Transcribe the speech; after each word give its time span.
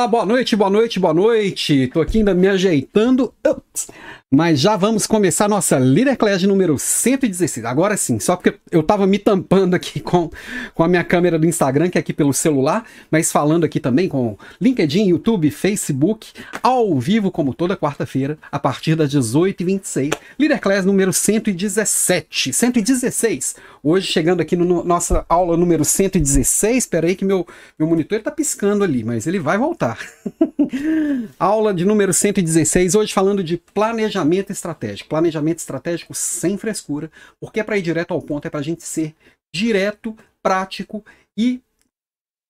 Olá, 0.00 0.08
boa 0.08 0.24
noite, 0.24 0.56
boa 0.56 0.70
noite, 0.70 0.98
boa 0.98 1.12
noite. 1.12 1.86
Tô 1.88 2.00
aqui 2.00 2.16
ainda 2.16 2.32
me 2.32 2.48
ajeitando. 2.48 3.34
Ups. 3.46 3.90
Mas 4.32 4.60
já 4.60 4.76
vamos 4.76 5.08
começar 5.08 5.48
nossa 5.48 5.76
Leader 5.76 6.16
Class 6.16 6.44
número 6.44 6.78
116. 6.78 7.66
Agora 7.66 7.96
sim, 7.96 8.20
só 8.20 8.36
porque 8.36 8.60
eu 8.70 8.80
tava 8.80 9.04
me 9.04 9.18
tampando 9.18 9.74
aqui 9.74 9.98
com, 9.98 10.30
com 10.72 10.84
a 10.84 10.88
minha 10.88 11.02
câmera 11.02 11.36
do 11.36 11.46
Instagram, 11.46 11.90
que 11.90 11.98
é 11.98 12.00
aqui 12.00 12.12
pelo 12.12 12.32
celular, 12.32 12.84
mas 13.10 13.32
falando 13.32 13.64
aqui 13.64 13.80
também 13.80 14.08
com 14.08 14.38
LinkedIn, 14.60 15.08
YouTube, 15.08 15.50
Facebook, 15.50 16.32
ao 16.62 16.96
vivo, 17.00 17.32
como 17.32 17.52
toda 17.52 17.76
quarta-feira, 17.76 18.38
a 18.52 18.58
partir 18.60 18.94
das 18.94 19.12
18h26. 19.12 20.14
Leader 20.38 20.60
Class 20.60 20.84
número 20.84 21.12
117. 21.12 22.52
116. 22.52 23.56
Hoje 23.82 24.06
chegando 24.06 24.40
aqui 24.42 24.54
no 24.54 24.84
nossa 24.84 25.26
aula 25.28 25.56
número 25.56 25.84
116. 25.84 26.76
Espera 26.76 27.08
aí 27.08 27.16
que 27.16 27.24
meu, 27.24 27.44
meu 27.76 27.88
monitor 27.88 28.20
tá 28.20 28.30
piscando 28.30 28.84
ali, 28.84 29.02
mas 29.02 29.26
ele 29.26 29.40
vai 29.40 29.58
voltar. 29.58 29.98
aula 31.36 31.74
de 31.74 31.84
número 31.84 32.14
116. 32.14 32.94
Hoje 32.94 33.12
falando 33.12 33.42
de 33.42 33.56
planejamento 33.56 34.19
planejamento 34.20 34.52
estratégico. 34.52 35.08
Planejamento 35.08 35.58
estratégico 35.58 36.14
sem 36.14 36.56
frescura, 36.56 37.10
porque 37.40 37.60
é 37.60 37.64
para 37.64 37.78
ir 37.78 37.82
direto 37.82 38.12
ao 38.12 38.22
ponto, 38.22 38.46
é 38.46 38.50
para 38.50 38.60
a 38.60 38.62
gente 38.62 38.84
ser 38.84 39.14
direto, 39.54 40.16
prático 40.42 41.04
e 41.36 41.60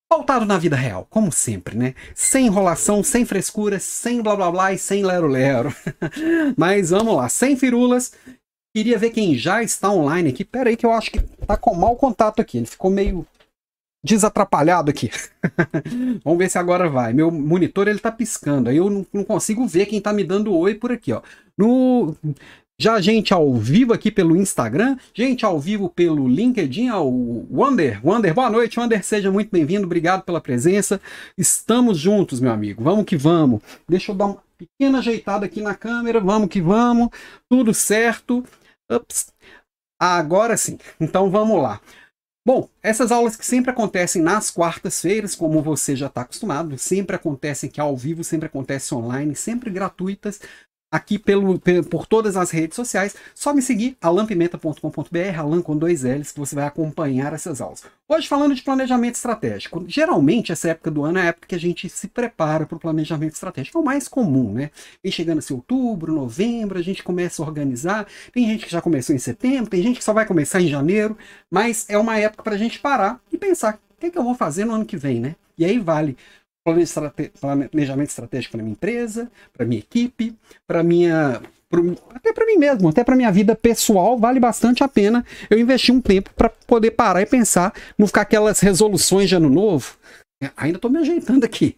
pautado 0.09 0.45
na 0.45 0.59
vida 0.59 0.75
real, 0.77 1.07
como 1.09 1.31
sempre, 1.31 1.77
né? 1.77 1.95
Sem 2.15 2.47
enrolação, 2.47 3.03
sem 3.03 3.25
frescura, 3.25 3.79
sem 3.79 4.21
blá 4.21 4.35
blá 4.35 4.51
blá 4.51 4.73
e 4.73 4.79
sem 4.79 5.05
lero-lero. 5.05 5.75
Mas 6.57 6.91
vamos 6.91 7.17
lá, 7.17 7.29
sem 7.29 7.57
firulas. 7.57 8.13
Queria 8.75 8.99
ver 8.99 9.11
quem 9.11 9.37
já 9.37 9.63
está 9.63 9.91
online 9.91 10.31
aqui. 10.31 10.45
Pera 10.45 10.71
aí 10.71 10.77
que 10.77 10.87
eu 10.87 10.93
acho 10.93 11.11
que 11.11 11.21
tá 11.21 11.57
com 11.57 11.75
mau 11.75 11.97
contato 11.97 12.41
aqui. 12.41 12.59
Ele 12.59 12.67
ficou 12.67 12.91
meio 12.91 13.27
desatrapalhado 14.03 14.91
aqui. 14.91 15.11
Vamos 16.25 16.39
ver 16.39 16.51
se 16.51 16.59
agora 16.59 16.89
vai. 16.89 17.13
Meu 17.13 17.31
monitor 17.31 17.89
ele 17.89 17.99
tá 17.99 18.11
piscando. 18.11 18.71
Aí 18.71 18.77
eu 18.77 18.89
não, 18.89 19.07
não, 19.13 19.25
consigo 19.25 19.67
ver 19.67 19.87
quem 19.87 20.01
tá 20.01 20.13
me 20.13 20.25
dando 20.25 20.55
oi 20.57 20.75
por 20.75 20.91
aqui, 20.91 21.13
ó. 21.13 21.23
No 21.57 22.17
já 22.81 22.99
gente 22.99 23.35
ao 23.35 23.55
vivo 23.57 23.93
aqui 23.93 24.11
pelo 24.11 24.35
Instagram, 24.35 24.97
gente 25.13 25.45
ao 25.45 25.61
vivo 25.61 25.91
pelo 25.91 26.27
LinkedIn, 26.27 26.89
ao 26.89 27.13
Wander. 27.51 28.01
Wander, 28.03 28.33
boa 28.33 28.49
noite, 28.49 28.81
Wander, 28.81 29.05
seja 29.05 29.31
muito 29.31 29.51
bem-vindo, 29.51 29.85
obrigado 29.85 30.23
pela 30.23 30.41
presença. 30.41 30.99
Estamos 31.37 31.99
juntos, 31.99 32.41
meu 32.41 32.51
amigo. 32.51 32.83
Vamos 32.83 33.05
que 33.05 33.19
vamos. 33.19 33.61
Deixa 33.87 34.13
eu 34.13 34.17
dar 34.17 34.25
uma 34.27 34.43
pequena 34.57 34.99
ajeitada 35.01 35.45
aqui 35.45 35.61
na 35.61 35.75
câmera. 35.75 36.21
Vamos 36.21 36.49
que 36.49 36.63
vamos. 36.63 37.11
Tudo 37.51 37.75
certo. 37.75 38.43
Ups. 38.91 39.31
Agora 40.01 40.57
sim. 40.57 40.79
Então 40.99 41.31
vamos 41.31 41.61
lá. 41.63 41.83
Bom, 42.45 42.71
essas 42.83 43.13
aulas 43.13 43.37
que 43.37 43.45
sempre 43.45 43.71
acontecem 43.71 44.23
nas 44.23 44.51
quartas-feiras, 44.51 45.35
como 45.35 45.63
você 45.63 45.95
já 45.95 46.07
está 46.07 46.23
acostumado, 46.23 46.79
sempre 46.79 47.15
acontecem 47.15 47.69
aqui 47.69 47.79
ao 47.81 47.95
vivo, 47.95 48.25
sempre 48.25 48.47
acontecem 48.47 48.97
online, 48.97 49.37
sempre 49.37 49.71
gratuitas, 49.71 50.41
aqui 50.91 51.19
pelo, 51.19 51.59
por 51.89 52.07
todas 52.07 52.37
as 52.37 52.51
redes 52.51 52.75
sociais. 52.75 53.15
Só 53.35 53.55
me 53.55 53.63
seguir, 53.63 53.97
alampimenta.com.br, 54.01 55.39
alan 55.39 55.63
com 55.63 55.77
dois 55.77 56.03
L's, 56.03 56.33
que 56.33 56.41
você 56.41 56.55
vai 56.55 56.67
acompanhar 56.67 57.33
essas 57.33 57.61
aulas. 57.61 57.85
Hoje 58.09 58.27
falando 58.27 58.55
de 58.55 58.63
planejamento 58.63 59.15
estratégico. 59.15 59.85
Geralmente, 59.87 60.51
essa 60.51 60.71
época 60.71 60.91
do 60.91 61.05
ano 61.05 61.19
é 61.19 61.23
a 61.23 61.27
época 61.27 61.47
que 61.47 61.55
a 61.55 61.61
gente 61.61 61.89
se 61.89 62.09
prepara 62.09 62.67
para 62.67 62.77
o 62.77 62.81
planejamento 62.81 63.35
estratégico. 63.35 63.79
É 63.79 63.81
o 63.81 63.85
mais 63.85 64.09
comum, 64.09 64.53
né? 64.53 64.71
Vem 65.03 65.13
chegando 65.13 65.39
assim 65.39 65.55
outubro, 65.55 66.13
novembro, 66.13 66.79
a 66.79 66.83
gente 66.83 67.03
começa 67.03 67.43
a 67.43 67.47
organizar. 67.47 68.07
Tem 68.33 68.47
gente 68.47 68.67
que 68.67 68.73
já 68.73 68.81
começou 68.81 69.15
em 69.15 69.19
setembro, 69.19 69.71
tem 69.71 69.83
gente 69.83 69.99
que 69.99 70.05
só 70.05 70.13
vai 70.13 70.27
começar 70.27 70.61
em 70.61 70.69
janeiro, 70.69 71.17
mas 71.51 71.87
é 71.89 71.97
uma 71.97 72.19
época 72.19 72.43
para 72.43 72.55
a 72.55 72.59
gente 72.59 72.81
parar 72.81 73.21
e 73.31 73.39
pensar 73.39 73.79
o 73.97 74.01
que, 74.01 74.07
é 74.07 74.11
que 74.11 74.19
eu 74.19 74.25
vou 74.25 74.35
fazer 74.35 74.65
no 74.65 74.75
ano 74.75 74.85
que 74.85 74.97
vem, 74.97 75.21
né? 75.21 75.37
E 75.57 75.65
aí 75.65 75.79
vale 75.79 76.17
planejamento 77.41 78.09
estratégico 78.09 78.53
para 78.53 78.63
minha 78.63 78.73
empresa, 78.73 79.31
para 79.53 79.67
minha 79.67 79.81
equipe, 79.81 80.35
para 80.67 80.83
minha 80.83 81.41
pro, 81.71 81.97
até 82.13 82.33
para 82.33 82.45
mim 82.45 82.57
mesmo, 82.57 82.89
até 82.89 83.05
para 83.05 83.17
minha 83.17 83.31
vida 83.31 83.55
pessoal, 83.55 84.19
vale 84.19 84.41
bastante 84.41 84.83
a 84.83 84.89
pena 84.89 85.25
eu 85.49 85.59
investir 85.59 85.95
um 85.95 86.01
tempo 86.01 86.31
para 86.35 86.49
poder 86.49 86.91
parar 86.91 87.23
e 87.23 87.27
pensar, 87.27 87.73
não 87.97 88.07
ficar 88.07 88.23
aquelas 88.23 88.61
resoluções 88.61 89.29
de 89.29 89.37
ano 89.37 89.49
novo. 89.49 89.97
Ainda 90.57 90.79
estou 90.79 90.91
me 90.91 90.99
ajeitando 90.99 91.45
aqui. 91.45 91.77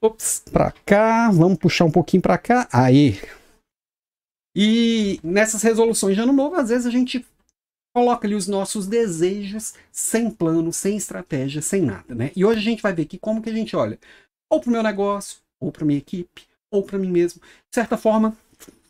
Ops, 0.00 0.42
para 0.50 0.72
cá, 0.84 1.30
vamos 1.30 1.58
puxar 1.58 1.84
um 1.84 1.90
pouquinho 1.90 2.22
para 2.22 2.38
cá. 2.38 2.68
Aí. 2.72 3.20
E 4.56 5.18
nessas 5.24 5.60
resoluções 5.62 6.14
de 6.14 6.22
ano 6.22 6.32
novo, 6.32 6.54
às 6.54 6.68
vezes 6.68 6.86
a 6.86 6.90
gente 6.90 7.26
coloca 7.92 8.26
ali 8.26 8.34
os 8.34 8.46
nossos 8.46 8.86
desejos 8.86 9.74
sem 9.90 10.30
plano, 10.30 10.72
sem 10.72 10.96
estratégia, 10.96 11.60
sem 11.60 11.82
nada, 11.82 12.14
né? 12.14 12.30
E 12.36 12.44
hoje 12.44 12.60
a 12.60 12.62
gente 12.62 12.82
vai 12.82 12.92
ver 12.92 13.02
aqui 13.02 13.18
como 13.18 13.42
que 13.42 13.50
a 13.50 13.52
gente 13.52 13.74
olha 13.74 13.98
ou 14.50 14.60
para 14.60 14.68
o 14.68 14.72
meu 14.72 14.82
negócio, 14.82 15.38
ou 15.60 15.72
para 15.72 15.84
minha 15.84 15.98
equipe, 15.98 16.42
ou 16.70 16.82
para 16.82 16.98
mim 16.98 17.10
mesmo. 17.10 17.40
De 17.40 17.74
certa 17.74 17.96
forma, 17.96 18.36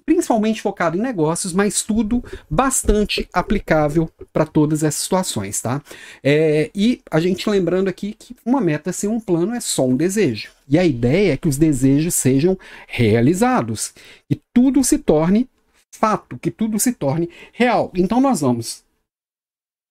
principalmente 0.07 0.63
focado 0.63 0.97
em 0.97 1.01
negócios, 1.01 1.53
mas 1.53 1.83
tudo 1.83 2.25
bastante 2.49 3.29
aplicável 3.33 4.09
para 4.33 4.47
todas 4.47 4.85
essas 4.85 5.03
situações, 5.03 5.61
tá? 5.61 5.83
É, 6.23 6.71
e 6.73 7.03
a 7.11 7.19
gente 7.19 7.51
lembrando 7.51 7.89
aqui 7.89 8.15
que 8.17 8.37
uma 8.45 8.61
meta 8.61 8.93
sem 8.93 9.11
um 9.11 9.19
plano 9.19 9.53
é 9.53 9.61
só 9.61 9.85
um 9.85 9.97
desejo. 9.97 10.53
E 10.69 10.79
a 10.79 10.85
ideia 10.85 11.33
é 11.33 11.37
que 11.37 11.49
os 11.49 11.57
desejos 11.57 12.15
sejam 12.15 12.57
realizados, 12.87 13.93
que 14.29 14.41
tudo 14.55 14.85
se 14.85 14.99
torne 14.99 15.49
fato, 15.91 16.39
que 16.39 16.51
tudo 16.51 16.79
se 16.79 16.93
torne 16.93 17.29
real. 17.53 17.91
Então 17.95 18.21
nós 18.21 18.43
vamos 18.43 18.85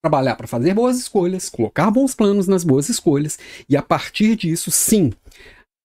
trabalhar 0.01 0.35
para 0.35 0.47
fazer 0.47 0.73
boas 0.73 0.99
escolhas, 0.99 1.49
colocar 1.49 1.89
bons 1.89 2.13
planos 2.13 2.47
nas 2.47 2.63
boas 2.63 2.89
escolhas 2.89 3.39
e 3.67 3.75
a 3.75 3.81
partir 3.81 4.35
disso, 4.35 4.69
sim, 4.69 5.11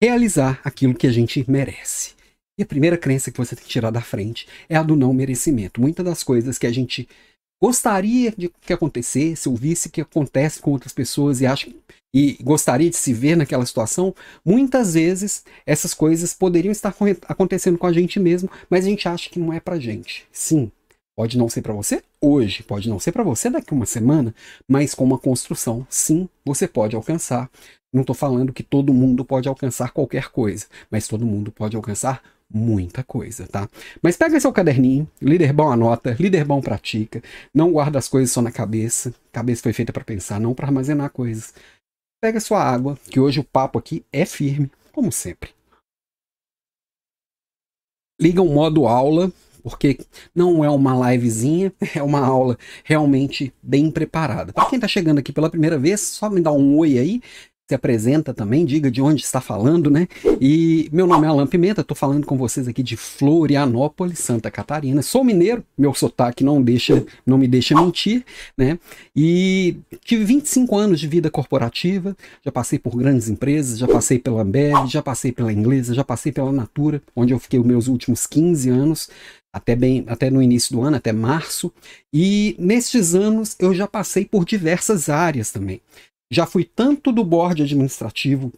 realizar 0.02 0.60
aquilo 0.64 0.94
que 0.94 1.06
a 1.06 1.12
gente 1.12 1.44
merece. 1.48 2.14
E 2.58 2.62
a 2.62 2.66
primeira 2.66 2.98
crença 2.98 3.30
que 3.30 3.38
você 3.38 3.54
tem 3.54 3.64
que 3.64 3.70
tirar 3.70 3.90
da 3.90 4.00
frente 4.00 4.46
é 4.68 4.76
a 4.76 4.82
do 4.82 4.96
não 4.96 5.12
merecimento. 5.12 5.80
Muitas 5.80 6.04
das 6.04 6.22
coisas 6.22 6.58
que 6.58 6.66
a 6.66 6.72
gente 6.72 7.08
gostaria 7.62 8.32
de 8.36 8.50
que 8.60 8.72
acontecesse, 8.72 9.48
ou 9.48 9.56
visse 9.56 9.90
que 9.90 10.00
acontece 10.00 10.60
com 10.60 10.70
outras 10.70 10.92
pessoas 10.92 11.40
e 11.40 11.46
acha 11.46 11.68
e 12.12 12.36
gostaria 12.42 12.90
de 12.90 12.96
se 12.96 13.12
ver 13.12 13.36
naquela 13.36 13.64
situação, 13.64 14.14
muitas 14.44 14.94
vezes 14.94 15.44
essas 15.64 15.94
coisas 15.94 16.34
poderiam 16.34 16.72
estar 16.72 16.94
acontecendo 17.28 17.78
com 17.78 17.86
a 17.86 17.92
gente 17.92 18.18
mesmo, 18.18 18.50
mas 18.68 18.84
a 18.84 18.88
gente 18.88 19.08
acha 19.08 19.30
que 19.30 19.38
não 19.38 19.52
é 19.52 19.60
pra 19.60 19.78
gente. 19.78 20.26
Sim, 20.32 20.72
Pode 21.20 21.36
não 21.36 21.50
ser 21.50 21.60
para 21.60 21.74
você 21.74 22.02
hoje, 22.18 22.62
pode 22.62 22.88
não 22.88 22.98
ser 22.98 23.12
para 23.12 23.22
você 23.22 23.50
daqui 23.50 23.74
uma 23.74 23.84
semana, 23.84 24.34
mas 24.66 24.94
com 24.94 25.04
uma 25.04 25.18
construção, 25.18 25.86
sim, 25.90 26.26
você 26.42 26.66
pode 26.66 26.96
alcançar. 26.96 27.50
Não 27.92 28.00
estou 28.00 28.16
falando 28.16 28.54
que 28.54 28.62
todo 28.62 28.94
mundo 28.94 29.22
pode 29.22 29.46
alcançar 29.46 29.90
qualquer 29.90 30.30
coisa, 30.30 30.64
mas 30.90 31.06
todo 31.06 31.26
mundo 31.26 31.52
pode 31.52 31.76
alcançar 31.76 32.22
muita 32.48 33.04
coisa, 33.04 33.46
tá? 33.46 33.68
Mas 34.02 34.16
pega 34.16 34.40
seu 34.40 34.50
caderninho, 34.50 35.06
líder 35.20 35.52
bom 35.52 35.70
anota, 35.70 36.16
líder 36.18 36.46
bom 36.46 36.58
pratica, 36.62 37.22
não 37.52 37.70
guarda 37.70 37.98
as 37.98 38.08
coisas 38.08 38.32
só 38.32 38.40
na 38.40 38.50
cabeça. 38.50 39.12
Cabeça 39.30 39.62
foi 39.62 39.74
feita 39.74 39.92
para 39.92 40.02
pensar, 40.02 40.40
não 40.40 40.54
para 40.54 40.68
armazenar 40.68 41.10
coisas. 41.10 41.52
Pega 42.18 42.40
sua 42.40 42.64
água, 42.64 42.98
que 43.10 43.20
hoje 43.20 43.40
o 43.40 43.44
papo 43.44 43.78
aqui 43.78 44.06
é 44.10 44.24
firme, 44.24 44.72
como 44.90 45.12
sempre. 45.12 45.50
Liga 48.18 48.40
o 48.40 48.48
modo 48.48 48.86
aula, 48.86 49.30
porque 49.60 49.98
não 50.34 50.64
é 50.64 50.70
uma 50.70 51.12
livezinha, 51.12 51.72
é 51.94 52.02
uma 52.02 52.20
aula 52.20 52.58
realmente 52.84 53.52
bem 53.62 53.90
preparada. 53.90 54.52
Para 54.52 54.66
quem 54.66 54.76
está 54.76 54.88
chegando 54.88 55.18
aqui 55.18 55.32
pela 55.32 55.50
primeira 55.50 55.78
vez, 55.78 56.00
só 56.00 56.28
me 56.28 56.40
dá 56.40 56.50
um 56.50 56.76
oi 56.78 56.98
aí, 56.98 57.22
se 57.70 57.74
apresenta 57.74 58.34
também, 58.34 58.64
diga 58.64 58.90
de 58.90 59.00
onde 59.00 59.22
está 59.22 59.40
falando, 59.40 59.88
né? 59.88 60.08
E 60.40 60.88
meu 60.92 61.06
nome 61.06 61.24
é 61.24 61.30
Alan 61.30 61.46
Pimenta, 61.46 61.82
estou 61.82 61.96
falando 61.96 62.26
com 62.26 62.36
vocês 62.36 62.66
aqui 62.66 62.82
de 62.82 62.96
Florianópolis, 62.96 64.18
Santa 64.18 64.50
Catarina. 64.50 65.02
Sou 65.02 65.22
mineiro, 65.22 65.62
meu 65.78 65.94
sotaque 65.94 66.42
não 66.42 66.60
deixa, 66.60 67.04
não 67.24 67.38
me 67.38 67.46
deixa 67.46 67.80
mentir, 67.80 68.24
né? 68.58 68.76
E 69.14 69.76
tive 70.04 70.24
25 70.24 70.76
anos 70.76 70.98
de 70.98 71.06
vida 71.06 71.30
corporativa, 71.30 72.16
já 72.44 72.50
passei 72.50 72.76
por 72.76 72.96
grandes 72.96 73.28
empresas, 73.28 73.78
já 73.78 73.86
passei 73.86 74.18
pela 74.18 74.42
Ambev, 74.42 74.88
já 74.88 75.00
passei 75.00 75.30
pela 75.30 75.52
Inglesa, 75.52 75.94
já 75.94 76.02
passei 76.02 76.32
pela 76.32 76.50
Natura, 76.50 77.00
onde 77.14 77.32
eu 77.32 77.38
fiquei 77.38 77.60
os 77.60 77.66
meus 77.66 77.86
últimos 77.86 78.26
15 78.26 78.68
anos 78.68 79.08
até 79.52 79.74
bem 79.74 80.04
até 80.06 80.30
no 80.30 80.42
início 80.42 80.74
do 80.74 80.82
ano, 80.82 80.96
até 80.96 81.12
março, 81.12 81.72
e 82.12 82.54
nestes 82.58 83.14
anos 83.14 83.56
eu 83.58 83.74
já 83.74 83.86
passei 83.86 84.24
por 84.24 84.44
diversas 84.44 85.08
áreas 85.08 85.50
também. 85.50 85.80
Já 86.32 86.46
fui 86.46 86.64
tanto 86.64 87.10
do 87.10 87.24
board 87.24 87.62
administrativo, 87.62 88.52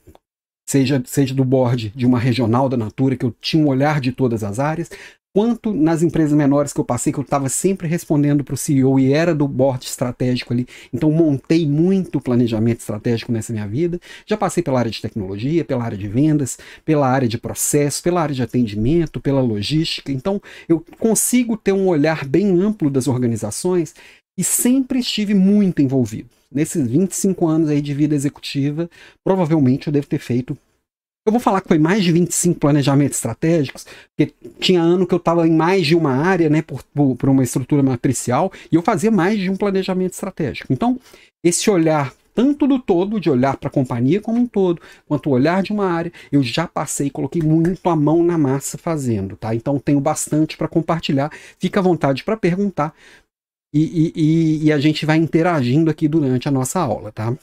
seja, 0.69 1.03
seja 1.07 1.35
do 1.35 1.45
board 1.45 1.91
de 1.97 2.05
uma 2.05 2.19
regional 2.19 2.69
da 2.69 2.77
Natura, 2.77 3.17
que 3.17 3.25
eu 3.25 3.35
tinha 3.41 3.65
um 3.65 3.69
olhar 3.69 3.99
de 3.99 4.13
todas 4.13 4.45
as 4.45 4.59
áreas, 4.59 4.91
quanto 5.35 5.73
nas 5.73 6.03
empresas 6.03 6.37
menores 6.37 6.75
que 6.75 6.81
eu 6.81 6.85
passei, 6.85 7.11
que 7.11 7.19
eu 7.19 7.23
estava 7.25 7.49
sempre 7.49 7.89
respondendo 7.89 8.45
para 8.45 8.53
o 8.53 8.59
CEO 8.59 9.01
e 9.01 9.15
era 9.15 9.35
do 9.35 9.49
board 9.49 9.87
estratégico 9.87 10.53
ali. 10.53 10.67
Então 10.93 11.11
montei 11.11 11.67
muito 11.67 12.21
planejamento 12.21 12.81
estratégico 12.81 13.33
nessa 13.33 13.55
minha 13.55 13.67
vida. 13.67 13.99
Já 14.27 14.37
passei 14.37 14.63
pela 14.63 14.79
área 14.79 14.91
de 14.91 15.01
tecnologia, 15.01 15.65
pela 15.65 15.83
área 15.83 15.97
de 15.97 16.09
vendas, 16.09 16.59
pela 16.85 17.09
área 17.09 17.27
de 17.27 17.39
processo, 17.39 18.03
pela 18.03 18.21
área 18.21 18.35
de 18.35 18.43
atendimento, 18.43 19.19
pela 19.19 19.41
logística. 19.41 20.13
Então 20.13 20.43
eu 20.69 20.85
consigo 20.99 21.57
ter 21.57 21.73
um 21.73 21.89
olhar 21.89 22.27
bem 22.27 22.61
amplo 22.61 22.91
das 22.91 23.09
organizações 23.09 23.95
e 24.37 24.45
sempre 24.45 24.99
estive 24.99 25.33
muito 25.33 25.81
envolvido. 25.81 26.29
Nesses 26.55 26.87
25 26.87 27.47
anos 27.47 27.71
aí 27.71 27.81
de 27.81 27.95
vida 27.95 28.15
executiva, 28.15 28.89
provavelmente 29.25 29.87
eu 29.87 29.93
devo 29.93 30.07
ter 30.07 30.19
feito 30.19 30.57
Eu 31.25 31.33
vou 31.33 31.41
falar 31.41 31.61
que 31.61 31.69
foi 31.69 31.79
mais 31.79 32.03
de 32.03 32.11
25 32.11 32.59
planejamentos 32.59 33.17
estratégicos, 33.17 33.87
porque 34.09 34.35
tinha 34.59 34.83
ano 34.83 35.07
que 35.07 35.15
eu 35.15 35.19
estava 35.19 35.47
em 35.47 35.53
mais 35.53 35.87
de 35.87 35.95
uma 35.95 36.13
área, 36.13 36.51
né, 36.51 36.63
por, 36.63 36.83
por, 36.83 37.29
uma 37.29 37.45
estrutura 37.45 37.83
matricial, 37.83 38.53
e 38.71 38.75
eu 38.75 38.83
fazia 38.83 39.11
mais 39.11 39.39
de 39.39 39.49
um 39.49 39.57
planejamento 39.57 40.15
estratégico. 40.15 40.73
Então, 40.73 40.99
esse 41.45 41.71
olhar 41.71 42.13
tanto 42.35 42.67
do 42.67 42.79
todo, 42.79 43.21
de 43.21 43.31
olhar 43.31 43.57
para 43.57 43.69
a 43.69 43.73
companhia 43.73 44.21
como 44.21 44.41
um 44.41 44.47
todo, 44.47 44.81
quanto 45.07 45.29
o 45.29 45.33
olhar 45.33 45.63
de 45.63 45.73
uma 45.73 45.87
área, 45.87 46.13
eu 46.31 46.43
já 46.43 46.67
passei, 46.67 47.11
coloquei 47.11 47.43
muito 47.43 47.89
a 47.89 47.97
mão 47.97 48.23
na 48.23 48.39
massa 48.39 48.79
fazendo, 48.79 49.37
tá? 49.37 49.55
Então 49.55 49.79
tenho 49.79 50.01
bastante 50.01 50.57
para 50.57 50.69
compartilhar. 50.69 51.31
Fica 51.59 51.81
à 51.81 51.83
vontade 51.83 52.25
para 52.25 52.37
perguntar 52.37 52.95
e, 53.73 54.13
e, 54.15 54.65
e, 54.67 54.73
a 54.73 54.79
gente 54.79 55.07
vai 55.07 55.17
interagindo 55.17 55.91
aqui 55.91 56.07
durante 56.07 56.47
a 56.47 56.51
nossa 56.51 56.81
aula, 56.81 57.11
tá? 57.11 57.35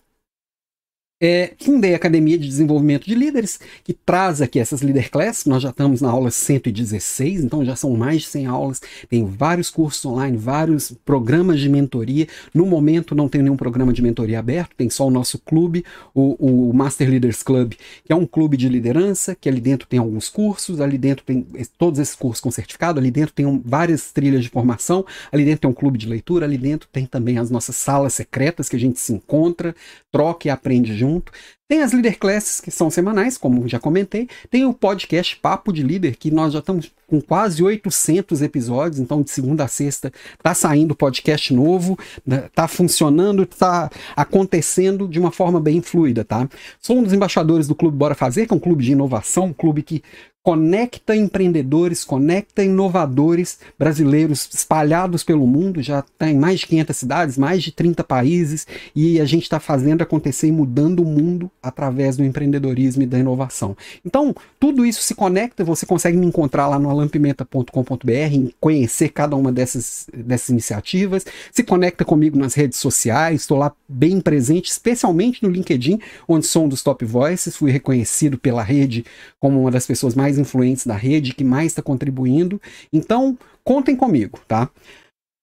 É, 1.22 1.52
fundei 1.60 1.92
a 1.92 1.98
Academia 1.98 2.38
de 2.38 2.48
Desenvolvimento 2.48 3.06
de 3.06 3.14
Líderes, 3.14 3.60
que 3.84 3.92
traz 3.92 4.42
aqui 4.42 4.58
essas 4.58 4.82
Leader 4.82 5.12
Class. 5.12 5.44
Nós 5.46 5.62
já 5.62 5.70
estamos 5.70 6.00
na 6.00 6.10
aula 6.10 6.32
116, 6.32 7.44
então 7.44 7.66
já 7.66 7.76
são 7.76 7.92
mais 7.92 8.22
de 8.22 8.28
100 8.30 8.46
aulas. 8.46 8.82
Tem 9.10 9.26
vários 9.26 9.70
cursos 9.70 10.06
online, 10.06 10.38
vários 10.38 10.94
programas 11.04 11.60
de 11.60 11.68
mentoria. 11.68 12.26
No 12.54 12.66
momento 12.66 13.14
não 13.14 13.28
tem 13.28 13.42
nenhum 13.42 13.58
programa 13.58 13.92
de 13.92 14.02
mentoria 14.02 14.40
aberto, 14.40 14.78
tem 14.78 14.90
só 14.90 15.08
o 15.08 15.12
nosso 15.12 15.38
clube, 15.40 15.84
o, 16.16 16.70
o 16.70 16.74
Master 16.74 17.10
Leaders 17.10 17.44
Club, 17.44 17.74
que 18.06 18.14
é 18.14 18.16
um 18.16 18.26
clube 18.26 18.56
de 18.56 18.70
liderança, 18.70 19.36
que 19.36 19.50
ali 19.50 19.60
dentro 19.60 19.90
tem 19.90 20.00
alguns 20.00 20.30
cursos, 20.30 20.80
ali 20.80 20.98
dentro 20.98 21.26
tem 21.26 21.46
todos 21.78 22.00
esses 22.00 22.16
cursos 22.16 22.40
com 22.40 22.50
certificado, 22.50 22.98
ali 22.98 23.12
dentro 23.12 23.34
tem 23.34 23.46
um, 23.46 23.60
várias 23.60 24.14
trilhas 24.14 24.44
de 24.44 24.50
formação, 24.50 25.06
ali 25.34 25.44
dentro 25.44 25.62
tem 25.62 25.70
um 25.70 25.74
clube 25.74 25.98
de 25.98 26.08
leitura, 26.08 26.46
ali 26.46 26.58
dentro 26.58 26.88
tem 26.90 27.06
também 27.06 27.38
as 27.38 27.50
nossas 27.50 27.76
salas 27.76 28.14
secretas 28.14 28.70
que 28.70 28.78
a 28.78 28.80
gente 28.80 29.02
se 29.02 29.12
encontra, 29.12 29.76
troca 30.10 30.48
e 30.48 30.50
aprende 30.50 30.96
junto 30.96 31.09
junto. 31.10 31.32
Tem 31.68 31.82
as 31.82 31.92
Leader 31.92 32.18
Classes, 32.18 32.60
que 32.60 32.72
são 32.72 32.90
semanais, 32.90 33.38
como 33.38 33.68
já 33.68 33.80
comentei. 33.80 34.28
Tem 34.50 34.66
o 34.66 34.74
podcast 34.74 35.36
Papo 35.38 35.72
de 35.72 35.84
Líder, 35.84 36.16
que 36.18 36.32
nós 36.32 36.54
já 36.54 36.60
estamos 36.60 36.92
com 37.08 37.20
quase 37.20 37.64
800 37.64 38.42
episódios, 38.42 39.00
então 39.00 39.22
de 39.22 39.32
segunda 39.32 39.64
a 39.64 39.68
sexta 39.68 40.12
tá 40.42 40.54
saindo 40.54 40.96
podcast 40.96 41.54
novo, 41.54 41.98
né, 42.26 42.50
tá 42.54 42.68
funcionando, 42.68 43.46
tá 43.46 43.90
acontecendo 44.16 45.08
de 45.08 45.20
uma 45.20 45.32
forma 45.32 45.60
bem 45.60 45.82
fluida, 45.82 46.24
tá? 46.24 46.48
Sou 46.80 46.98
um 46.98 47.04
dos 47.04 47.14
embaixadores 47.14 47.68
do 47.68 47.76
Clube 47.76 47.98
Bora 47.98 48.14
Fazer, 48.16 48.46
que 48.46 48.54
é 48.54 48.56
um 48.56 48.60
clube 48.60 48.84
de 48.84 48.92
inovação, 48.92 49.46
um 49.46 49.54
clube 49.54 49.82
que 49.82 50.04
conecta 50.42 51.16
empreendedores, 51.16 52.04
conecta 52.04 52.64
inovadores 52.64 53.60
brasileiros 53.78 54.50
espalhados 54.54 55.24
pelo 55.24 55.46
mundo, 55.46 55.82
já 55.82 56.00
está 56.00 56.30
em 56.30 56.38
mais 56.38 56.62
de 56.62 56.68
500 56.68 56.98
cidades, 56.98 57.38
mais 57.38 57.62
de 57.62 57.72
30 57.72 58.04
países, 58.04 58.66
e 58.96 59.20
a 59.20 59.26
gente 59.26 59.44
está 59.44 59.60
fazendo 59.60 60.02
acontecer 60.02 60.48
e 60.48 60.52
mudando 60.52 61.02
o 61.02 61.06
mundo 61.06 61.52
através 61.62 62.18
do 62.18 62.24
empreendedorismo 62.24 63.04
e 63.04 63.06
da 63.06 63.20
inovação. 63.20 63.76
Então, 64.04 64.34
tudo 64.60 64.86
isso 64.86 65.04
se 65.04 65.14
conecta, 65.14 65.64
você 65.64 65.86
consegue 65.86 66.18
me 66.18 66.26
encontrar 66.26 66.68
lá 66.68 66.80
no 66.80 66.90
alampimenta.com.br 66.90 68.54
conhecer 68.60 69.10
cada 69.10 69.36
uma 69.36 69.52
dessas, 69.52 70.08
dessas 70.14 70.50
iniciativas, 70.50 71.26
se 71.52 71.64
conecta 71.64 72.06
comigo 72.06 72.40
nas 72.40 72.54
redes 72.54 72.80
sociais, 72.80 73.42
estou 73.42 73.58
lá 73.58 73.72
bem 73.88 74.20
presente, 74.22 74.72
especialmente 74.72 75.44
no 75.44 75.50
LinkedIn, 75.50 76.00
onde 76.28 76.48
sou 76.48 76.66
um 76.66 76.70
dos 76.70 76.82
top 76.82 77.06
voices, 77.06 77.56
fui 77.56 77.72
reconhecido 77.72 78.38
pela 78.38 78.64
rede 78.64 79.06
como 79.40 79.60
uma 79.62 79.70
das 79.70 79.86
pessoas 79.86 80.16
mais 80.16 80.39
influentes 80.40 80.88
da 80.88 80.96
rede, 80.96 81.36
que 81.36 81.44
mais 81.44 81.68
está 81.68 81.82
contribuindo. 81.82 82.62
Então, 82.92 83.38
contem 83.64 83.96
comigo, 83.96 84.40
tá? 84.48 84.70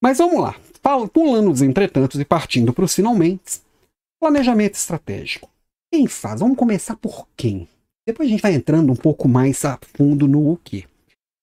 Mas 0.01 0.17
vamos 0.17 0.41
lá. 0.41 0.55
Pulando 1.13 1.51
os 1.51 1.61
entretantos 1.61 2.19
e 2.19 2.25
partindo 2.25 2.73
para 2.73 2.85
os 2.85 2.93
finalmente. 2.93 3.61
Planejamento 4.19 4.75
estratégico. 4.75 5.49
Quem 5.93 6.07
faz? 6.07 6.39
Vamos 6.39 6.57
começar 6.57 6.95
por 6.95 7.27
quem? 7.35 7.67
Depois 8.07 8.27
a 8.27 8.31
gente 8.31 8.41
vai 8.41 8.53
entrando 8.53 8.91
um 8.91 8.95
pouco 8.95 9.27
mais 9.27 9.63
a 9.65 9.77
fundo 9.95 10.27
no 10.27 10.51
o 10.51 10.57
quê. 10.57 10.85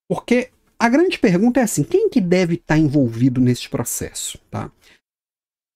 Porque 0.09 0.51
a 0.79 0.89
grande 0.89 1.19
pergunta 1.19 1.61
é 1.61 1.63
assim, 1.63 1.85
quem 1.85 2.09
que 2.09 2.21
deve 2.21 2.55
estar 2.55 2.75
tá 2.75 2.79
envolvido 2.79 3.41
neste 3.41 3.69
processo, 3.69 4.39
tá? 4.51 4.71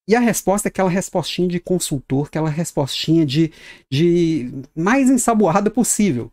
E 0.09 0.15
a 0.17 0.21
resposta 0.21 0.69
é 0.69 0.71
aquela 0.71 0.89
respostinha 0.89 1.49
de 1.49 1.61
consultor, 1.61 2.29
aquela 2.29 2.49
respostinha 2.49 3.27
de, 3.27 3.53
de 3.93 4.51
mais 4.75 5.11
ensaboada 5.11 5.71
possível. 5.71 6.33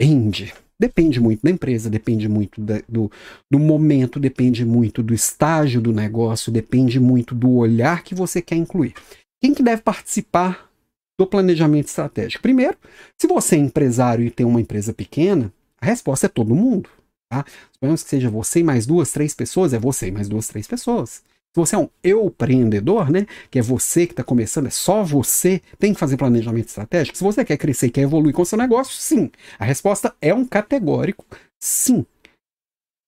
Depende. 0.00 0.54
Depende 0.80 1.20
muito 1.20 1.40
da 1.42 1.50
empresa, 1.50 1.90
depende 1.90 2.28
muito 2.28 2.60
da, 2.60 2.80
do, 2.88 3.10
do 3.50 3.58
momento, 3.58 4.20
depende 4.20 4.64
muito 4.64 5.02
do 5.02 5.12
estágio 5.12 5.80
do 5.80 5.92
negócio, 5.92 6.52
depende 6.52 7.00
muito 7.00 7.34
do 7.34 7.50
olhar 7.56 8.04
que 8.04 8.14
você 8.14 8.40
quer 8.40 8.54
incluir. 8.54 8.94
Quem 9.40 9.52
que 9.52 9.62
deve 9.62 9.82
participar 9.82 10.70
do 11.18 11.26
planejamento 11.26 11.88
estratégico? 11.88 12.42
Primeiro, 12.42 12.76
se 13.16 13.26
você 13.26 13.56
é 13.56 13.58
empresário 13.58 14.24
e 14.24 14.30
tem 14.30 14.46
uma 14.46 14.60
empresa 14.60 14.92
pequena, 14.92 15.52
a 15.80 15.86
resposta 15.86 16.26
é 16.26 16.28
todo 16.28 16.54
mundo. 16.54 16.88
Tá? 17.28 17.44
Suponhamos 17.72 18.02
que 18.02 18.10
seja 18.10 18.30
você 18.30 18.60
e 18.60 18.64
mais 18.64 18.86
duas, 18.86 19.10
três 19.10 19.34
pessoas, 19.34 19.74
é 19.74 19.78
você 19.78 20.08
e 20.08 20.10
mais 20.12 20.28
duas, 20.28 20.46
três 20.46 20.66
pessoas. 20.66 21.22
Você 21.58 21.76
é 21.76 21.78
um 21.78 21.88
empreendedor, 22.04 23.10
né, 23.10 23.26
que 23.50 23.58
é 23.58 23.62
você 23.62 24.06
que 24.06 24.12
está 24.12 24.24
começando, 24.24 24.66
é 24.66 24.70
só 24.70 25.02
você, 25.02 25.60
tem 25.78 25.92
que 25.92 26.00
fazer 26.00 26.16
planejamento 26.16 26.68
estratégico. 26.68 27.16
Se 27.16 27.24
você 27.24 27.44
quer 27.44 27.56
crescer 27.56 27.90
quer 27.90 28.02
evoluir 28.02 28.34
com 28.34 28.42
o 28.42 28.46
seu 28.46 28.58
negócio, 28.58 28.94
sim. 28.94 29.30
A 29.58 29.64
resposta 29.64 30.14
é 30.20 30.32
um 30.32 30.44
categórico 30.44 31.24
sim. 31.58 32.04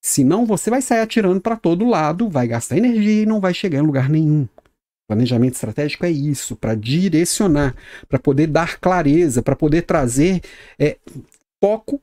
Senão 0.02 0.46
você 0.46 0.70
vai 0.70 0.80
sair 0.80 1.00
atirando 1.00 1.40
para 1.40 1.56
todo 1.56 1.84
lado, 1.86 2.28
vai 2.28 2.46
gastar 2.48 2.78
energia 2.78 3.22
e 3.22 3.26
não 3.26 3.40
vai 3.40 3.52
chegar 3.52 3.78
em 3.78 3.86
lugar 3.86 4.08
nenhum. 4.08 4.48
Planejamento 5.08 5.54
estratégico 5.54 6.06
é 6.06 6.10
isso, 6.10 6.56
para 6.56 6.74
direcionar, 6.74 7.74
para 8.08 8.18
poder 8.18 8.46
dar 8.46 8.78
clareza, 8.78 9.42
para 9.42 9.56
poder 9.56 9.82
trazer 9.82 10.40
é, 10.78 10.96
foco 11.62 12.00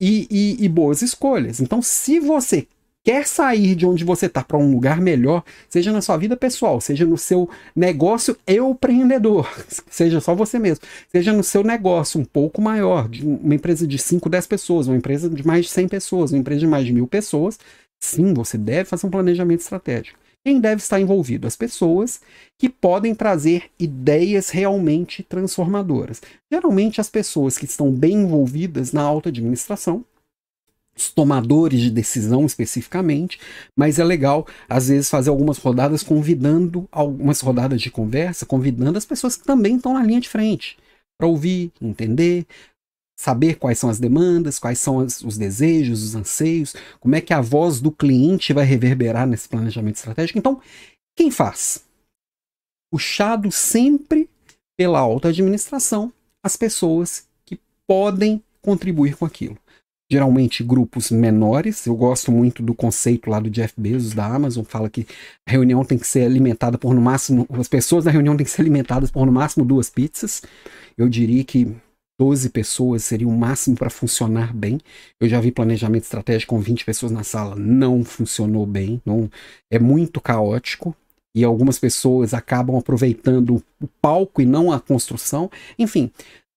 e, 0.00 0.26
e, 0.30 0.64
e, 0.64 0.68
boas 0.68 1.02
escolhas. 1.02 1.60
Então, 1.60 1.82
se 1.82 2.20
você 2.20 2.66
quer 3.04 3.26
sair 3.26 3.74
de 3.74 3.86
onde 3.86 4.02
você 4.02 4.26
está 4.26 4.42
para 4.42 4.56
um 4.56 4.72
lugar 4.72 5.00
melhor, 5.00 5.44
seja 5.68 5.92
na 5.92 6.00
sua 6.00 6.16
vida 6.16 6.36
pessoal, 6.36 6.80
seja 6.80 7.04
no 7.04 7.18
seu 7.18 7.48
negócio 7.76 8.36
empreendedor, 8.48 9.46
seja 9.90 10.20
só 10.20 10.34
você 10.34 10.58
mesmo, 10.58 10.84
seja 11.12 11.32
no 11.32 11.44
seu 11.44 11.62
negócio 11.62 12.18
um 12.18 12.24
pouco 12.24 12.62
maior, 12.62 13.08
de 13.08 13.24
uma 13.24 13.54
empresa 13.54 13.86
de 13.86 13.98
5, 13.98 14.28
10 14.28 14.46
pessoas, 14.46 14.88
uma 14.88 14.96
empresa 14.96 15.28
de 15.28 15.46
mais 15.46 15.66
de 15.66 15.70
100 15.70 15.88
pessoas, 15.88 16.32
uma 16.32 16.38
empresa 16.38 16.60
de 16.60 16.66
mais 16.66 16.86
de 16.86 16.92
mil 16.94 17.06
pessoas, 17.06 17.58
sim, 18.00 18.32
você 18.32 18.56
deve 18.56 18.88
fazer 18.88 19.06
um 19.06 19.10
planejamento 19.10 19.60
estratégico. 19.60 20.18
Quem 20.46 20.60
deve 20.60 20.82
estar 20.82 21.00
envolvido? 21.00 21.46
As 21.46 21.56
pessoas 21.56 22.20
que 22.58 22.68
podem 22.68 23.14
trazer 23.14 23.70
ideias 23.78 24.50
realmente 24.50 25.22
transformadoras. 25.22 26.20
Geralmente, 26.52 27.00
as 27.00 27.08
pessoas 27.08 27.56
que 27.56 27.64
estão 27.64 27.90
bem 27.90 28.12
envolvidas 28.12 28.92
na 28.92 29.00
alta 29.00 29.30
administração, 29.30 30.04
os 30.96 31.10
tomadores 31.10 31.80
de 31.80 31.90
decisão 31.90 32.46
especificamente, 32.46 33.40
mas 33.76 33.98
é 33.98 34.04
legal 34.04 34.46
às 34.68 34.88
vezes 34.88 35.10
fazer 35.10 35.30
algumas 35.30 35.58
rodadas 35.58 36.02
convidando 36.02 36.88
algumas 36.90 37.40
rodadas 37.40 37.80
de 37.80 37.90
conversa, 37.90 38.46
convidando 38.46 38.96
as 38.96 39.04
pessoas 39.04 39.36
que 39.36 39.44
também 39.44 39.76
estão 39.76 39.94
na 39.94 40.02
linha 40.02 40.20
de 40.20 40.28
frente 40.28 40.76
para 41.18 41.26
ouvir, 41.26 41.72
entender, 41.80 42.46
saber 43.16 43.56
quais 43.56 43.78
são 43.78 43.90
as 43.90 43.98
demandas, 43.98 44.58
quais 44.58 44.78
são 44.78 45.00
as, 45.00 45.22
os 45.22 45.36
desejos, 45.36 46.02
os 46.02 46.14
anseios, 46.14 46.74
como 47.00 47.14
é 47.14 47.20
que 47.20 47.32
a 47.32 47.40
voz 47.40 47.80
do 47.80 47.90
cliente 47.90 48.52
vai 48.52 48.64
reverberar 48.64 49.26
nesse 49.26 49.48
planejamento 49.48 49.96
estratégico. 49.96 50.38
Então, 50.38 50.60
quem 51.16 51.30
faz? 51.30 51.84
Puxado 52.92 53.50
sempre 53.50 54.28
pela 54.76 54.98
alta 54.98 55.28
administração, 55.28 56.12
as 56.44 56.56
pessoas 56.56 57.28
que 57.44 57.58
podem 57.86 58.42
contribuir 58.60 59.16
com 59.16 59.24
aquilo 59.24 59.56
geralmente 60.14 60.62
grupos 60.62 61.10
menores. 61.10 61.86
Eu 61.86 61.96
gosto 61.96 62.30
muito 62.30 62.62
do 62.62 62.72
conceito 62.72 63.28
lá 63.28 63.40
do 63.40 63.50
Jeff 63.50 63.74
Bezos 63.76 64.14
da 64.14 64.24
Amazon, 64.24 64.64
fala 64.64 64.88
que 64.88 65.06
a 65.44 65.50
reunião 65.50 65.84
tem 65.84 65.98
que 65.98 66.06
ser 66.06 66.24
alimentada 66.24 66.78
por 66.78 66.94
no 66.94 67.00
máximo, 67.00 67.44
as 67.50 67.66
pessoas 67.66 68.04
da 68.04 68.12
reunião 68.12 68.36
têm 68.36 68.44
que 68.44 68.50
ser 68.50 68.62
alimentadas 68.62 69.10
por 69.10 69.26
no 69.26 69.32
máximo 69.32 69.64
duas 69.64 69.90
pizzas. 69.90 70.40
Eu 70.96 71.08
diria 71.08 71.42
que 71.42 71.74
12 72.16 72.48
pessoas 72.50 73.02
seria 73.02 73.26
o 73.26 73.36
máximo 73.36 73.76
para 73.76 73.90
funcionar 73.90 74.54
bem. 74.54 74.78
Eu 75.20 75.28
já 75.28 75.40
vi 75.40 75.50
planejamento 75.50 76.04
estratégico 76.04 76.54
com 76.54 76.60
20 76.60 76.84
pessoas 76.84 77.10
na 77.10 77.24
sala, 77.24 77.56
não 77.56 78.04
funcionou 78.04 78.64
bem, 78.64 79.02
não 79.04 79.28
é 79.68 79.80
muito 79.80 80.20
caótico 80.20 80.94
e 81.34 81.42
algumas 81.42 81.76
pessoas 81.76 82.32
acabam 82.32 82.76
aproveitando 82.76 83.60
o 83.82 83.88
palco 84.00 84.40
e 84.40 84.46
não 84.46 84.70
a 84.70 84.78
construção. 84.78 85.50
Enfim, 85.76 86.08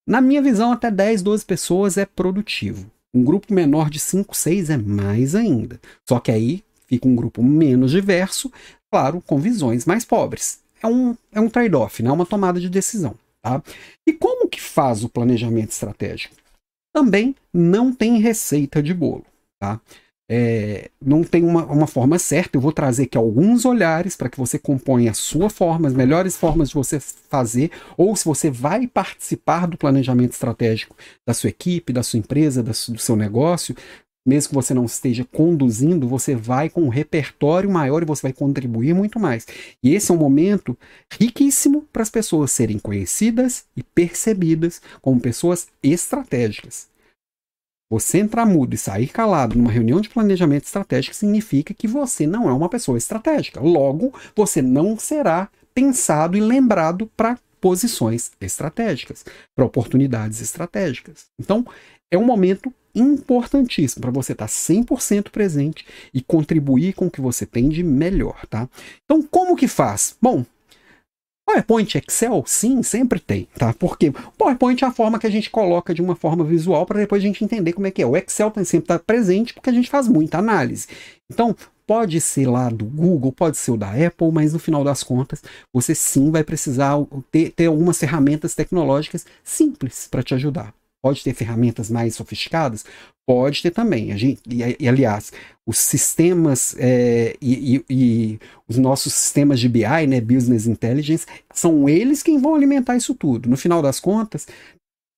na 0.08 0.22
minha 0.22 0.44
visão, 0.44 0.72
até 0.72 0.92
10, 0.92 1.24
12 1.24 1.44
pessoas 1.44 1.98
é 1.98 2.06
produtivo. 2.06 2.86
Um 3.14 3.24
grupo 3.24 3.54
menor 3.54 3.90
de 3.90 4.00
5, 4.00 4.36
6 4.36 4.70
é 4.70 4.78
mais 4.78 5.36
ainda. 5.36 5.80
Só 6.08 6.20
que 6.20 6.32
aí 6.32 6.64
fica 6.88 7.08
um 7.08 7.16
grupo 7.16 7.42
menos 7.44 7.92
diverso, 7.92 8.52
claro, 8.92 9.22
com 9.26 9.40
visões 9.40 9.86
mais 9.86 10.06
pobres. 10.06 10.62
É 10.82 10.88
um, 10.88 11.16
é 11.32 11.40
um 11.40 11.50
trade-off, 11.50 12.04
né? 12.04 12.10
é 12.10 12.14
uma 12.14 12.26
tomada 12.26 12.60
de 12.60 12.70
decisão. 12.70 13.16
Tá? 13.42 13.62
E 14.06 14.14
como 14.14 14.50
que 14.50 14.62
faz 14.62 15.04
o 15.04 15.10
planejamento 15.10 15.72
estratégico? 15.72 16.36
Também 16.94 17.36
não 17.54 17.94
tem 17.94 18.20
receita 18.20 18.82
de 18.82 18.94
bolo. 18.94 19.26
Tá? 19.60 19.80
É, 20.30 20.90
não 21.02 21.24
tem 21.24 21.44
uma, 21.44 21.66
uma 21.66 21.88
forma 21.88 22.20
certa. 22.20 22.58
Eu 22.58 22.62
vou 22.62 22.72
trazer 22.72 23.04
aqui 23.04 23.18
alguns 23.18 23.66
olhares 23.66 24.16
para 24.16 24.30
que 24.30 24.38
você 24.38 24.60
componha 24.60 25.12
a 25.12 25.14
sua 25.14 25.50
forma, 25.50 25.88
as 25.88 25.94
melhores 25.94 26.36
formas 26.36 26.70
de 26.70 26.76
você 26.76 27.00
fazer, 27.00 27.72
ou 27.96 28.16
se 28.16 28.26
você 28.26 28.50
vai 28.50 28.88
participar 28.88 29.68
do 29.68 29.78
planejamento 29.78 30.34
estratégico 30.34 30.96
da 31.26 31.34
sua 31.34 31.50
equipe, 31.50 31.94
da 31.94 32.04
sua 32.04 32.20
empresa, 32.20 32.62
do 32.62 32.74
seu 32.74 33.16
negócio, 33.16 33.76
mesmo 34.28 34.50
que 34.50 34.56
você 34.56 34.74
não 34.74 34.84
esteja 34.84 35.24
conduzindo, 35.24 36.06
você 36.06 36.36
vai 36.36 36.70
com 36.70 36.82
um 36.82 36.90
repertório 36.90 37.70
maior 37.70 38.02
e 38.02 38.06
você 38.06 38.24
vai 38.24 38.34
contribuir 38.34 38.94
muito 38.94 39.18
mais. 39.18 39.48
E 39.82 39.96
esse 39.96 40.12
é 40.12 40.14
um 40.14 40.18
momento 40.18 40.78
riquíssimo 41.18 41.88
para 41.94 42.04
as 42.04 42.10
pessoas 42.10 42.52
serem 42.52 42.78
conhecidas 42.78 43.64
e 43.76 43.82
percebidas 43.82 44.82
como 45.02 45.22
pessoas 45.22 45.68
estratégicas. 45.82 46.90
Você 47.90 48.18
entrar 48.18 48.46
mudo 48.46 48.74
e 48.74 48.78
sair 48.78 49.08
calado 49.08 49.58
numa 49.58 49.72
reunião 49.72 50.02
de 50.02 50.10
planejamento 50.10 50.66
estratégico 50.66 51.16
significa 51.16 51.74
que 51.74 51.88
você 51.88 52.28
não 52.28 52.50
é 52.50 52.54
uma 52.54 52.68
pessoa 52.68 52.98
estratégica. 52.98 53.62
Logo, 53.62 54.14
você 54.36 54.62
não 54.62 55.00
será 55.00 55.50
pensado 55.74 56.36
e 56.36 56.42
lembrado 56.42 57.10
para 57.16 57.40
posições 57.62 58.32
estratégicas, 58.42 59.26
para 59.56 59.66
oportunidades 59.66 60.42
estratégicas. 60.42 61.28
Então, 61.40 61.66
é 62.12 62.18
um 62.18 62.26
momento 62.26 62.74
importantíssimo 62.94 64.02
para 64.02 64.12
você 64.12 64.32
estar 64.32 64.48
100% 64.48 65.30
presente 65.30 65.86
e 66.14 66.22
contribuir 66.22 66.94
com 66.94 67.08
o 67.08 67.12
que 67.12 67.22
você 67.22 67.46
tem 67.46 67.70
de 67.70 67.84
melhor, 67.84 68.46
tá? 68.50 68.68
Então, 69.06 69.22
como 69.22 69.56
que 69.56 69.68
faz? 69.68 70.16
Bom, 70.22 70.46
PowerPoint, 71.48 71.98
Excel, 71.98 72.44
sim, 72.46 72.84
sempre 72.84 73.22
tem, 73.22 73.48
tá? 73.58 73.74
Porque 73.74 74.10
o 74.10 74.32
PowerPoint 74.38 74.84
é 74.84 74.88
a 74.88 74.92
forma 74.92 75.18
que 75.18 75.26
a 75.26 75.30
gente 75.30 75.50
coloca 75.50 75.94
de 75.94 76.02
uma 76.02 76.14
forma 76.14 76.44
visual 76.44 76.86
para 76.86 77.00
depois 77.00 77.24
a 77.24 77.26
gente 77.26 77.42
entender 77.42 77.72
como 77.72 77.88
é 77.88 77.92
que 77.92 78.02
é. 78.02 78.06
O 78.06 78.18
Excel 78.18 78.52
tem 78.52 78.66
sempre 78.66 78.84
está 78.84 79.00
presente 79.00 79.54
porque 79.54 79.70
a 79.70 79.74
gente 79.74 79.90
faz 79.90 80.10
muita 80.10 80.40
análise. 80.40 80.88
Então, 81.32 81.56
pode 81.88 82.20
ser 82.20 82.50
lá 82.50 82.70
do 82.70 82.84
Google, 82.84 83.32
pode 83.32 83.56
ser 83.56 83.72
o 83.72 83.78
da 83.78 83.92
Apple, 83.92 84.30
mas 84.30 84.52
no 84.52 84.60
final 84.60 84.84
das 84.84 85.04
contas, 85.04 85.42
você 85.74 85.96
sim 85.96 86.32
vai 86.32 86.44
precisar 86.44 86.98
ter, 87.32 87.52
ter 87.52 87.68
algumas 87.68 87.98
ferramentas 87.98 88.54
tecnológicas 88.54 89.26
simples 89.42 90.06
para 90.12 90.22
te 90.22 90.34
ajudar. 90.34 90.74
Pode 91.08 91.24
ter 91.24 91.34
ferramentas 91.34 91.90
mais 91.90 92.16
sofisticadas? 92.16 92.84
Pode 93.26 93.62
ter 93.62 93.72
também. 93.72 94.12
A 94.12 94.18
gente, 94.18 94.42
e, 94.46 94.76
e 94.78 94.90
aliás, 94.90 95.32
os 95.66 95.78
sistemas 95.78 96.76
é, 96.78 97.34
e, 97.42 97.78
e, 97.78 97.86
e, 97.90 98.40
os 98.68 98.78
nossos 98.78 99.14
sistemas 99.14 99.58
de 99.62 99.70
BI, 99.70 100.06
né, 100.06 100.20
Business 100.20 100.68
Intelligence, 100.68 101.26
são 101.54 101.88
eles 101.88 102.22
quem 102.22 102.42
vão 102.42 102.56
alimentar 102.56 102.98
isso 102.98 103.16
tudo. 103.16 103.48
No 103.48 103.56
final 103.56 103.82
das 103.82 104.02
contas, 104.02 104.48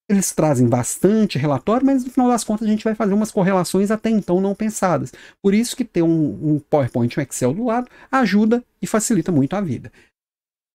eles 0.08 0.32
trazem 0.32 0.68
bastante 0.68 1.40
relatório, 1.40 1.84
mas 1.84 2.04
no 2.04 2.12
final 2.12 2.28
das 2.28 2.44
contas 2.44 2.68
a 2.68 2.70
gente 2.70 2.84
vai 2.84 2.94
fazer 2.94 3.16
umas 3.16 3.32
correlações 3.32 3.90
até 3.90 4.12
então 4.12 4.40
não 4.40 4.54
pensadas. 4.54 5.12
Por 5.42 5.56
isso 5.56 5.76
que 5.76 5.84
ter 5.84 6.04
um, 6.04 6.54
um 6.54 6.62
PowerPoint, 6.70 7.20
um 7.20 7.24
Excel 7.24 7.52
do 7.52 7.66
lado, 7.66 7.90
ajuda 8.12 8.64
e 8.80 8.86
facilita 8.86 9.32
muito 9.32 9.56
a 9.56 9.62
vida. 9.62 9.92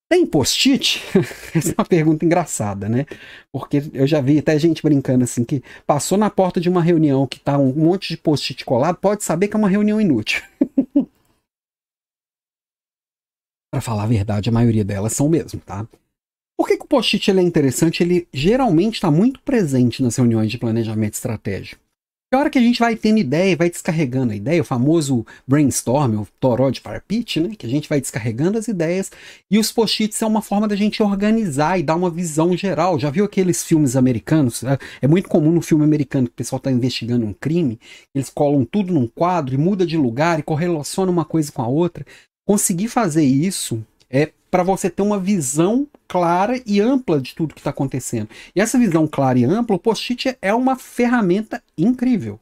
Tem 0.08 0.26
post-it? 0.26 1.02
Essa 1.54 1.70
é 1.70 1.75
uma 1.78 1.84
pergunta 1.84 2.25
engraçada, 2.25 2.88
né? 2.88 3.06
Porque 3.50 3.82
eu 3.92 4.06
já 4.06 4.20
vi 4.20 4.38
até 4.38 4.58
gente 4.58 4.82
brincando 4.82 5.25
assim 5.25 5.44
que 5.44 5.62
passou 5.87 6.18
na 6.18 6.30
porta 6.30 6.61
de 6.61 6.68
uma 6.68 6.82
reunião 6.82 7.26
que 7.26 7.40
tá 7.40 7.58
um 7.58 7.73
monte 7.73 8.11
de 8.11 8.16
post-it 8.16 8.64
colado, 8.64 8.96
pode 8.96 9.25
saber 9.25 9.49
que 9.49 9.56
é 9.56 9.58
uma 9.58 9.68
reunião 9.68 10.00
inútil. 10.00 10.42
Para 13.73 13.80
falar 13.80 14.04
a 14.04 14.06
verdade, 14.06 14.49
a 14.49 14.52
maioria 14.52 14.84
delas 14.84 15.14
são 15.14 15.28
mesmo, 15.28 15.58
tá? 15.61 15.84
Por 16.56 16.68
que, 16.68 16.76
que 16.76 16.84
o 16.84 16.88
post-it 16.88 17.30
é 17.30 17.42
interessante? 17.42 18.02
Ele 18.02 18.28
geralmente 18.32 18.94
está 18.94 19.11
muito 19.11 19.40
presente 19.40 20.02
nas 20.02 20.14
reuniões 20.16 20.50
de 20.50 20.58
planejamento 20.58 21.14
estratégico. 21.14 21.84
A 22.35 22.38
hora 22.38 22.50
que 22.50 22.59
a 22.59 22.62
gente 22.62 22.81
vai 22.81 22.97
tendo 22.97 23.19
ideia, 23.19 23.57
vai 23.57 23.71
descarregando 23.71 24.33
a 24.33 24.37
ideia, 24.37 24.61
o 24.61 24.64
famoso 24.64 25.25
brainstorm, 25.47 26.17
o 26.17 26.29
toró 26.41 26.69
de 26.69 26.81
parpite, 26.81 27.38
né? 27.38 27.55
Que 27.57 27.64
a 27.64 27.69
gente 27.69 27.88
vai 27.88 28.00
descarregando 28.00 28.59
as 28.59 28.67
ideias 28.67 29.12
e 29.49 29.57
os 29.57 29.71
post-its 29.71 30.21
é 30.21 30.26
uma 30.26 30.43
forma 30.43 30.67
da 30.67 30.75
gente 30.75 31.00
organizar 31.00 31.79
e 31.79 31.83
dar 31.85 31.95
uma 31.95 32.11
visão 32.11 32.57
geral. 32.57 32.99
Já 32.99 33.09
viu 33.09 33.25
aqueles 33.25 33.62
filmes 33.62 33.95
americanos? 33.95 34.64
É, 34.64 34.76
é 35.03 35.07
muito 35.07 35.29
comum 35.29 35.53
no 35.53 35.62
filme 35.62 35.85
americano 35.85 36.26
que 36.26 36.33
o 36.33 36.37
pessoal 36.37 36.59
está 36.59 36.73
investigando 36.73 37.25
um 37.25 37.33
crime, 37.33 37.79
eles 38.12 38.31
colam 38.31 38.64
tudo 38.64 38.93
num 38.93 39.07
quadro 39.07 39.55
e 39.55 39.59
muda 39.59 39.87
de 39.87 39.97
lugar 39.97 40.41
e 40.41 40.43
correlaciona 40.43 41.12
uma 41.12 41.25
coisa 41.25 41.53
com 41.53 41.62
a 41.62 41.69
outra. 41.69 42.05
Conseguir 42.45 42.88
fazer 42.88 43.25
isso 43.25 43.81
é 44.11 44.33
para 44.54 44.62
você 44.62 44.88
ter 44.88 45.02
uma 45.02 45.18
visão 45.18 45.84
clara 46.06 46.62
e 46.64 46.80
ampla 46.80 47.20
de 47.20 47.34
tudo 47.34 47.54
que 47.54 47.61
está 47.61 47.70
acontecendo. 47.70 48.28
E 48.54 48.61
essa 48.61 48.78
visão 48.78 49.04
clara 49.04 49.37
e 49.37 49.44
ampla, 49.44 49.75
o 49.75 49.80
post-it 49.80 50.38
é 50.40 50.54
uma 50.54 50.76
ferramenta 50.76 51.61
incrível. 51.76 52.38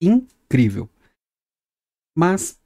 Incrível. 0.00 0.88
Mas 2.16 2.56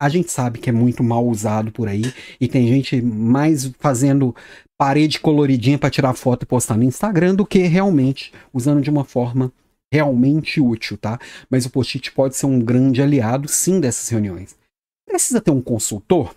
a 0.00 0.08
gente 0.08 0.32
sabe 0.32 0.58
que 0.58 0.70
é 0.70 0.72
muito 0.72 1.04
mal 1.04 1.28
usado 1.28 1.70
por 1.70 1.86
aí 1.86 2.14
e 2.40 2.48
tem 2.48 2.66
gente 2.66 3.02
mais 3.02 3.70
fazendo 3.78 4.34
parede 4.78 5.20
coloridinha 5.20 5.78
para 5.78 5.90
tirar 5.90 6.14
foto 6.14 6.44
e 6.44 6.46
postar 6.46 6.78
no 6.78 6.84
Instagram 6.84 7.34
do 7.34 7.44
que 7.44 7.58
realmente 7.58 8.32
usando 8.54 8.80
de 8.80 8.88
uma 8.88 9.04
forma 9.04 9.52
realmente 9.92 10.62
útil, 10.62 10.96
tá? 10.96 11.18
Mas 11.50 11.66
o 11.66 11.70
post-it 11.70 12.10
pode 12.12 12.36
ser 12.36 12.46
um 12.46 12.58
grande 12.58 13.02
aliado, 13.02 13.46
sim, 13.48 13.78
dessas 13.78 14.08
reuniões. 14.08 14.56
Precisa 15.06 15.42
ter 15.42 15.50
um 15.50 15.60
consultor? 15.60 16.34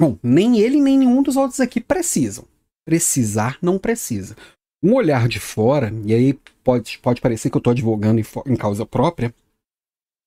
Bom, 0.00 0.18
nem 0.22 0.58
ele 0.58 0.80
nem 0.80 0.96
nenhum 0.96 1.22
dos 1.22 1.36
outros 1.36 1.60
aqui 1.60 1.78
precisam. 1.78 2.46
Precisar 2.86 3.58
não 3.60 3.78
precisa. 3.78 4.34
Um 4.82 4.94
olhar 4.94 5.28
de 5.28 5.38
fora, 5.38 5.92
e 6.06 6.14
aí 6.14 6.32
pode, 6.64 6.98
pode 7.00 7.20
parecer 7.20 7.50
que 7.50 7.56
eu 7.56 7.60
estou 7.60 7.72
advogando 7.72 8.18
em, 8.18 8.24
em 8.46 8.56
causa 8.56 8.86
própria, 8.86 9.34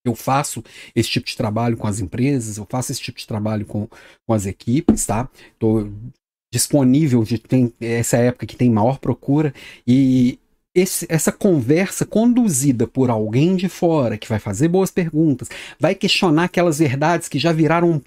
eu 0.05 0.13
faço 0.13 0.63
esse 0.93 1.09
tipo 1.09 1.25
de 1.25 1.35
trabalho 1.35 1.75
com 1.75 1.87
as 1.87 1.99
empresas, 1.99 2.57
eu 2.57 2.67
faço 2.69 2.91
esse 2.91 3.01
tipo 3.01 3.17
de 3.17 3.25
trabalho 3.25 3.65
com, 3.65 3.87
com 4.27 4.33
as 4.33 4.45
equipes, 4.45 5.07
tá? 5.07 5.27
Estou 5.53 5.91
disponível, 6.53 7.23
de, 7.23 7.39
tem 7.39 7.73
essa 7.81 8.17
época 8.17 8.45
que 8.45 8.55
tem 8.55 8.69
maior 8.69 8.99
procura, 8.99 9.51
e 9.87 10.37
esse, 10.75 11.07
essa 11.09 11.31
conversa 11.31 12.05
conduzida 12.05 12.85
por 12.85 13.09
alguém 13.09 13.55
de 13.55 13.67
fora, 13.67 14.19
que 14.19 14.29
vai 14.29 14.37
fazer 14.37 14.67
boas 14.67 14.91
perguntas, 14.91 15.49
vai 15.79 15.95
questionar 15.95 16.43
aquelas 16.43 16.77
verdades 16.77 17.27
que 17.27 17.39
já 17.39 17.51
viraram 17.51 17.99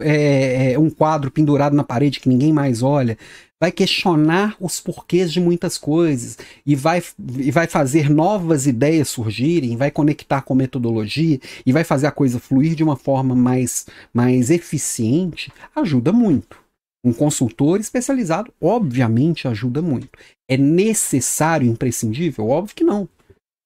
é, 0.00 0.72
é, 0.72 0.78
um 0.78 0.90
quadro 0.90 1.30
pendurado 1.30 1.76
na 1.76 1.84
parede 1.84 2.20
que 2.20 2.28
ninguém 2.28 2.52
mais 2.52 2.82
olha, 2.82 3.16
vai 3.60 3.70
questionar 3.70 4.56
os 4.60 4.80
porquês 4.80 5.32
de 5.32 5.40
muitas 5.40 5.78
coisas 5.78 6.36
e 6.66 6.74
vai, 6.74 7.02
e 7.38 7.50
vai 7.50 7.66
fazer 7.66 8.10
novas 8.10 8.66
ideias 8.66 9.08
surgirem, 9.08 9.76
vai 9.76 9.90
conectar 9.90 10.42
com 10.42 10.54
metodologia 10.54 11.38
e 11.64 11.72
vai 11.72 11.84
fazer 11.84 12.06
a 12.06 12.12
coisa 12.12 12.38
fluir 12.38 12.74
de 12.74 12.82
uma 12.82 12.96
forma 12.96 13.34
mais, 13.34 13.86
mais 14.12 14.50
eficiente, 14.50 15.52
ajuda 15.74 16.12
muito. 16.12 16.58
Um 17.04 17.12
consultor 17.12 17.80
especializado, 17.80 18.52
obviamente, 18.60 19.46
ajuda 19.46 19.82
muito. 19.82 20.08
É 20.48 20.56
necessário, 20.56 21.68
imprescindível? 21.68 22.48
Óbvio 22.48 22.74
que 22.74 22.84
não. 22.84 23.08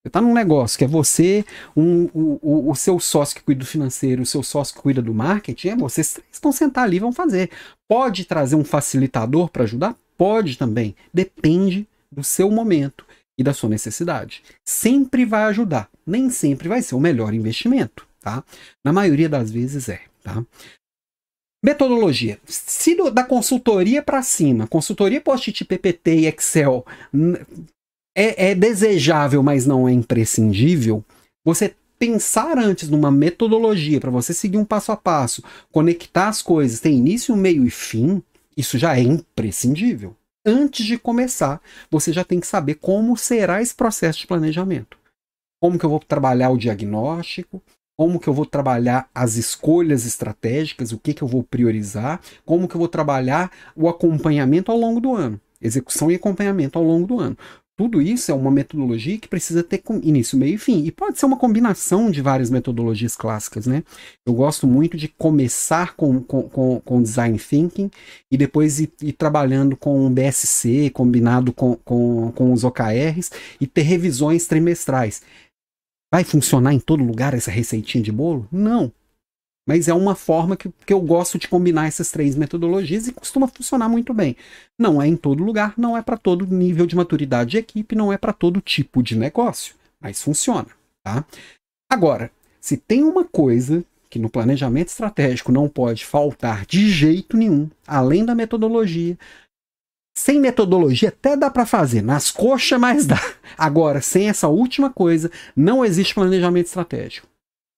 Você 0.08 0.10
está 0.10 0.22
num 0.22 0.32
negócio 0.32 0.78
que 0.78 0.84
é 0.84 0.88
você, 0.88 1.44
um, 1.76 2.04
o, 2.14 2.70
o, 2.70 2.74
seu 2.74 2.98
sócio 2.98 3.36
que 3.36 3.42
cuida 3.42 3.58
do 3.60 3.66
financeiro, 3.66 4.22
o 4.22 4.26
seu 4.26 4.42
sócio 4.42 4.74
que 4.74 4.80
cuida 4.80 5.02
do 5.02 5.12
marketing, 5.12 5.68
é 5.68 5.76
vocês 5.76 6.14
três 6.14 6.40
vão 6.42 6.50
sentar 6.50 6.84
ali 6.84 6.96
e 6.96 7.00
vão 7.00 7.12
fazer. 7.12 7.50
Pode 7.86 8.24
trazer 8.24 8.56
um 8.56 8.64
facilitador 8.64 9.50
para 9.50 9.64
ajudar? 9.64 9.94
Pode 10.16 10.56
também. 10.56 10.96
Depende 11.12 11.86
do 12.10 12.24
seu 12.24 12.50
momento 12.50 13.04
e 13.38 13.42
da 13.42 13.52
sua 13.52 13.68
necessidade. 13.68 14.42
Sempre 14.66 15.26
vai 15.26 15.44
ajudar, 15.44 15.90
nem 16.06 16.30
sempre 16.30 16.68
vai 16.68 16.80
ser 16.80 16.94
o 16.94 17.00
melhor 17.00 17.34
investimento, 17.34 18.06
tá? 18.18 18.42
Na 18.82 18.94
maioria 18.94 19.28
das 19.28 19.50
vezes 19.50 19.90
é, 19.90 20.00
tá? 20.22 20.42
Metodologia. 21.62 22.38
Se 22.46 22.94
do, 22.94 23.10
da 23.10 23.24
consultoria 23.24 24.02
para 24.02 24.22
cima, 24.22 24.66
consultoria 24.66 25.20
post-it, 25.20 25.66
PPT 25.66 26.20
e 26.20 26.26
Excel 26.26 26.86
é, 28.18 28.50
é 28.50 28.54
desejável, 28.54 29.44
mas 29.44 29.64
não 29.64 29.88
é 29.88 29.92
imprescindível, 29.92 31.04
você 31.44 31.76
pensar 32.00 32.58
antes 32.58 32.88
numa 32.88 33.12
metodologia 33.12 34.00
para 34.00 34.10
você 34.10 34.34
seguir 34.34 34.58
um 34.58 34.64
passo 34.64 34.90
a 34.90 34.96
passo, 34.96 35.42
conectar 35.70 36.26
as 36.26 36.42
coisas, 36.42 36.80
tem 36.80 36.96
início, 36.96 37.36
meio 37.36 37.64
e 37.64 37.70
fim, 37.70 38.20
isso 38.56 38.76
já 38.76 38.96
é 38.96 39.02
imprescindível. 39.02 40.16
Antes 40.44 40.84
de 40.84 40.98
começar, 40.98 41.60
você 41.88 42.12
já 42.12 42.24
tem 42.24 42.40
que 42.40 42.46
saber 42.46 42.74
como 42.74 43.16
será 43.16 43.62
esse 43.62 43.74
processo 43.74 44.18
de 44.18 44.26
planejamento. 44.26 44.98
Como 45.60 45.78
que 45.78 45.84
eu 45.84 45.90
vou 45.90 46.00
trabalhar 46.00 46.50
o 46.50 46.58
diagnóstico, 46.58 47.62
como 47.96 48.18
que 48.18 48.28
eu 48.28 48.34
vou 48.34 48.46
trabalhar 48.46 49.08
as 49.14 49.36
escolhas 49.36 50.04
estratégicas, 50.04 50.90
o 50.90 50.98
que 50.98 51.14
que 51.14 51.22
eu 51.22 51.28
vou 51.28 51.44
priorizar, 51.44 52.20
como 52.44 52.66
que 52.66 52.74
eu 52.74 52.80
vou 52.80 52.88
trabalhar 52.88 53.50
o 53.76 53.88
acompanhamento 53.88 54.72
ao 54.72 54.78
longo 54.78 55.00
do 55.00 55.14
ano, 55.14 55.40
execução 55.60 56.10
e 56.10 56.16
acompanhamento 56.16 56.78
ao 56.78 56.84
longo 56.84 57.06
do 57.06 57.20
ano. 57.20 57.36
Tudo 57.78 58.02
isso 58.02 58.32
é 58.32 58.34
uma 58.34 58.50
metodologia 58.50 59.16
que 59.18 59.28
precisa 59.28 59.62
ter 59.62 59.80
início, 60.02 60.36
meio 60.36 60.56
e 60.56 60.58
fim. 60.58 60.84
E 60.84 60.90
pode 60.90 61.16
ser 61.16 61.26
uma 61.26 61.36
combinação 61.36 62.10
de 62.10 62.20
várias 62.20 62.50
metodologias 62.50 63.14
clássicas, 63.14 63.68
né? 63.68 63.84
Eu 64.26 64.34
gosto 64.34 64.66
muito 64.66 64.96
de 64.96 65.06
começar 65.06 65.94
com, 65.94 66.20
com, 66.20 66.42
com, 66.42 66.80
com 66.80 67.00
design 67.00 67.38
thinking 67.38 67.88
e 68.32 68.36
depois 68.36 68.80
ir, 68.80 68.92
ir 69.00 69.12
trabalhando 69.12 69.76
com 69.76 70.04
o 70.04 70.10
BSC, 70.10 70.90
combinado 70.90 71.52
com, 71.52 71.76
com, 71.76 72.32
com 72.32 72.52
os 72.52 72.64
OKRs, 72.64 73.30
e 73.60 73.66
ter 73.68 73.82
revisões 73.82 74.48
trimestrais. 74.48 75.22
Vai 76.12 76.24
funcionar 76.24 76.74
em 76.74 76.80
todo 76.80 77.04
lugar 77.04 77.32
essa 77.32 77.52
receitinha 77.52 78.02
de 78.02 78.10
bolo? 78.10 78.48
Não. 78.50 78.92
Mas 79.68 79.86
é 79.86 79.92
uma 79.92 80.14
forma 80.14 80.56
que, 80.56 80.70
que 80.86 80.94
eu 80.94 81.00
gosto 81.02 81.38
de 81.38 81.46
combinar 81.46 81.86
essas 81.86 82.10
três 82.10 82.34
metodologias 82.34 83.06
e 83.06 83.12
costuma 83.12 83.46
funcionar 83.46 83.86
muito 83.86 84.14
bem. 84.14 84.34
Não 84.78 85.02
é 85.02 85.06
em 85.06 85.14
todo 85.14 85.44
lugar, 85.44 85.74
não 85.76 85.94
é 85.94 86.00
para 86.00 86.16
todo 86.16 86.46
nível 86.46 86.86
de 86.86 86.96
maturidade 86.96 87.50
de 87.50 87.58
equipe, 87.58 87.94
não 87.94 88.10
é 88.10 88.16
para 88.16 88.32
todo 88.32 88.62
tipo 88.62 89.02
de 89.02 89.14
negócio, 89.14 89.74
mas 90.00 90.22
funciona. 90.22 90.68
Tá? 91.04 91.22
Agora, 91.92 92.30
se 92.58 92.78
tem 92.78 93.04
uma 93.04 93.24
coisa 93.24 93.84
que 94.08 94.18
no 94.18 94.30
planejamento 94.30 94.88
estratégico 94.88 95.52
não 95.52 95.68
pode 95.68 96.06
faltar 96.06 96.64
de 96.64 96.88
jeito 96.88 97.36
nenhum, 97.36 97.68
além 97.86 98.24
da 98.24 98.34
metodologia, 98.34 99.18
sem 100.16 100.40
metodologia 100.40 101.10
até 101.10 101.36
dá 101.36 101.50
para 101.50 101.66
fazer, 101.66 102.00
nas 102.00 102.30
coxas 102.30 102.80
mais 102.80 103.04
dá. 103.04 103.20
Agora, 103.58 104.00
sem 104.00 104.30
essa 104.30 104.48
última 104.48 104.88
coisa, 104.88 105.30
não 105.54 105.84
existe 105.84 106.14
planejamento 106.14 106.68
estratégico. 106.68 107.28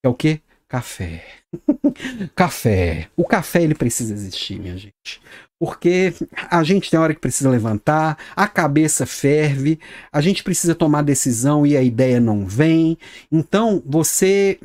É 0.04 0.08
o 0.08 0.14
que? 0.14 0.40
Café. 0.70 1.24
café. 2.36 3.08
O 3.16 3.24
café 3.24 3.60
ele 3.60 3.74
precisa 3.74 4.14
existir, 4.14 4.60
minha 4.60 4.78
gente. 4.78 5.20
Porque 5.58 6.14
a 6.48 6.62
gente 6.62 6.88
tem 6.88 6.98
hora 6.98 7.12
que 7.12 7.20
precisa 7.20 7.50
levantar, 7.50 8.16
a 8.36 8.46
cabeça 8.46 9.04
ferve, 9.04 9.80
a 10.12 10.20
gente 10.20 10.44
precisa 10.44 10.72
tomar 10.72 11.02
decisão 11.02 11.66
e 11.66 11.76
a 11.76 11.82
ideia 11.82 12.20
não 12.20 12.46
vem. 12.46 12.96
Então, 13.32 13.82
você. 13.84 14.60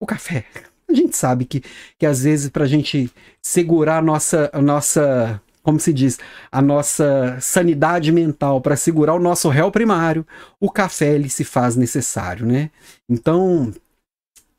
O 0.00 0.06
café. 0.06 0.46
A 0.88 0.94
gente 0.94 1.14
sabe 1.14 1.44
que, 1.44 1.62
que 1.98 2.06
às 2.06 2.22
vezes, 2.22 2.48
para 2.48 2.64
a 2.64 2.68
gente 2.68 3.12
segurar 3.42 3.98
a 3.98 4.02
nossa, 4.02 4.48
a 4.50 4.62
nossa 4.62 5.42
como 5.62 5.78
se 5.78 5.92
diz, 5.92 6.18
a 6.50 6.62
nossa 6.62 7.36
sanidade 7.38 8.10
mental, 8.10 8.62
para 8.62 8.76
segurar 8.76 9.14
o 9.14 9.20
nosso 9.20 9.50
réu 9.50 9.70
primário, 9.70 10.26
o 10.58 10.70
café 10.70 11.14
ele 11.14 11.28
se 11.28 11.44
faz 11.44 11.76
necessário, 11.76 12.46
né? 12.46 12.70
Então, 13.06 13.74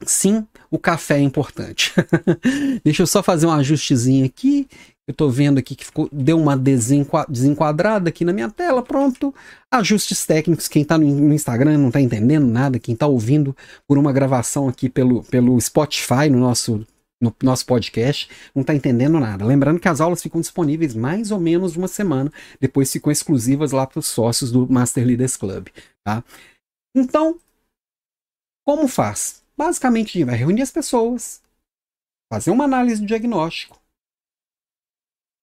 sim, 0.05 0.45
o 0.69 0.77
café 0.77 1.17
é 1.17 1.21
importante. 1.21 1.93
Deixa 2.83 3.03
eu 3.03 3.07
só 3.07 3.21
fazer 3.21 3.45
um 3.45 3.51
ajustezinho 3.51 4.25
aqui. 4.25 4.67
Eu 5.07 5.11
estou 5.11 5.31
vendo 5.31 5.57
aqui 5.57 5.75
que 5.75 5.85
ficou, 5.85 6.07
deu 6.11 6.39
uma 6.39 6.55
desenquadrada 6.55 8.09
aqui 8.09 8.23
na 8.23 8.31
minha 8.31 8.49
tela, 8.49 8.83
pronto. 8.83 9.33
Ajustes 9.71 10.25
técnicos. 10.25 10.67
Quem 10.67 10.83
está 10.83 10.97
no 10.97 11.33
Instagram 11.33 11.79
não 11.79 11.87
está 11.87 11.99
entendendo 11.99 12.45
nada. 12.45 12.77
Quem 12.77 12.93
está 12.93 13.07
ouvindo 13.07 13.55
por 13.87 13.97
uma 13.97 14.13
gravação 14.13 14.67
aqui 14.67 14.87
pelo, 14.87 15.23
pelo 15.23 15.59
Spotify, 15.59 16.29
no 16.29 16.39
nosso 16.39 16.85
no 17.21 17.35
nosso 17.43 17.65
podcast, 17.65 18.29
não 18.55 18.61
está 18.61 18.73
entendendo 18.73 19.19
nada. 19.19 19.43
Lembrando 19.43 19.79
que 19.79 19.89
as 19.89 19.99
aulas 19.99 20.21
ficam 20.21 20.39
disponíveis 20.39 20.95
mais 20.95 21.31
ou 21.31 21.39
menos 21.39 21.75
uma 21.75 21.87
semana, 21.87 22.31
depois 22.59 22.91
ficam 22.91 23.11
exclusivas 23.11 23.71
lá 23.71 23.85
para 23.85 23.99
os 23.99 24.07
sócios 24.07 24.51
do 24.51 24.71
Master 24.71 25.05
Leaders 25.05 25.35
Club. 25.35 25.67
Tá? 26.05 26.23
Então, 26.95 27.37
como 28.65 28.87
faz? 28.87 29.43
Basicamente, 29.59 30.23
vai 30.23 30.37
reunir 30.37 30.61
as 30.61 30.71
pessoas, 30.71 31.41
fazer 32.31 32.49
uma 32.49 32.63
análise 32.63 33.01
do 33.01 33.05
diagnóstico, 33.05 33.77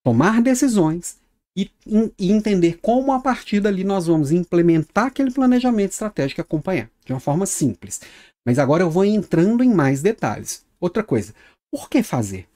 tomar 0.03 0.41
decisões 0.41 1.19
e, 1.55 1.69
e, 2.17 2.31
entender 2.31 2.79
como 2.81 3.11
a 3.11 3.19
partir 3.19 3.59
dali 3.59 3.83
nós 3.83 4.07
vamos 4.07 4.31
implementar 4.31 5.05
aquele 5.05 5.29
planejamento 5.29 5.91
estratégico 5.91 6.41
e 6.41 6.41
acompanhar, 6.41 6.89
de 7.05 7.13
uma 7.13 7.19
forma 7.19 7.45
simples. 7.45 8.01
Mas 8.43 8.57
agora 8.57 8.81
eu 8.81 8.89
vou 8.89 9.05
entrando 9.05 9.63
em 9.63 9.71
mais 9.71 10.01
detalhes. 10.01 10.65
Outra 10.79 11.03
coisa, 11.03 11.35
por 11.71 11.87
que 11.87 12.01
fazer? 12.01 12.47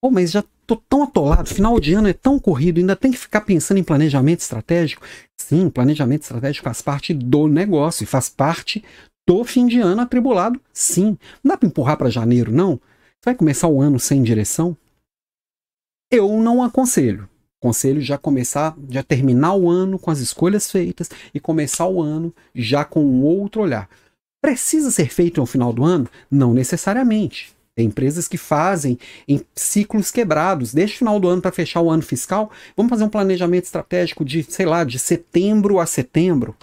Pô, 0.00 0.08
mas 0.08 0.30
já 0.30 0.44
tô 0.68 0.76
tão 0.76 1.02
atolado, 1.02 1.52
final 1.52 1.80
de 1.80 1.94
ano 1.94 2.06
é 2.06 2.12
tão 2.12 2.38
corrido, 2.38 2.78
ainda 2.78 2.94
tem 2.94 3.10
que 3.10 3.18
ficar 3.18 3.40
pensando 3.40 3.78
em 3.78 3.84
planejamento 3.84 4.38
estratégico? 4.38 5.04
Sim, 5.36 5.68
planejamento 5.68 6.22
estratégico 6.22 6.62
faz 6.62 6.80
parte 6.80 7.12
do 7.12 7.48
negócio, 7.48 8.06
faz 8.06 8.28
parte 8.28 8.84
do 9.30 9.44
fim 9.44 9.68
de 9.68 9.78
ano 9.78 10.02
atribulado, 10.02 10.60
sim. 10.72 11.16
Não 11.44 11.50
dá 11.50 11.56
para 11.56 11.68
empurrar 11.68 11.96
para 11.96 12.10
janeiro, 12.10 12.50
não? 12.50 12.72
Você 12.72 13.26
vai 13.26 13.34
começar 13.36 13.68
o 13.68 13.80
ano 13.80 14.00
sem 14.00 14.24
direção? 14.24 14.76
Eu 16.10 16.42
não 16.42 16.64
aconselho. 16.64 17.28
Aconselho 17.62 18.00
já 18.00 18.18
começar, 18.18 18.76
já 18.88 19.04
terminar 19.04 19.54
o 19.54 19.70
ano 19.70 20.00
com 20.00 20.10
as 20.10 20.18
escolhas 20.18 20.68
feitas 20.68 21.08
e 21.32 21.38
começar 21.38 21.86
o 21.86 22.02
ano 22.02 22.34
já 22.52 22.84
com 22.84 23.04
um 23.04 23.22
outro 23.22 23.62
olhar. 23.62 23.88
Precisa 24.42 24.90
ser 24.90 25.10
feito 25.10 25.40
no 25.40 25.46
final 25.46 25.72
do 25.72 25.84
ano? 25.84 26.08
Não 26.28 26.52
necessariamente. 26.52 27.54
Tem 27.76 27.86
empresas 27.86 28.26
que 28.26 28.36
fazem 28.36 28.98
em 29.28 29.44
ciclos 29.54 30.10
quebrados. 30.10 30.74
Desde 30.74 30.96
o 30.96 30.98
final 30.98 31.20
do 31.20 31.28
ano 31.28 31.40
para 31.40 31.52
fechar 31.52 31.82
o 31.82 31.90
ano 31.90 32.02
fiscal, 32.02 32.50
vamos 32.76 32.90
fazer 32.90 33.04
um 33.04 33.08
planejamento 33.08 33.66
estratégico 33.66 34.24
de, 34.24 34.42
sei 34.42 34.66
lá, 34.66 34.82
de 34.82 34.98
setembro 34.98 35.78
a 35.78 35.86
setembro. 35.86 36.56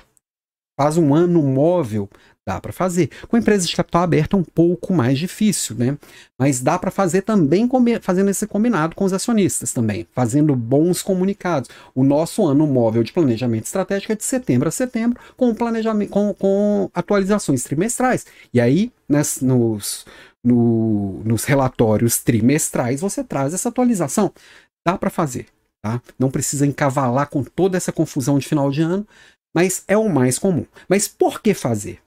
Faz 0.77 0.97
um 0.97 1.15
ano 1.15 1.41
móvel, 1.41 2.09
dá 2.47 2.61
para 2.61 2.71
fazer. 2.71 3.09
Com 3.27 3.37
empresas 3.37 3.67
de 3.67 3.75
capital 3.75 4.03
aberto 4.03 4.37
é 4.37 4.39
um 4.39 4.43
pouco 4.43 4.93
mais 4.93 5.19
difícil, 5.19 5.75
né? 5.75 5.97
Mas 6.39 6.61
dá 6.61 6.79
para 6.79 6.89
fazer 6.89 7.23
também 7.23 7.69
fazendo 8.01 8.29
esse 8.29 8.47
combinado 8.47 8.95
com 8.95 9.03
os 9.03 9.11
acionistas 9.11 9.73
também, 9.73 10.07
fazendo 10.13 10.55
bons 10.55 11.01
comunicados. 11.01 11.69
O 11.93 12.05
nosso 12.05 12.45
ano 12.45 12.65
móvel 12.65 13.03
de 13.03 13.11
planejamento 13.11 13.65
estratégico 13.65 14.13
é 14.13 14.15
de 14.15 14.23
setembro 14.23 14.69
a 14.69 14.71
setembro, 14.71 15.19
com 15.35 15.53
planejamento, 15.53 16.09
com, 16.09 16.33
com 16.33 16.89
atualizações 16.93 17.63
trimestrais. 17.63 18.25
E 18.53 18.61
aí, 18.61 18.93
nas, 19.09 19.41
nos 19.41 20.05
no, 20.41 21.21
nos 21.25 21.43
relatórios 21.43 22.19
trimestrais, 22.19 23.01
você 23.01 23.25
traz 23.25 23.53
essa 23.53 23.67
atualização. 23.67 24.31
Dá 24.87 24.97
para 24.97 25.09
fazer, 25.09 25.47
tá? 25.83 26.01
Não 26.17 26.31
precisa 26.31 26.65
encavalar 26.65 27.29
com 27.29 27.43
toda 27.43 27.75
essa 27.75 27.91
confusão 27.91 28.39
de 28.39 28.47
final 28.47 28.71
de 28.71 28.81
ano, 28.81 29.05
mas 29.53 29.83
é 29.85 29.97
o 29.97 30.07
mais 30.07 30.39
comum. 30.39 30.65
Mas 30.87 31.09
por 31.09 31.41
que 31.41 31.53
fazer? 31.53 31.99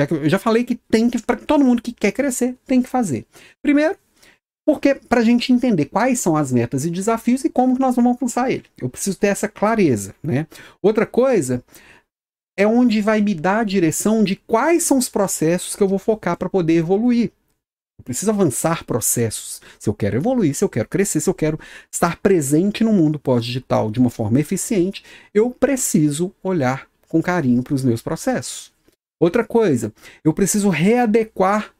Já 0.00 0.06
que 0.06 0.14
eu 0.14 0.28
já 0.30 0.38
falei 0.38 0.64
que 0.64 0.76
tem 0.76 1.10
que, 1.10 1.20
para 1.20 1.36
todo 1.36 1.62
mundo 1.64 1.82
que 1.82 1.92
quer 1.92 2.12
crescer, 2.12 2.56
tem 2.66 2.80
que 2.80 2.88
fazer. 2.88 3.26
Primeiro, 3.60 3.96
porque 4.66 4.94
para 4.94 5.20
a 5.20 5.24
gente 5.24 5.52
entender 5.52 5.86
quais 5.86 6.20
são 6.20 6.36
as 6.36 6.50
metas 6.50 6.86
e 6.86 6.90
desafios 6.90 7.44
e 7.44 7.50
como 7.50 7.74
que 7.74 7.80
nós 7.80 7.96
vamos 7.96 8.12
alcançar 8.12 8.50
ele. 8.50 8.64
Eu 8.80 8.88
preciso 8.88 9.18
ter 9.18 9.26
essa 9.26 9.46
clareza, 9.46 10.14
né? 10.22 10.46
Outra 10.80 11.04
coisa 11.04 11.62
é 12.58 12.66
onde 12.66 13.02
vai 13.02 13.20
me 13.20 13.34
dar 13.34 13.60
a 13.60 13.64
direção 13.64 14.24
de 14.24 14.36
quais 14.36 14.84
são 14.84 14.96
os 14.96 15.08
processos 15.08 15.76
que 15.76 15.82
eu 15.82 15.88
vou 15.88 15.98
focar 15.98 16.36
para 16.38 16.48
poder 16.48 16.76
evoluir. 16.76 17.30
Eu 17.98 18.04
preciso 18.04 18.30
avançar 18.30 18.84
processos. 18.84 19.60
Se 19.78 19.86
eu 19.86 19.92
quero 19.92 20.16
evoluir, 20.16 20.54
se 20.54 20.64
eu 20.64 20.68
quero 20.70 20.88
crescer, 20.88 21.20
se 21.20 21.28
eu 21.28 21.34
quero 21.34 21.60
estar 21.92 22.16
presente 22.16 22.82
no 22.82 22.92
mundo 22.92 23.18
pós-digital 23.18 23.90
de 23.90 23.98
uma 23.98 24.08
forma 24.08 24.40
eficiente, 24.40 25.04
eu 25.34 25.50
preciso 25.50 26.34
olhar 26.42 26.88
com 27.06 27.20
carinho 27.20 27.62
para 27.62 27.74
os 27.74 27.84
meus 27.84 28.00
processos. 28.00 28.72
Outra 29.20 29.44
coisa, 29.44 29.92
eu 30.24 30.32
preciso 30.32 30.70
readequar 30.70 31.74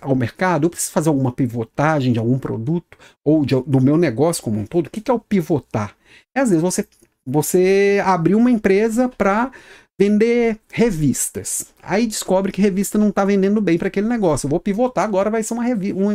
ao 0.00 0.14
mercado, 0.14 0.64
eu 0.64 0.70
preciso 0.70 0.92
fazer 0.92 1.10
alguma 1.10 1.30
pivotagem 1.30 2.12
de 2.12 2.18
algum 2.18 2.38
produto 2.38 2.96
ou 3.22 3.44
de, 3.44 3.54
do 3.66 3.80
meu 3.80 3.98
negócio 3.98 4.42
como 4.42 4.58
um 4.58 4.64
todo. 4.64 4.86
O 4.86 4.90
que, 4.90 5.10
é 5.10 5.14
o 5.14 5.18
pivotar? 5.18 5.94
É, 6.34 6.40
às 6.40 6.48
vezes 6.48 6.62
você, 6.62 6.86
você 7.26 8.02
abriu 8.02 8.38
uma 8.38 8.50
empresa 8.50 9.06
para 9.06 9.52
vender 10.00 10.58
revistas. 10.72 11.66
Aí 11.82 12.06
descobre 12.06 12.52
que 12.52 12.62
revista 12.62 12.96
não 12.96 13.08
está 13.08 13.24
vendendo 13.24 13.60
bem 13.60 13.76
para 13.76 13.88
aquele 13.88 14.08
negócio. 14.08 14.46
Eu 14.46 14.50
vou 14.50 14.60
pivotar, 14.60 15.04
agora 15.04 15.28
vai 15.28 15.42
ser 15.42 15.54
uma, 15.54 15.64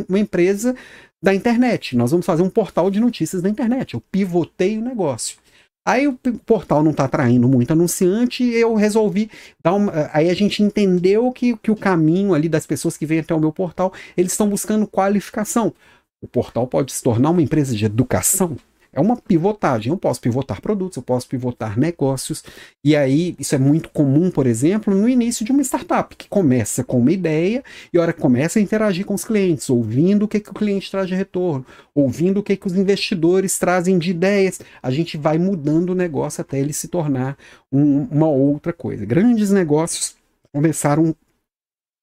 uma, 0.09 0.19
empresa 0.19 0.73
da 1.21 1.35
internet. 1.35 1.95
Nós 1.95 2.11
vamos 2.11 2.25
fazer 2.25 2.41
um 2.41 2.49
portal 2.49 2.89
de 2.89 2.99
notícias 2.99 3.41
da 3.41 3.49
internet. 3.49 3.93
Eu 3.93 4.01
pivotei 4.11 4.77
o 4.77 4.81
negócio. 4.81 5.37
Aí 5.85 6.07
o 6.07 6.13
portal 6.45 6.81
não 6.81 6.91
está 6.91 7.03
atraindo 7.05 7.47
muito 7.47 7.71
anunciante, 7.71 8.43
eu 8.43 8.73
resolvi 8.73 9.29
dar 9.61 9.73
uma. 9.73 10.09
Aí 10.13 10.29
a 10.29 10.33
gente 10.33 10.63
entendeu 10.63 11.29
que, 11.31 11.57
que 11.57 11.69
o 11.69 11.75
caminho 11.75 12.33
ali 12.33 12.47
das 12.47 12.65
pessoas 12.65 12.95
que 12.95 13.05
vêm 13.05 13.19
até 13.19 13.35
o 13.35 13.39
meu 13.39 13.51
portal, 13.51 13.91
eles 14.15 14.31
estão 14.31 14.47
buscando 14.49 14.87
qualificação. 14.87 15.73
O 16.21 16.27
portal 16.27 16.65
pode 16.67 16.93
se 16.93 17.03
tornar 17.03 17.31
uma 17.31 17.41
empresa 17.41 17.75
de 17.75 17.85
educação. 17.85 18.55
É 18.93 19.01
uma 19.01 19.17
pivotagem. 19.17 19.91
Eu 19.91 19.97
posso 19.97 20.21
pivotar 20.21 20.61
produtos, 20.61 20.97
eu 20.97 21.03
posso 21.03 21.27
pivotar 21.27 21.77
negócios. 21.77 22.43
E 22.83 22.95
aí, 22.95 23.35
isso 23.39 23.55
é 23.55 23.57
muito 23.57 23.89
comum, 23.89 24.29
por 24.29 24.45
exemplo, 24.45 24.93
no 24.93 25.09
início 25.09 25.43
de 25.43 25.51
uma 25.51 25.61
startup, 25.61 26.15
que 26.15 26.29
começa 26.29 26.83
com 26.83 26.99
uma 26.99 27.11
ideia 27.11 27.63
e 27.91 27.97
hora 27.97 28.13
que 28.13 28.21
começa 28.21 28.59
a 28.59 28.61
interagir 28.61 29.05
com 29.05 29.13
os 29.13 29.25
clientes, 29.25 29.69
ouvindo 29.69 30.23
o 30.23 30.27
que, 30.27 30.39
que 30.39 30.51
o 30.51 30.53
cliente 30.53 30.91
traz 30.91 31.07
de 31.07 31.15
retorno, 31.15 31.65
ouvindo 31.95 32.39
o 32.39 32.43
que, 32.43 32.55
que 32.55 32.67
os 32.67 32.75
investidores 32.75 33.57
trazem 33.57 33.97
de 33.97 34.11
ideias, 34.11 34.61
a 34.81 34.91
gente 34.91 35.17
vai 35.17 35.37
mudando 35.37 35.89
o 35.89 35.95
negócio 35.95 36.41
até 36.41 36.59
ele 36.59 36.73
se 36.73 36.87
tornar 36.87 37.37
um, 37.71 38.03
uma 38.11 38.27
outra 38.27 38.71
coisa. 38.71 39.05
Grandes 39.05 39.51
negócios 39.51 40.15
começaram 40.53 41.15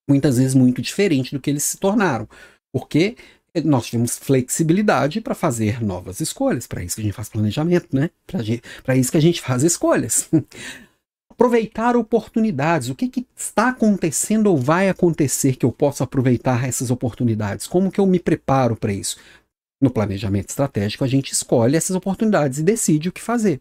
muitas 0.08 0.38
vezes 0.38 0.54
muito 0.54 0.82
diferente 0.82 1.32
do 1.32 1.40
que 1.40 1.50
eles 1.50 1.62
se 1.62 1.78
tornaram. 1.78 2.28
Porque 2.72 3.16
nós 3.64 3.86
tivemos 3.86 4.18
flexibilidade 4.18 5.20
para 5.20 5.34
fazer 5.34 5.82
novas 5.82 6.20
escolhas. 6.20 6.66
Para 6.66 6.82
isso 6.82 6.96
que 6.96 7.02
a 7.02 7.04
gente 7.04 7.14
faz 7.14 7.28
planejamento, 7.28 7.88
né? 7.92 8.10
Para 8.82 8.96
isso 8.96 9.10
que 9.10 9.18
a 9.18 9.22
gente 9.22 9.40
faz 9.40 9.62
escolhas. 9.62 10.28
aproveitar 11.40 11.96
oportunidades. 11.96 12.90
O 12.90 12.94
que, 12.94 13.08
que, 13.08 13.26
está 13.34 13.70
acontecendo 13.70 14.48
ou 14.48 14.58
vai 14.58 14.90
acontecer 14.90 15.56
que 15.56 15.64
eu 15.64 15.72
possa 15.72 16.04
aproveitar 16.04 16.68
essas 16.68 16.90
oportunidades? 16.90 17.66
Como 17.66 17.90
que 17.90 17.98
eu 17.98 18.06
me 18.06 18.20
preparo 18.20 18.76
para 18.76 18.92
isso? 18.92 19.16
No 19.80 19.88
planejamento 19.88 20.50
estratégico, 20.50 21.02
a 21.02 21.08
gente 21.08 21.32
escolhe 21.32 21.76
essas 21.76 21.96
oportunidades 21.96 22.58
e 22.58 22.62
decide 22.62 23.08
o 23.08 23.12
que 23.12 23.22
fazer. 23.22 23.58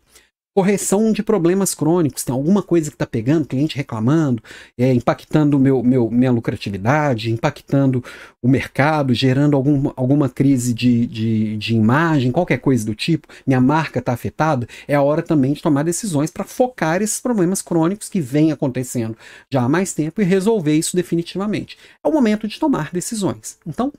Correção 0.60 1.14
de 1.14 1.24
problemas 1.24 1.74
crônicos. 1.74 2.22
Tem 2.22 2.34
alguma 2.34 2.62
coisa 2.62 2.90
que 2.90 2.96
está 2.96 3.06
pegando, 3.06 3.48
cliente 3.48 3.78
reclamando, 3.78 4.44
é, 4.78 4.94
impactando 4.94 5.58
meu, 5.58 5.82
meu, 5.82 6.12
minha 6.12 6.34
lucratividade, 6.34 7.32
impactando 7.32 8.04
o 8.42 8.48
mercado, 8.50 9.14
gerando 9.14 9.56
algum, 9.56 9.90
alguma 9.96 10.28
crise 10.28 10.74
de, 10.74 11.08
de, 11.08 11.56
de 11.56 11.76
imagem, 11.76 12.30
qualquer 12.30 12.58
coisa 12.58 12.86
do 12.86 12.94
tipo, 12.94 13.26
minha 13.48 13.62
marca 13.62 14.00
está 14.00 14.12
afetada, 14.12 14.68
é 14.86 14.96
a 14.96 15.02
hora 15.02 15.22
também 15.22 15.54
de 15.54 15.62
tomar 15.62 15.84
decisões 15.84 16.30
para 16.30 16.44
focar 16.44 17.02
esses 17.02 17.22
problemas 17.22 17.62
crônicos 17.62 18.10
que 18.10 18.20
vêm 18.20 18.52
acontecendo 18.52 19.18
já 19.50 19.62
há 19.62 19.70
mais 19.70 19.94
tempo 19.94 20.22
e 20.22 20.26
resolver 20.26 20.76
isso 20.76 20.94
definitivamente. 20.94 21.78
É 22.04 22.08
o 22.10 22.12
momento 22.12 22.50
de 22.50 22.60
tomar 22.60 22.92
decisões. 22.92 23.58
Então, 23.66 23.94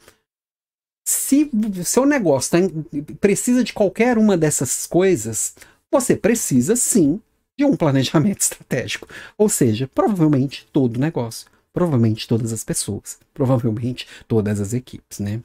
se 1.07 1.51
seu 1.87 2.05
negócio 2.05 2.51
tá, 2.51 2.59
precisa 3.19 3.65
de 3.65 3.73
qualquer 3.73 4.19
uma 4.19 4.37
dessas 4.37 4.87
coisas, 4.87 5.55
você 5.93 6.17
precisa 6.17 6.77
sim 6.77 7.21
de 7.59 7.65
um 7.65 7.77
planejamento 7.77 8.41
estratégico. 8.43 9.09
Ou 9.37 9.49
seja, 9.49 9.89
provavelmente 9.89 10.67
todo 10.73 11.01
negócio, 11.01 11.51
provavelmente 11.73 12.27
todas 12.27 12.53
as 12.53 12.65
pessoas, 12.65 13.19
provavelmente 13.35 14.07
todas 14.27 14.61
as 14.61 14.73
equipes, 14.73 15.19
né? 15.19 15.43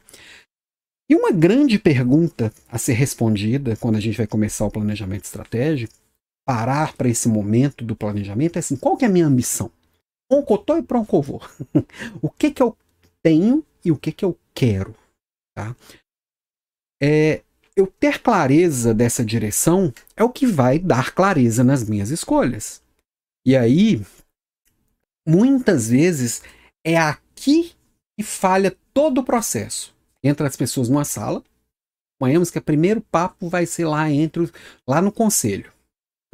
E 1.10 1.16
uma 1.16 1.32
grande 1.32 1.78
pergunta 1.78 2.52
a 2.68 2.78
ser 2.78 2.94
respondida 2.94 3.76
quando 3.76 3.96
a 3.96 4.00
gente 4.00 4.18
vai 4.18 4.26
começar 4.26 4.66
o 4.66 4.72
planejamento 4.72 5.26
estratégico, 5.26 5.94
parar 6.46 6.94
para 6.94 7.10
esse 7.10 7.28
momento 7.28 7.84
do 7.84 7.96
planejamento 7.96 8.56
é 8.56 8.60
assim, 8.60 8.76
qual 8.76 8.98
que 8.98 9.06
é 9.06 9.08
a 9.08 9.12
minha 9.12 9.28
ambição? 9.28 9.72
Tô 10.30 10.78
e 10.78 10.82
vou? 11.22 11.42
o 12.22 12.30
que 12.30 12.50
que 12.50 12.62
eu 12.62 12.76
tenho 13.22 13.64
e 13.84 13.92
o 13.92 13.98
que 13.98 14.12
que 14.12 14.26
eu 14.26 14.38
quero? 14.54 14.96
Tá? 15.56 15.76
É, 17.02 17.44
eu 17.76 17.88
ter 17.88 18.22
clareza 18.22 18.94
dessa 18.94 19.24
direção 19.24 19.94
é 20.16 20.24
o 20.24 20.30
que 20.30 20.48
vai 20.48 20.80
dar 20.80 21.14
clareza 21.14 21.64
nas 21.64 21.84
minhas 21.84 22.10
escolhas. 22.10 22.82
E 23.46 23.56
aí, 23.56 24.02
muitas 25.28 25.90
vezes, 25.90 26.42
é 26.84 26.98
aqui 26.98 27.74
que 28.18 28.24
falha 28.24 28.76
todo 28.94 29.20
o 29.20 29.24
processo. 29.24 29.94
Entra 30.24 30.48
as 30.48 30.56
pessoas 30.56 30.88
numa 30.90 31.04
sala, 31.04 31.44
suponhamos 32.14 32.50
que 32.50 32.58
o 32.58 32.64
primeiro 32.64 33.02
papo 33.02 33.50
vai 33.50 33.66
ser 33.66 33.86
lá 33.86 34.10
entre 34.10 34.50
lá 34.88 35.02
no 35.02 35.12
conselho. 35.12 35.72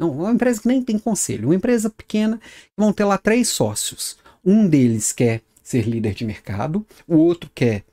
Não, 0.00 0.10
uma 0.12 0.32
empresa 0.32 0.62
que 0.62 0.68
nem 0.68 0.82
tem 0.82 0.98
conselho, 0.98 1.48
uma 1.48 1.54
empresa 1.54 1.90
pequena, 1.90 2.40
vão 2.76 2.92
ter 2.92 3.04
lá 3.04 3.18
três 3.18 3.48
sócios. 3.48 4.16
Um 4.44 4.66
deles 4.66 5.12
quer 5.12 5.42
ser 5.62 5.86
líder 5.86 6.14
de 6.14 6.24
mercado, 6.24 6.86
o 7.06 7.16
outro 7.16 7.50
quer 7.54 7.84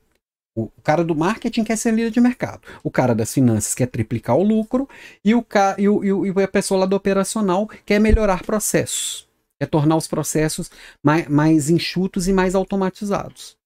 o 0.63 0.81
cara 0.83 1.03
do 1.03 1.15
marketing 1.15 1.63
quer 1.63 1.77
ser 1.77 1.93
líder 1.93 2.11
de 2.11 2.21
mercado. 2.21 2.61
O 2.83 2.91
cara 2.91 3.13
das 3.15 3.33
finanças 3.33 3.73
quer 3.75 3.87
triplicar 3.87 4.37
o 4.37 4.43
lucro. 4.43 4.87
E, 5.23 5.33
o, 5.33 5.45
e, 5.77 5.89
o, 5.89 6.25
e 6.25 6.43
a 6.43 6.47
pessoa 6.47 6.81
lá 6.81 6.85
do 6.85 6.95
operacional 6.95 7.67
quer 7.85 7.99
melhorar 7.99 8.43
processos. 8.43 9.27
Quer 9.59 9.67
tornar 9.67 9.95
os 9.95 10.07
processos 10.07 10.71
mais, 11.03 11.27
mais 11.27 11.69
enxutos 11.69 12.27
e 12.27 12.33
mais 12.33 12.55
automatizados. 12.55 13.57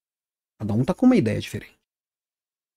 Cada 0.60 0.74
um 0.74 0.82
está 0.82 0.94
com 0.94 1.06
uma 1.06 1.16
ideia 1.16 1.40
diferente. 1.40 1.78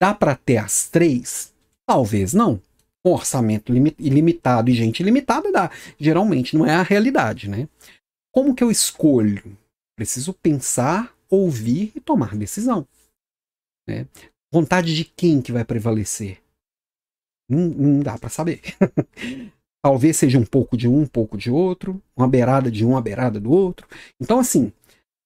Dá 0.01 0.15
para 0.15 0.37
ter 0.37 0.59
as 0.59 0.89
três? 0.89 1.55
Talvez 1.87 2.35
não. 2.35 2.61
Com 3.05 3.13
orçamento 3.13 3.73
ilimitado 3.99 4.69
e 4.69 4.75
gente 4.75 5.03
limitada 5.03 5.51
dá. 5.51 5.71
Geralmente 5.99 6.57
não 6.57 6.67
é 6.67 6.75
a 6.75 6.83
realidade, 6.83 7.49
né? 7.49 7.69
Como 8.33 8.55
que 8.55 8.63
eu 8.63 8.71
escolho? 8.71 9.57
Preciso 9.97 10.35
pensar, 10.35 11.15
ouvir 11.31 11.93
e 11.95 12.01
tomar 12.01 12.37
decisão. 12.37 12.87
Né? 13.87 14.07
Vontade 14.53 14.95
de 14.95 15.05
quem 15.05 15.41
que 15.41 15.53
vai 15.53 15.65
prevalecer? 15.65 16.39
Não, 17.49 17.69
não 17.69 18.01
dá 18.01 18.19
para 18.19 18.29
saber. 18.29 18.61
Talvez 19.85 20.17
seja 20.17 20.39
um 20.39 20.45
pouco 20.45 20.77
de 20.77 20.89
um, 20.89 21.03
um 21.03 21.07
pouco 21.07 21.39
de 21.39 21.51
outro, 21.51 22.03
uma 22.17 22.27
beirada 22.27 22.71
de 22.71 22.85
um, 22.85 22.91
uma 22.91 23.03
beirada 23.03 23.39
do 23.39 23.53
outro. 23.53 23.87
Então, 24.21 24.41
assim, 24.41 24.73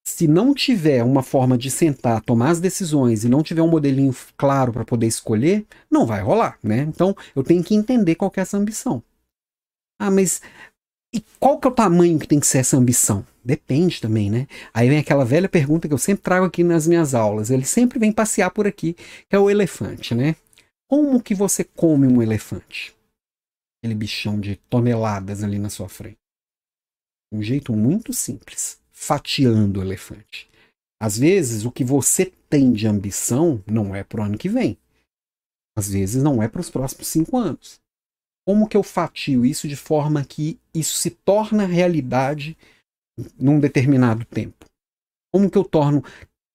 se 0.06 0.26
não 0.26 0.52
tiver 0.52 1.02
uma 1.02 1.22
forma 1.22 1.56
de 1.56 1.70
sentar, 1.70 2.20
tomar 2.22 2.50
as 2.50 2.60
decisões 2.60 3.24
e 3.24 3.28
não 3.28 3.42
tiver 3.42 3.62
um 3.62 3.70
modelinho 3.70 4.14
claro 4.36 4.72
para 4.72 4.84
poder 4.84 5.06
escolher, 5.06 5.66
não 5.90 6.04
vai 6.04 6.20
rolar, 6.20 6.58
né? 6.62 6.80
Então, 6.80 7.16
eu 7.34 7.42
tenho 7.42 7.62
que 7.62 7.74
entender 7.74 8.16
qual 8.16 8.30
que 8.30 8.40
é 8.40 8.42
essa 8.42 8.58
ambição. 8.58 9.02
Ah, 9.98 10.10
mas 10.10 10.40
e 11.12 11.20
qual 11.40 11.58
que 11.58 11.66
é 11.66 11.70
o 11.70 11.74
tamanho 11.74 12.18
que 12.18 12.28
tem 12.28 12.38
que 12.38 12.46
ser 12.46 12.58
essa 12.58 12.76
ambição? 12.76 13.26
Depende 13.44 14.00
também, 14.00 14.30
né? 14.30 14.46
Aí 14.72 14.88
vem 14.88 14.98
aquela 14.98 15.24
velha 15.24 15.48
pergunta 15.48 15.88
que 15.88 15.94
eu 15.94 15.98
sempre 15.98 16.22
trago 16.22 16.46
aqui 16.46 16.62
nas 16.62 16.86
minhas 16.86 17.14
aulas. 17.14 17.50
Ele 17.50 17.64
sempre 17.64 17.98
vem 17.98 18.12
passear 18.12 18.50
por 18.50 18.66
aqui, 18.66 18.94
que 19.28 19.34
é 19.34 19.38
o 19.38 19.50
elefante, 19.50 20.14
né? 20.14 20.36
Como 20.88 21.22
que 21.22 21.34
você 21.34 21.64
come 21.64 22.06
um 22.06 22.22
elefante? 22.22 22.94
Aquele 23.78 23.94
bichão 23.94 24.38
de 24.38 24.56
toneladas 24.68 25.42
ali 25.42 25.58
na 25.58 25.70
sua 25.70 25.88
frente. 25.88 26.18
Um 27.32 27.42
jeito 27.42 27.72
muito 27.72 28.12
simples, 28.12 28.80
fatiando 28.92 29.80
o 29.80 29.82
elefante. 29.82 30.48
Às 31.00 31.18
vezes, 31.18 31.64
o 31.64 31.72
que 31.72 31.82
você 31.82 32.26
tem 32.48 32.72
de 32.72 32.86
ambição 32.86 33.62
não 33.66 33.94
é 33.94 34.04
para 34.04 34.20
o 34.20 34.24
ano 34.24 34.36
que 34.36 34.48
vem. 34.48 34.76
Às 35.76 35.88
vezes, 35.88 36.22
não 36.22 36.42
é 36.42 36.48
para 36.48 36.60
os 36.60 36.68
próximos 36.68 37.06
cinco 37.06 37.38
anos. 37.38 37.79
Como 38.50 38.66
que 38.66 38.76
eu 38.76 38.82
fatio 38.82 39.46
isso 39.46 39.68
de 39.68 39.76
forma 39.76 40.24
que 40.24 40.58
isso 40.74 40.96
se 40.96 41.08
torna 41.08 41.66
realidade 41.66 42.58
num 43.38 43.60
determinado 43.60 44.24
tempo? 44.24 44.66
Como 45.32 45.48
que 45.48 45.56
eu 45.56 45.62
torno 45.62 46.02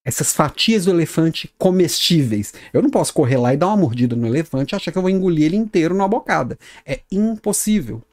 essas 0.05 0.33
fatias 0.33 0.83
do 0.83 0.91
elefante 0.91 1.49
comestíveis? 1.57 2.53
Eu 2.73 2.81
não 2.81 2.89
posso 2.89 3.13
correr 3.13 3.37
lá 3.37 3.53
e 3.53 3.57
dar 3.57 3.67
uma 3.67 3.77
mordida 3.77 4.13
no 4.13 4.27
elefante 4.27 4.73
e 4.73 4.75
achar 4.75 4.91
que 4.91 4.97
eu 4.97 5.01
vou 5.01 5.09
engolir 5.09 5.45
ele 5.45 5.55
inteiro 5.55 5.93
numa 5.93 6.05
bocada. 6.05 6.59
É 6.85 6.99
impossível. 7.09 8.03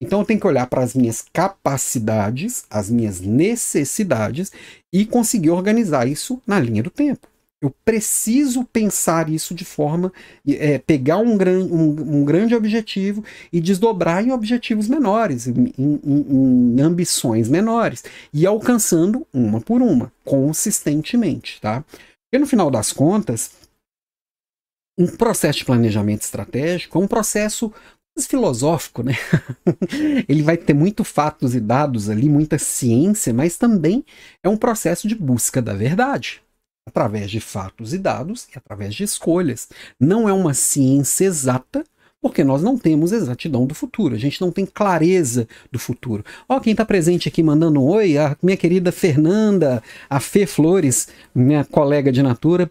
Então 0.00 0.20
eu 0.20 0.24
tenho 0.24 0.40
que 0.40 0.46
olhar 0.46 0.66
para 0.66 0.82
as 0.82 0.94
minhas 0.94 1.20
capacidades, 1.30 2.64
as 2.70 2.88
minhas 2.88 3.20
necessidades 3.20 4.50
e 4.90 5.04
conseguir 5.04 5.50
organizar 5.50 6.08
isso 6.08 6.40
na 6.46 6.58
linha 6.58 6.82
do 6.82 6.90
tempo. 6.90 7.28
Eu 7.62 7.70
preciso 7.84 8.64
pensar 8.64 9.30
isso 9.30 9.54
de 9.54 9.64
forma. 9.64 10.12
É, 10.48 10.78
pegar 10.78 11.18
um, 11.18 11.38
gran, 11.38 11.60
um, 11.60 12.18
um, 12.18 12.24
grande 12.24 12.56
objetivo 12.56 13.24
e 13.52 13.60
desdobrar 13.60 14.26
em 14.26 14.32
objetivos 14.32 14.88
menores, 14.88 15.46
em, 15.46 15.72
em, 15.78 16.00
em, 16.04 16.80
ambições 16.80 17.48
menores. 17.48 18.02
E 18.34 18.44
alcançando 18.44 19.24
uma 19.32 19.60
por 19.60 19.80
uma, 19.80 20.12
consistentemente. 20.24 21.60
Tá? 21.60 21.84
E 22.32 22.38
no 22.38 22.48
final 22.48 22.68
das 22.68 22.92
contas, 22.92 23.52
um 24.98 25.06
processo 25.06 25.60
de 25.60 25.64
planejamento 25.64 26.22
estratégico 26.22 26.98
é 26.98 27.00
um 27.00 27.06
processo 27.06 27.72
filosófico, 28.20 29.04
né? 29.04 29.14
Ele 30.28 30.42
vai 30.42 30.56
ter 30.56 30.74
muito 30.74 31.04
fatos 31.04 31.54
e 31.54 31.60
dados 31.60 32.10
ali, 32.10 32.28
muita 32.28 32.58
ciência, 32.58 33.32
mas 33.32 33.56
também 33.56 34.04
é 34.42 34.48
um 34.48 34.56
processo 34.56 35.06
de 35.06 35.14
busca 35.14 35.62
da 35.62 35.74
verdade 35.74 36.41
através 36.86 37.30
de 37.30 37.40
fatos 37.40 37.94
e 37.94 37.98
dados 37.98 38.48
e 38.54 38.58
através 38.58 38.94
de 38.94 39.04
escolhas. 39.04 39.68
Não 39.98 40.28
é 40.28 40.32
uma 40.32 40.54
ciência 40.54 41.24
exata, 41.24 41.84
porque 42.22 42.44
nós 42.44 42.62
não 42.62 42.78
temos 42.78 43.10
exatidão 43.10 43.66
do 43.66 43.74
futuro, 43.74 44.14
a 44.14 44.18
gente 44.18 44.40
não 44.40 44.52
tem 44.52 44.64
clareza 44.64 45.48
do 45.72 45.78
futuro. 45.78 46.24
Ó, 46.48 46.60
quem 46.60 46.70
está 46.70 46.84
presente 46.84 47.28
aqui 47.28 47.42
mandando 47.42 47.82
um 47.82 47.88
oi, 47.88 48.16
a 48.16 48.36
minha 48.40 48.56
querida 48.56 48.92
Fernanda, 48.92 49.82
a 50.08 50.20
Fê 50.20 50.46
Flores, 50.46 51.08
minha 51.34 51.64
colega 51.64 52.12
de 52.12 52.22
Natura. 52.22 52.70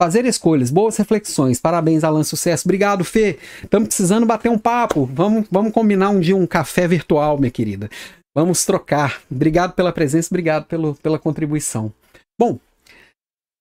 Fazer 0.00 0.26
escolhas, 0.26 0.70
boas 0.70 0.98
reflexões, 0.98 1.58
parabéns, 1.58 2.04
Alan, 2.04 2.22
sucesso. 2.22 2.64
Obrigado, 2.66 3.02
Fê. 3.02 3.38
Estamos 3.62 3.88
precisando 3.88 4.26
bater 4.26 4.50
um 4.50 4.58
papo. 4.58 5.08
Vamos, 5.10 5.46
vamos 5.50 5.72
combinar 5.72 6.10
um 6.10 6.20
dia 6.20 6.36
um 6.36 6.46
café 6.46 6.86
virtual, 6.86 7.38
minha 7.38 7.50
querida. 7.50 7.88
Vamos 8.34 8.64
trocar. 8.66 9.22
Obrigado 9.30 9.72
pela 9.72 9.92
presença, 9.92 10.28
obrigado 10.30 10.66
pelo, 10.66 10.94
pela 10.96 11.18
contribuição. 11.18 11.90
Bom, 12.38 12.58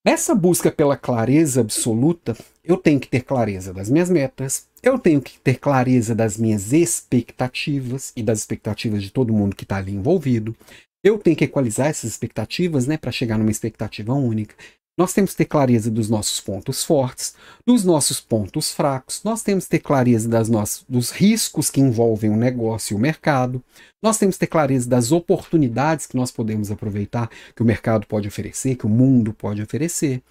Nessa 0.04 0.34
busca 0.34 0.72
pela 0.72 0.98
clareza 0.98 1.62
absoluta, 1.62 2.36
eu 2.64 2.76
tenho 2.76 3.00
que 3.00 3.08
ter 3.08 3.22
clareza 3.22 3.72
das 3.72 3.88
minhas 3.88 4.10
metas, 4.10 4.68
eu 4.82 4.98
tenho 4.98 5.22
que 5.22 5.40
ter 5.40 5.60
clareza 5.60 6.16
das 6.16 6.38
minhas 6.38 6.74
expectativas 6.74 8.12
e 8.16 8.24
das 8.24 8.40
expectativas 8.40 9.04
de 9.04 9.12
todo 9.12 9.32
mundo 9.32 9.56
que 9.56 9.64
está 9.64 9.78
ali 9.78 9.94
envolvido. 9.94 10.56
Eu 11.04 11.20
tenho 11.20 11.36
que 11.36 11.44
equalizar 11.44 11.88
essas 11.88 12.10
expectativas 12.10 12.88
né, 12.88 12.98
para 12.98 13.12
chegar 13.12 13.38
numa 13.38 13.52
expectativa 13.52 14.12
única. 14.12 14.56
Nós 15.02 15.14
temos 15.14 15.32
que 15.32 15.38
ter 15.38 15.46
clareza 15.46 15.90
dos 15.90 16.12
nossos 16.12 16.40
pontos 16.40 16.84
fortes, 16.84 17.34
dos 17.66 17.84
nossos 17.84 18.22
pontos 18.22 18.72
fracos, 18.72 19.24
nós 19.24 19.42
temos 19.42 19.64
que 19.64 19.72
ter 19.72 19.80
clareza 19.80 20.30
das 20.30 20.48
nossas, 20.48 20.86
dos 20.88 21.10
riscos 21.10 21.72
que 21.72 21.82
envolvem 21.82 22.30
o 22.30 22.38
negócio 22.38 22.94
e 22.94 22.96
o 22.96 23.00
mercado, 23.00 23.64
nós 24.00 24.20
temos 24.20 24.36
que 24.36 24.42
ter 24.42 24.48
clareza 24.52 24.88
das 24.88 25.12
oportunidades 25.12 26.06
que 26.06 26.16
nós 26.16 26.30
podemos 26.30 26.70
aproveitar, 26.70 27.32
que 27.56 27.64
o 27.64 27.66
mercado 27.66 28.06
pode 28.06 28.28
oferecer, 28.28 28.76
que 28.76 28.86
o 28.86 28.90
mundo 28.90 29.34
pode 29.34 29.60
oferecer. 29.64 30.22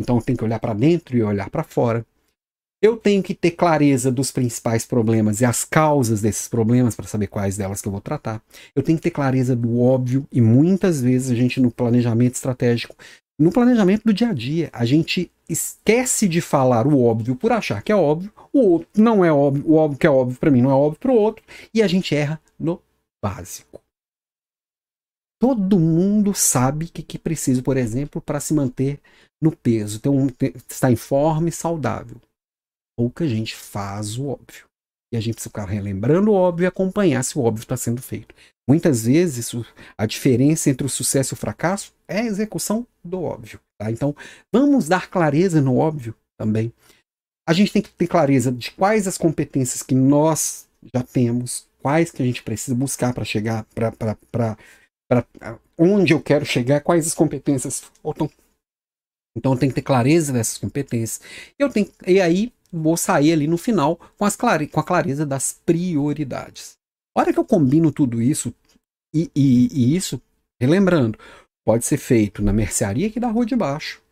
Então 0.00 0.18
tem 0.22 0.34
que 0.34 0.42
olhar 0.42 0.58
para 0.58 0.72
dentro 0.72 1.14
e 1.14 1.22
olhar 1.22 1.50
para 1.50 1.62
fora. 1.62 2.02
Eu 2.82 2.96
tenho 2.96 3.22
que 3.22 3.34
ter 3.34 3.50
clareza 3.50 4.10
dos 4.10 4.30
principais 4.30 4.86
problemas 4.86 5.42
e 5.42 5.44
as 5.44 5.66
causas 5.66 6.22
desses 6.22 6.48
problemas 6.48 6.94
para 6.94 7.06
saber 7.06 7.26
quais 7.26 7.58
delas 7.58 7.82
que 7.82 7.88
eu 7.88 7.92
vou 7.92 8.00
tratar. 8.00 8.42
Eu 8.74 8.82
tenho 8.82 8.96
que 8.96 9.04
ter 9.04 9.10
clareza 9.10 9.54
do 9.54 9.80
óbvio 9.80 10.26
e 10.32 10.40
muitas 10.40 11.02
vezes 11.02 11.30
a 11.30 11.34
gente 11.34 11.60
no 11.60 11.70
planejamento 11.70 12.36
estratégico 12.36 12.96
no 13.38 13.52
planejamento 13.52 14.04
do 14.04 14.12
dia 14.12 14.28
a 14.28 14.32
dia. 14.32 14.70
A 14.72 14.84
gente 14.84 15.30
esquece 15.48 16.28
de 16.28 16.40
falar 16.40 16.86
o 16.86 17.02
óbvio 17.02 17.36
por 17.36 17.52
achar 17.52 17.82
que 17.82 17.92
é 17.92 17.96
óbvio, 17.96 18.32
o 18.52 18.60
outro 18.60 18.88
não 18.96 19.24
é 19.24 19.32
óbvio, 19.32 19.64
o 19.66 19.74
óbvio 19.74 19.98
que 19.98 20.06
é 20.06 20.10
óbvio 20.10 20.38
para 20.38 20.50
mim 20.50 20.62
não 20.62 20.70
é 20.70 20.74
óbvio 20.74 20.98
para 20.98 21.12
o 21.12 21.16
outro, 21.16 21.44
e 21.72 21.82
a 21.82 21.86
gente 21.86 22.14
erra 22.14 22.40
no 22.58 22.80
básico. 23.22 23.80
Todo 25.40 25.78
mundo 25.78 26.32
sabe 26.32 26.88
que, 26.88 27.02
que 27.02 27.18
precisa, 27.18 27.62
por 27.62 27.76
exemplo, 27.76 28.22
para 28.22 28.40
se 28.40 28.54
manter 28.54 29.00
no 29.42 29.54
peso, 29.54 30.00
ter 30.00 30.08
um, 30.08 30.28
ter, 30.28 30.56
estar 30.56 30.90
em 30.90 30.96
forma 30.96 31.48
e 31.48 31.52
saudável. 31.52 32.18
Pouca 32.96 33.28
gente 33.28 33.54
faz 33.54 34.16
o 34.16 34.28
óbvio. 34.28 34.66
E 35.14 35.16
a 35.16 35.20
gente 35.20 35.40
ficar 35.40 35.66
relembrando 35.66 36.32
o 36.32 36.34
óbvio 36.34 36.64
e 36.64 36.66
acompanhar 36.66 37.22
se 37.22 37.38
o 37.38 37.42
óbvio 37.42 37.62
está 37.62 37.76
sendo 37.76 38.02
feito. 38.02 38.34
Muitas 38.68 39.04
vezes 39.04 39.52
a 39.96 40.06
diferença 40.06 40.68
entre 40.68 40.84
o 40.84 40.90
sucesso 40.90 41.34
e 41.34 41.36
o 41.36 41.38
fracasso 41.38 41.92
é 42.08 42.18
a 42.18 42.26
execução 42.26 42.84
do 43.04 43.22
óbvio. 43.22 43.60
Tá? 43.78 43.92
Então, 43.92 44.16
vamos 44.52 44.88
dar 44.88 45.08
clareza 45.08 45.60
no 45.60 45.76
óbvio 45.76 46.16
também. 46.36 46.72
A 47.48 47.52
gente 47.52 47.72
tem 47.72 47.80
que 47.80 47.90
ter 47.90 48.08
clareza 48.08 48.50
de 48.50 48.72
quais 48.72 49.06
as 49.06 49.16
competências 49.16 49.82
que 49.84 49.94
nós 49.94 50.66
já 50.92 51.04
temos, 51.04 51.68
quais 51.80 52.10
que 52.10 52.20
a 52.20 52.26
gente 52.26 52.42
precisa 52.42 52.74
buscar 52.74 53.14
para 53.14 53.24
chegar 53.24 53.64
para 53.72 54.56
onde 55.78 56.12
eu 56.12 56.20
quero 56.20 56.44
chegar, 56.44 56.80
quais 56.80 57.06
as 57.06 57.14
competências 57.14 57.84
faltam. 58.02 58.28
Então, 59.36 59.52
eu 59.52 59.58
tenho 59.58 59.70
que 59.70 59.76
ter 59.76 59.82
clareza 59.82 60.32
dessas 60.32 60.58
competências. 60.58 61.20
Eu 61.56 61.68
tenho, 61.68 61.88
e 62.06 62.20
aí, 62.20 62.52
vou 62.74 62.96
sair 62.96 63.32
ali 63.32 63.46
no 63.46 63.56
final 63.56 63.96
com, 64.18 64.24
as 64.24 64.36
clare, 64.36 64.66
com 64.66 64.80
a 64.80 64.84
clareza 64.84 65.24
das 65.24 65.60
prioridades. 65.64 66.76
A 67.16 67.20
hora 67.20 67.32
que 67.32 67.38
eu 67.38 67.44
combino 67.44 67.92
tudo 67.92 68.20
isso, 68.20 68.52
e, 69.14 69.30
e, 69.34 69.68
e 69.72 69.96
isso, 69.96 70.20
relembrando, 70.60 71.18
pode 71.64 71.84
ser 71.84 71.98
feito 71.98 72.42
na 72.42 72.52
mercearia 72.52 73.06
aqui 73.06 73.20
da 73.20 73.28
rua 73.28 73.46
de 73.46 73.54
baixo. 73.54 74.02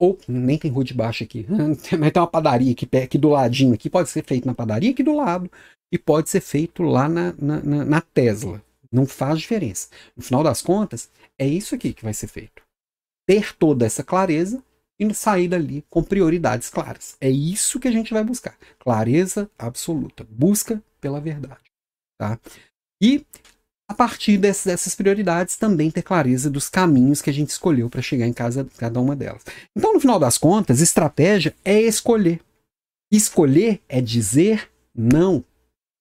Ou 0.00 0.16
nem 0.28 0.56
tem 0.56 0.70
rua 0.70 0.84
de 0.84 0.94
baixo 0.94 1.24
aqui, 1.24 1.44
mas 1.98 2.12
tem 2.12 2.22
uma 2.22 2.26
padaria 2.26 2.72
aqui, 2.72 2.88
aqui 2.96 3.18
do 3.18 3.30
ladinho 3.30 3.74
aqui, 3.74 3.90
pode 3.90 4.08
ser 4.08 4.24
feito 4.24 4.46
na 4.46 4.54
padaria 4.54 4.92
aqui 4.92 5.02
do 5.02 5.16
lado 5.16 5.50
e 5.92 5.98
pode 5.98 6.30
ser 6.30 6.40
feito 6.40 6.82
lá 6.84 7.08
na, 7.08 7.34
na, 7.36 7.60
na, 7.60 7.84
na 7.84 8.00
Tesla. 8.00 8.62
Não 8.90 9.04
faz 9.06 9.40
diferença. 9.40 9.88
No 10.16 10.22
final 10.22 10.42
das 10.42 10.62
contas, 10.62 11.10
é 11.38 11.46
isso 11.46 11.74
aqui 11.74 11.92
que 11.92 12.04
vai 12.04 12.14
ser 12.14 12.28
feito. 12.28 12.62
Ter 13.26 13.54
toda 13.56 13.84
essa 13.84 14.04
clareza 14.04 14.62
e 14.98 15.14
sair 15.14 15.48
dali 15.48 15.84
com 15.88 16.02
prioridades 16.02 16.68
claras. 16.68 17.16
É 17.20 17.30
isso 17.30 17.78
que 17.78 17.88
a 17.88 17.92
gente 17.92 18.12
vai 18.12 18.24
buscar. 18.24 18.56
Clareza 18.78 19.50
absoluta. 19.58 20.26
Busca 20.28 20.82
pela 21.00 21.20
verdade. 21.20 21.70
Tá? 22.18 22.38
E 23.00 23.24
a 23.88 23.94
partir 23.94 24.36
dessas, 24.36 24.94
prioridades, 24.94 25.56
também 25.56 25.90
ter 25.90 26.02
clareza 26.02 26.50
dos 26.50 26.68
caminhos 26.68 27.22
que 27.22 27.30
a 27.30 27.32
gente 27.32 27.48
escolheu 27.48 27.88
para 27.88 28.02
chegar 28.02 28.26
em 28.26 28.32
casa 28.34 28.68
cada 28.76 29.00
uma 29.00 29.16
delas. 29.16 29.42
Então, 29.74 29.94
no 29.94 30.00
final 30.00 30.18
das 30.18 30.36
contas, 30.36 30.80
estratégia 30.80 31.54
é 31.64 31.80
escolher. 31.80 32.40
Escolher 33.10 33.80
é 33.88 34.00
dizer 34.02 34.68
não. 34.94 35.42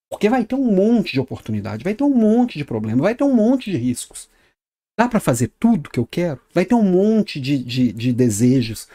Porque 0.09 0.29
vai 0.29 0.43
ter 0.43 0.55
um 0.55 0.75
monte 0.75 1.13
de 1.13 1.19
oportunidade, 1.19 1.83
vai 1.83 1.93
ter 1.93 2.03
um 2.03 2.13
monte 2.13 2.57
de 2.57 2.65
problema, 2.65 3.03
vai 3.03 3.15
ter 3.15 3.23
um 3.23 3.33
monte 3.33 3.71
de 3.71 3.77
riscos. 3.77 4.29
Dá 4.97 5.07
para 5.07 5.19
fazer 5.19 5.49
tudo 5.59 5.89
que 5.91 5.99
eu 5.99 6.07
quero? 6.07 6.41
Vai 6.51 6.65
ter 6.65 6.73
um 6.73 6.83
monte 6.83 7.39
de, 7.39 7.63
de, 7.63 7.93
de 7.93 8.11
desejos, 8.11 8.87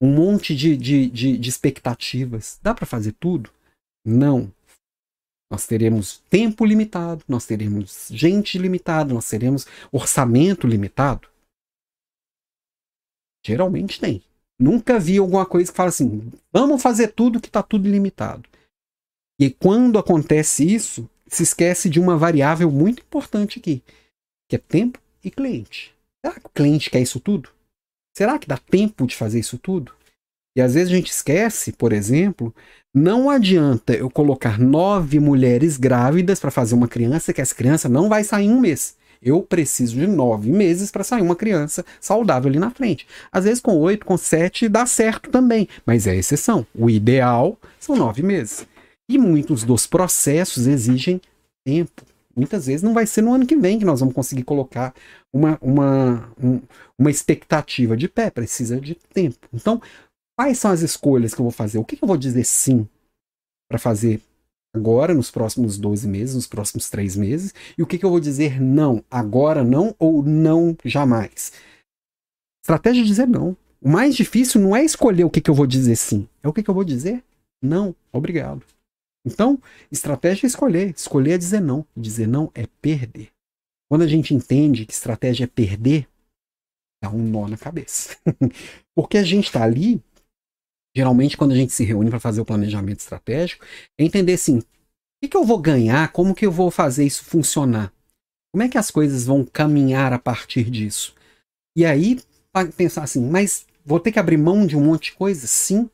um 0.00 0.14
monte 0.14 0.54
de, 0.54 0.76
de, 0.76 1.10
de, 1.10 1.36
de 1.36 1.50
expectativas. 1.50 2.60
Dá 2.62 2.72
para 2.72 2.86
fazer 2.86 3.12
tudo? 3.12 3.50
Não. 4.06 4.52
Nós 5.50 5.66
teremos 5.66 6.18
tempo 6.30 6.64
limitado, 6.64 7.24
nós 7.26 7.44
teremos 7.44 8.08
gente 8.10 8.58
limitada, 8.58 9.12
nós 9.12 9.28
teremos 9.28 9.66
orçamento 9.90 10.66
limitado. 10.66 11.28
Geralmente 13.44 13.98
tem. 13.98 14.22
Nunca 14.60 15.00
vi 15.00 15.18
alguma 15.18 15.46
coisa 15.46 15.72
que 15.72 15.76
fala 15.76 15.88
assim: 15.88 16.30
vamos 16.52 16.82
fazer 16.82 17.08
tudo 17.08 17.40
que 17.40 17.48
está 17.48 17.62
tudo 17.62 17.88
limitado. 17.88 18.48
E 19.40 19.50
quando 19.50 19.98
acontece 19.98 20.64
isso, 20.72 21.08
se 21.26 21.42
esquece 21.42 21.88
de 21.88 21.98
uma 21.98 22.16
variável 22.16 22.70
muito 22.70 23.02
importante 23.02 23.58
aqui, 23.58 23.82
que 24.48 24.56
é 24.56 24.58
tempo 24.58 25.00
e 25.28 25.30
cliente. 25.30 25.94
Será 26.24 26.38
que 26.38 26.46
o 26.46 26.50
cliente 26.50 26.90
quer 26.90 27.00
isso 27.00 27.20
tudo? 27.20 27.50
Será 28.16 28.38
que 28.38 28.48
dá 28.48 28.58
tempo 28.58 29.06
de 29.06 29.14
fazer 29.14 29.38
isso 29.38 29.56
tudo? 29.58 29.92
E 30.56 30.60
às 30.60 30.74
vezes 30.74 30.92
a 30.92 30.96
gente 30.96 31.12
esquece, 31.12 31.70
por 31.70 31.92
exemplo, 31.92 32.52
não 32.92 33.30
adianta 33.30 33.92
eu 33.92 34.10
colocar 34.10 34.58
nove 34.58 35.20
mulheres 35.20 35.76
grávidas 35.76 36.40
para 36.40 36.50
fazer 36.50 36.74
uma 36.74 36.88
criança, 36.88 37.32
que 37.32 37.40
essa 37.40 37.54
criança 37.54 37.88
não 37.88 38.08
vai 38.08 38.24
sair 38.24 38.46
em 38.46 38.50
um 38.50 38.60
mês. 38.60 38.96
Eu 39.22 39.42
preciso 39.42 39.96
de 39.96 40.06
nove 40.06 40.50
meses 40.50 40.90
para 40.90 41.04
sair 41.04 41.22
uma 41.22 41.36
criança 41.36 41.84
saudável 42.00 42.48
ali 42.48 42.58
na 42.58 42.70
frente. 42.70 43.06
Às 43.30 43.44
vezes 43.44 43.60
com 43.60 43.76
oito, 43.76 44.06
com 44.06 44.16
sete 44.16 44.68
dá 44.68 44.86
certo 44.86 45.30
também, 45.30 45.68
mas 45.86 46.06
é 46.06 46.16
exceção. 46.16 46.66
O 46.74 46.90
ideal 46.90 47.56
são 47.78 47.94
nove 47.94 48.22
meses. 48.22 48.66
E 49.08 49.16
muitos 49.16 49.64
dos 49.64 49.86
processos 49.86 50.66
exigem 50.66 51.20
tempo. 51.64 52.02
Muitas 52.38 52.66
vezes 52.66 52.82
não 52.82 52.94
vai 52.94 53.04
ser 53.04 53.22
no 53.22 53.34
ano 53.34 53.46
que 53.46 53.56
vem 53.56 53.78
que 53.78 53.84
nós 53.84 53.98
vamos 53.98 54.14
conseguir 54.14 54.44
colocar 54.44 54.94
uma, 55.32 55.58
uma, 55.60 56.32
um, 56.40 56.60
uma 56.96 57.10
expectativa 57.10 57.96
de 57.96 58.08
pé, 58.08 58.30
precisa 58.30 58.80
de 58.80 58.94
tempo. 58.94 59.48
Então, 59.52 59.82
quais 60.38 60.56
são 60.58 60.70
as 60.70 60.80
escolhas 60.82 61.34
que 61.34 61.40
eu 61.40 61.44
vou 61.44 61.50
fazer? 61.50 61.78
O 61.78 61.84
que, 61.84 61.96
que 61.96 62.04
eu 62.04 62.06
vou 62.06 62.16
dizer 62.16 62.44
sim 62.44 62.88
para 63.68 63.78
fazer 63.78 64.20
agora, 64.72 65.12
nos 65.12 65.32
próximos 65.32 65.76
12 65.76 66.06
meses, 66.06 66.36
nos 66.36 66.46
próximos 66.46 66.88
3 66.88 67.16
meses? 67.16 67.52
E 67.76 67.82
o 67.82 67.86
que, 67.86 67.98
que 67.98 68.04
eu 68.04 68.10
vou 68.10 68.20
dizer 68.20 68.60
não, 68.60 69.02
agora 69.10 69.64
não 69.64 69.94
ou 69.98 70.22
não 70.22 70.76
jamais? 70.84 71.52
Estratégia 72.62 73.02
de 73.02 73.08
dizer 73.08 73.26
não. 73.26 73.56
O 73.80 73.88
mais 73.88 74.14
difícil 74.14 74.60
não 74.60 74.76
é 74.76 74.84
escolher 74.84 75.24
o 75.24 75.30
que, 75.30 75.40
que 75.40 75.50
eu 75.50 75.54
vou 75.54 75.66
dizer 75.66 75.96
sim, 75.96 76.28
é 76.42 76.48
o 76.48 76.52
que, 76.52 76.62
que 76.62 76.70
eu 76.70 76.74
vou 76.74 76.84
dizer 76.84 77.24
não. 77.60 77.94
Obrigado. 78.12 78.62
Então, 79.28 79.60
estratégia 79.92 80.46
é 80.46 80.48
escolher. 80.48 80.94
Escolher 80.96 81.32
é 81.32 81.38
dizer 81.38 81.60
não. 81.60 81.86
Dizer 81.96 82.26
não 82.26 82.50
é 82.54 82.66
perder. 82.80 83.28
Quando 83.90 84.02
a 84.02 84.06
gente 84.06 84.34
entende 84.34 84.84
que 84.84 84.92
estratégia 84.92 85.44
é 85.44 85.46
perder, 85.46 86.08
dá 87.02 87.10
um 87.10 87.22
nó 87.22 87.46
na 87.48 87.56
cabeça. 87.56 88.16
Porque 88.96 89.18
a 89.18 89.22
gente 89.22 89.46
está 89.46 89.62
ali, 89.62 90.02
geralmente, 90.96 91.36
quando 91.36 91.52
a 91.52 91.56
gente 91.56 91.72
se 91.72 91.84
reúne 91.84 92.10
para 92.10 92.20
fazer 92.20 92.40
o 92.40 92.44
planejamento 92.44 93.00
estratégico, 93.00 93.64
é 93.98 94.04
entender 94.04 94.34
assim: 94.34 94.58
o 94.58 94.64
que, 95.22 95.28
que 95.28 95.36
eu 95.36 95.44
vou 95.44 95.58
ganhar? 95.58 96.12
Como 96.12 96.34
que 96.34 96.46
eu 96.46 96.52
vou 96.52 96.70
fazer 96.70 97.04
isso 97.04 97.24
funcionar? 97.24 97.92
Como 98.52 98.62
é 98.62 98.68
que 98.68 98.78
as 98.78 98.90
coisas 98.90 99.26
vão 99.26 99.44
caminhar 99.44 100.12
a 100.12 100.18
partir 100.18 100.70
disso? 100.70 101.14
E 101.76 101.84
aí, 101.84 102.20
pensar 102.76 103.04
assim, 103.04 103.24
mas 103.24 103.66
vou 103.84 104.00
ter 104.00 104.10
que 104.10 104.18
abrir 104.18 104.36
mão 104.36 104.66
de 104.66 104.76
um 104.76 104.84
monte 104.84 105.04
de 105.04 105.12
coisa? 105.12 105.46
Sim, 105.46 105.88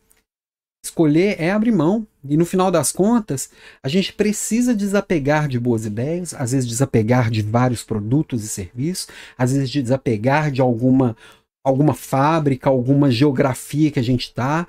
Escolher 0.84 1.40
é 1.40 1.50
abrir 1.50 1.72
mão. 1.72 2.06
E 2.22 2.36
no 2.36 2.44
final 2.44 2.70
das 2.70 2.92
contas, 2.92 3.50
a 3.82 3.88
gente 3.88 4.12
precisa 4.12 4.74
desapegar 4.74 5.48
de 5.48 5.58
boas 5.58 5.86
ideias, 5.86 6.34
às 6.34 6.52
vezes 6.52 6.68
desapegar 6.68 7.30
de 7.30 7.40
vários 7.40 7.82
produtos 7.82 8.44
e 8.44 8.48
serviços, 8.48 9.08
às 9.36 9.50
vezes 9.50 9.70
desapegar 9.70 10.50
de 10.50 10.60
alguma, 10.60 11.16
alguma 11.64 11.94
fábrica, 11.94 12.68
alguma 12.68 13.10
geografia 13.10 13.90
que 13.90 13.98
a 13.98 14.02
gente 14.02 14.24
está, 14.24 14.68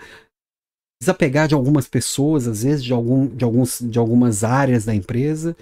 desapegar 1.01 1.49
de 1.49 1.53
algumas 1.53 1.85
pessoas, 1.85 2.47
às 2.47 2.63
vezes 2.63 2.83
de, 2.83 2.93
algum, 2.93 3.27
de, 3.27 3.43
alguns, 3.43 3.79
de 3.81 3.99
algumas 3.99 4.45
áreas 4.45 4.85
da 4.85 4.95
empresa, 4.95 5.55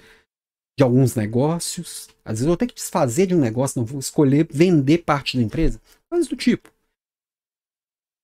de 0.78 0.84
alguns 0.84 1.16
negócios. 1.16 2.08
Às 2.24 2.38
vezes 2.38 2.46
eu 2.46 2.56
ter 2.56 2.68
que 2.68 2.74
desfazer 2.74 3.26
de 3.26 3.34
um 3.34 3.40
negócio, 3.40 3.80
não 3.80 3.84
vou 3.84 3.98
escolher 3.98 4.46
vender 4.48 4.98
parte 4.98 5.36
da 5.36 5.42
empresa. 5.42 5.80
Coisas 6.08 6.28
do 6.28 6.36
tipo. 6.36 6.70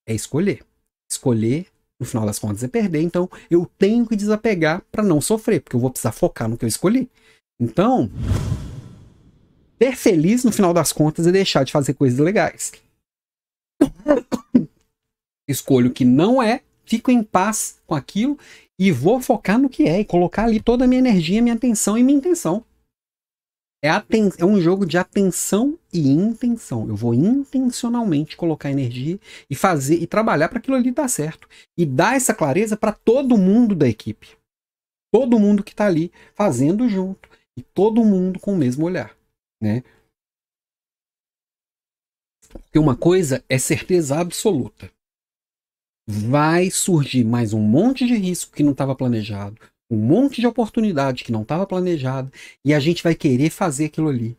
É 0.06 0.14
escolher. 0.14 0.64
Escolher 1.10 1.66
no 2.00 2.06
final 2.06 2.24
das 2.24 2.38
contas 2.38 2.64
é 2.64 2.68
perder, 2.68 3.02
então 3.02 3.28
eu 3.50 3.70
tenho 3.78 4.06
que 4.06 4.16
desapegar 4.16 4.82
para 4.90 5.04
não 5.04 5.20
sofrer, 5.20 5.60
porque 5.60 5.76
eu 5.76 5.80
vou 5.80 5.90
precisar 5.90 6.12
focar 6.12 6.48
no 6.48 6.56
que 6.56 6.64
eu 6.64 6.68
escolhi. 6.68 7.10
Então, 7.60 8.10
ser 9.80 9.94
feliz 9.94 10.42
no 10.42 10.50
final 10.50 10.72
das 10.72 10.92
contas 10.92 11.26
é 11.26 11.32
deixar 11.32 11.62
de 11.62 11.72
fazer 11.72 11.92
coisas 11.92 12.18
legais. 12.18 12.72
Escolho 15.46 15.90
o 15.90 15.92
que 15.92 16.04
não 16.04 16.42
é, 16.42 16.62
fico 16.86 17.10
em 17.10 17.22
paz 17.22 17.78
com 17.86 17.94
aquilo 17.94 18.38
e 18.78 18.90
vou 18.90 19.20
focar 19.20 19.58
no 19.58 19.68
que 19.68 19.84
é 19.84 20.00
e 20.00 20.04
colocar 20.04 20.44
ali 20.44 20.58
toda 20.58 20.84
a 20.84 20.88
minha 20.88 21.00
energia, 21.00 21.42
minha 21.42 21.54
atenção 21.54 21.98
e 21.98 22.02
minha 22.02 22.16
intenção. 22.16 22.64
É, 23.82 23.88
é 23.88 24.44
um 24.44 24.60
jogo 24.60 24.84
de 24.84 24.98
atenção 24.98 25.78
e 25.92 26.10
intenção. 26.10 26.86
Eu 26.86 26.94
vou 26.94 27.14
intencionalmente 27.14 28.36
colocar 28.36 28.70
energia 28.70 29.18
e 29.48 29.54
fazer 29.54 29.96
e 29.96 30.06
trabalhar 30.06 30.50
para 30.50 30.58
aquilo 30.58 30.76
ali 30.76 30.90
dar 30.90 31.08
certo. 31.08 31.48
E 31.76 31.86
dar 31.86 32.14
essa 32.14 32.34
clareza 32.34 32.76
para 32.76 32.92
todo 32.92 33.38
mundo 33.38 33.74
da 33.74 33.88
equipe. 33.88 34.36
Todo 35.10 35.38
mundo 35.38 35.64
que 35.64 35.72
está 35.72 35.86
ali 35.86 36.12
fazendo 36.34 36.88
junto. 36.88 37.28
E 37.56 37.62
todo 37.62 38.04
mundo 38.04 38.38
com 38.38 38.52
o 38.52 38.56
mesmo 38.56 38.84
olhar. 38.84 39.16
Né? 39.62 39.82
Porque 42.52 42.78
uma 42.78 42.96
coisa 42.96 43.42
é 43.48 43.58
certeza 43.58 44.18
absoluta. 44.18 44.92
Vai 46.06 46.70
surgir 46.70 47.24
mais 47.24 47.54
um 47.54 47.60
monte 47.60 48.06
de 48.06 48.14
risco 48.14 48.54
que 48.54 48.62
não 48.62 48.72
estava 48.72 48.94
planejado 48.94 49.58
um 49.90 49.96
monte 49.96 50.40
de 50.40 50.46
oportunidade 50.46 51.24
que 51.24 51.32
não 51.32 51.42
estava 51.42 51.66
planejada 51.66 52.30
e 52.64 52.72
a 52.72 52.78
gente 52.78 53.02
vai 53.02 53.14
querer 53.14 53.50
fazer 53.50 53.86
aquilo 53.86 54.08
ali. 54.08 54.36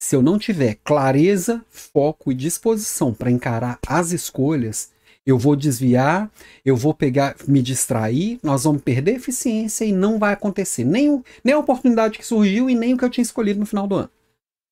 se 0.00 0.14
eu 0.14 0.22
não 0.22 0.38
tiver 0.38 0.78
clareza, 0.84 1.64
foco 1.70 2.30
e 2.30 2.34
disposição 2.34 3.12
para 3.12 3.30
encarar 3.30 3.80
as 3.86 4.12
escolhas, 4.12 4.92
eu 5.26 5.36
vou 5.36 5.56
desviar, 5.56 6.30
eu 6.64 6.76
vou 6.76 6.94
pegar, 6.94 7.36
me 7.46 7.60
distrair, 7.60 8.38
nós 8.42 8.64
vamos 8.64 8.80
perder 8.80 9.16
eficiência 9.16 9.84
e 9.84 9.92
não 9.92 10.18
vai 10.18 10.32
acontecer 10.32 10.84
nem, 10.84 11.22
nem 11.44 11.54
a 11.54 11.58
oportunidade 11.58 12.16
que 12.16 12.24
surgiu 12.24 12.70
e 12.70 12.74
nem 12.74 12.94
o 12.94 12.96
que 12.96 13.04
eu 13.04 13.10
tinha 13.10 13.22
escolhido 13.22 13.60
no 13.60 13.66
final 13.66 13.86
do 13.86 13.96
ano. 13.96 14.10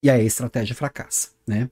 E 0.02 0.08
aí 0.08 0.20
a 0.20 0.24
estratégia 0.24 0.74
fracassa, 0.74 1.30
né? 1.46 1.68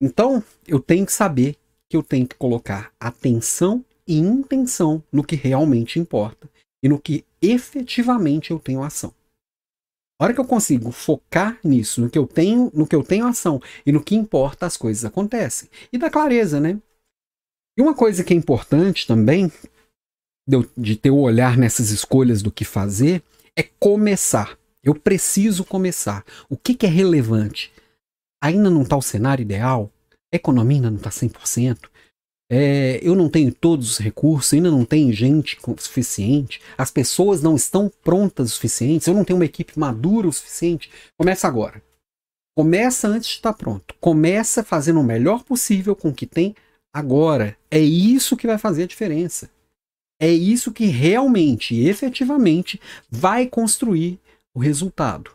Então, 0.00 0.44
eu 0.68 0.78
tenho 0.78 1.06
que 1.06 1.12
saber 1.12 1.56
que 1.88 1.96
eu 1.96 2.02
tenho 2.02 2.28
que 2.28 2.36
colocar 2.36 2.92
atenção 3.00 3.84
e 4.06 4.18
intenção 4.18 5.02
no 5.10 5.24
que 5.24 5.34
realmente 5.34 5.98
importa 5.98 6.48
e 6.84 6.88
no 6.88 7.00
que 7.00 7.24
efetivamente 7.40 8.50
eu 8.50 8.58
tenho 8.58 8.82
ação. 8.82 9.14
A 10.20 10.24
hora 10.24 10.34
que 10.34 10.40
eu 10.40 10.44
consigo 10.44 10.92
focar 10.92 11.58
nisso, 11.64 12.02
no 12.02 12.10
que 12.10 12.18
eu 12.18 12.26
tenho, 12.26 12.70
no 12.74 12.86
que 12.86 12.94
eu 12.94 13.02
tenho 13.02 13.26
ação 13.26 13.60
e 13.86 13.90
no 13.90 14.04
que 14.04 14.14
importa, 14.14 14.66
as 14.66 14.76
coisas 14.76 15.02
acontecem. 15.02 15.68
E 15.90 15.96
dá 15.96 16.10
clareza, 16.10 16.60
né? 16.60 16.78
E 17.76 17.82
uma 17.82 17.94
coisa 17.94 18.22
que 18.22 18.34
é 18.34 18.36
importante 18.36 19.06
também, 19.06 19.50
de, 20.76 20.94
ter 20.94 21.10
o 21.10 21.16
olhar 21.16 21.56
nessas 21.56 21.88
escolhas 21.88 22.42
do 22.42 22.52
que 22.52 22.64
fazer, 22.64 23.22
é 23.58 23.62
começar. 23.62 24.58
Eu 24.82 24.94
preciso 24.94 25.64
começar. 25.64 26.22
O 26.50 26.56
que, 26.56 26.74
que 26.74 26.84
é 26.84 26.88
relevante? 26.88 27.72
Ainda 28.42 28.68
não 28.68 28.82
está 28.82 28.96
o 28.96 29.02
cenário 29.02 29.42
ideal? 29.42 29.90
A 30.32 30.36
economia 30.36 30.76
ainda 30.76 30.90
não 30.90 30.98
está 30.98 31.10
100%? 31.10 31.88
É, 32.50 33.00
eu 33.02 33.14
não 33.14 33.28
tenho 33.28 33.52
todos 33.52 33.92
os 33.92 33.98
recursos, 33.98 34.52
ainda 34.52 34.70
não 34.70 34.84
tem 34.84 35.12
gente 35.12 35.58
suficiente, 35.78 36.60
as 36.76 36.90
pessoas 36.90 37.42
não 37.42 37.56
estão 37.56 37.90
prontas 38.02 38.50
o 38.50 38.54
suficiente, 38.54 39.08
eu 39.08 39.14
não 39.14 39.24
tenho 39.24 39.38
uma 39.38 39.44
equipe 39.44 39.78
madura 39.78 40.28
o 40.28 40.32
suficiente. 40.32 40.90
Começa 41.18 41.48
agora. 41.48 41.82
Começa 42.56 43.08
antes 43.08 43.30
de 43.30 43.34
estar 43.36 43.52
pronto. 43.52 43.94
Começa 44.00 44.62
fazendo 44.62 45.00
o 45.00 45.04
melhor 45.04 45.42
possível 45.42 45.96
com 45.96 46.10
o 46.10 46.14
que 46.14 46.26
tem 46.26 46.54
agora. 46.92 47.56
É 47.70 47.80
isso 47.80 48.36
que 48.36 48.46
vai 48.46 48.58
fazer 48.58 48.84
a 48.84 48.86
diferença. 48.86 49.50
É 50.20 50.30
isso 50.30 50.72
que 50.72 50.86
realmente, 50.86 51.76
efetivamente, 51.80 52.80
vai 53.10 53.46
construir 53.46 54.20
o 54.54 54.60
resultado. 54.60 55.33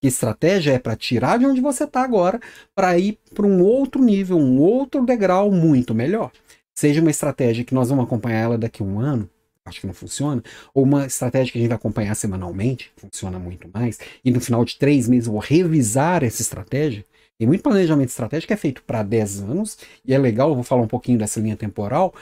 Que 0.00 0.08
estratégia 0.08 0.72
é 0.72 0.78
para 0.78 0.96
tirar 0.96 1.38
de 1.38 1.46
onde 1.46 1.60
você 1.60 1.84
está 1.84 2.02
agora 2.02 2.40
para 2.74 2.98
ir 2.98 3.18
para 3.34 3.46
um 3.46 3.62
outro 3.62 4.02
nível, 4.02 4.38
um 4.38 4.58
outro 4.58 5.04
degrau 5.04 5.50
muito 5.50 5.94
melhor. 5.94 6.32
Seja 6.74 7.00
uma 7.00 7.10
estratégia 7.10 7.64
que 7.64 7.74
nós 7.74 7.90
vamos 7.90 8.04
acompanhar 8.04 8.38
ela 8.38 8.58
daqui 8.58 8.82
a 8.82 8.86
um 8.86 8.98
ano, 8.98 9.28
acho 9.66 9.80
que 9.80 9.86
não 9.86 9.92
funciona, 9.92 10.42
ou 10.72 10.84
uma 10.84 11.04
estratégia 11.06 11.52
que 11.52 11.58
a 11.58 11.60
gente 11.60 11.68
vai 11.68 11.76
acompanhar 11.76 12.14
semanalmente, 12.14 12.90
funciona 12.96 13.38
muito 13.38 13.68
mais, 13.72 13.98
e 14.24 14.30
no 14.30 14.40
final 14.40 14.64
de 14.64 14.78
três 14.78 15.06
meses 15.06 15.26
eu 15.26 15.32
vou 15.32 15.42
revisar 15.42 16.24
essa 16.24 16.40
estratégia, 16.40 17.04
tem 17.38 17.46
muito 17.46 17.62
planejamento 17.62 18.08
estratégico 18.08 18.52
é 18.52 18.56
feito 18.56 18.82
para 18.82 19.02
10 19.02 19.40
anos, 19.40 19.78
e 20.04 20.14
é 20.14 20.18
legal, 20.18 20.50
eu 20.50 20.54
vou 20.54 20.64
falar 20.64 20.82
um 20.82 20.88
pouquinho 20.88 21.18
dessa 21.18 21.40
linha 21.40 21.56
temporal, 21.56 22.14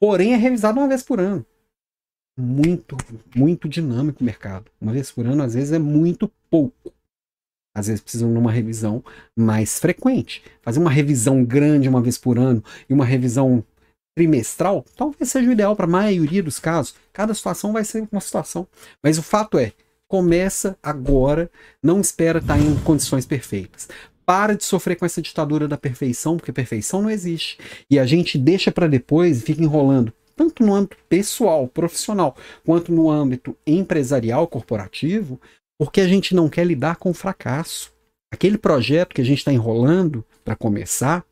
porém 0.00 0.32
é 0.32 0.36
revisado 0.36 0.78
uma 0.78 0.88
vez 0.88 1.02
por 1.02 1.20
ano. 1.20 1.44
Muito, 2.38 2.96
muito 3.34 3.68
dinâmico 3.68 4.20
o 4.20 4.24
mercado. 4.24 4.70
Uma 4.80 4.92
vez 4.92 5.10
por 5.10 5.24
ano, 5.24 5.42
às 5.42 5.54
vezes, 5.54 5.72
é 5.72 5.78
muito 5.78 6.30
pouco. 6.50 6.92
Às 7.76 7.88
vezes 7.88 8.00
precisam 8.00 8.32
de 8.32 8.38
uma 8.38 8.50
revisão 8.50 9.04
mais 9.38 9.78
frequente. 9.78 10.42
Fazer 10.62 10.78
uma 10.78 10.90
revisão 10.90 11.44
grande 11.44 11.90
uma 11.90 12.00
vez 12.00 12.16
por 12.16 12.38
ano 12.38 12.64
e 12.88 12.94
uma 12.94 13.04
revisão 13.04 13.62
trimestral 14.16 14.82
talvez 14.96 15.30
seja 15.30 15.46
o 15.46 15.52
ideal 15.52 15.76
para 15.76 15.84
a 15.84 15.88
maioria 15.88 16.42
dos 16.42 16.58
casos. 16.58 16.94
Cada 17.12 17.34
situação 17.34 17.74
vai 17.74 17.84
ser 17.84 18.08
uma 18.10 18.20
situação. 18.22 18.66
Mas 19.02 19.18
o 19.18 19.22
fato 19.22 19.58
é, 19.58 19.74
começa 20.08 20.78
agora, 20.82 21.50
não 21.82 22.00
espera 22.00 22.38
estar 22.38 22.58
em 22.58 22.74
condições 22.76 23.26
perfeitas 23.26 23.88
para 24.24 24.56
de 24.56 24.64
sofrer 24.64 24.96
com 24.96 25.06
essa 25.06 25.22
ditadura 25.22 25.68
da 25.68 25.78
perfeição, 25.78 26.36
porque 26.36 26.52
perfeição 26.52 27.00
não 27.00 27.10
existe. 27.10 27.58
E 27.88 27.96
a 27.96 28.04
gente 28.04 28.36
deixa 28.36 28.72
para 28.72 28.88
depois 28.88 29.38
e 29.38 29.42
fica 29.42 29.62
enrolando, 29.62 30.12
tanto 30.34 30.64
no 30.66 30.74
âmbito 30.74 30.96
pessoal, 31.08 31.68
profissional, 31.68 32.36
quanto 32.64 32.90
no 32.90 33.08
âmbito 33.08 33.56
empresarial, 33.64 34.48
corporativo, 34.48 35.40
porque 35.78 36.00
a 36.00 36.08
gente 36.08 36.34
não 36.34 36.48
quer 36.48 36.64
lidar 36.66 36.96
com 36.96 37.10
o 37.10 37.14
fracasso. 37.14 37.92
Aquele 38.32 38.58
projeto 38.58 39.14
que 39.14 39.20
a 39.20 39.24
gente 39.24 39.38
está 39.38 39.52
enrolando 39.52 40.24
para 40.44 40.56
começar, 40.56 41.24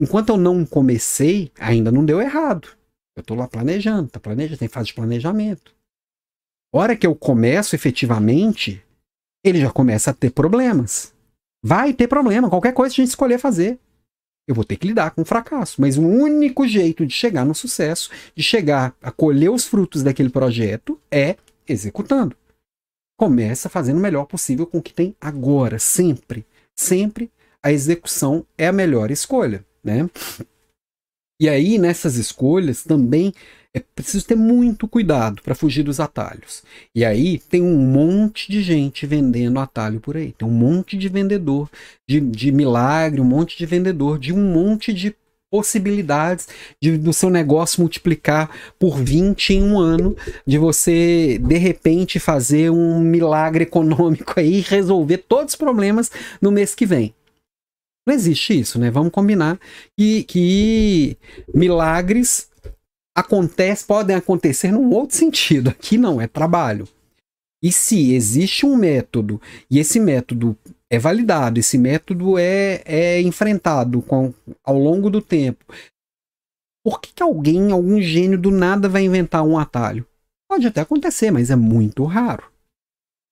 enquanto 0.00 0.30
eu 0.30 0.36
não 0.36 0.64
comecei, 0.64 1.50
ainda 1.58 1.90
não 1.90 2.04
deu 2.04 2.20
errado. 2.20 2.68
Eu 3.16 3.22
estou 3.22 3.36
lá 3.36 3.48
planejando, 3.48 4.10
tá 4.10 4.20
planejando, 4.20 4.58
tem 4.58 4.68
fase 4.68 4.88
de 4.88 4.94
planejamento. 4.94 5.74
Hora 6.72 6.96
que 6.96 7.06
eu 7.06 7.14
começo 7.14 7.74
efetivamente, 7.74 8.84
ele 9.42 9.60
já 9.60 9.70
começa 9.70 10.10
a 10.10 10.14
ter 10.14 10.30
problemas. 10.30 11.14
Vai 11.64 11.94
ter 11.94 12.06
problema, 12.06 12.50
qualquer 12.50 12.72
coisa 12.72 12.94
que 12.94 13.00
a 13.00 13.04
gente 13.04 13.10
escolher 13.10 13.38
fazer. 13.38 13.78
Eu 14.46 14.54
vou 14.54 14.64
ter 14.64 14.76
que 14.76 14.86
lidar 14.86 15.10
com 15.10 15.22
o 15.22 15.24
fracasso. 15.24 15.80
Mas 15.80 15.96
o 15.96 16.02
único 16.02 16.68
jeito 16.68 17.04
de 17.04 17.12
chegar 17.12 17.44
no 17.44 17.54
sucesso, 17.54 18.10
de 18.34 18.42
chegar 18.42 18.94
a 19.02 19.10
colher 19.10 19.50
os 19.50 19.66
frutos 19.66 20.02
daquele 20.02 20.28
projeto, 20.28 21.00
é 21.10 21.36
executando. 21.66 22.36
Começa 23.16 23.68
fazendo 23.68 23.98
o 23.98 24.02
melhor 24.02 24.26
possível 24.26 24.66
com 24.66 24.78
o 24.78 24.82
que 24.82 24.92
tem 24.92 25.16
agora, 25.20 25.78
sempre. 25.78 26.44
Sempre 26.74 27.30
a 27.62 27.72
execução 27.72 28.46
é 28.56 28.66
a 28.66 28.72
melhor 28.72 29.10
escolha, 29.10 29.64
né? 29.82 30.08
E 31.40 31.48
aí, 31.48 31.76
nessas 31.78 32.16
escolhas, 32.16 32.82
também 32.82 33.32
é 33.74 33.80
preciso 33.80 34.26
ter 34.26 34.36
muito 34.36 34.88
cuidado 34.88 35.42
para 35.42 35.54
fugir 35.54 35.82
dos 35.82 36.00
atalhos. 36.00 36.62
E 36.94 37.04
aí 37.04 37.38
tem 37.38 37.60
um 37.60 37.76
monte 37.76 38.50
de 38.50 38.62
gente 38.62 39.04
vendendo 39.04 39.60
atalho 39.60 40.00
por 40.00 40.16
aí. 40.16 40.32
Tem 40.32 40.48
um 40.48 40.50
monte 40.50 40.96
de 40.96 41.10
vendedor 41.10 41.68
de, 42.08 42.20
de 42.20 42.50
milagre, 42.50 43.20
um 43.20 43.24
monte 43.24 43.58
de 43.58 43.66
vendedor 43.66 44.18
de 44.18 44.32
um 44.32 44.50
monte 44.50 44.94
de 44.94 45.14
possibilidades 45.50 46.48
de, 46.80 46.96
do 46.98 47.12
seu 47.12 47.30
negócio 47.30 47.80
multiplicar 47.80 48.50
por 48.78 48.98
20 48.98 49.54
em 49.54 49.62
um 49.62 49.78
ano, 49.78 50.16
de 50.46 50.58
você 50.58 51.38
de 51.38 51.56
repente 51.56 52.18
fazer 52.18 52.70
um 52.70 53.00
milagre 53.00 53.64
econômico 53.64 54.34
aí 54.36 54.58
e 54.58 54.60
resolver 54.60 55.18
todos 55.18 55.52
os 55.52 55.56
problemas 55.56 56.10
no 56.40 56.50
mês 56.50 56.74
que 56.74 56.86
vem. 56.86 57.14
Não 58.06 58.14
existe 58.14 58.58
isso, 58.58 58.78
né? 58.78 58.90
Vamos 58.90 59.10
combinar 59.10 59.58
que, 59.98 60.22
que 60.24 61.16
milagres 61.52 62.48
acontece, 63.16 63.84
podem 63.84 64.14
acontecer 64.14 64.70
num 64.70 64.90
outro 64.90 65.16
sentido. 65.16 65.70
Aqui 65.70 65.98
não, 65.98 66.20
é 66.20 66.28
trabalho. 66.28 66.86
E 67.62 67.72
se 67.72 68.14
existe 68.14 68.64
um 68.64 68.76
método 68.76 69.40
e 69.68 69.78
esse 69.78 69.98
método 69.98 70.56
é 70.90 70.98
validado, 70.98 71.58
esse 71.58 71.76
método 71.76 72.38
é, 72.38 72.82
é 72.84 73.20
enfrentado 73.20 74.02
com, 74.02 74.32
ao 74.64 74.78
longo 74.78 75.10
do 75.10 75.20
tempo, 75.20 75.64
por 76.84 77.00
que, 77.00 77.12
que 77.12 77.22
alguém, 77.22 77.72
algum 77.72 78.00
gênio 78.00 78.38
do 78.38 78.50
nada 78.50 78.88
vai 78.88 79.02
inventar 79.02 79.42
um 79.42 79.58
atalho? 79.58 80.06
Pode 80.48 80.66
até 80.68 80.80
acontecer, 80.80 81.32
mas 81.32 81.50
é 81.50 81.56
muito 81.56 82.04
raro. 82.04 82.44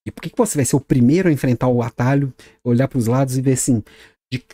E 0.07 0.11
por 0.11 0.21
que, 0.21 0.31
que 0.31 0.37
você 0.37 0.59
vai 0.59 0.65
ser 0.65 0.77
o 0.77 0.81
primeiro 0.81 1.29
a 1.29 1.33
enfrentar 1.33 1.69
o 1.69 1.81
atalho, 1.81 2.35
olhar 2.65 2.89
para 2.89 2.99
os 2.99 3.07
lados 3.07 3.39
e 3.39 3.41
ver 3.41 3.53
assim, 3.53 3.83
de, 4.31 4.45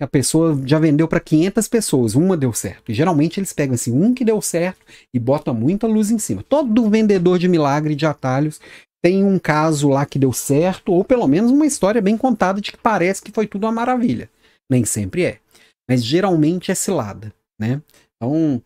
a 0.00 0.06
pessoa 0.06 0.60
já 0.64 0.78
vendeu 0.78 1.06
para 1.06 1.20
500 1.20 1.68
pessoas, 1.68 2.14
uma 2.14 2.36
deu 2.36 2.52
certo. 2.52 2.90
E 2.90 2.94
geralmente 2.94 3.38
eles 3.38 3.52
pegam 3.52 3.74
assim, 3.74 3.92
um 3.92 4.14
que 4.14 4.24
deu 4.24 4.40
certo 4.40 4.80
e 5.12 5.18
botam 5.18 5.52
muita 5.52 5.86
luz 5.86 6.10
em 6.10 6.18
cima. 6.18 6.42
Todo 6.42 6.88
vendedor 6.88 7.38
de 7.38 7.48
milagre 7.48 7.94
de 7.94 8.06
atalhos 8.06 8.60
tem 9.02 9.24
um 9.24 9.38
caso 9.38 9.88
lá 9.88 10.04
que 10.04 10.18
deu 10.18 10.32
certo, 10.32 10.92
ou 10.92 11.04
pelo 11.04 11.26
menos 11.26 11.50
uma 11.50 11.66
história 11.66 12.02
bem 12.02 12.16
contada 12.16 12.60
de 12.60 12.72
que 12.72 12.78
parece 12.78 13.22
que 13.22 13.32
foi 13.32 13.46
tudo 13.46 13.64
uma 13.64 13.72
maravilha. 13.72 14.28
Nem 14.70 14.84
sempre 14.84 15.24
é. 15.24 15.38
Mas 15.88 16.04
geralmente 16.04 16.70
é 16.70 16.74
cilada, 16.74 17.32
né? 17.58 17.80
Então, 18.16 18.62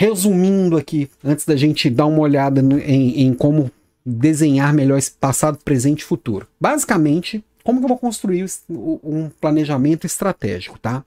resumindo 0.00 0.76
aqui, 0.76 1.10
antes 1.22 1.44
da 1.44 1.54
gente 1.54 1.90
dar 1.90 2.06
uma 2.06 2.20
olhada 2.20 2.60
em, 2.60 3.22
em 3.22 3.34
como 3.34 3.70
desenhar 4.04 4.72
melhor 4.74 4.98
esse 4.98 5.12
passado, 5.12 5.58
presente 5.58 6.00
e 6.00 6.04
futuro. 6.04 6.48
Basicamente, 6.60 7.44
como 7.62 7.78
que 7.78 7.84
eu 7.84 7.88
vou 7.88 7.98
construir 7.98 8.44
um 8.68 9.30
planejamento 9.40 10.06
estratégico, 10.06 10.78
tá? 10.78 11.04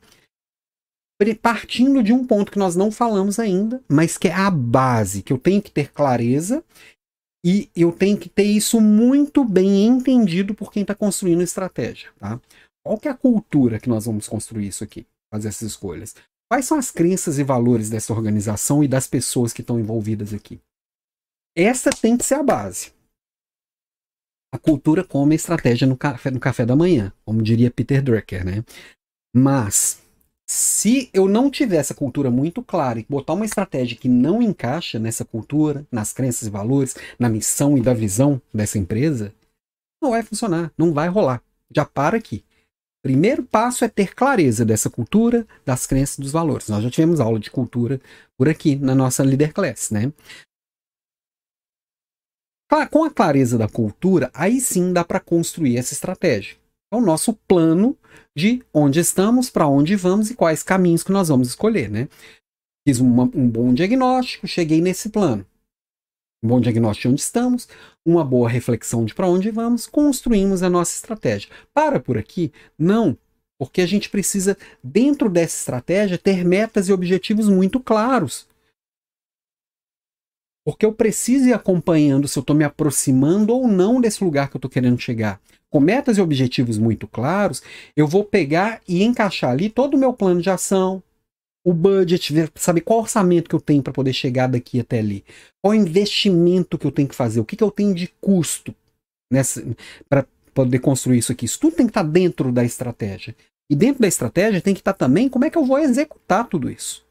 Partindo 1.41 2.03
de 2.03 2.13
um 2.13 2.25
ponto 2.25 2.51
que 2.51 2.59
nós 2.59 2.75
não 2.75 2.91
falamos 2.91 3.39
ainda, 3.39 3.81
mas 3.87 4.17
que 4.17 4.27
é 4.27 4.33
a 4.33 4.49
base, 4.49 5.23
que 5.23 5.33
eu 5.33 5.37
tenho 5.37 5.61
que 5.61 5.71
ter 5.71 5.91
clareza 5.91 6.63
e 7.45 7.69
eu 7.75 7.91
tenho 7.91 8.17
que 8.17 8.29
ter 8.29 8.43
isso 8.43 8.81
muito 8.81 9.43
bem 9.45 9.85
entendido 9.85 10.53
por 10.53 10.71
quem 10.71 10.81
está 10.81 10.95
construindo 10.95 11.41
estratégia, 11.41 12.11
tá? 12.17 12.41
Qual 12.85 12.97
que 12.97 13.07
é 13.07 13.11
a 13.11 13.17
cultura 13.17 13.79
que 13.79 13.89
nós 13.89 14.05
vamos 14.05 14.27
construir 14.27 14.67
isso 14.67 14.83
aqui, 14.83 15.05
fazer 15.31 15.49
essas 15.49 15.69
escolhas? 15.69 16.15
Quais 16.49 16.65
são 16.65 16.77
as 16.77 16.89
crenças 16.89 17.38
e 17.38 17.43
valores 17.43 17.89
dessa 17.89 18.13
organização 18.13 18.83
e 18.83 18.88
das 18.88 19.07
pessoas 19.07 19.51
que 19.51 19.61
estão 19.61 19.79
envolvidas 19.79 20.33
aqui? 20.33 20.59
Essa 21.55 21.89
tem 21.89 22.15
que 22.15 22.23
ser 22.23 22.35
a 22.35 22.43
base 22.43 22.91
a 24.53 24.57
cultura 24.57 25.03
como 25.03 25.33
estratégia 25.33 25.88
no 25.88 25.97
café, 25.97 26.31
no 26.31 26.39
café 26.39 26.65
da 26.65 26.75
manhã, 26.75 27.13
como 27.25 27.41
diria 27.41 27.71
Peter 27.71 28.01
Drucker, 28.01 28.45
né? 28.45 28.63
Mas 29.35 30.01
se 30.49 31.09
eu 31.13 31.27
não 31.27 31.51
tiver 31.51 31.77
essa 31.77 31.93
cultura 31.93 32.31
muito 32.31 32.63
clara 32.63 32.99
e 32.99 33.05
botar 33.07 33.33
uma 33.33 33.45
estratégia 33.45 33.97
que 33.97 34.07
não 34.07 34.41
encaixa 34.41 34.97
nessa 34.97 35.25
cultura, 35.25 35.85
nas 35.91 36.13
crenças 36.13 36.47
e 36.47 36.51
valores, 36.51 36.95
na 37.19 37.29
missão 37.29 37.77
e 37.77 37.81
da 37.81 37.93
visão 37.93 38.41
dessa 38.53 38.77
empresa, 38.77 39.33
não 40.01 40.11
vai 40.11 40.23
funcionar, 40.23 40.71
não 40.77 40.93
vai 40.93 41.09
rolar. 41.09 41.43
Já 41.75 41.83
para 41.83 42.17
aqui. 42.17 42.45
Primeiro 43.03 43.43
passo 43.43 43.83
é 43.83 43.89
ter 43.89 44.15
clareza 44.15 44.65
dessa 44.65 44.89
cultura, 44.89 45.45
das 45.65 45.85
crenças 45.85 46.17
e 46.17 46.21
dos 46.21 46.31
valores. 46.31 46.69
Nós 46.69 46.83
já 46.83 46.89
tivemos 46.89 47.19
aula 47.19 47.39
de 47.39 47.51
cultura 47.51 47.99
por 48.37 48.47
aqui 48.47 48.75
na 48.75 48.95
nossa 48.95 49.23
Leader 49.23 49.53
Class, 49.53 49.91
né? 49.91 50.11
Com 52.91 53.03
a 53.03 53.09
clareza 53.09 53.57
da 53.57 53.67
cultura, 53.67 54.29
aí 54.33 54.59
sim 54.59 54.91
dá 54.91 55.03
para 55.03 55.19
construir 55.19 55.77
essa 55.77 55.93
estratégia. 55.93 56.57
É 56.91 56.95
o 56.95 57.01
nosso 57.01 57.33
plano 57.33 57.97
de 58.36 58.63
onde 58.74 58.99
estamos, 58.99 59.49
para 59.49 59.68
onde 59.68 59.95
vamos 59.95 60.30
e 60.30 60.36
quais 60.36 60.63
caminhos 60.63 61.03
que 61.03 61.11
nós 61.11 61.28
vamos 61.28 61.49
escolher, 61.49 61.89
né? 61.89 62.07
Fiz 62.88 62.99
uma, 62.99 63.24
um 63.24 63.49
bom 63.49 63.74
diagnóstico, 63.74 64.47
cheguei 64.47 64.82
nesse 64.82 65.09
plano. 65.09 65.45
Um 66.43 66.47
bom 66.47 66.61
diagnóstico 66.61 67.07
de 67.07 67.13
onde 67.13 67.22
estamos, 67.22 67.68
uma 68.05 68.24
boa 68.24 68.47
reflexão 68.47 69.03
de 69.03 69.13
para 69.13 69.28
onde 69.28 69.51
vamos, 69.51 69.88
construímos 69.88 70.63
a 70.63 70.70
nossa 70.70 70.93
estratégia. 70.93 71.49
Para 71.74 71.99
por 71.99 72.18
aqui? 72.18 72.51
Não, 72.78 73.18
porque 73.59 73.82
a 73.82 73.86
gente 73.86 74.09
precisa, 74.09 74.57
dentro 74.84 75.30
dessa 75.30 75.57
estratégia, 75.57 76.18
ter 76.18 76.45
metas 76.45 76.88
e 76.88 76.93
objetivos 76.93 77.49
muito 77.49 77.80
claros. 77.80 78.47
Porque 80.65 80.86
eu 80.86 80.93
preciso 80.93 81.47
ir 81.47 81.53
acompanhando 81.53 82.28
se 82.28 82.38
eu 82.38 82.41
estou 82.41 82.55
me 82.55 82.63
aproximando 82.63 83.53
ou 83.53 83.68
não 83.68 83.99
desse 83.99 84.24
lugar 84.24 84.49
que 84.49 84.57
eu 84.57 84.59
estou 84.59 84.70
querendo 84.70 84.99
chegar. 84.99 85.41
Com 85.70 85.80
metas 85.80 86.18
e 86.18 86.22
objetivos 86.22 86.78
muito 86.78 87.07
claros, 87.07 87.61
eu 87.95 88.07
vou 88.07 88.24
pegar 88.24 88.82
e 88.88 89.03
encaixar 89.03 89.51
ali 89.51 89.70
todo 89.70 89.95
o 89.95 89.97
meu 89.97 90.13
plano 90.13 90.41
de 90.41 90.49
ação, 90.49 91.03
o 91.65 91.74
budget, 91.74 92.34
saber 92.55 92.82
qual 92.82 92.99
orçamento 92.99 93.49
que 93.49 93.55
eu 93.55 93.59
tenho 93.59 93.84
para 93.84 93.91
poder 93.91 94.13
chegar 94.13 94.47
daqui 94.47 94.80
até 94.80 94.99
ali, 94.99 95.26
qual 95.61 95.76
investimento 95.76 96.78
que 96.78 96.88
eu 96.88 96.91
tenho 96.91 97.09
que 97.09 97.15
fazer, 97.15 97.41
o 97.41 97.45
que, 97.45 97.57
que 97.57 97.63
eu 97.63 97.72
tenho 97.72 97.93
de 97.93 98.07
custo 98.22 98.74
para 100.07 100.26
poder 100.53 100.80
construir 100.80 101.18
isso 101.18 101.32
aqui. 101.32 101.45
Isso 101.45 101.59
tudo 101.59 101.76
tem 101.76 101.86
que 101.86 101.91
estar 101.91 102.03
tá 102.03 102.09
dentro 102.09 102.51
da 102.51 102.63
estratégia. 102.63 103.36
E 103.70 103.76
dentro 103.76 104.01
da 104.01 104.07
estratégia 104.07 104.61
tem 104.61 104.74
que 104.74 104.80
estar 104.80 104.93
tá 104.93 105.05
também 105.05 105.28
como 105.28 105.43
é 105.43 105.49
que 105.49 105.57
eu 105.57 105.65
vou 105.65 105.78
executar 105.78 106.47
tudo 106.47 106.72
isso. 106.72 107.05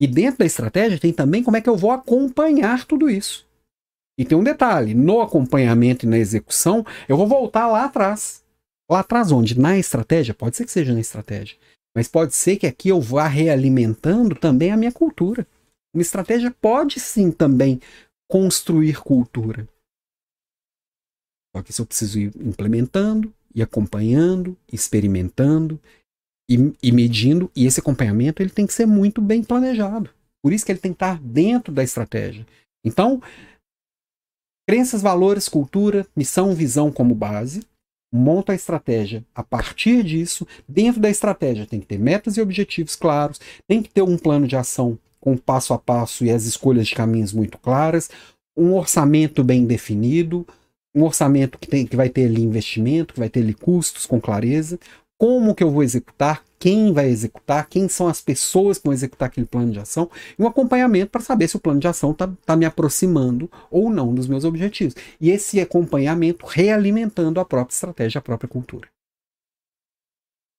E 0.00 0.06
dentro 0.06 0.40
da 0.40 0.44
estratégia 0.44 0.98
tem 0.98 1.12
também 1.12 1.42
como 1.42 1.56
é 1.56 1.60
que 1.60 1.68
eu 1.68 1.76
vou 1.76 1.92
acompanhar 1.92 2.84
tudo 2.84 3.08
isso. 3.08 3.46
E 4.18 4.24
tem 4.24 4.36
um 4.36 4.44
detalhe: 4.44 4.94
no 4.94 5.20
acompanhamento 5.20 6.04
e 6.04 6.08
na 6.08 6.18
execução, 6.18 6.84
eu 7.08 7.16
vou 7.16 7.26
voltar 7.26 7.66
lá 7.66 7.84
atrás. 7.84 8.44
Lá 8.90 9.00
atrás, 9.00 9.32
onde? 9.32 9.58
Na 9.58 9.78
estratégia? 9.78 10.34
Pode 10.34 10.56
ser 10.56 10.64
que 10.64 10.72
seja 10.72 10.92
na 10.92 11.00
estratégia. 11.00 11.56
Mas 11.96 12.08
pode 12.08 12.34
ser 12.34 12.56
que 12.56 12.66
aqui 12.66 12.88
eu 12.88 13.00
vá 13.00 13.26
realimentando 13.26 14.34
também 14.34 14.70
a 14.70 14.76
minha 14.76 14.92
cultura. 14.92 15.46
Uma 15.94 16.02
estratégia 16.02 16.50
pode 16.50 16.98
sim 17.00 17.30
também 17.30 17.80
construir 18.30 19.00
cultura. 19.02 19.68
Só 21.54 21.62
que 21.62 21.70
isso 21.70 21.82
eu 21.82 21.86
preciso 21.86 22.18
ir 22.18 22.32
implementando, 22.40 23.32
e 23.54 23.62
acompanhando, 23.62 24.56
experimentando, 24.72 25.78
e, 26.50 26.74
e 26.82 26.92
medindo, 26.92 27.50
e 27.54 27.66
esse 27.66 27.80
acompanhamento 27.80 28.42
ele 28.42 28.50
tem 28.50 28.66
que 28.66 28.74
ser 28.74 28.86
muito 28.86 29.20
bem 29.20 29.42
planejado. 29.42 30.10
Por 30.42 30.52
isso 30.52 30.64
que 30.64 30.72
ele 30.72 30.78
tem 30.78 30.92
que 30.92 30.96
estar 30.96 31.20
dentro 31.20 31.72
da 31.72 31.82
estratégia. 31.82 32.46
Então, 32.84 33.22
crenças, 34.68 35.02
valores, 35.02 35.48
cultura, 35.48 36.06
missão, 36.16 36.54
visão 36.54 36.90
como 36.90 37.14
base, 37.14 37.62
monta 38.12 38.52
a 38.52 38.54
estratégia 38.54 39.24
a 39.34 39.42
partir 39.42 40.02
disso. 40.04 40.46
Dentro 40.68 41.00
da 41.00 41.10
estratégia 41.10 41.66
tem 41.66 41.80
que 41.80 41.86
ter 41.86 41.98
metas 41.98 42.36
e 42.36 42.40
objetivos 42.40 42.94
claros, 42.94 43.40
tem 43.66 43.82
que 43.82 43.88
ter 43.88 44.02
um 44.02 44.18
plano 44.18 44.46
de 44.46 44.56
ação 44.56 44.98
com 45.20 45.36
passo 45.36 45.72
a 45.72 45.78
passo 45.78 46.24
e 46.24 46.30
as 46.30 46.44
escolhas 46.44 46.88
de 46.88 46.94
caminhos 46.94 47.32
muito 47.32 47.56
claras, 47.56 48.10
um 48.56 48.74
orçamento 48.74 49.42
bem 49.42 49.64
definido, 49.64 50.46
um 50.94 51.04
orçamento 51.04 51.58
que, 51.58 51.66
tem, 51.66 51.86
que 51.86 51.96
vai 51.96 52.08
ter 52.08 52.26
ali 52.26 52.42
investimento, 52.42 53.14
que 53.14 53.20
vai 53.20 53.30
ter 53.30 53.40
ali 53.40 53.54
custos 53.54 54.04
com 54.04 54.20
clareza, 54.20 54.78
como 55.22 55.54
que 55.54 55.62
eu 55.62 55.70
vou 55.70 55.84
executar, 55.84 56.44
quem 56.58 56.92
vai 56.92 57.06
executar, 57.06 57.68
quem 57.68 57.88
são 57.88 58.08
as 58.08 58.20
pessoas 58.20 58.78
que 58.78 58.84
vão 58.86 58.92
executar 58.92 59.28
aquele 59.28 59.46
plano 59.46 59.70
de 59.70 59.78
ação, 59.78 60.10
e 60.36 60.42
um 60.42 60.48
acompanhamento 60.48 61.12
para 61.12 61.20
saber 61.20 61.46
se 61.46 61.54
o 61.54 61.60
plano 61.60 61.78
de 61.78 61.86
ação 61.86 62.10
está 62.10 62.26
tá 62.44 62.56
me 62.56 62.64
aproximando 62.64 63.48
ou 63.70 63.88
não 63.88 64.12
dos 64.12 64.26
meus 64.26 64.42
objetivos. 64.42 64.96
E 65.20 65.30
esse 65.30 65.60
acompanhamento 65.60 66.44
realimentando 66.44 67.38
a 67.38 67.44
própria 67.44 67.72
estratégia, 67.72 68.18
a 68.18 68.22
própria 68.22 68.48
cultura. 68.48 68.88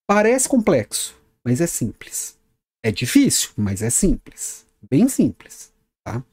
Parece 0.07 0.47
complexo, 0.47 1.13
mas 1.43 1.59
é 1.59 1.67
simples. 1.67 2.39
É 2.85 2.89
difícil, 2.89 3.49
mas 3.57 3.81
é 3.81 3.89
simples. 3.89 4.65
Bem 4.89 5.09
simples. 5.09 5.73
Tá, 6.07 6.23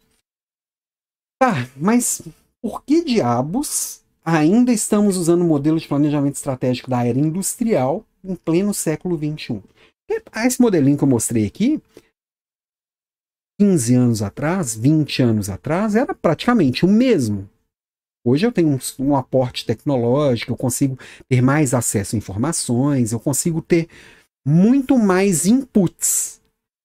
tá 1.43 1.69
mas 1.77 2.23
por 2.63 2.85
que 2.85 3.03
diabos 3.03 4.00
ainda 4.25 4.73
estamos 4.73 5.17
usando 5.17 5.43
o 5.43 5.47
modelo 5.47 5.79
de 5.79 5.89
planejamento 5.89 6.35
estratégico 6.35 6.91
da 6.91 7.05
era 7.05 7.19
industrial 7.19 8.05
em 8.23 8.35
pleno 8.35 8.75
século 8.75 9.17
XXI. 9.17 9.63
Esse 10.45 10.61
modelinho 10.61 10.99
que 10.99 11.05
eu 11.05 11.09
mostrei 11.09 11.47
aqui, 11.47 11.81
15 13.61 13.95
anos 13.95 14.23
atrás, 14.23 14.75
20 14.75 15.23
anos 15.23 15.51
atrás, 15.51 15.95
era 15.95 16.15
praticamente 16.15 16.85
o 16.85 16.89
mesmo. 16.89 17.49
Hoje 18.25 18.47
eu 18.47 18.53
tenho 18.53 18.69
um, 18.69 18.79
um, 18.99 19.17
aporte 19.17 19.65
tecnológico, 19.65 20.53
eu 20.53 20.57
consigo 20.57 20.99
ter 21.29 21.41
mais 21.41 21.73
acesso 21.73 22.15
a 22.15 22.19
informações, 22.19 23.13
eu 23.13 23.21
consigo 23.21 23.63
ter 23.63 23.89
muito 24.47 24.99
mais 24.99 25.47
inputs. 25.47 26.41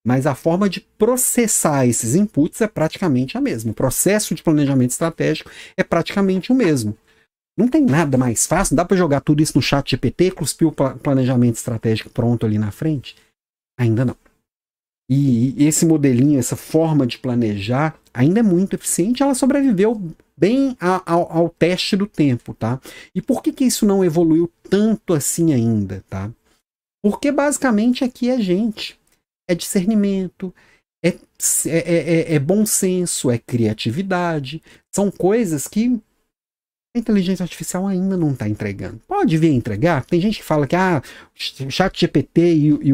Mas 0.05 0.27
a 0.27 0.35
forma 0.35 0.69
de 0.69 0.81
processar 0.81 1.87
esses 1.87 2.13
inputs 2.13 2.61
é 2.61 2.67
praticamente 2.67 3.37
a 3.37 3.41
mesma. 3.41 3.71
O 3.71 3.75
processo 3.75 4.35
de 4.35 4.43
planejamento 4.43 4.91
estratégico 4.91 5.49
é 5.75 5.83
praticamente 5.83 6.51
o 6.51 6.55
mesmo. 6.55 6.95
Não 7.57 7.67
tem 7.67 7.83
nada 7.83 8.17
mais 8.17 8.45
fácil. 8.45 8.75
Dá 8.75 8.83
para 8.83 8.97
jogar 8.97 9.21
tudo 9.21 9.41
isso 9.41 9.57
no 9.57 9.61
chat 9.61 9.91
GPT, 9.91 10.31
cuspir 10.31 10.67
o 10.67 10.71
planejamento 10.71 11.55
estratégico 11.55 12.09
pronto 12.09 12.45
ali 12.45 12.57
na 12.57 12.71
frente? 12.71 13.15
Ainda 13.79 14.03
não. 14.03 14.17
E 15.09 15.63
esse 15.63 15.85
modelinho, 15.85 16.39
essa 16.39 16.55
forma 16.55 17.05
de 17.05 17.17
planejar, 17.17 17.97
ainda 18.13 18.39
é 18.39 18.43
muito 18.43 18.73
eficiente. 18.73 19.21
Ela 19.21 19.35
sobreviveu 19.35 20.01
bem 20.37 20.75
ao, 20.79 21.31
ao 21.31 21.49
teste 21.49 21.95
do 21.95 22.07
tempo, 22.07 22.53
tá? 22.53 22.81
E 23.13 23.21
por 23.21 23.41
que, 23.41 23.53
que 23.53 23.63
isso 23.63 23.85
não 23.85 24.03
evoluiu 24.03 24.51
tanto 24.69 25.13
assim 25.13 25.53
ainda, 25.53 26.03
tá? 26.09 26.31
Porque 27.03 27.31
basicamente 27.31 28.03
aqui 28.03 28.29
é 28.29 28.41
gente, 28.41 28.99
é 29.47 29.53
discernimento, 29.53 30.53
é, 31.03 31.09
é, 31.67 32.31
é, 32.31 32.33
é 32.33 32.39
bom 32.39 32.65
senso, 32.65 33.29
é 33.29 33.37
criatividade. 33.37 34.61
São 34.93 35.11
coisas 35.11 35.67
que 35.67 36.01
a 36.95 36.99
inteligência 36.99 37.43
artificial 37.43 37.85
ainda 37.85 38.15
não 38.15 38.31
está 38.31 38.47
entregando. 38.47 39.01
Pode 39.05 39.37
vir 39.37 39.51
entregar. 39.51 40.05
Tem 40.05 40.21
gente 40.21 40.39
que 40.39 40.45
fala 40.45 40.65
que 40.65 40.75
ah, 40.75 41.01
o 41.65 41.69
chat 41.69 41.99
GPT 41.99 42.41
e, 42.41 42.69
e, 42.69 42.89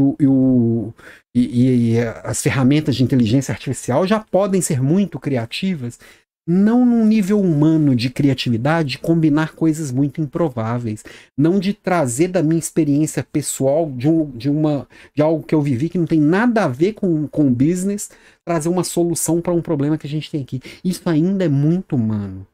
e, 1.35 1.93
e, 1.93 1.99
as 2.23 2.41
ferramentas 2.41 2.95
de 2.95 3.03
inteligência 3.03 3.51
artificial 3.51 4.07
já 4.07 4.19
podem 4.19 4.59
ser 4.59 4.81
muito 4.81 5.19
criativas, 5.19 5.99
não 6.47 6.83
num 6.83 7.05
nível 7.05 7.39
humano 7.39 7.95
de 7.95 8.09
criatividade, 8.09 8.89
de 8.89 8.97
combinar 8.97 9.53
coisas 9.53 9.91
muito 9.91 10.19
improváveis, 10.19 11.03
não 11.37 11.59
de 11.59 11.71
trazer 11.71 12.29
da 12.29 12.41
minha 12.41 12.57
experiência 12.57 13.23
pessoal, 13.23 13.91
de, 13.95 14.09
um, 14.09 14.31
de, 14.31 14.49
uma, 14.49 14.87
de 15.15 15.21
algo 15.21 15.43
que 15.43 15.53
eu 15.53 15.61
vivi 15.61 15.89
que 15.89 15.99
não 15.99 16.07
tem 16.07 16.19
nada 16.19 16.63
a 16.63 16.67
ver 16.67 16.93
com, 16.93 17.27
com 17.27 17.53
business, 17.53 18.09
trazer 18.43 18.69
uma 18.69 18.83
solução 18.83 19.39
para 19.39 19.53
um 19.53 19.61
problema 19.61 19.97
que 19.97 20.07
a 20.07 20.09
gente 20.09 20.31
tem 20.31 20.41
aqui. 20.41 20.59
Isso 20.83 21.07
ainda 21.07 21.45
é 21.45 21.49
muito 21.49 21.95
humano 21.95 22.47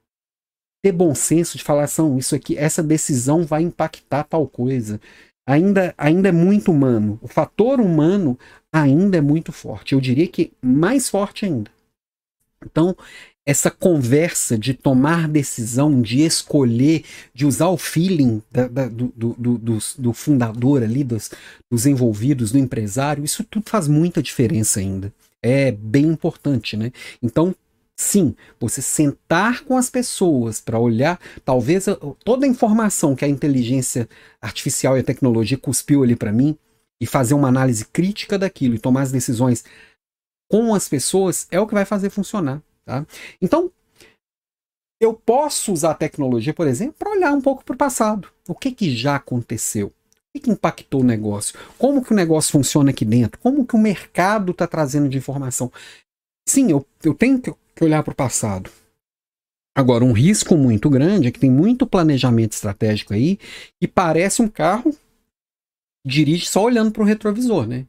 ter 0.82 0.92
bom 0.92 1.14
senso 1.16 1.58
de 1.58 1.64
falar 1.64 1.84
assim, 1.84 2.18
isso 2.18 2.36
aqui, 2.36 2.58
essa 2.58 2.84
decisão 2.84 3.44
vai 3.44 3.62
impactar 3.64 4.24
tal 4.24 4.48
coisa. 4.48 5.00
Ainda, 5.46 5.94
ainda 5.98 6.30
é 6.30 6.32
muito 6.32 6.72
humano. 6.72 7.18
O 7.22 7.28
fator 7.28 7.80
humano 7.80 8.38
ainda 8.72 9.18
é 9.18 9.22
muito 9.22 9.52
forte. 9.52 9.94
Eu 9.94 10.02
diria 10.02 10.28
que 10.28 10.52
mais 10.62 11.10
forte 11.10 11.46
ainda. 11.46 11.72
Então, 12.66 12.96
essa 13.48 13.72
conversa 13.72 14.58
de 14.58 14.74
tomar 14.74 15.26
decisão, 15.30 16.02
de 16.02 16.22
escolher, 16.22 17.06
de 17.34 17.46
usar 17.46 17.70
o 17.70 17.78
feeling 17.78 18.44
da, 18.52 18.68
da, 18.68 18.90
do, 18.90 19.14
do, 19.16 19.58
do, 19.58 19.80
do, 19.98 20.14
fundador 20.14 20.84
ali, 20.84 21.02
dos, 21.02 21.32
dos 21.72 21.86
envolvidos, 21.86 22.52
do 22.52 22.58
empresário, 22.58 23.24
isso 23.24 23.46
tudo 23.46 23.70
faz 23.70 23.88
muita 23.88 24.22
diferença 24.22 24.82
ainda. 24.82 25.14
É 25.42 25.72
bem 25.72 26.08
importante, 26.08 26.76
né? 26.76 26.92
Então, 27.24 27.56
Sim, 28.00 28.36
você 28.60 28.80
sentar 28.80 29.64
com 29.64 29.76
as 29.76 29.90
pessoas 29.90 30.62
para 30.62 30.80
olhar, 30.80 31.20
talvez 31.44 31.86
toda 32.24 32.46
a 32.46 32.50
informação 32.50 33.16
que 33.16 33.26
a 33.26 33.28
inteligência 33.28 34.08
artificial 34.40 34.96
e 34.96 35.00
a 35.00 35.04
tecnologia 35.04 35.58
cuspiu 35.58 36.04
ali 36.04 36.16
para 36.16 36.32
mim 36.32 36.56
e 37.02 37.08
fazer 37.08 37.34
uma 37.34 37.48
análise 37.48 37.86
crítica 37.86 38.38
daquilo 38.38 38.76
e 38.76 38.80
tomar 38.80 39.02
as 39.02 39.12
decisões 39.12 39.64
com 40.50 40.76
as 40.76 40.88
pessoas 40.88 41.48
é 41.50 41.60
o 41.60 41.66
que 41.66 41.74
vai 41.74 41.86
fazer 41.86 42.12
funcionar, 42.12 42.62
tá? 42.86 43.06
Então, 43.42 43.72
eu 45.02 45.14
posso 45.14 45.74
usar 45.74 45.92
a 45.92 45.96
tecnologia, 45.96 46.54
por 46.54 46.68
exemplo, 46.68 46.96
para 47.00 47.12
olhar 47.12 47.34
um 47.34 47.42
pouco 47.42 47.64
para 47.64 47.74
o 47.74 47.78
passado. 47.78 48.30
O 48.48 48.56
que, 48.56 48.72
que 48.72 48.96
já 48.96 49.16
aconteceu? 49.16 49.88
O 49.88 49.94
que, 50.34 50.42
que 50.42 50.52
impactou 50.52 51.02
o 51.02 51.06
negócio? 51.06 51.58
Como 51.78 52.04
que 52.04 52.14
o 52.14 52.16
negócio 52.16 52.52
funciona 52.52 52.92
aqui 52.92 53.04
dentro? 53.04 53.40
Como 53.40 53.66
que 53.66 53.76
o 53.76 53.80
mercado 53.80 54.52
está 54.52 54.68
trazendo 54.68 55.10
de 55.10 55.18
informação? 55.18 55.72
Sim, 56.48 56.72
eu, 56.72 56.86
eu 57.04 57.14
tenho 57.14 57.40
que 57.40 57.54
que 57.78 57.84
olhar 57.84 58.04
para 58.04 58.12
o 58.12 58.16
passado. 58.16 58.70
Agora, 59.78 60.04
um 60.04 60.12
risco 60.12 60.58
muito 60.58 60.90
grande 60.90 61.28
é 61.28 61.32
que 61.32 61.40
tem 61.40 61.52
muito 61.52 61.86
planejamento 61.86 62.54
estratégico 62.54 63.14
aí 63.14 63.38
e 63.80 63.88
parece 63.88 64.42
um 64.42 64.48
carro 64.48 64.96
dirige 66.04 66.48
só 66.48 66.64
olhando 66.64 66.92
para 66.92 67.04
o 67.04 67.06
retrovisor, 67.06 67.68
né? 67.68 67.86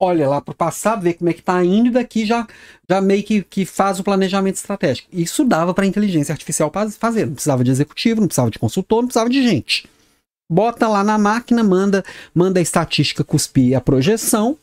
Olha 0.00 0.28
lá 0.28 0.40
para 0.40 0.52
o 0.52 0.56
passado, 0.56 1.02
vê 1.02 1.14
como 1.14 1.30
é 1.30 1.32
que 1.32 1.40
está 1.40 1.64
indo 1.64 1.88
e 1.88 1.90
daqui 1.90 2.26
já, 2.26 2.46
já 2.88 3.00
meio 3.00 3.24
que, 3.24 3.42
que 3.42 3.64
faz 3.64 3.98
o 3.98 4.04
planejamento 4.04 4.56
estratégico. 4.56 5.08
Isso 5.10 5.42
dava 5.42 5.74
para 5.74 5.84
a 5.84 5.88
inteligência 5.88 6.32
artificial 6.32 6.70
fazer. 6.98 7.26
Não 7.26 7.34
precisava 7.34 7.64
de 7.64 7.70
executivo, 7.70 8.20
não 8.20 8.28
precisava 8.28 8.50
de 8.50 8.58
consultor, 8.58 9.00
não 9.00 9.08
precisava 9.08 9.30
de 9.30 9.42
gente. 9.42 9.88
Bota 10.48 10.86
lá 10.86 11.02
na 11.02 11.18
máquina, 11.18 11.64
manda, 11.64 12.04
manda 12.34 12.60
a 12.60 12.62
estatística 12.62 13.24
cuspir 13.24 13.76
a 13.76 13.80
projeção 13.80 14.56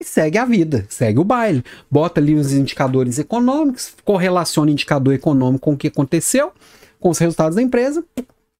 e 0.00 0.04
segue 0.04 0.38
a 0.38 0.44
vida, 0.44 0.86
segue 0.88 1.18
o 1.18 1.24
baile. 1.24 1.64
Bota 1.90 2.20
ali 2.20 2.34
os 2.34 2.52
indicadores 2.52 3.18
econômicos, 3.18 3.94
correlaciona 4.04 4.70
indicador 4.70 5.14
econômico 5.14 5.64
com 5.64 5.72
o 5.74 5.76
que 5.76 5.88
aconteceu, 5.88 6.52
com 7.00 7.10
os 7.10 7.18
resultados 7.18 7.56
da 7.56 7.62
empresa. 7.62 8.04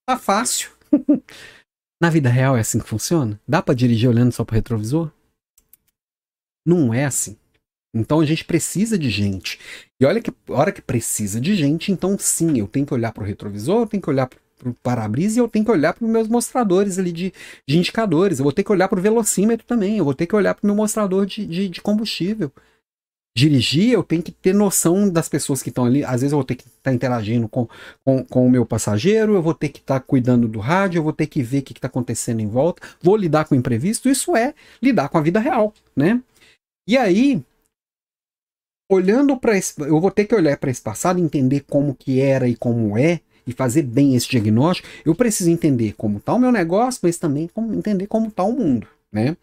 Tá 0.06 0.16
fácil. 0.16 0.70
Na 2.00 2.10
vida 2.10 2.28
real 2.28 2.56
é 2.56 2.60
assim 2.60 2.78
que 2.78 2.88
funciona? 2.88 3.40
Dá 3.46 3.62
para 3.62 3.74
dirigir 3.74 4.08
olhando 4.08 4.32
só 4.32 4.44
para 4.44 4.54
o 4.54 4.56
retrovisor? 4.56 5.10
Não 6.66 6.92
é 6.92 7.04
assim. 7.04 7.36
Então 7.94 8.20
a 8.20 8.26
gente 8.26 8.44
precisa 8.44 8.98
de 8.98 9.08
gente. 9.08 9.58
E 10.00 10.04
olha 10.04 10.20
que 10.20 10.32
hora 10.48 10.72
que 10.72 10.82
precisa 10.82 11.40
de 11.40 11.54
gente, 11.54 11.92
então 11.92 12.16
sim, 12.18 12.58
eu 12.58 12.66
tenho 12.66 12.84
que 12.84 12.92
olhar 12.92 13.12
para 13.12 13.22
o 13.22 13.26
retrovisor, 13.26 13.82
eu 13.82 13.86
tenho 13.86 14.02
que 14.02 14.10
olhar 14.10 14.26
para 14.26 14.38
o 14.64 14.72
para-brisa 14.74 15.38
e 15.38 15.40
eu 15.40 15.48
tenho 15.48 15.64
que 15.64 15.70
olhar 15.70 15.94
para 15.94 16.04
os 16.04 16.10
meus 16.10 16.28
mostradores 16.28 16.98
ali 16.98 17.12
de, 17.12 17.32
de 17.68 17.78
indicadores. 17.78 18.38
Eu 18.38 18.44
vou 18.44 18.52
ter 18.52 18.62
que 18.62 18.72
olhar 18.72 18.88
para 18.88 18.98
o 18.98 19.02
velocímetro 19.02 19.66
também, 19.66 19.98
eu 19.98 20.04
vou 20.04 20.14
ter 20.14 20.26
que 20.26 20.36
olhar 20.36 20.54
para 20.54 20.64
o 20.64 20.66
meu 20.66 20.76
mostrador 20.76 21.26
de, 21.26 21.46
de, 21.46 21.68
de 21.68 21.80
combustível 21.80 22.52
dirigir, 23.36 23.90
eu 23.90 24.04
tenho 24.04 24.22
que 24.22 24.30
ter 24.30 24.54
noção 24.54 25.10
das 25.10 25.28
pessoas 25.28 25.60
que 25.60 25.68
estão 25.68 25.84
ali. 25.84 26.04
Às 26.04 26.20
vezes 26.20 26.32
eu 26.32 26.38
vou 26.38 26.44
ter 26.44 26.54
que 26.54 26.64
estar 26.64 26.90
tá 26.90 26.92
interagindo 26.92 27.48
com, 27.48 27.68
com, 28.04 28.24
com, 28.24 28.46
o 28.46 28.50
meu 28.50 28.64
passageiro, 28.64 29.34
eu 29.34 29.42
vou 29.42 29.54
ter 29.54 29.68
que 29.70 29.80
estar 29.80 29.98
tá 29.98 30.06
cuidando 30.06 30.46
do 30.46 30.60
rádio, 30.60 30.98
eu 30.98 31.02
vou 31.02 31.12
ter 31.12 31.26
que 31.26 31.42
ver 31.42 31.58
o 31.58 31.62
que 31.62 31.72
está 31.72 31.88
acontecendo 31.88 32.40
em 32.40 32.46
volta, 32.46 32.86
vou 33.02 33.16
lidar 33.16 33.44
com 33.44 33.54
o 33.54 33.58
imprevisto. 33.58 34.08
Isso 34.08 34.36
é 34.36 34.54
lidar 34.80 35.08
com 35.08 35.18
a 35.18 35.20
vida 35.20 35.40
real, 35.40 35.74
né? 35.96 36.22
E 36.88 36.96
aí, 36.96 37.42
olhando 38.90 39.36
para 39.36 39.56
esse. 39.56 39.80
Eu 39.80 40.00
vou 40.00 40.10
ter 40.10 40.26
que 40.26 40.34
olhar 40.34 40.56
para 40.56 40.70
esse 40.70 40.80
passado, 40.80 41.18
entender 41.18 41.64
como 41.68 41.94
que 41.94 42.20
era 42.20 42.46
e 42.46 42.54
como 42.54 42.96
é. 42.96 43.20
E 43.46 43.52
fazer 43.52 43.82
bem 43.82 44.14
esse 44.14 44.28
diagnóstico, 44.28 44.88
eu 45.04 45.14
preciso 45.14 45.50
entender 45.50 45.94
como 45.94 46.18
está 46.18 46.34
o 46.34 46.38
meu 46.38 46.50
negócio, 46.50 47.00
mas 47.02 47.18
também 47.18 47.48
como, 47.48 47.74
entender 47.74 48.06
como 48.06 48.28
está 48.28 48.42
o 48.42 48.52
mundo, 48.52 48.88
né? 49.12 49.36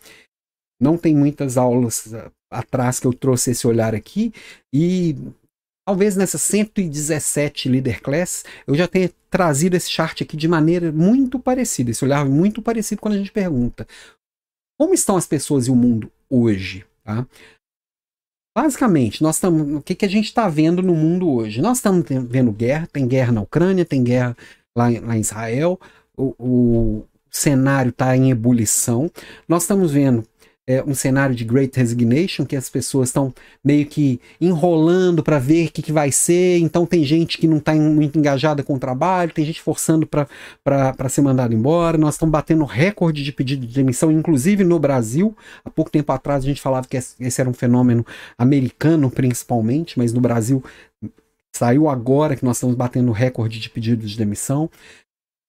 Não 0.81 0.97
tem 0.97 1.15
muitas 1.15 1.57
aulas 1.57 2.11
atrás 2.51 2.99
que 2.99 3.07
eu 3.07 3.13
trouxe 3.13 3.51
esse 3.51 3.67
olhar 3.67 3.93
aqui 3.93 4.33
e 4.73 5.15
talvez 5.87 6.15
nessas 6.15 6.41
117 6.41 7.69
Leader 7.69 8.01
Class 8.01 8.43
eu 8.65 8.75
já 8.75 8.87
tenha 8.87 9.09
trazido 9.29 9.75
esse 9.75 9.89
chart 9.89 10.21
aqui 10.21 10.35
de 10.35 10.47
maneira 10.47 10.91
muito 10.91 11.39
parecida, 11.39 11.91
esse 11.91 12.03
olhar 12.03 12.25
muito 12.25 12.61
parecido 12.61 12.99
quando 12.99 13.13
a 13.13 13.17
gente 13.17 13.31
pergunta 13.31 13.87
como 14.81 14.95
estão 14.95 15.15
as 15.15 15.27
pessoas 15.27 15.67
e 15.67 15.71
o 15.71 15.75
mundo 15.75 16.11
hoje, 16.27 16.83
tá? 17.03 17.27
Basicamente, 18.53 19.23
nós 19.23 19.35
estamos. 19.35 19.77
O 19.77 19.81
que, 19.81 19.95
que 19.95 20.05
a 20.05 20.09
gente 20.09 20.25
está 20.25 20.49
vendo 20.49 20.81
no 20.81 20.93
mundo 20.93 21.29
hoje? 21.29 21.61
Nós 21.61 21.77
estamos 21.77 22.05
vendo 22.07 22.51
guerra, 22.51 22.87
tem 22.91 23.07
guerra 23.07 23.31
na 23.31 23.41
Ucrânia, 23.41 23.85
tem 23.85 24.03
guerra 24.03 24.35
lá, 24.75 24.87
lá 25.01 25.17
em 25.17 25.21
Israel, 25.21 25.79
o, 26.17 26.35
o 26.37 27.05
cenário 27.29 27.89
está 27.89 28.15
em 28.15 28.29
ebulição. 28.29 29.09
Nós 29.47 29.63
estamos 29.63 29.91
vendo 29.91 30.25
é, 30.67 30.83
um 30.83 30.93
cenário 30.93 31.35
de 31.35 31.43
Great 31.43 31.77
Resignation, 31.77 32.45
que 32.45 32.55
as 32.55 32.69
pessoas 32.69 33.09
estão 33.09 33.33
meio 33.63 33.85
que 33.85 34.21
enrolando 34.39 35.23
para 35.23 35.39
ver 35.39 35.67
o 35.67 35.71
que, 35.71 35.81
que, 35.81 35.91
vai 35.91 36.11
ser. 36.11 36.59
Então 36.59 36.85
tem 36.85 37.03
gente 37.03 37.37
que 37.37 37.47
não 37.47 37.57
está 37.57 37.73
muito 37.73 38.17
engajada 38.17 38.63
com 38.63 38.75
o 38.75 38.79
trabalho, 38.79 39.33
tem 39.33 39.45
gente 39.45 39.61
forçando 39.61 40.07
para 40.07 41.09
ser 41.09 41.21
mandado 41.21 41.53
embora. 41.53 41.97
Nós 41.97 42.15
estamos 42.15 42.31
batendo 42.31 42.63
recorde 42.63 43.23
de 43.23 43.31
pedido 43.31 43.65
de 43.65 43.73
demissão, 43.73 44.11
inclusive 44.11 44.63
no 44.63 44.79
Brasil. 44.79 45.35
Há 45.65 45.69
pouco 45.69 45.91
tempo 45.91 46.11
atrás 46.11 46.43
a 46.43 46.47
gente 46.47 46.61
falava 46.61 46.87
que 46.87 46.97
esse 46.97 47.41
era 47.41 47.49
um 47.49 47.53
fenômeno 47.53 48.05
americano 48.37 49.09
principalmente, 49.09 49.97
mas 49.97 50.13
no 50.13 50.21
Brasil 50.21 50.63
saiu 51.53 51.89
agora 51.89 52.35
que 52.35 52.45
nós 52.45 52.57
estamos 52.57 52.75
batendo 52.75 53.11
recorde 53.11 53.59
de 53.59 53.69
pedidos 53.69 54.11
de 54.11 54.17
demissão. 54.17 54.69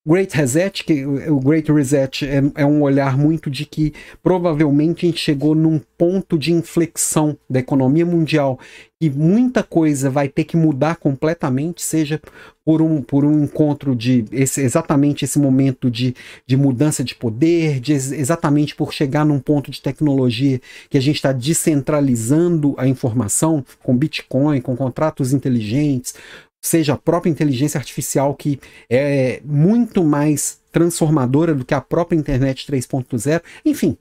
Great 0.05 0.37
Reset, 0.37 0.83
que 0.83 1.07
o 1.07 1.39
Great 1.39 1.71
Reset 1.71 2.27
é, 2.27 2.43
é, 2.57 2.67
um 2.67 2.83
olhar 2.83 3.17
muito 3.17 3.49
de 3.49 3.65
que 3.65 3.95
provavelmente 4.21 5.07
a 5.07 5.09
gente 5.09 5.21
chegou 5.21 5.55
num 5.55 5.81
ponto 5.97 6.37
de 6.37 6.53
inflexão 6.53 7.39
da 7.49 7.61
economia 7.61 8.05
mundial 8.05 8.59
e 9.01 9.09
muita 9.09 9.63
coisa 9.63 10.11
vai 10.11 10.29
ter 10.29 10.43
que 10.43 10.57
mudar 10.57 10.97
completamente, 10.97 11.83
seja 11.83 12.21
por 12.65 12.83
um, 12.83 13.01
por 13.01 13.25
um 13.25 13.45
encontro 13.45 13.95
de 13.95 14.25
esse, 14.33 14.61
exatamente 14.61 15.25
esse 15.25 15.39
momento 15.39 15.89
de, 15.89 16.17
de 16.45 16.57
mudança 16.57 17.05
de 17.05 17.15
poder, 17.15 17.79
de, 17.79 17.93
exatamente 17.93 18.75
por 18.75 18.93
chegar 18.93 19.25
num 19.25 19.39
ponto 19.39 19.71
de 19.71 19.81
tecnologia 19.81 20.61
que 20.91 20.99
a 20.99 21.01
gente 21.01 21.17
está 21.17 21.33
descentralizando 21.33 22.75
a 22.77 22.89
informação 22.89 23.65
com 23.85 23.97
Bitcoin, 23.97 24.61
com 24.61 24.77
contratos 24.77 25.33
inteligentes, 25.33 26.15
seja 26.63 26.95
a 26.95 26.99
própria 26.99 27.31
inteligência 27.31 27.79
artificial 27.79 28.35
que 28.35 28.61
é 28.89 29.43
muito 29.45 30.05
mais 30.05 30.61
transformadora 30.71 31.55
do 31.55 31.65
que 31.65 31.75
a 31.75 31.81
própria 31.81 32.17
internet 32.17 32.71
3.0, 32.71 33.43
enfim. 33.65 33.99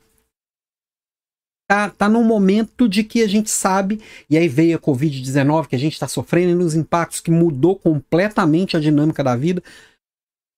Tá, 1.68 1.90
tá 1.90 2.10
num 2.10 2.24
momento 2.24 2.88
de 2.88 3.04
que 3.04 3.24
a 3.24 3.28
gente 3.28 3.50
sabe, 3.50 4.02
e 4.30 4.38
aí 4.38 4.48
veio 4.48 4.78
a 4.78 4.80
Covid-19, 4.80 5.68
que 5.68 5.76
a 5.76 5.80
gente 5.80 5.94
está 5.94 6.08
sofrendo 6.08 6.56
nos 6.56 6.76
impactos 6.76 7.22
que 7.22 7.32
mudou 7.32 7.78
completamente 7.78 8.76
a 8.76 8.80
dinâmica 8.80 9.24
da 9.24 9.36
vida. 9.36 9.64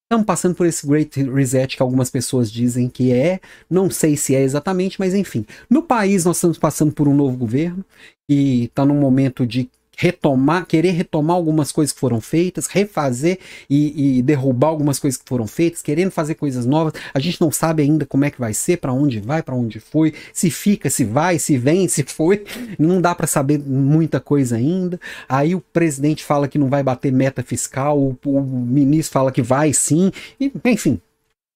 Estamos 0.05 0.25
passando 0.25 0.55
por 0.55 0.65
esse 0.65 0.85
Great 0.85 1.23
Reset 1.23 1.77
que 1.77 1.83
algumas 1.83 2.09
pessoas 2.09 2.51
dizem 2.51 2.89
que 2.89 3.11
é, 3.11 3.39
não 3.69 3.89
sei 3.89 4.17
se 4.17 4.35
é 4.35 4.41
exatamente, 4.41 4.99
mas 4.99 5.13
enfim. 5.13 5.45
No 5.69 5.83
país, 5.83 6.25
nós 6.25 6.37
estamos 6.37 6.57
passando 6.57 6.91
por 6.91 7.07
um 7.07 7.15
novo 7.15 7.37
governo, 7.37 7.85
e 8.29 8.65
está 8.65 8.85
num 8.85 8.99
momento 8.99 9.45
de 9.45 9.69
retomar, 9.97 10.65
querer 10.65 10.91
retomar 10.91 11.35
algumas 11.35 11.71
coisas 11.71 11.93
que 11.93 11.99
foram 11.99 12.19
feitas, 12.19 12.67
refazer 12.67 13.39
e, 13.69 14.17
e, 14.17 14.21
derrubar 14.21 14.69
algumas 14.69 14.99
coisas 14.99 15.19
que 15.19 15.27
foram 15.27 15.47
feitas, 15.47 15.81
querendo 15.81 16.11
fazer 16.11 16.35
coisas 16.35 16.65
novas. 16.65 16.93
A 17.13 17.19
gente 17.19 17.39
não 17.39 17.51
sabe 17.51 17.83
ainda 17.83 18.05
como 18.05 18.25
é 18.25 18.31
que 18.31 18.39
vai 18.39 18.53
ser, 18.53 18.77
para 18.77 18.91
onde 18.91 19.19
vai, 19.19 19.43
para 19.43 19.55
onde 19.55 19.79
foi, 19.79 20.13
se 20.33 20.49
fica, 20.49 20.89
se 20.89 21.03
vai, 21.03 21.37
se 21.39 21.57
vem, 21.57 21.87
se 21.87 22.03
foi. 22.03 22.43
Não 22.77 23.01
dá 23.01 23.13
para 23.13 23.27
saber 23.27 23.59
muita 23.59 24.19
coisa 24.19 24.55
ainda. 24.55 24.99
Aí 25.27 25.55
o 25.55 25.61
presidente 25.61 26.23
fala 26.23 26.47
que 26.47 26.57
não 26.57 26.69
vai 26.69 26.83
bater 26.83 27.11
meta 27.11 27.43
fiscal, 27.43 27.99
o, 27.99 28.17
o 28.25 28.41
ministro 28.41 29.13
fala 29.13 29.31
que 29.31 29.41
vai 29.41 29.73
sim, 29.73 30.11
e, 30.39 30.51
enfim. 30.65 30.99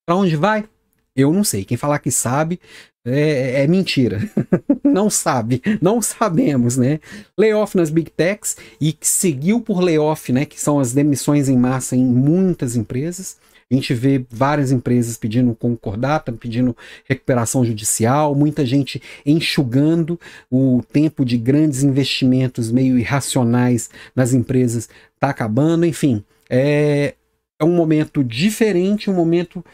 Para 0.06 0.16
onde 0.16 0.36
vai? 0.36 0.64
Eu 1.18 1.34
não 1.34 1.44
sei. 1.44 1.66
Quem 1.66 1.76
falar 1.76 1.98
que 1.98 2.12
sabe 2.12 2.60
é, 3.04 3.64
é 3.64 3.68
mentira. 3.68 4.30
não 4.86 5.10
sabe, 5.10 5.62
não 5.82 6.00
sabemos, 6.02 6.78
né? 6.78 7.00
Layoff 7.36 7.76
nas 7.76 7.90
Big 7.90 8.12
Techs 8.12 8.56
e 8.80 8.94
que 8.94 9.08
seguiu 9.08 9.60
por 9.60 9.82
layoff, 9.82 10.32
né? 10.32 10.46
Que 10.46 10.62
são 10.62 10.80
as 10.80 10.94
demissões 10.94 11.50
em 11.50 11.58
massa 11.58 11.96
em 11.96 12.06
muitas 12.06 12.76
empresas. 12.76 13.38
A 13.70 13.74
gente 13.74 13.94
vê 13.94 14.26
várias 14.30 14.72
empresas 14.72 15.18
pedindo 15.18 15.54
concordata, 15.54 16.32
pedindo 16.32 16.76
recuperação 17.04 17.66
judicial, 17.66 18.34
muita 18.34 18.66
gente 18.66 19.02
enxugando 19.26 20.18
o 20.50 20.82
tempo 20.90 21.26
de 21.26 21.38
grandes 21.38 21.84
investimentos 21.84 22.72
meio 22.72 22.98
irracionais 22.98 23.90
nas 24.16 24.34
empresas 24.34 24.88
está 25.16 25.30
acabando, 25.30 25.86
enfim. 25.86 26.24
É, 26.50 27.16
é 27.60 27.66
um 27.66 27.76
momento 27.76 28.24
diferente, 28.24 29.10
um 29.10 29.16
momento 29.16 29.66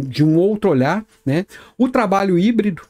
de 0.00 0.24
um 0.24 0.36
outro 0.36 0.70
olhar, 0.70 1.04
né? 1.24 1.46
O 1.76 1.88
trabalho 1.88 2.38
híbrido, 2.38 2.82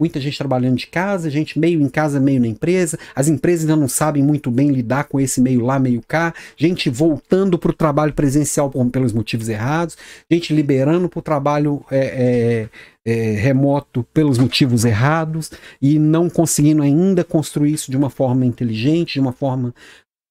muita 0.00 0.18
gente 0.18 0.38
trabalhando 0.38 0.76
de 0.76 0.86
casa, 0.86 1.28
gente 1.28 1.58
meio 1.58 1.82
em 1.82 1.88
casa, 1.88 2.18
meio 2.18 2.40
na 2.40 2.46
empresa, 2.46 2.98
as 3.14 3.28
empresas 3.28 3.68
ainda 3.68 3.76
não 3.76 3.86
sabem 3.86 4.22
muito 4.22 4.50
bem 4.50 4.70
lidar 4.70 5.04
com 5.04 5.20
esse 5.20 5.42
meio 5.42 5.64
lá, 5.64 5.78
meio 5.78 6.00
cá, 6.08 6.32
gente 6.56 6.88
voltando 6.88 7.58
para 7.58 7.70
o 7.70 7.74
trabalho 7.74 8.14
presencial 8.14 8.70
pelos 8.90 9.12
motivos 9.12 9.48
errados, 9.50 9.98
gente 10.30 10.54
liberando 10.54 11.08
para 11.08 11.18
o 11.18 11.22
trabalho 11.22 11.84
é, 11.90 12.68
é, 13.04 13.12
é, 13.12 13.32
remoto 13.32 14.02
pelos 14.14 14.38
motivos 14.38 14.86
errados 14.86 15.50
e 15.82 15.98
não 15.98 16.30
conseguindo 16.30 16.82
ainda 16.82 17.22
construir 17.22 17.74
isso 17.74 17.90
de 17.90 17.96
uma 17.96 18.08
forma 18.08 18.46
inteligente, 18.46 19.14
de 19.14 19.20
uma 19.20 19.32
forma 19.32 19.74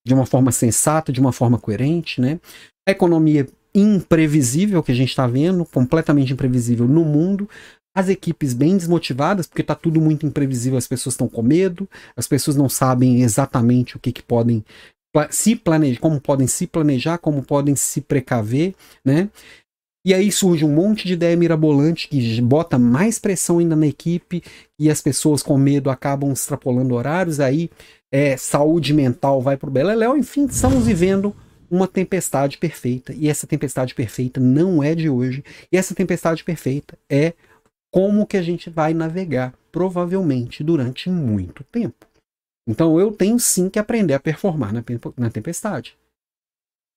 de 0.07 0.13
uma 0.13 0.25
forma 0.25 0.51
sensata, 0.51 1.11
de 1.11 1.19
uma 1.19 1.31
forma 1.31 1.59
coerente, 1.59 2.19
né? 2.19 2.39
A 2.87 2.91
economia 2.91 3.45
imprevisível 3.73 4.81
que 4.81 4.91
a 4.91 4.95
gente 4.95 5.09
está 5.09 5.27
vendo, 5.27 5.65
completamente 5.65 6.33
imprevisível 6.33 6.87
no 6.87 7.03
mundo. 7.03 7.49
As 7.95 8.07
equipes 8.07 8.53
bem 8.53 8.77
desmotivadas, 8.77 9.47
porque 9.47 9.61
está 9.61 9.75
tudo 9.75 9.99
muito 9.99 10.25
imprevisível, 10.25 10.77
as 10.77 10.87
pessoas 10.87 11.13
estão 11.13 11.27
com 11.27 11.41
medo, 11.41 11.89
as 12.15 12.27
pessoas 12.27 12.55
não 12.55 12.69
sabem 12.69 13.21
exatamente 13.21 13.97
o 13.97 13.99
que, 13.99 14.11
que 14.11 14.23
podem 14.23 14.63
se 15.31 15.55
planejar, 15.55 15.99
como 15.99 16.21
podem 16.21 16.47
se 16.47 16.67
planejar, 16.67 17.17
como 17.17 17.41
podem 17.43 17.75
se 17.75 17.99
precaver, 17.99 18.75
né? 19.03 19.29
E 20.05 20.13
aí 20.13 20.31
surge 20.31 20.63
um 20.63 20.73
monte 20.73 21.05
de 21.05 21.13
ideia 21.13 21.35
mirabolante 21.35 22.07
que 22.07 22.41
bota 22.41 22.79
mais 22.79 23.19
pressão 23.19 23.59
ainda 23.59 23.75
na 23.75 23.87
equipe 23.87 24.41
e 24.79 24.89
as 24.89 25.01
pessoas 25.01 25.43
com 25.43 25.57
medo 25.57 25.89
acabam 25.89 26.31
extrapolando 26.31 26.95
horários, 26.95 27.39
aí 27.39 27.69
é, 28.11 28.37
saúde 28.37 28.93
mental 28.93 29.41
vai 29.41 29.57
pro 29.57 29.69
beleléu, 29.69 30.15
enfim, 30.15 30.45
estamos 30.45 30.85
vivendo 30.85 31.35
uma 31.69 31.87
tempestade 31.87 32.57
perfeita. 32.57 33.13
E 33.13 33.27
essa 33.27 33.47
tempestade 33.47 33.93
perfeita 33.93 34.39
não 34.39 34.81
é 34.83 34.95
de 34.95 35.09
hoje. 35.09 35.43
E 35.71 35.77
essa 35.77 35.95
tempestade 35.95 36.43
perfeita 36.43 36.97
é 37.09 37.33
como 37.91 38.25
que 38.25 38.37
a 38.37 38.41
gente 38.41 38.69
vai 38.69 38.93
navegar, 38.93 39.53
provavelmente 39.71 40.63
durante 40.63 41.09
muito 41.09 41.63
tempo. 41.63 42.05
Então 42.67 42.99
eu 42.99 43.11
tenho 43.11 43.39
sim 43.39 43.69
que 43.69 43.79
aprender 43.79 44.13
a 44.13 44.19
performar 44.19 44.71
na, 44.71 45.29
tempestade. 45.29 45.97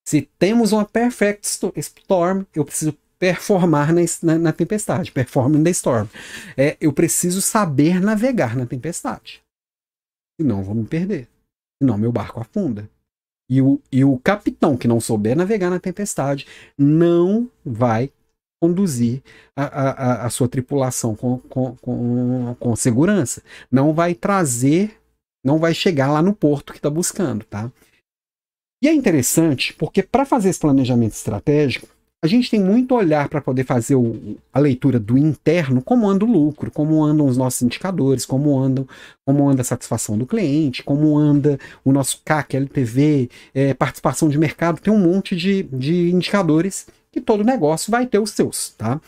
Se 0.06 0.22
temos 0.38 0.72
uma 0.72 0.84
perfect 0.84 1.46
storm, 1.76 2.44
eu 2.54 2.64
preciso 2.64 2.96
performar 3.18 3.94
na, 3.94 4.00
na, 4.22 4.38
na 4.38 4.52
tempestade, 4.52 5.12
performing 5.12 5.62
the 5.62 5.70
storm. 5.70 6.08
É, 6.56 6.76
eu 6.80 6.92
preciso 6.92 7.40
saber 7.40 8.00
navegar 8.00 8.56
na 8.56 8.66
tempestade. 8.66 9.42
Senão 10.38 10.58
eu 10.58 10.64
vou 10.64 10.74
me 10.74 10.84
perder. 10.84 11.28
Senão 11.80 11.96
meu 11.96 12.12
barco 12.12 12.40
afunda. 12.40 12.90
E 13.52 13.60
o, 13.60 13.78
e 13.92 14.02
o 14.02 14.18
capitão 14.18 14.78
que 14.78 14.88
não 14.88 14.98
souber 14.98 15.36
navegar 15.36 15.68
na 15.68 15.78
tempestade 15.78 16.46
não 16.78 17.50
vai 17.62 18.10
conduzir 18.62 19.22
a, 19.54 19.64
a, 19.64 20.26
a 20.26 20.30
sua 20.30 20.48
tripulação 20.48 21.14
com, 21.14 21.36
com, 21.36 21.76
com, 21.76 22.56
com 22.58 22.76
segurança. 22.76 23.42
Não 23.70 23.92
vai 23.92 24.14
trazer, 24.14 24.98
não 25.44 25.58
vai 25.58 25.74
chegar 25.74 26.10
lá 26.10 26.22
no 26.22 26.34
porto 26.34 26.72
que 26.72 26.78
está 26.78 26.88
buscando, 26.88 27.44
tá? 27.44 27.70
E 28.82 28.88
é 28.88 28.94
interessante 28.94 29.74
porque 29.74 30.02
para 30.02 30.24
fazer 30.24 30.48
esse 30.48 30.58
planejamento 30.60 31.12
estratégico, 31.12 31.86
a 32.24 32.28
gente 32.28 32.48
tem 32.48 32.60
muito 32.60 32.94
olhar 32.94 33.28
para 33.28 33.40
poder 33.40 33.64
fazer 33.64 33.96
o, 33.96 34.36
a 34.52 34.60
leitura 34.60 35.00
do 35.00 35.18
interno, 35.18 35.82
como 35.82 36.08
anda 36.08 36.24
o 36.24 36.30
lucro, 36.30 36.70
como 36.70 37.02
andam 37.02 37.26
os 37.26 37.36
nossos 37.36 37.62
indicadores, 37.62 38.24
como 38.24 38.56
andam, 38.56 38.86
como 39.26 39.48
anda 39.48 39.62
a 39.62 39.64
satisfação 39.64 40.16
do 40.16 40.24
cliente, 40.24 40.84
como 40.84 41.18
anda 41.18 41.58
o 41.84 41.90
nosso 41.90 42.22
CAC, 42.24 42.56
LTV, 42.56 43.28
é, 43.52 43.74
participação 43.74 44.28
de 44.28 44.38
mercado, 44.38 44.80
tem 44.80 44.92
um 44.92 45.00
monte 45.00 45.34
de, 45.34 45.64
de 45.64 46.12
indicadores 46.12 46.86
que 47.10 47.20
todo 47.20 47.42
negócio 47.42 47.90
vai 47.90 48.06
ter 48.06 48.20
os 48.20 48.30
seus, 48.30 48.70
tá? 48.70 49.00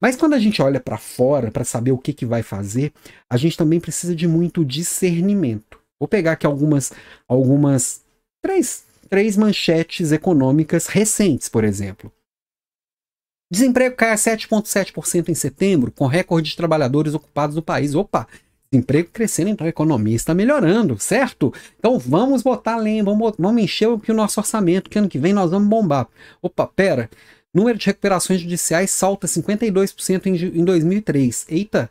Mas 0.00 0.14
quando 0.14 0.34
a 0.34 0.38
gente 0.38 0.62
olha 0.62 0.78
para 0.78 0.96
fora 0.96 1.50
para 1.50 1.64
saber 1.64 1.90
o 1.90 1.98
que, 1.98 2.12
que 2.12 2.24
vai 2.24 2.42
fazer, 2.42 2.92
a 3.28 3.36
gente 3.36 3.56
também 3.56 3.80
precisa 3.80 4.14
de 4.14 4.28
muito 4.28 4.64
discernimento. 4.64 5.76
Vou 5.98 6.08
pegar 6.08 6.32
aqui 6.32 6.46
algumas, 6.46 6.92
algumas 7.28 8.00
três, 8.40 8.84
três 9.10 9.36
manchetes 9.36 10.12
econômicas 10.12 10.86
recentes, 10.86 11.48
por 11.48 11.64
exemplo. 11.64 12.10
Desemprego 13.50 13.96
cai 13.96 14.12
a 14.12 14.16
7,7% 14.16 15.28
em 15.28 15.34
setembro, 15.34 15.90
com 15.90 16.06
recorde 16.06 16.50
de 16.50 16.56
trabalhadores 16.56 17.14
ocupados 17.14 17.56
no 17.56 17.62
país. 17.62 17.94
Opa! 17.94 18.28
Desemprego 18.72 19.10
crescendo, 19.12 19.50
então 19.50 19.66
a 19.66 19.70
economia 19.70 20.14
está 20.14 20.32
melhorando, 20.32 20.96
certo? 21.00 21.52
Então 21.76 21.98
vamos 21.98 22.42
botar 22.42 22.74
além, 22.74 23.02
vamos, 23.02 23.34
vamos 23.36 23.60
encher 23.60 23.88
o, 23.88 24.00
o 24.06 24.14
nosso 24.14 24.38
orçamento, 24.38 24.88
que 24.88 24.96
ano 24.96 25.08
que 25.08 25.18
vem 25.18 25.32
nós 25.32 25.50
vamos 25.50 25.68
bombar. 25.68 26.06
Opa, 26.40 26.68
pera. 26.68 27.10
Número 27.52 27.76
de 27.76 27.86
recuperações 27.86 28.40
judiciais 28.40 28.92
salta 28.92 29.26
52% 29.26 30.26
em, 30.26 30.60
em 30.60 30.64
2003. 30.64 31.46
Eita, 31.48 31.90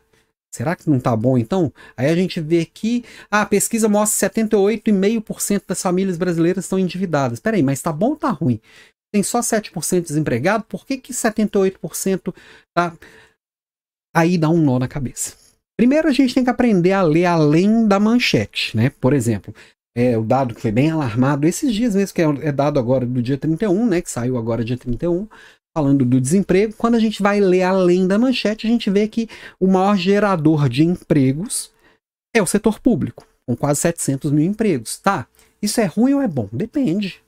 Será 0.51 0.76
que 0.76 0.89
não 0.89 0.97
está 0.97 1.16
bom 1.16 1.38
então? 1.38 1.72
Aí 1.95 2.07
a 2.07 2.16
gente 2.16 2.41
vê 2.41 2.66
que 2.66 3.05
ah, 3.30 3.41
a 3.41 3.45
pesquisa 3.45 3.88
mostra 3.88 4.30
que 4.30 4.41
78,5% 4.41 5.64
das 5.68 5.82
famílias 5.82 6.18
brasileiras 6.18 6.66
estão 6.66 6.80
endividadas. 6.80 7.38
Espera 7.38 7.55
aí, 7.55 7.62
mas 7.62 7.78
está 7.78 7.93
bom 7.93 8.07
ou 8.07 8.14
está 8.16 8.32
ruim? 8.32 8.60
Tem 9.12 9.24
só 9.24 9.39
7% 9.39 10.01
desempregado, 10.01 10.64
por 10.66 10.86
que, 10.86 10.97
que 10.97 11.14
78% 11.14 12.34
tá? 12.76 12.95
Aí 14.16 14.38
dá 14.38 14.49
um 14.49 14.62
nó 14.62 14.80
na 14.80 14.88
cabeça. 14.88 15.36
Primeiro 15.78 16.07
a 16.07 16.12
gente 16.12 16.34
tem 16.34 16.43
que 16.43 16.49
aprender 16.49 16.93
a 16.93 17.01
ler 17.01 17.26
além 17.26 17.88
da 17.88 17.99
manchete, 17.99 18.76
né? 18.76 18.89
Por 18.89 19.14
exemplo, 19.14 19.53
é, 19.95 20.18
o 20.18 20.24
dado 20.24 20.53
que 20.53 20.62
foi 20.62 20.72
bem 20.72 20.89
alarmado 20.89 21.47
esses 21.47 21.74
dias 21.74 21.95
mesmo, 21.95 22.14
que 22.14 22.22
é, 22.22 22.47
é 22.47 22.51
dado 22.51 22.80
agora 22.80 23.05
do 23.05 23.22
dia 23.22 23.38
31, 23.38 23.88
né? 23.88 24.01
Que 24.01 24.12
saiu 24.12 24.38
agora 24.38 24.64
dia 24.64 24.78
31, 24.78 25.28
falando 25.76 26.03
do 26.03 26.20
desemprego. 26.20 26.74
Quando 26.78 26.95
a 26.95 26.99
gente 26.99 27.22
vai 27.22 27.39
ler 27.39 27.64
além 27.64 28.07
da 28.07 28.20
manchete, 28.20 28.68
a 28.68 28.70
gente 28.70 28.89
vê 28.89 29.07
que 29.07 29.30
o 29.60 29.68
maior 29.68 29.97
gerador 29.97 30.68
de 30.68 30.84
empregos 30.84 31.72
é 32.36 32.41
o 32.41 32.45
setor 32.45 32.80
público, 32.80 33.26
com 33.47 33.55
quase 33.55 33.80
700 33.82 34.32
mil 34.32 34.45
empregos. 34.45 34.99
Tá, 34.99 35.28
isso 35.62 35.80
é 35.80 35.86
ruim 35.86 36.14
ou 36.14 36.22
é 36.22 36.28
bom? 36.28 36.49
Depende. 36.51 37.22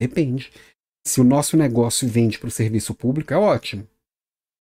Depende. 0.00 0.50
Se 1.06 1.20
o 1.20 1.24
nosso 1.24 1.56
negócio 1.56 2.08
vende 2.08 2.38
para 2.38 2.48
o 2.48 2.52
serviço 2.52 2.94
público, 2.94 3.32
é 3.32 3.36
ótimo. 3.36 3.86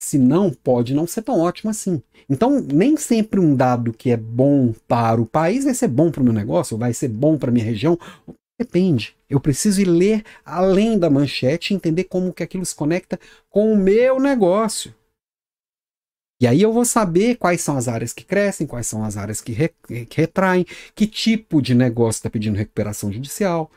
Se 0.02 0.18
não, 0.18 0.52
pode 0.52 0.94
não 0.94 1.06
ser 1.06 1.22
tão 1.22 1.40
ótimo 1.40 1.70
assim. 1.70 2.02
Então, 2.30 2.62
nem 2.62 2.96
sempre 2.96 3.40
um 3.40 3.54
dado 3.56 3.92
que 3.92 4.12
é 4.12 4.18
bom 4.18 4.74
para 4.88 5.22
o 5.22 5.26
país 5.26 5.66
vai 5.66 5.74
ser 5.74 5.90
bom 5.90 6.10
para 6.10 6.22
o 6.22 6.24
meu 6.24 6.34
negócio, 6.34 6.78
vai 6.78 6.94
ser 6.94 7.10
bom 7.10 7.38
para 7.38 7.50
a 7.50 7.54
minha 7.54 7.66
região. 7.66 8.00
Depende. 8.58 9.16
Eu 9.30 9.40
preciso 9.40 9.82
ir 9.82 9.86
ler 9.86 10.24
além 10.46 10.98
da 10.98 11.10
manchete 11.10 11.74
e 11.74 11.76
entender 11.76 12.06
como 12.06 12.34
que 12.34 12.44
aquilo 12.44 12.66
se 12.66 12.76
conecta 12.76 13.20
com 13.50 13.74
o 13.74 13.78
meu 13.78 14.20
negócio. 14.20 14.94
E 16.42 16.48
aí 16.48 16.62
eu 16.62 16.72
vou 16.72 16.86
saber 16.86 17.36
quais 17.36 17.60
são 17.60 17.76
as 17.76 17.90
áreas 17.90 18.14
que 18.14 18.24
crescem, 18.24 18.66
quais 18.66 18.88
são 18.88 19.04
as 19.04 19.18
áreas 19.18 19.42
que, 19.42 19.52
re, 19.52 19.70
que 20.06 20.16
retraem, 20.22 20.66
que 20.96 21.06
tipo 21.06 21.62
de 21.62 21.76
negócio 21.76 22.20
está 22.20 22.30
pedindo 22.30 22.58
recuperação 22.58 23.12
judicial, 23.12 23.70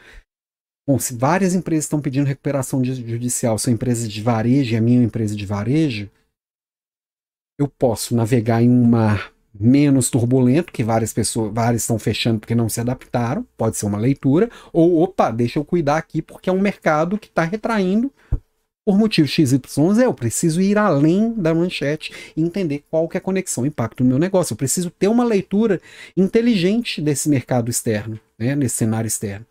Bom, 0.87 0.99
se 0.99 1.15
várias 1.15 1.55
empresas 1.55 1.85
estão 1.85 2.01
pedindo 2.01 2.27
recuperação 2.27 2.85
judicial, 2.85 3.57
são 3.57 3.73
empresas 3.73 4.11
de 4.11 4.21
varejo 4.21 4.75
e 4.75 4.77
a 4.77 4.81
minha 4.81 4.99
é 4.99 5.01
uma 5.01 5.07
empresa 5.07 5.37
de 5.37 5.47
varejo, 5.47 6.11
eu 7.59 7.69
posso 7.69 8.17
navegar 8.17 8.63
em 8.63 8.69
um 8.69 8.85
mar 8.85 9.33
menos 9.55 10.11
turbulento, 10.11 10.73
que 10.73 10.83
várias 10.83 11.13
pessoas, 11.13 11.53
várias 11.53 11.83
estão 11.83 11.99
fechando 11.99 12.41
porque 12.41 12.55
não 12.55 12.69
se 12.69 12.81
adaptaram, 12.81 13.47
pode 13.57 13.77
ser 13.77 13.87
uma 13.87 13.99
leitura, 13.99 14.51
ou 14.73 15.03
opa, 15.03 15.31
deixa 15.31 15.59
eu 15.59 15.65
cuidar 15.65 15.99
aqui 15.99 16.21
porque 16.21 16.51
é 16.51 16.53
um 16.53 16.61
mercado 16.61 17.19
que 17.19 17.29
está 17.29 17.45
retraindo 17.45 18.13
por 18.85 18.99
motivo 18.99 19.29
XYZ, 19.29 19.61
eu 20.03 20.13
preciso 20.13 20.61
ir 20.61 20.77
além 20.77 21.33
da 21.35 21.55
manchete 21.55 22.13
e 22.37 22.43
entender 22.43 22.85
qual 22.91 23.09
que 23.09 23.17
é 23.17 23.19
a 23.19 23.23
conexão, 23.23 23.65
impacto 23.65 24.03
no 24.03 24.11
meu 24.11 24.19
negócio. 24.19 24.55
Eu 24.55 24.57
preciso 24.57 24.91
ter 24.91 25.07
uma 25.07 25.23
leitura 25.23 25.81
inteligente 26.17 27.01
desse 27.01 27.29
mercado 27.29 27.71
externo, 27.71 28.19
né, 28.37 28.57
nesse 28.57 28.77
cenário 28.77 29.07
externo. 29.07 29.47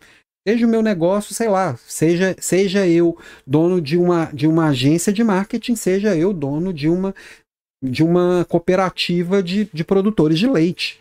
Seja 0.46 0.66
o 0.66 0.68
meu 0.68 0.82
negócio, 0.82 1.34
sei 1.34 1.48
lá, 1.48 1.76
seja, 1.86 2.34
seja 2.40 2.86
eu 2.86 3.16
dono 3.46 3.80
de 3.80 3.96
uma, 3.96 4.26
de 4.32 4.46
uma 4.46 4.68
agência 4.68 5.12
de 5.12 5.22
marketing, 5.22 5.76
seja 5.76 6.16
eu 6.16 6.32
dono 6.32 6.72
de 6.72 6.88
uma, 6.88 7.14
de 7.82 8.02
uma 8.02 8.44
cooperativa 8.48 9.40
de, 9.40 9.68
de 9.72 9.84
produtores 9.84 10.38
de 10.38 10.48
leite. 10.48 11.00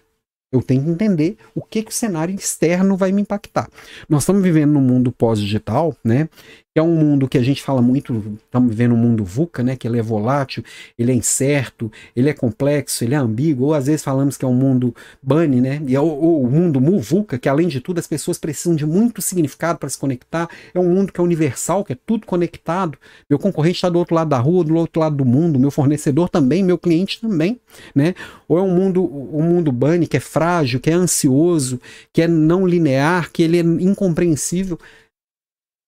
Eu 0.51 0.61
tenho 0.61 0.83
que 0.83 0.89
entender 0.89 1.37
o 1.55 1.61
que, 1.61 1.81
que 1.81 1.91
o 1.91 1.93
cenário 1.93 2.35
externo 2.35 2.97
vai 2.97 3.11
me 3.11 3.21
impactar. 3.21 3.69
Nós 4.09 4.23
estamos 4.23 4.43
vivendo 4.43 4.73
num 4.73 4.81
mundo 4.81 5.11
pós-digital, 5.11 5.95
né? 6.03 6.27
Que 6.73 6.79
é 6.79 6.83
um 6.83 6.95
mundo 6.95 7.27
que 7.27 7.37
a 7.37 7.43
gente 7.43 7.61
fala 7.61 7.81
muito, 7.81 8.39
estamos 8.45 8.69
vivendo 8.69 8.93
um 8.93 8.97
mundo 8.97 9.25
VUCA, 9.25 9.61
né, 9.61 9.75
que 9.75 9.85
ele 9.85 9.99
é 9.99 10.01
volátil, 10.01 10.63
ele 10.97 11.11
é 11.11 11.15
incerto, 11.15 11.91
ele 12.15 12.29
é 12.29 12.33
complexo, 12.33 13.03
ele 13.03 13.13
é 13.13 13.17
ambíguo, 13.17 13.67
ou 13.67 13.73
às 13.73 13.87
vezes 13.87 14.01
falamos 14.01 14.37
que 14.37 14.45
é 14.45 14.47
um 14.47 14.53
mundo 14.53 14.95
bunny, 15.21 15.59
né, 15.59 15.81
e 15.85 15.95
é 15.95 15.99
o, 15.99 16.05
o 16.05 16.49
mundo 16.49 16.79
MUVUCA, 16.79 17.37
que 17.37 17.49
além 17.49 17.67
de 17.67 17.81
tudo 17.81 17.99
as 17.99 18.07
pessoas 18.07 18.37
precisam 18.37 18.73
de 18.73 18.85
muito 18.85 19.21
significado 19.21 19.79
para 19.79 19.89
se 19.89 19.97
conectar, 19.97 20.49
é 20.73 20.79
um 20.79 20.87
mundo 20.87 21.11
que 21.11 21.19
é 21.19 21.23
universal, 21.23 21.83
que 21.83 21.91
é 21.91 21.97
tudo 22.05 22.25
conectado, 22.25 22.97
meu 23.29 23.37
concorrente 23.37 23.75
está 23.75 23.89
do 23.89 23.99
outro 23.99 24.15
lado 24.15 24.29
da 24.29 24.39
rua, 24.39 24.63
do 24.63 24.75
outro 24.75 25.01
lado 25.01 25.17
do 25.17 25.25
mundo, 25.25 25.59
meu 25.59 25.71
fornecedor 25.71 26.29
também, 26.29 26.63
meu 26.63 26.77
cliente 26.77 27.19
também, 27.19 27.59
né, 27.93 28.15
ou 28.47 28.57
é 28.57 28.61
um 28.61 28.73
mundo, 28.73 29.03
um 29.03 29.43
mundo 29.43 29.73
bunny 29.73 30.07
que 30.07 30.15
é 30.15 30.21
frágil, 30.21 30.79
que 30.79 30.89
é 30.89 30.93
ansioso, 30.93 31.81
que 32.13 32.21
é 32.21 32.29
não 32.29 32.65
linear, 32.65 33.29
que 33.29 33.43
ele 33.43 33.59
é 33.59 33.61
incompreensível, 33.61 34.79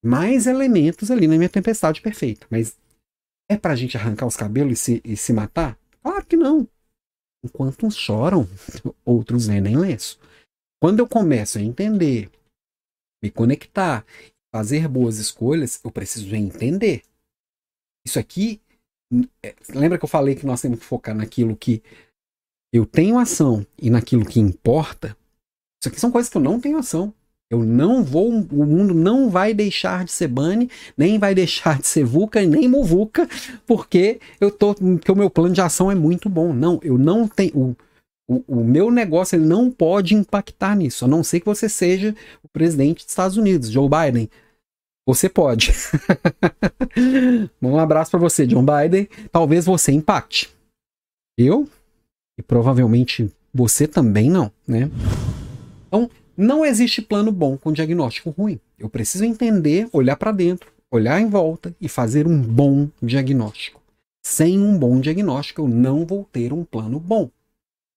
mais 0.04 0.48
elementos 0.48 1.10
ali 1.10 1.28
na 1.28 1.38
minha 1.38 1.50
tempestade 1.50 2.02
perfeita. 2.02 2.46
Mas 2.50 2.78
é 3.50 3.58
pra 3.58 3.76
gente 3.76 3.96
arrancar 3.96 4.28
os 4.28 4.36
cabelos 4.36 4.74
e 4.74 4.76
se, 4.76 5.02
e 5.06 5.16
se 5.16 5.32
matar? 5.32 5.80
Claro 6.02 6.26
que 6.26 6.36
não. 6.36 6.68
Enquanto 7.44 7.86
uns 7.86 7.96
choram, 7.96 8.48
outros 9.06 9.48
vendem 9.48 9.78
lenço. 9.78 10.20
Quando 10.82 11.00
eu 11.00 11.08
começo 11.08 11.58
a 11.58 11.62
entender, 11.62 12.30
me 13.24 13.32
conectar, 13.32 14.06
fazer 14.54 14.88
boas 14.88 15.18
escolhas, 15.18 15.80
eu 15.84 15.92
preciso 15.92 16.36
entender. 16.36 17.04
Isso 18.06 18.20
aqui, 18.20 18.62
é, 19.42 19.56
lembra 19.70 19.98
que 19.98 20.04
eu 20.04 20.10
falei 20.10 20.36
que 20.36 20.46
nós 20.46 20.62
temos 20.62 20.80
que 20.80 20.86
focar 20.86 21.16
naquilo 21.16 21.56
que 21.56 21.82
eu 22.74 22.86
tenho 22.86 23.18
ação 23.18 23.66
e 23.82 23.90
naquilo 23.90 24.26
que 24.26 24.40
importa? 24.40 25.18
Isso 25.82 25.90
aqui 25.90 26.00
são 26.00 26.12
coisas 26.12 26.30
que 26.30 26.38
eu 26.38 26.42
não 26.42 26.60
tenho 26.60 26.78
ação. 26.78 27.14
Eu 27.54 27.64
não 27.64 28.04
vou, 28.04 28.30
o 28.30 28.66
mundo 28.66 28.96
não 28.96 29.30
vai 29.30 29.54
deixar 29.54 30.04
de 30.06 30.12
ser 30.12 30.28
Bunny, 30.28 30.72
nem 30.98 31.20
vai 31.20 31.36
deixar 31.36 31.80
de 31.80 31.88
ser 31.88 32.04
VUCA, 32.04 32.42
nem 32.42 32.68
Muvuca, 32.68 33.30
porque 33.68 34.20
eu 34.42 34.50
tô, 34.50 34.74
porque 34.74 35.12
o 35.12 35.16
meu 35.16 35.30
plano 35.30 35.54
de 35.54 35.62
ação 35.62 35.92
é 35.92 35.94
muito 35.94 36.28
bom. 36.28 36.52
Não, 36.52 36.80
eu 36.82 36.98
não 36.98 37.28
tenho 37.28 37.76
o, 38.28 38.44
o, 38.48 38.64
meu 38.64 38.90
negócio 38.90 39.36
ele 39.36 39.46
não 39.46 39.70
pode 39.70 40.16
impactar 40.16 40.76
nisso, 40.76 41.06
a 41.06 41.08
não 41.08 41.24
ser 41.24 41.42
que 41.42 41.46
você 41.46 41.70
seja 41.70 42.16
o 42.42 42.48
presidente 42.48 43.04
dos 43.04 43.12
Estados 43.12 43.38
Unidos, 43.38 43.70
Joe 43.70 43.88
Biden. 43.88 44.28
Você 45.06 45.30
pode. 45.30 45.72
um 47.62 47.78
abraço 47.78 48.10
para 48.10 48.20
você, 48.20 48.48
John 48.48 48.66
Biden. 48.66 49.08
Talvez 49.32 49.66
você 49.66 49.92
impacte. 49.92 50.50
Eu 51.38 51.70
e 52.36 52.42
provavelmente 52.42 53.30
você 53.54 53.88
também 53.88 54.28
não, 54.28 54.52
né? 54.68 54.90
Então, 55.88 56.10
não 56.36 56.66
existe 56.66 57.02
plano 57.02 57.32
bom 57.32 57.58
com 57.58 57.72
diagnóstico 57.72 58.32
ruim. 58.32 58.60
Eu 58.78 58.90
preciso 58.90 59.24
entender, 59.24 59.88
olhar 59.92 60.16
para 60.16 60.32
dentro, 60.32 60.72
olhar 60.92 61.20
em 61.20 61.30
volta 61.30 61.76
e 61.80 61.88
fazer 61.88 62.28
um 62.28 62.42
bom 62.42 62.90
diagnóstico. 63.02 63.82
Sem 64.26 64.60
um 64.60 64.78
bom 64.78 65.00
diagnóstico, 65.00 65.62
eu 65.62 65.68
não 65.68 66.06
vou 66.06 66.24
ter 66.32 66.54
um 66.54 66.64
plano 66.64 67.00
bom. 67.00 67.30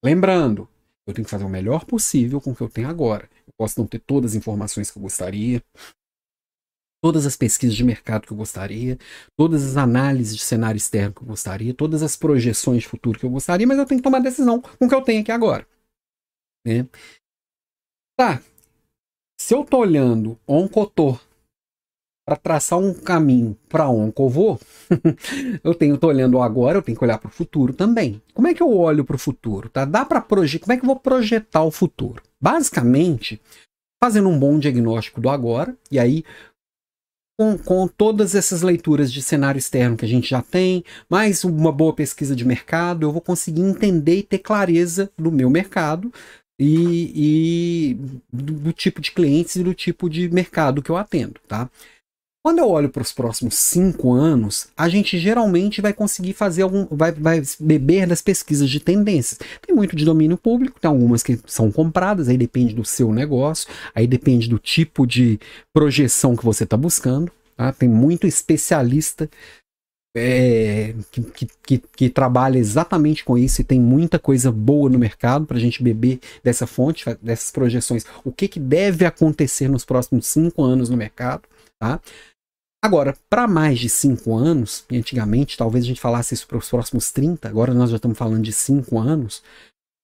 Lembrando, 0.05 0.69
eu 1.07 1.15
tenho 1.15 1.25
que 1.25 1.31
fazer 1.31 1.45
o 1.45 1.49
melhor 1.49 1.85
possível 1.85 2.41
com 2.41 2.51
o 2.51 2.57
que 2.57 2.63
eu 2.63 2.69
tenho 2.69 2.89
agora. 2.89 3.29
Eu 3.47 3.53
posso 3.57 3.79
não 3.81 3.87
ter 3.87 4.01
todas 4.01 4.33
as 4.33 4.37
informações 4.37 4.91
que 4.91 4.99
eu 4.99 5.03
gostaria, 5.03 5.63
todas 7.01 7.27
as 7.27 7.37
pesquisas 7.37 7.77
de 7.77 7.85
mercado 7.85 8.27
que 8.27 8.33
eu 8.33 8.37
gostaria, 8.37 8.99
todas 9.37 9.65
as 9.65 9.77
análises 9.77 10.37
de 10.37 10.43
cenário 10.43 10.77
externo 10.77 11.15
que 11.15 11.23
eu 11.23 11.27
gostaria, 11.27 11.73
todas 11.73 12.03
as 12.03 12.17
projeções 12.17 12.83
de 12.83 12.89
futuro 12.89 13.19
que 13.19 13.25
eu 13.25 13.31
gostaria, 13.31 13.67
mas 13.67 13.79
eu 13.79 13.87
tenho 13.87 14.01
que 14.01 14.05
tomar 14.05 14.19
decisão 14.19 14.61
com 14.61 14.87
o 14.87 14.89
que 14.89 14.95
eu 14.95 15.03
tenho 15.03 15.23
aqui 15.23 15.31
agora. 15.31 15.67
Né? 16.67 16.89
Tá. 18.17 18.41
Se 19.39 19.55
eu 19.55 19.63
tô 19.63 19.79
olhando 19.79 20.39
oncotor 20.49 21.21
para 22.27 22.37
traçar 22.37 22.79
um 22.79 22.95
caminho 22.95 23.57
para 23.69 23.89
vou, 24.31 24.59
eu 25.63 25.75
tenho 25.75 25.99
tô 25.99 26.09
olhando 26.09 26.41
agora, 26.41 26.79
eu 26.79 26.83
tenho 26.83 26.97
que 26.97 27.05
olhar 27.05 27.19
para 27.19 27.29
o 27.29 27.33
futuro 27.33 27.75
também. 27.75 28.21
Como 28.33 28.49
é 28.49 28.55
que 28.55 28.63
eu 28.63 28.75
olho 28.75 29.05
para 29.05 29.17
o 29.17 29.19
futuro? 29.19 29.69
Tá? 29.69 29.85
Dá 29.85 30.05
para 30.05 30.21
projetar? 30.23 30.65
Como 30.65 30.73
é 30.73 30.77
que 30.79 30.83
eu 30.83 30.89
vou 30.89 30.99
projetar 30.99 31.63
o 31.63 31.71
futuro? 31.71 32.23
Basicamente, 32.41 33.41
fazendo 34.03 34.31
um 34.31 34.39
bom 34.39 34.59
diagnóstico 34.59 35.21
do 35.21 35.29
agora 35.29 35.77
e 35.91 35.99
aí 35.99 36.25
com, 37.39 37.59
com, 37.59 37.87
todas 37.87 38.35
essas 38.35 38.63
leituras 38.63 39.13
de 39.13 39.21
cenário 39.21 39.59
externo 39.59 39.95
que 39.95 40.07
a 40.07 40.09
gente 40.09 40.31
já 40.31 40.41
tem, 40.41 40.83
mais 41.09 41.45
uma 41.45 41.71
boa 41.71 41.93
pesquisa 41.93 42.35
de 42.35 42.47
mercado, 42.47 43.05
eu 43.05 43.13
vou 43.13 43.21
conseguir 43.21 43.61
entender 43.61 44.17
e 44.17 44.23
ter 44.23 44.39
clareza 44.39 45.13
do 45.19 45.31
meu 45.31 45.51
mercado 45.51 46.11
e, 46.59 47.93
e 47.93 47.95
do, 48.33 48.55
do, 48.55 48.73
tipo 48.73 49.01
de 49.01 49.13
clientes 49.13 49.57
e 49.57 49.63
do 49.63 49.75
tipo 49.75 50.09
de 50.09 50.29
mercado 50.29 50.83
que 50.83 50.91
eu 50.91 50.97
atendo, 50.97 51.35
tá? 51.47 51.69
Quando 52.47 52.61
eu 52.61 52.71
olho 52.71 52.89
para 52.89 53.03
os 53.03 53.13
próximos 53.13 53.57
cinco 53.57 54.13
anos, 54.13 54.69
a 54.77 54.89
gente 54.89 55.19
geralmente 55.19 55.81
vai 55.81 55.93
conseguir 55.93 56.33
fazer 56.33 56.63
algum. 56.63 56.87
Vai, 56.89 57.11
vai 57.11 57.43
beber 57.59 58.07
das 58.07 58.23
pesquisas 58.23 58.71
de 58.71 58.79
tendências. 58.79 59.41
Tem 59.67 59.75
muito 59.75 59.97
de 59.97 60.05
domínio 60.05 60.39
público, 60.39 60.79
tem 60.79 60.89
algumas 60.89 61.25
que 61.25 61.41
são 61.45 61.73
compradas, 61.73 62.29
aí 62.29 62.39
depende 62.39 62.73
do 62.73 62.85
seu 62.85 63.13
negócio, 63.13 63.69
aí 63.93 64.07
depende 64.07 64.49
do 64.49 64.61
tipo 64.61 65.05
de 65.05 65.41
projeção 65.75 66.37
que 66.37 66.45
você 66.45 66.63
está 66.63 66.77
buscando. 66.77 67.33
Tá? 67.57 67.73
Tem 67.73 67.89
muito 67.89 68.29
especialista 68.29 69.29
é, 70.19 70.95
que, 71.11 71.47
que, 71.63 71.79
que, 71.79 72.09
trabalha 72.09 72.59
exatamente 72.59 73.23
com 73.23 73.37
isso 73.37 73.61
e 73.61 73.65
tem 73.65 73.79
muita 73.79 74.19
coisa 74.19 74.51
boa 74.51 74.89
no 74.89 74.99
mercado 74.99 75.45
para 75.45 75.59
a 75.59 75.61
gente 75.61 75.83
beber 75.83 76.21
dessa 76.43 76.67
fonte, 76.67 77.05
dessas 77.21 77.51
projeções. 77.51 78.07
O 78.25 78.33
que, 78.33 78.49
que 78.49 78.59
deve 78.59 79.05
acontecer 79.05 79.69
nos 79.69 79.85
próximos 79.85 80.27
cinco 80.27 80.65
anos 80.65 80.89
no 80.89 80.97
mercado. 80.97 81.43
Tá? 81.79 82.01
Agora, 82.83 83.17
para 83.29 83.47
mais 83.47 83.79
de 83.79 83.89
5 83.89 84.35
anos, 84.35 84.85
e 84.91 84.97
antigamente 84.97 85.57
talvez 85.57 85.85
a 85.85 85.89
gente 85.89 86.01
falasse 86.01 86.35
isso 86.35 86.47
para 86.47 86.57
os 86.57 86.69
próximos 86.71 87.11
30, 87.11 87.49
agora 87.49 87.75
nós 87.75 87.91
já 87.91 87.97
estamos 87.97 88.17
falando 88.17 88.45
de 88.45 88.53
5 88.53 88.99
anos, 88.99 89.43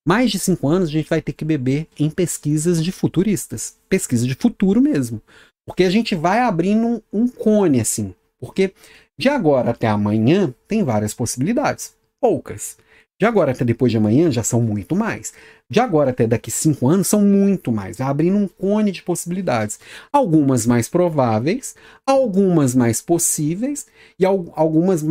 mais 0.07 0.31
de 0.31 0.39
5 0.39 0.67
anos 0.69 0.89
a 0.89 0.93
gente 0.93 1.09
vai 1.09 1.23
ter 1.23 1.33
que 1.33 1.45
beber 1.45 1.87
em 1.99 2.11
pesquisas 2.11 2.83
de 2.83 2.91
futuristas, 2.91 3.79
pesquisa 3.89 4.27
de 4.27 4.35
futuro 4.35 4.81
mesmo. 4.83 5.23
Porque 5.65 5.85
a 5.85 5.91
gente 5.91 6.15
vai 6.17 6.41
abrindo 6.41 6.87
um, 7.13 7.23
um 7.23 7.29
cone 7.29 7.81
assim, 7.81 8.15
porque 8.41 8.75
de 9.19 9.29
agora 9.29 9.71
até 9.71 9.87
amanhã 9.87 10.55
tem 10.67 10.83
várias 10.83 11.15
possibilidades, 11.15 11.95
poucas. 12.21 12.77
De 13.21 13.27
agora 13.27 13.53
até 13.53 13.65
depois 13.65 13.93
de 13.93 13.99
amanhã 13.99 14.33
já 14.33 14.43
são 14.43 14.61
muito 14.61 14.97
mais. 14.97 15.33
De 15.71 15.79
agora 15.79 16.11
até 16.11 16.27
daqui 16.27 16.51
cinco 16.51 16.89
anos 16.89 17.07
são 17.07 17.23
muito 17.23 17.71
mais, 17.71 18.01
abrindo 18.01 18.37
um 18.37 18.49
cone 18.49 18.91
de 18.91 19.03
possibilidades. 19.03 19.79
Algumas 20.13 20.67
mais 20.67 20.89
prováveis, 20.89 21.77
algumas 22.05 22.75
mais 22.75 23.01
possíveis, 23.01 23.87
e 24.19 24.25
algumas 24.27 25.05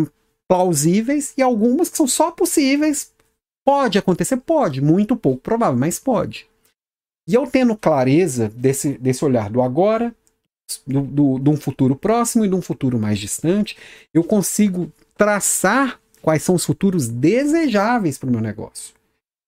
plausíveis, 0.47 1.33
e 1.37 1.41
algumas 1.41 1.89
que 1.89 1.95
são 1.95 2.05
só 2.05 2.31
possíveis. 2.31 3.13
Pode 3.65 3.97
acontecer? 3.97 4.37
Pode, 4.37 4.81
muito 4.81 5.15
pouco 5.15 5.41
provável, 5.41 5.79
mas 5.79 5.97
pode. 5.97 6.47
E 7.29 7.33
eu 7.33 7.47
tendo 7.47 7.77
clareza 7.77 8.49
desse, 8.49 8.97
desse 8.97 9.23
olhar 9.23 9.49
do 9.49 9.61
agora, 9.61 10.13
do, 10.85 11.39
de 11.39 11.49
um 11.49 11.57
futuro 11.57 11.95
próximo 11.95 12.45
e 12.45 12.47
de 12.47 12.55
um 12.55 12.61
futuro 12.61 12.99
mais 12.99 13.19
distante, 13.19 13.77
eu 14.13 14.23
consigo 14.23 14.91
traçar 15.17 15.99
quais 16.21 16.43
são 16.43 16.55
os 16.55 16.65
futuros 16.65 17.07
desejáveis 17.07 18.17
para 18.17 18.29
o 18.29 18.31
meu 18.31 18.41
negócio. 18.41 18.93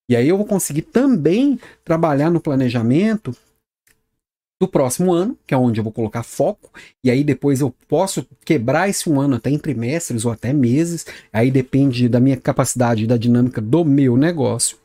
E 0.10 0.16
aí 0.16 0.28
eu 0.28 0.38
vou 0.38 0.46
conseguir 0.46 0.84
também 0.84 1.60
trabalhar 1.84 2.30
no 2.30 2.42
planejamento 2.42 3.36
do 4.62 4.68
próximo 4.68 5.12
ano, 5.12 5.38
que 5.46 5.54
é 5.54 5.58
onde 5.58 5.80
eu 5.80 5.84
vou 5.84 5.92
colocar 5.92 6.24
foco, 6.24 6.72
e 7.04 7.12
aí 7.12 7.24
depois 7.24 7.60
eu 7.60 7.74
posso 7.88 8.26
quebrar 8.46 8.90
esse 8.90 9.10
um 9.10 9.20
ano 9.20 9.36
até 9.36 9.50
em 9.50 9.58
trimestres 9.58 10.26
ou 10.26 10.32
até 10.32 10.54
meses, 10.54 11.06
aí 11.32 11.52
depende 11.52 12.08
da 12.08 12.20
minha 12.20 12.38
capacidade 12.38 13.04
e 13.04 13.08
da 13.08 13.18
dinâmica 13.18 13.60
do 13.60 13.84
meu 13.84 14.16
negócio. 14.16 14.78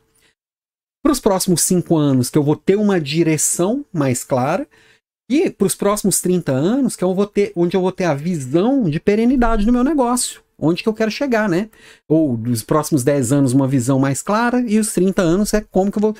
Para 1.01 1.13
os 1.13 1.19
próximos 1.19 1.61
cinco 1.61 1.95
anos, 1.95 2.29
que 2.29 2.37
eu 2.37 2.43
vou 2.43 2.57
ter 2.57 2.75
uma 2.75 2.99
direção 2.99 3.85
mais 3.91 4.23
clara, 4.23 4.67
e 5.29 5.49
para 5.49 5.67
os 5.67 5.75
próximos 5.75 6.19
30 6.19 6.51
anos, 6.51 6.95
que 6.95 7.03
eu 7.03 7.13
vou 7.13 7.27
ter, 7.27 7.51
onde 7.55 7.77
eu 7.77 7.81
vou 7.81 7.91
ter 7.91 8.05
a 8.05 8.15
visão 8.15 8.89
de 8.89 8.99
perenidade 8.99 9.65
do 9.65 9.71
meu 9.71 9.83
negócio 9.83 10.41
onde 10.61 10.83
que 10.83 10.89
eu 10.89 10.93
quero 10.93 11.09
chegar, 11.09 11.47
né? 11.47 11.69
Ou 12.07 12.35
dos 12.35 12.61
próximos 12.63 13.03
10 13.03 13.31
anos 13.31 13.53
uma 13.53 13.67
visão 13.67 13.97
mais 13.97 14.21
clara 14.21 14.61
e 14.67 14.77
os 14.77 14.91
30 14.91 15.21
anos 15.21 15.53
é 15.53 15.61
como 15.61 15.91
que 15.91 15.97
eu 15.97 16.01
vou 16.01 16.15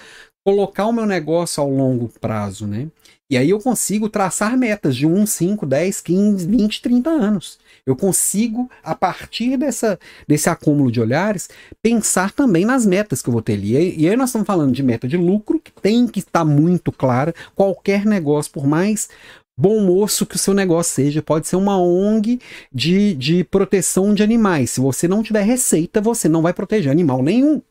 colocar 0.46 0.86
o 0.86 0.94
meu 0.94 1.06
negócio 1.06 1.62
ao 1.62 1.70
longo 1.70 2.10
prazo, 2.22 2.66
né? 2.66 2.88
E 3.30 3.38
aí 3.38 3.52
eu 3.52 3.60
consigo 3.60 4.10
traçar 4.10 4.58
metas 4.58 4.96
de 4.96 5.06
1, 5.06 5.26
5, 5.28 5.66
10, 5.66 6.02
15, 6.02 6.48
20, 6.48 6.82
30 6.82 7.10
anos. 7.12 7.60
Eu 7.86 7.96
consigo, 7.96 8.70
a 8.84 8.96
partir 8.96 9.56
dessa, 9.56 10.00
desse 10.28 10.50
acúmulo 10.50 10.92
de 10.92 11.00
olhares, 11.00 11.48
pensar 11.82 12.32
também 12.32 12.66
nas 12.66 12.88
metas 12.88 13.22
que 13.22 13.30
eu 13.30 13.34
vou 13.34 13.42
ter 13.42 13.54
ali. 13.54 14.00
E 14.00 14.10
aí 14.10 14.16
nós 14.16 14.30
estamos 14.30 14.48
falando 14.48 14.74
de 14.74 14.82
meta 14.82 15.08
de 15.08 15.16
lucro, 15.16 15.60
que 15.60 15.72
tem 15.72 16.08
que 16.08 16.20
estar 16.20 16.44
muito 16.44 16.92
clara. 16.92 17.36
Qualquer 17.56 18.04
negócio, 18.04 18.52
por 18.52 18.66
mais 18.66 19.10
bom 19.56 19.80
moço 19.82 20.26
que 20.26 20.38
o 20.38 20.40
seu 20.40 20.54
negócio 20.54 20.96
seja, 20.96 21.22
pode 21.22 21.48
ser 21.48 21.58
uma 21.58 21.78
ONG 21.78 22.40
de, 22.74 23.14
de 23.14 23.44
proteção 23.44 24.14
de 24.14 24.24
animais. 24.24 24.72
Se 24.72 24.80
você 24.80 25.08
não 25.08 25.22
tiver 25.22 25.44
receita, 25.44 26.02
você 26.02 26.28
não 26.28 26.42
vai 26.42 26.54
proteger 26.54 26.92
animal 26.92 27.22
nenhum. 27.22 27.62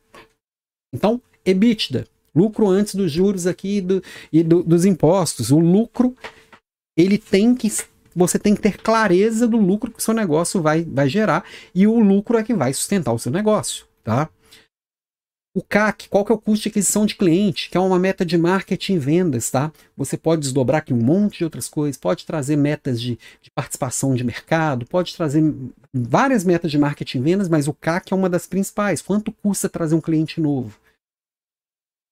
Então, 0.95 1.21
EBITDA, 1.45 2.07
lucro 2.39 2.69
antes 2.69 2.95
dos 2.95 3.11
juros 3.11 3.47
aqui 3.47 3.81
do, 3.81 4.03
e 4.33 4.43
do, 4.43 4.63
dos 4.63 4.85
impostos. 4.85 5.51
O 5.51 5.59
lucro, 5.59 6.15
ele 6.97 7.19
tem 7.19 7.55
que. 7.55 7.71
Você 8.15 8.39
tem 8.39 8.55
que 8.55 8.63
ter 8.63 8.79
clareza 8.79 9.47
do 9.47 9.57
lucro 9.57 9.91
que 9.91 9.99
o 9.99 10.03
seu 10.03 10.15
negócio 10.15 10.61
vai, 10.61 10.85
vai 10.85 11.09
gerar 11.09 11.45
e 11.75 11.87
o 11.87 12.01
lucro 12.01 12.37
é 12.37 12.43
que 12.43 12.55
vai 12.55 12.73
sustentar 12.73 13.13
o 13.13 13.19
seu 13.19 13.31
negócio, 13.31 13.87
tá? 14.03 14.29
O 15.55 15.63
CAC, 15.63 16.09
qual 16.09 16.25
que 16.25 16.31
é 16.31 16.35
o 16.35 16.39
custo 16.39 16.65
de 16.65 16.69
aquisição 16.69 17.05
de 17.05 17.17
cliente, 17.17 17.69
que 17.69 17.77
é 17.77 17.81
uma 17.81 17.99
meta 17.99 18.25
de 18.25 18.39
marketing 18.39 18.95
e 18.95 18.99
vendas, 18.99 19.51
tá? 19.51 19.73
Você 19.97 20.17
pode 20.17 20.43
desdobrar 20.43 20.79
aqui 20.79 20.93
um 20.93 21.03
monte 21.03 21.39
de 21.39 21.45
outras 21.45 21.69
coisas, 21.69 21.97
pode 21.97 22.25
trazer 22.27 22.57
metas 22.57 23.01
de, 23.01 23.19
de 23.43 23.51
participação 23.51 24.15
de 24.15 24.23
mercado, 24.23 24.87
pode 24.87 25.17
trazer 25.17 25.43
várias 25.93 26.45
metas 26.45 26.71
de 26.71 26.79
marketing 26.79 27.19
e 27.19 27.23
vendas, 27.23 27.49
mas 27.49 27.67
o 27.67 27.75
CAC 27.75 28.13
é 28.13 28.17
uma 28.17 28.29
das 28.29 28.47
principais. 28.47 29.03
Quanto 29.03 29.33
custa 29.33 29.69
trazer 29.69 29.95
um 29.95 30.01
cliente 30.01 30.41
novo? 30.41 30.79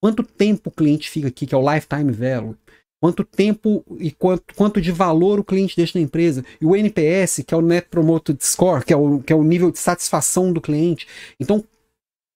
Quanto 0.07 0.23
tempo 0.23 0.71
o 0.71 0.73
cliente 0.73 1.11
fica 1.11 1.27
aqui, 1.27 1.45
que 1.49 1.53
é 1.53 1.59
o 1.59 1.75
lifetime 1.75 2.13
value? 2.13 2.57
Quanto 3.03 3.25
tempo 3.25 3.85
e 3.99 4.13
quanto, 4.13 4.55
quanto 4.55 4.81
de 4.81 4.93
valor 4.93 5.41
o 5.41 5.45
cliente 5.45 5.75
deixa 5.77 5.99
na 5.99 6.05
empresa? 6.05 6.45
E 6.61 6.65
o 6.65 6.77
NPS, 6.77 7.43
que 7.45 7.53
é 7.53 7.57
o 7.57 7.61
Net 7.61 7.89
Promoted 7.89 8.39
Score, 8.41 8.85
que 8.85 8.93
é 8.93 8.97
o, 8.97 9.19
que 9.19 9.33
é 9.33 9.37
o 9.37 9.43
nível 9.43 9.69
de 9.73 9.81
satisfação 9.81 10.53
do 10.53 10.61
cliente. 10.61 11.09
Então, 11.41 11.65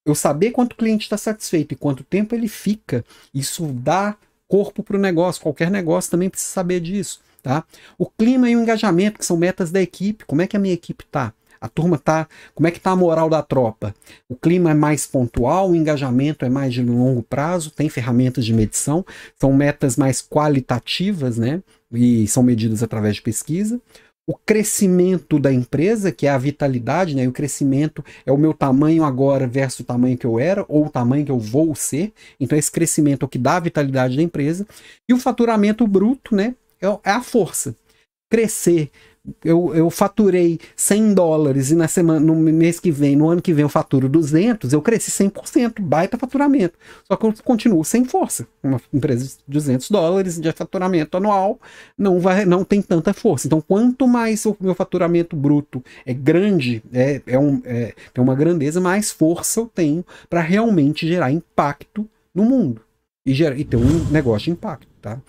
eu 0.04 0.16
saber 0.16 0.50
quanto 0.50 0.72
o 0.72 0.76
cliente 0.76 1.04
está 1.04 1.16
satisfeito 1.16 1.70
e 1.70 1.76
quanto 1.76 2.02
tempo 2.02 2.34
ele 2.34 2.48
fica, 2.48 3.04
isso 3.32 3.64
dá 3.66 4.16
corpo 4.48 4.82
para 4.82 4.96
o 4.96 5.00
negócio. 5.00 5.40
Qualquer 5.40 5.70
negócio 5.70 6.10
também 6.10 6.28
precisa 6.28 6.50
saber 6.50 6.80
disso. 6.80 7.20
Tá? 7.40 7.62
O 7.96 8.06
clima 8.06 8.50
e 8.50 8.56
o 8.56 8.60
engajamento, 8.60 9.20
que 9.20 9.24
são 9.24 9.36
metas 9.36 9.70
da 9.70 9.80
equipe. 9.80 10.24
Como 10.24 10.42
é 10.42 10.48
que 10.48 10.56
a 10.56 10.60
minha 10.60 10.74
equipe 10.74 11.04
está? 11.04 11.32
A 11.60 11.68
turma 11.68 11.98
tá. 11.98 12.26
Como 12.54 12.66
é 12.66 12.70
que 12.70 12.80
tá 12.80 12.92
a 12.92 12.96
moral 12.96 13.28
da 13.28 13.42
tropa? 13.42 13.94
O 14.28 14.34
clima 14.34 14.70
é 14.70 14.74
mais 14.74 15.06
pontual, 15.06 15.70
o 15.70 15.76
engajamento 15.76 16.44
é 16.44 16.48
mais 16.48 16.72
de 16.72 16.82
longo 16.82 17.22
prazo, 17.22 17.70
tem 17.70 17.88
ferramentas 17.88 18.44
de 18.44 18.54
medição, 18.54 19.04
são 19.38 19.52
metas 19.52 19.96
mais 19.96 20.22
qualitativas, 20.22 21.36
né? 21.36 21.62
E 21.92 22.26
são 22.28 22.42
medidas 22.42 22.82
através 22.82 23.16
de 23.16 23.22
pesquisa 23.22 23.80
o 24.30 24.34
crescimento 24.46 25.40
da 25.40 25.52
empresa, 25.52 26.12
que 26.12 26.24
é 26.24 26.30
a 26.30 26.38
vitalidade, 26.38 27.16
né? 27.16 27.24
E 27.24 27.26
o 27.26 27.32
crescimento 27.32 28.04
é 28.24 28.30
o 28.30 28.36
meu 28.36 28.54
tamanho 28.54 29.02
agora 29.02 29.44
versus 29.44 29.80
o 29.80 29.84
tamanho 29.84 30.16
que 30.16 30.24
eu 30.24 30.38
era, 30.38 30.64
ou 30.68 30.86
o 30.86 30.88
tamanho 30.88 31.24
que 31.24 31.32
eu 31.32 31.38
vou 31.40 31.74
ser. 31.74 32.12
Então, 32.38 32.56
esse 32.56 32.70
crescimento 32.70 33.24
é 33.24 33.26
o 33.26 33.28
que 33.28 33.38
dá 33.38 33.56
a 33.56 33.60
vitalidade 33.60 34.16
da 34.16 34.22
empresa. 34.22 34.64
E 35.08 35.12
o 35.12 35.18
faturamento 35.18 35.84
bruto, 35.84 36.32
né? 36.36 36.54
É, 36.80 36.86
é 36.86 37.10
a 37.10 37.20
força. 37.20 37.74
Crescer 38.30 38.88
eu, 39.44 39.74
eu 39.74 39.90
faturei 39.90 40.58
100 40.74 41.14
dólares 41.14 41.70
e 41.70 41.74
na 41.74 41.86
semana, 41.86 42.20
no 42.20 42.34
mês 42.34 42.80
que 42.80 42.90
vem, 42.90 43.14
no 43.14 43.28
ano 43.28 43.42
que 43.42 43.52
vem 43.52 43.62
eu 43.62 43.68
faturo 43.68 44.08
200, 44.08 44.72
eu 44.72 44.80
cresci 44.80 45.10
100%, 45.10 45.80
baita 45.80 46.16
faturamento. 46.16 46.78
Só 47.04 47.16
que 47.16 47.26
eu 47.26 47.34
continuo 47.44 47.84
sem 47.84 48.04
força. 48.04 48.46
Uma 48.62 48.80
empresa 48.92 49.26
de 49.26 49.34
200 49.46 49.90
dólares 49.90 50.40
de 50.40 50.50
faturamento 50.52 51.16
anual 51.16 51.58
não, 51.96 52.18
vai, 52.18 52.46
não 52.46 52.64
tem 52.64 52.80
tanta 52.80 53.12
força. 53.12 53.46
Então, 53.46 53.60
quanto 53.60 54.08
mais 54.08 54.44
o 54.46 54.56
meu 54.58 54.74
faturamento 54.74 55.36
bruto 55.36 55.84
é 56.06 56.14
grande, 56.14 56.82
é, 56.92 57.20
é, 57.26 57.38
um, 57.38 57.60
é 57.64 57.94
tem 58.14 58.24
uma 58.24 58.34
grandeza, 58.34 58.80
mais 58.80 59.10
força 59.10 59.60
eu 59.60 59.66
tenho 59.66 60.04
para 60.28 60.40
realmente 60.40 61.06
gerar 61.06 61.30
impacto 61.30 62.08
no 62.34 62.44
mundo 62.44 62.80
e, 63.24 63.34
gerar, 63.34 63.58
e 63.58 63.64
ter 63.64 63.76
um 63.76 64.10
negócio 64.10 64.46
de 64.46 64.52
impacto. 64.52 64.88
Tá? 65.00 65.20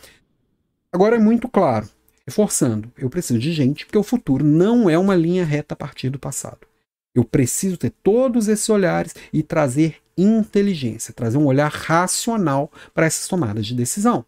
Agora 0.93 1.17
é 1.17 1.19
muito 1.19 1.49
claro 1.49 1.87
reforçando, 2.31 2.89
eu 2.97 3.09
preciso 3.09 3.37
de 3.37 3.51
gente, 3.51 3.85
porque 3.85 3.97
o 3.97 4.03
futuro 4.03 4.45
não 4.45 4.89
é 4.89 4.97
uma 4.97 5.15
linha 5.15 5.43
reta 5.43 5.73
a 5.73 5.77
partir 5.77 6.09
do 6.09 6.17
passado. 6.17 6.65
Eu 7.13 7.25
preciso 7.25 7.75
ter 7.75 7.91
todos 8.01 8.47
esses 8.47 8.67
olhares 8.69 9.13
e 9.33 9.43
trazer 9.43 10.01
inteligência, 10.17 11.13
trazer 11.13 11.37
um 11.37 11.45
olhar 11.45 11.69
racional 11.69 12.71
para 12.93 13.05
essas 13.05 13.27
tomadas 13.27 13.67
de 13.67 13.75
decisão. 13.75 14.25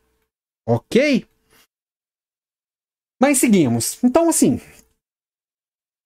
Ok? 0.67 1.25
Mas 3.21 3.37
seguimos. 3.37 4.03
Então, 4.03 4.27
assim, 4.27 4.59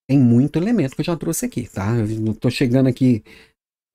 tem 0.08 0.20
muito 0.20 0.60
elemento 0.60 0.96
que 0.96 1.02
eu 1.02 1.06
já 1.06 1.18
trouxe 1.18 1.48
aqui, 1.48 1.68
tá? 1.68 1.88
Eu 1.96 2.36
tô 2.36 2.52
chegando 2.52 2.88
aqui 2.88 3.24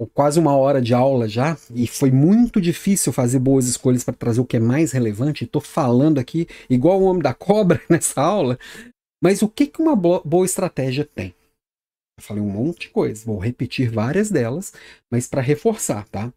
quase 0.07 0.39
uma 0.39 0.57
hora 0.57 0.81
de 0.81 0.95
aula 0.95 1.29
já, 1.29 1.57
e 1.75 1.87
foi 1.87 2.11
muito 2.11 2.61
difícil 2.61 3.13
fazer 3.13 3.39
boas 3.39 3.67
escolhas 3.67 4.05
para 4.05 4.15
trazer 4.15 4.41
o 4.41 4.45
que 4.45 4.57
é 4.57 4.61
mais 4.61 4.93
relevante. 4.93 5.45
Estou 5.45 5.61
falando 5.61 6.19
aqui 6.19 6.47
igual 6.69 7.01
o 7.01 7.05
homem 7.05 7.23
da 7.23 7.35
cobra 7.35 7.81
nessa 7.89 8.21
aula. 8.21 8.59
Mas 9.23 9.43
o 9.43 9.49
que, 9.49 9.67
que 9.67 9.81
uma 9.81 9.95
boa 9.95 10.45
estratégia 10.45 11.05
tem? 11.05 11.35
Eu 12.19 12.25
falei 12.25 12.43
um 12.43 12.51
monte 12.51 12.83
de 12.83 12.91
coisa, 12.91 13.25
vou 13.25 13.39
repetir 13.39 13.91
várias 13.91 14.31
delas, 14.31 14.73
mas 15.11 15.29
para 15.29 15.41
reforçar, 15.41 16.09
tá? 16.09 16.33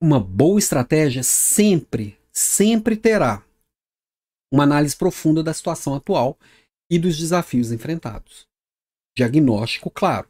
Uma 0.00 0.20
boa 0.20 0.58
estratégia 0.58 1.22
sempre, 1.22 2.16
sempre 2.32 2.96
terá 2.96 3.44
uma 4.52 4.62
análise 4.62 4.96
profunda 4.96 5.42
da 5.42 5.52
situação 5.52 5.94
atual 5.94 6.38
e 6.90 6.98
dos 6.98 7.18
desafios 7.18 7.70
enfrentados. 7.70 8.46
Diagnóstico 9.16 9.90
claro. 9.90 10.28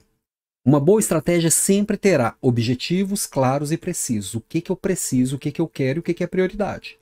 Uma 0.68 0.78
boa 0.78 1.00
estratégia 1.00 1.50
sempre 1.50 1.96
terá 1.96 2.36
objetivos 2.42 3.24
claros 3.24 3.72
e 3.72 3.78
precisos. 3.78 4.34
O 4.34 4.40
que, 4.42 4.60
que 4.60 4.70
eu 4.70 4.76
preciso, 4.76 5.36
o 5.36 5.38
que, 5.38 5.50
que 5.50 5.62
eu 5.62 5.66
quero 5.66 5.96
e 5.96 6.00
o 6.00 6.02
que, 6.02 6.12
que 6.12 6.22
é 6.22 6.26
prioridade. 6.26 6.98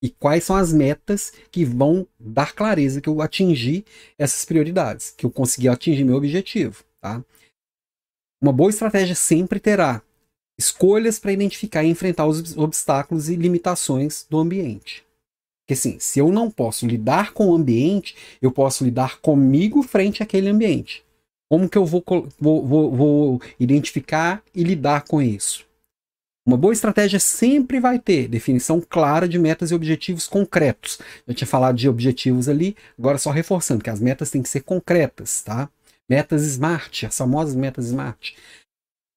E 0.00 0.10
quais 0.10 0.44
são 0.44 0.54
as 0.54 0.72
metas 0.72 1.32
que 1.50 1.64
vão 1.64 2.06
dar 2.20 2.54
clareza 2.54 3.00
que 3.00 3.08
eu 3.08 3.20
atingi 3.20 3.84
essas 4.16 4.44
prioridades, 4.44 5.10
que 5.10 5.26
eu 5.26 5.30
consegui 5.32 5.66
atingir 5.66 6.04
meu 6.04 6.14
objetivo. 6.14 6.84
Tá? 7.00 7.24
Uma 8.40 8.52
boa 8.52 8.70
estratégia 8.70 9.16
sempre 9.16 9.58
terá 9.58 10.00
escolhas 10.56 11.18
para 11.18 11.32
identificar 11.32 11.82
e 11.82 11.88
enfrentar 11.88 12.26
os 12.26 12.56
obstáculos 12.56 13.28
e 13.28 13.34
limitações 13.34 14.24
do 14.30 14.38
ambiente. 14.38 15.04
Porque 15.64 15.74
assim, 15.74 15.98
se 15.98 16.20
eu 16.20 16.30
não 16.30 16.48
posso 16.48 16.86
lidar 16.86 17.32
com 17.32 17.48
o 17.48 17.56
ambiente, 17.56 18.14
eu 18.40 18.52
posso 18.52 18.84
lidar 18.84 19.20
comigo 19.20 19.82
frente 19.82 20.22
àquele 20.22 20.48
ambiente. 20.48 21.04
Como 21.50 21.68
que 21.68 21.76
eu 21.76 21.84
vou, 21.84 22.04
vou, 22.38 22.64
vou, 22.64 22.94
vou 22.94 23.42
identificar 23.58 24.40
e 24.54 24.62
lidar 24.62 25.02
com 25.02 25.20
isso? 25.20 25.66
Uma 26.46 26.56
boa 26.56 26.72
estratégia 26.72 27.18
sempre 27.18 27.80
vai 27.80 27.98
ter 27.98 28.28
definição 28.28 28.80
clara 28.80 29.28
de 29.28 29.36
metas 29.36 29.70
e 29.72 29.74
objetivos 29.74 30.28
concretos. 30.28 31.00
Eu 31.26 31.34
tinha 31.34 31.48
falado 31.48 31.76
de 31.76 31.88
objetivos 31.88 32.48
ali, 32.48 32.76
agora 32.96 33.18
só 33.18 33.30
reforçando 33.30 33.82
que 33.82 33.90
as 33.90 34.00
metas 34.00 34.30
têm 34.30 34.42
que 34.42 34.48
ser 34.48 34.60
concretas, 34.60 35.42
tá? 35.42 35.68
Metas 36.08 36.42
SMART, 36.42 37.04
as 37.04 37.18
famosas 37.18 37.56
metas 37.56 37.86
SMART. 37.86 38.36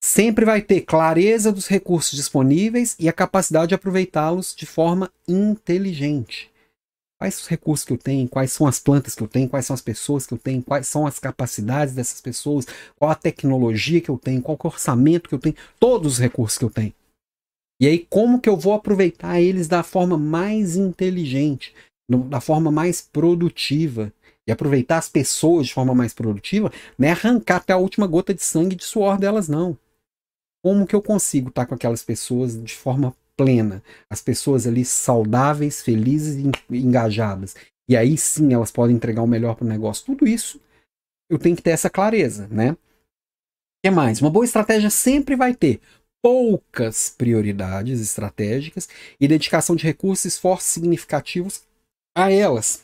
Sempre 0.03 0.43
vai 0.43 0.61
ter 0.61 0.81
clareza 0.81 1.51
dos 1.51 1.67
recursos 1.67 2.17
disponíveis 2.17 2.95
e 2.99 3.07
a 3.07 3.13
capacidade 3.13 3.69
de 3.69 3.75
aproveitá-los 3.75 4.55
de 4.55 4.65
forma 4.65 5.11
inteligente 5.27 6.53
quais 7.20 7.39
os 7.39 7.47
recursos 7.47 7.86
que 7.86 7.93
eu 7.93 7.97
tenho, 7.97 8.28
quais 8.28 8.51
são 8.51 8.68
as 8.68 8.80
plantas 8.80 9.16
que 9.16 9.24
eu 9.24 9.28
tenho, 9.28 9.49
quais 9.49 9.66
são 9.66 9.74
as 9.74 9.82
pessoas 9.82 10.26
que 10.26 10.34
eu 10.34 10.38
tenho, 10.38 10.61
quais 10.61 10.88
são 10.88 11.07
as 11.07 11.20
capacidades 11.20 11.93
dessas 11.93 12.20
pessoas, 12.20 12.66
qual 12.97 13.11
a 13.11 13.16
tecnologia 13.16 14.01
que 14.01 14.09
eu 14.09 14.18
tenho, 14.18 14.41
qual 14.41 14.57
o 14.61 14.68
orçamento 14.68 15.30
que 15.30 15.36
eu 15.36 15.39
tenho, 15.39 15.55
todos 15.80 16.14
os 16.14 16.20
recursos 16.20 16.57
que 16.57 16.66
eu 16.66 16.70
tenho. 16.70 16.93
E 17.82 17.88
aí, 17.88 17.99
como 18.09 18.39
que 18.39 18.49
eu 18.49 18.55
vou 18.55 18.74
aproveitar 18.74 19.41
eles 19.41 19.68
da 19.68 19.84
forma 19.84 20.18
mais 20.18 20.76
inteligente, 20.76 21.74
da 22.09 22.39
forma 22.39 22.72
mais 22.72 23.01
produtiva? 23.01 24.14
E 24.47 24.51
aproveitar 24.51 24.97
as 24.97 25.07
pessoas 25.07 25.68
de 25.68 25.74
forma 25.74 25.95
mais 25.95 26.14
produtiva 26.14 26.72
não 26.97 27.07
é 27.07 27.11
arrancar 27.11 27.57
até 27.57 27.74
a 27.74 27.78
última 27.78 28.05
gota 28.05 28.34
de 28.34 28.43
sangue 28.43 28.76
de 28.76 28.84
suor 28.84 29.18
delas, 29.18 29.47
não. 29.47 29.78
Como 30.61 30.86
que 30.86 30.95
eu 30.95 31.01
consigo 31.01 31.49
estar 31.49 31.66
com 31.66 31.76
aquelas 31.76 32.03
pessoas 32.03 32.61
de 32.61 32.74
forma 32.74 33.16
plena, 33.38 33.84
as 34.09 34.21
pessoas 34.21 34.67
ali 34.67 34.86
saudáveis, 34.86 35.81
felizes 35.81 36.36
e 36.36 36.77
engajadas. 36.77 37.55
E 37.89 37.97
aí 37.97 38.17
sim 38.17 38.53
elas 38.53 38.71
podem 38.71 38.95
entregar 38.95 39.21
o 39.21 39.27
melhor 39.27 39.55
para 39.55 39.65
o 39.65 39.69
negócio. 39.69 40.05
Tudo 40.05 40.27
isso 40.27 40.59
eu 41.29 41.39
tenho 41.39 41.55
que 41.55 41.61
ter 41.61 41.71
essa 41.71 41.89
clareza, 41.89 42.47
né? 42.49 42.71
O 42.71 42.77
que 43.84 43.91
mais? 43.91 44.21
Uma 44.21 44.29
boa 44.29 44.45
estratégia 44.45 44.89
sempre 44.89 45.36
vai 45.36 45.53
ter 45.53 45.81
poucas 46.21 47.09
prioridades 47.09 47.99
estratégicas 47.99 48.88
e 49.19 49.27
dedicação 49.27 49.75
de 49.75 49.84
recursos 49.84 50.25
e 50.25 50.27
esforços 50.29 50.69
significativos 50.71 51.63
a 52.15 52.31
elas. 52.31 52.84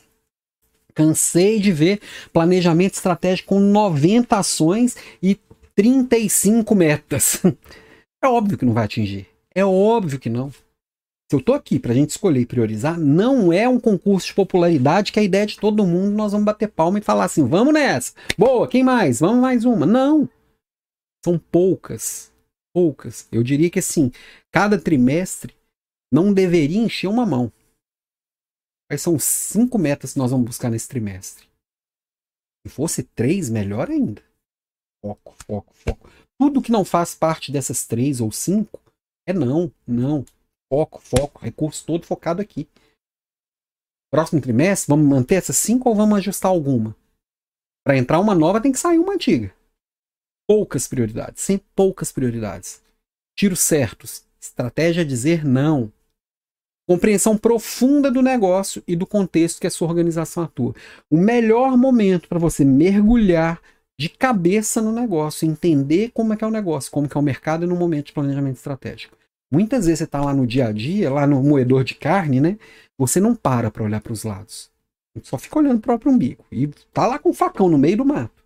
Cansei 0.94 1.58
de 1.58 1.72
ver 1.72 2.00
planejamento 2.32 2.94
estratégico 2.94 3.50
com 3.50 3.60
90 3.60 4.36
ações 4.36 4.96
e 5.22 5.38
35 5.74 6.74
metas. 6.74 7.42
É 8.22 8.28
óbvio 8.28 8.58
que 8.58 8.66
não 8.66 8.74
vai 8.74 8.84
atingir. 8.84 9.26
É 9.60 9.64
óbvio 9.64 10.18
que 10.18 10.30
não. 10.30 10.50
Se 10.50 11.36
eu 11.36 11.42
tô 11.42 11.52
aqui 11.52 11.78
para 11.78 11.92
a 11.92 11.94
gente 11.94 12.08
escolher 12.08 12.40
e 12.40 12.46
priorizar, 12.46 12.98
não 12.98 13.52
é 13.52 13.68
um 13.68 13.78
concurso 13.78 14.28
de 14.28 14.34
popularidade 14.34 15.12
que 15.12 15.20
a 15.20 15.22
ideia 15.22 15.44
de 15.44 15.58
todo 15.58 15.86
mundo 15.86 16.16
nós 16.16 16.32
vamos 16.32 16.46
bater 16.46 16.68
palma 16.68 16.98
e 16.98 17.02
falar 17.02 17.26
assim: 17.26 17.46
vamos 17.46 17.74
nessa, 17.74 18.14
boa, 18.38 18.66
quem 18.66 18.82
mais? 18.82 19.20
Vamos 19.20 19.42
mais 19.42 19.66
uma. 19.66 19.84
Não. 19.84 20.26
São 21.22 21.38
poucas. 21.38 22.32
Poucas. 22.72 23.28
Eu 23.30 23.42
diria 23.42 23.68
que 23.68 23.80
assim, 23.80 24.10
cada 24.50 24.80
trimestre 24.80 25.54
não 26.10 26.32
deveria 26.32 26.80
encher 26.80 27.08
uma 27.08 27.26
mão. 27.26 27.52
Quais 28.88 29.02
são 29.02 29.18
cinco 29.18 29.78
metas 29.78 30.14
que 30.14 30.18
nós 30.18 30.30
vamos 30.30 30.46
buscar 30.46 30.70
nesse 30.70 30.88
trimestre? 30.88 31.46
Se 32.66 32.72
fosse 32.72 33.02
três, 33.02 33.50
melhor 33.50 33.90
ainda. 33.90 34.22
Foco, 35.04 35.34
foco, 35.46 35.74
foco. 35.74 36.10
Tudo 36.40 36.62
que 36.62 36.72
não 36.72 36.82
faz 36.82 37.14
parte 37.14 37.52
dessas 37.52 37.86
três 37.86 38.22
ou 38.22 38.32
cinco 38.32 38.80
é 39.26 39.32
não, 39.32 39.72
não. 39.86 40.24
Foco, 40.72 41.00
foco, 41.00 41.44
recurso 41.44 41.84
todo 41.84 42.06
focado 42.06 42.40
aqui. 42.40 42.68
Próximo 44.10 44.40
trimestre, 44.40 44.88
vamos 44.88 45.08
manter 45.08 45.36
essas 45.36 45.56
cinco 45.56 45.88
ou 45.88 45.94
vamos 45.94 46.18
ajustar 46.18 46.50
alguma? 46.50 46.96
Para 47.84 47.96
entrar 47.96 48.20
uma 48.20 48.34
nova 48.34 48.60
tem 48.60 48.72
que 48.72 48.78
sair 48.78 48.98
uma 48.98 49.14
antiga. 49.14 49.54
Poucas 50.48 50.88
prioridades, 50.88 51.42
sem 51.42 51.58
poucas 51.76 52.12
prioridades. 52.12 52.82
Tiros 53.36 53.60
certos. 53.60 54.24
Estratégia 54.40 55.02
é 55.02 55.04
dizer 55.04 55.44
não. 55.44 55.92
Compreensão 56.88 57.38
profunda 57.38 58.10
do 58.10 58.20
negócio 58.20 58.82
e 58.86 58.96
do 58.96 59.06
contexto 59.06 59.60
que 59.60 59.66
a 59.66 59.70
sua 59.70 59.86
organização 59.86 60.42
atua. 60.42 60.74
O 61.08 61.16
melhor 61.16 61.76
momento 61.76 62.28
para 62.28 62.38
você 62.38 62.64
mergulhar 62.64 63.62
de 64.00 64.08
cabeça 64.08 64.80
no 64.80 64.92
negócio, 64.92 65.46
entender 65.46 66.10
como 66.14 66.32
é 66.32 66.36
que 66.36 66.42
é 66.42 66.46
o 66.46 66.50
negócio, 66.50 66.90
como 66.90 67.06
que 67.06 67.14
é 67.14 67.20
o 67.20 67.22
mercado 67.22 67.66
no 67.66 67.76
momento 67.76 68.06
de 68.06 68.12
planejamento 68.14 68.56
estratégico. 68.56 69.14
Muitas 69.52 69.84
vezes 69.84 69.98
você 69.98 70.04
está 70.04 70.24
lá 70.24 70.32
no 70.32 70.46
dia 70.46 70.68
a 70.68 70.72
dia, 70.72 71.12
lá 71.12 71.26
no 71.26 71.42
moedor 71.42 71.84
de 71.84 71.94
carne, 71.94 72.40
né? 72.40 72.58
Você 72.98 73.20
não 73.20 73.34
para 73.34 73.70
para 73.70 73.84
olhar 73.84 74.00
para 74.00 74.14
os 74.14 74.24
lados. 74.24 74.70
Só 75.22 75.36
fica 75.36 75.58
olhando 75.58 75.76
o 75.76 75.82
próprio 75.82 76.10
umbigo. 76.10 76.42
E 76.50 76.66
tá 76.94 77.06
lá 77.06 77.18
com 77.18 77.28
o 77.28 77.34
facão 77.34 77.68
no 77.68 77.76
meio 77.76 77.98
do 77.98 78.06
mato. 78.06 78.42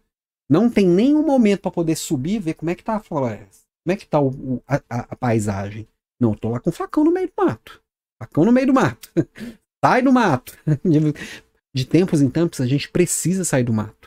Não 0.50 0.68
tem 0.68 0.88
nenhum 0.88 1.24
momento 1.24 1.60
para 1.60 1.70
poder 1.70 1.94
subir 1.94 2.40
ver 2.40 2.54
como 2.54 2.70
é 2.70 2.74
que 2.74 2.82
tá 2.82 2.96
a 2.96 3.00
floresta. 3.00 3.62
Como 3.86 3.92
é 3.92 3.96
que 3.96 4.08
tá 4.08 4.20
o, 4.20 4.60
a, 4.66 4.82
a, 4.88 5.14
paisagem. 5.14 5.86
Não, 6.18 6.34
tô 6.34 6.48
lá 6.48 6.58
com 6.58 6.70
o 6.70 6.72
facão 6.72 7.04
no 7.04 7.12
meio 7.12 7.28
do 7.28 7.44
mato. 7.44 7.80
Facão 8.20 8.44
no 8.44 8.50
meio 8.50 8.66
do 8.66 8.74
mato. 8.74 9.08
Sai 9.84 10.02
do 10.02 10.12
mato. 10.12 10.58
De 11.72 11.84
tempos 11.84 12.20
em 12.20 12.28
tempos 12.28 12.60
a 12.60 12.66
gente 12.66 12.88
precisa 12.88 13.44
sair 13.44 13.62
do 13.62 13.72
mato. 13.72 14.03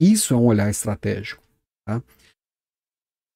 Isso 0.00 0.34
é 0.34 0.36
um 0.36 0.46
olhar 0.46 0.70
estratégico. 0.70 1.42
Tá? 1.86 2.02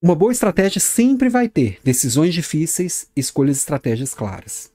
Uma 0.03 0.15
boa 0.15 0.33
estratégia 0.33 0.81
sempre 0.81 1.29
vai 1.29 1.49
ter 1.49 1.81
decisões 1.83 2.33
difíceis, 2.33 3.11
escolhas 3.17 3.57
estratégias 3.57 4.15
claras. 4.15 4.73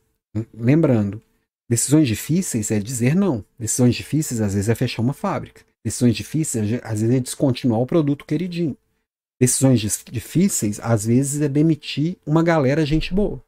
Lembrando, 0.53 1.21
decisões 1.69 2.07
difíceis 2.07 2.71
é 2.71 2.79
dizer 2.79 3.15
não. 3.15 3.45
Decisões 3.57 3.95
difíceis 3.95 4.41
às 4.41 4.53
vezes 4.53 4.69
é 4.69 4.75
fechar 4.75 5.01
uma 5.01 5.13
fábrica. 5.13 5.63
Decisões 5.86 6.15
difíceis 6.15 6.81
às 6.84 7.01
vezes 7.01 7.15
é 7.15 7.19
descontinuar 7.19 7.79
o 7.79 7.86
produto 7.86 8.25
queridinho. 8.25 8.77
Decisões 9.39 9.79
difíceis 10.05 10.79
às 10.79 11.05
vezes 11.05 11.41
é 11.41 11.47
demitir 11.47 12.17
uma 12.25 12.43
galera 12.43 12.86
gente 12.86 13.13
boa. 13.13 13.43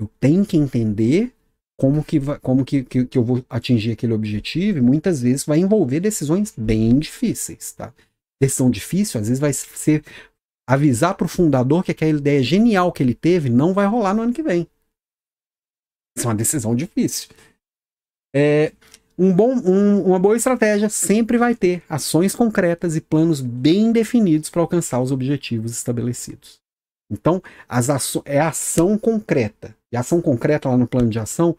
Eu 0.00 0.08
tenho 0.18 0.44
que 0.44 0.56
entender 0.56 1.32
como 1.78 2.04
que, 2.04 2.20
como 2.40 2.64
que, 2.64 2.84
que, 2.84 3.04
que 3.04 3.18
eu 3.18 3.24
vou 3.24 3.44
atingir 3.48 3.92
aquele 3.92 4.12
objetivo, 4.12 4.78
e 4.78 4.82
muitas 4.82 5.22
vezes 5.22 5.44
vai 5.44 5.58
envolver 5.58 6.00
decisões 6.00 6.52
bem 6.56 6.98
difíceis, 6.98 7.72
tá? 7.72 7.92
Decisão 8.40 8.70
difícil, 8.70 9.20
às 9.20 9.28
vezes 9.28 9.40
vai 9.40 9.52
ser 9.52 10.04
avisar 10.68 11.14
para 11.14 11.24
o 11.24 11.28
fundador 11.28 11.84
que 11.84 11.90
aquela 11.90 12.18
ideia 12.18 12.42
genial 12.42 12.92
que 12.92 13.02
ele 13.02 13.14
teve 13.14 13.50
não 13.50 13.74
vai 13.74 13.86
rolar 13.86 14.14
no 14.14 14.22
ano 14.22 14.32
que 14.32 14.42
vem. 14.42 14.66
Isso 16.16 16.26
é 16.26 16.28
uma 16.28 16.36
decisão 16.36 16.74
difícil. 16.74 17.30
É, 18.34 18.72
um 19.18 19.34
bom, 19.34 19.54
um, 19.54 20.02
uma 20.04 20.18
boa 20.18 20.36
estratégia 20.36 20.88
sempre 20.88 21.36
vai 21.36 21.54
ter 21.54 21.82
ações 21.88 22.34
concretas 22.34 22.96
e 22.96 23.00
planos 23.00 23.40
bem 23.40 23.92
definidos 23.92 24.48
para 24.50 24.62
alcançar 24.62 25.00
os 25.00 25.12
objetivos 25.12 25.72
estabelecidos. 25.72 26.61
Então, 27.12 27.42
as 27.68 27.88
é 28.24 28.40
ação 28.40 28.96
concreta. 28.96 29.76
E 29.92 29.96
ação 29.96 30.22
concreta 30.22 30.68
lá 30.68 30.76
no 30.76 30.86
plano 30.86 31.10
de 31.10 31.18
ação 31.18 31.56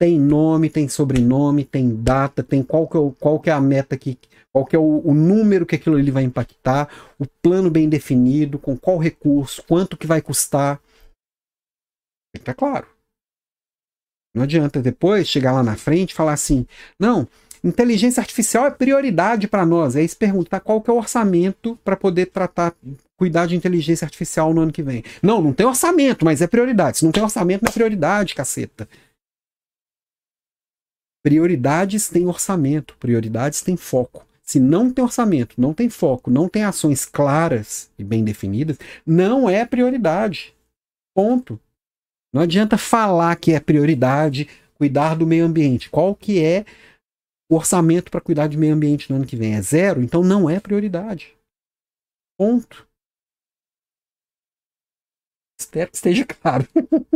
tem 0.00 0.18
nome, 0.18 0.70
tem 0.70 0.88
sobrenome, 0.88 1.62
tem 1.62 1.94
data, 1.94 2.42
tem 2.42 2.62
qual 2.62 2.88
que 2.88 2.96
é, 2.96 3.00
qual 3.20 3.38
que 3.38 3.50
é 3.50 3.52
a 3.52 3.60
meta 3.60 3.98
que, 3.98 4.18
qual 4.50 4.64
que 4.64 4.74
é 4.74 4.78
o, 4.78 5.06
o, 5.06 5.12
número 5.12 5.66
que 5.66 5.74
aquilo 5.74 5.96
ali 5.96 6.10
vai 6.10 6.22
impactar, 6.22 6.88
o 7.18 7.26
plano 7.42 7.70
bem 7.70 7.86
definido, 7.86 8.58
com 8.58 8.78
qual 8.78 8.96
recurso, 8.96 9.62
quanto 9.68 9.98
que 9.98 10.06
vai 10.06 10.22
custar. 10.22 10.78
Tem 12.32 12.42
que 12.42 12.50
estar 12.50 12.54
claro. 12.54 12.86
Não 14.34 14.44
adianta 14.44 14.80
depois 14.80 15.28
chegar 15.28 15.52
lá 15.52 15.62
na 15.62 15.76
frente 15.76 16.12
e 16.12 16.14
falar 16.14 16.32
assim, 16.32 16.66
não, 16.98 17.28
inteligência 17.62 18.20
artificial 18.20 18.66
é 18.66 18.70
prioridade 18.70 19.46
para 19.46 19.66
nós. 19.66 19.96
Aí 19.96 20.08
se 20.08 20.16
perguntar 20.16 20.60
qual 20.60 20.80
que 20.80 20.90
é 20.90 20.92
o 20.92 20.96
orçamento 20.96 21.78
para 21.84 21.96
poder 21.96 22.26
tratar, 22.26 22.74
cuidar 23.16 23.46
de 23.46 23.56
inteligência 23.56 24.04
artificial 24.04 24.52
no 24.54 24.62
ano 24.62 24.72
que 24.72 24.82
vem. 24.82 25.02
Não, 25.22 25.40
não 25.42 25.52
tem 25.52 25.66
orçamento, 25.66 26.24
mas 26.24 26.40
é 26.40 26.46
prioridade. 26.46 26.98
Se 26.98 27.04
não 27.04 27.12
tem 27.12 27.22
orçamento, 27.22 27.62
não 27.62 27.70
é 27.70 27.72
prioridade, 27.72 28.34
caceta. 28.34 28.88
Prioridades 31.22 32.08
têm 32.08 32.26
orçamento, 32.26 32.96
prioridades 32.98 33.60
têm 33.60 33.76
foco. 33.76 34.26
Se 34.42 34.58
não 34.58 34.90
tem 34.90 35.04
orçamento, 35.04 35.54
não 35.60 35.72
tem 35.74 35.88
foco, 35.88 36.30
não 36.30 36.48
tem 36.48 36.64
ações 36.64 37.04
claras 37.04 37.90
e 37.98 38.02
bem 38.02 38.24
definidas, 38.24 38.78
não 39.06 39.48
é 39.48 39.64
prioridade. 39.64 40.54
Ponto. 41.14 41.60
Não 42.32 42.42
adianta 42.42 42.78
falar 42.78 43.36
que 43.36 43.52
é 43.52 43.60
prioridade 43.60 44.48
cuidar 44.74 45.14
do 45.14 45.26
meio 45.26 45.44
ambiente. 45.44 45.90
Qual 45.90 46.14
que 46.14 46.42
é 46.42 46.64
o 47.50 47.56
orçamento 47.56 48.12
para 48.12 48.20
cuidar 48.20 48.46
de 48.46 48.56
meio 48.56 48.74
ambiente 48.74 49.10
no 49.10 49.16
ano 49.16 49.26
que 49.26 49.34
vem? 49.34 49.56
É 49.56 49.62
zero? 49.62 50.00
Então 50.00 50.22
não 50.22 50.48
é 50.48 50.60
prioridade. 50.60 51.36
Ponto. 52.38 52.88
Espero 55.60 55.90
que 55.90 55.96
esteja 55.96 56.24
claro. 56.24 56.66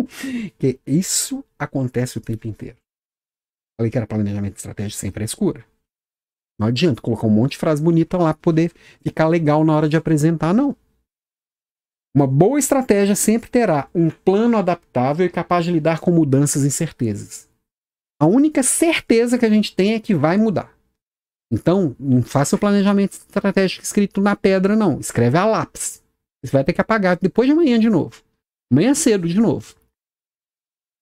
que 0.59 0.81
isso 0.85 1.45
acontece 1.57 2.19
o 2.19 2.21
tempo 2.21 2.49
inteiro. 2.49 2.77
Falei 3.79 3.91
que 3.91 3.97
era 3.97 4.07
planejamento 4.07 4.57
estratégico 4.57 5.01
sem 5.01 5.13
frescura. 5.13 5.65
Não 6.59 6.67
adianta 6.67 7.01
colocar 7.01 7.27
um 7.27 7.31
monte 7.31 7.53
de 7.53 7.59
frase 7.59 7.83
bonita 7.83 8.19
lá 8.19 8.35
para 8.35 8.43
poder 8.43 8.73
ficar 9.03 9.29
legal 9.29 9.65
na 9.65 9.75
hora 9.75 9.89
de 9.89 9.97
apresentar, 9.97 10.53
não. 10.53 10.77
Uma 12.15 12.27
boa 12.27 12.59
estratégia 12.59 13.17
sempre 13.17 13.51
terá 13.51 13.89
um 13.95 14.11
plano 14.11 14.57
adaptável 14.57 15.27
e 15.27 15.31
capaz 15.31 15.65
de 15.65 15.73
lidar 15.73 16.01
com 16.01 16.13
mudanças 16.13 16.63
e 16.63 16.69
incertezas. 16.69 17.49
A 18.21 18.27
única 18.27 18.63
certeza 18.63 19.39
que 19.39 19.45
a 19.45 19.51
gente 19.51 19.75
tem 19.75 19.95
é 19.95 20.01
que 20.01 20.15
vai 20.15 20.37
mudar. 20.37 20.73
Então, 21.51 21.95
não 21.99 22.23
faça 22.23 22.57
o 22.57 22.59
planejamento 22.59 23.13
estratégico 23.13 23.85
escrito 23.85 24.21
na 24.21 24.35
pedra, 24.35 24.75
não. 24.75 24.99
Escreve 24.99 25.39
a 25.39 25.45
lápis. 25.45 26.03
Você 26.43 26.53
vai 26.53 26.65
ter 26.65 26.73
que 26.73 26.81
apagar 26.81 27.19
depois 27.21 27.47
de 27.47 27.53
amanhã 27.53 27.79
de 27.79 27.89
novo. 27.89 28.23
Amanhã 28.71 28.95
cedo 28.95 29.29
de 29.29 29.39
novo. 29.39 29.75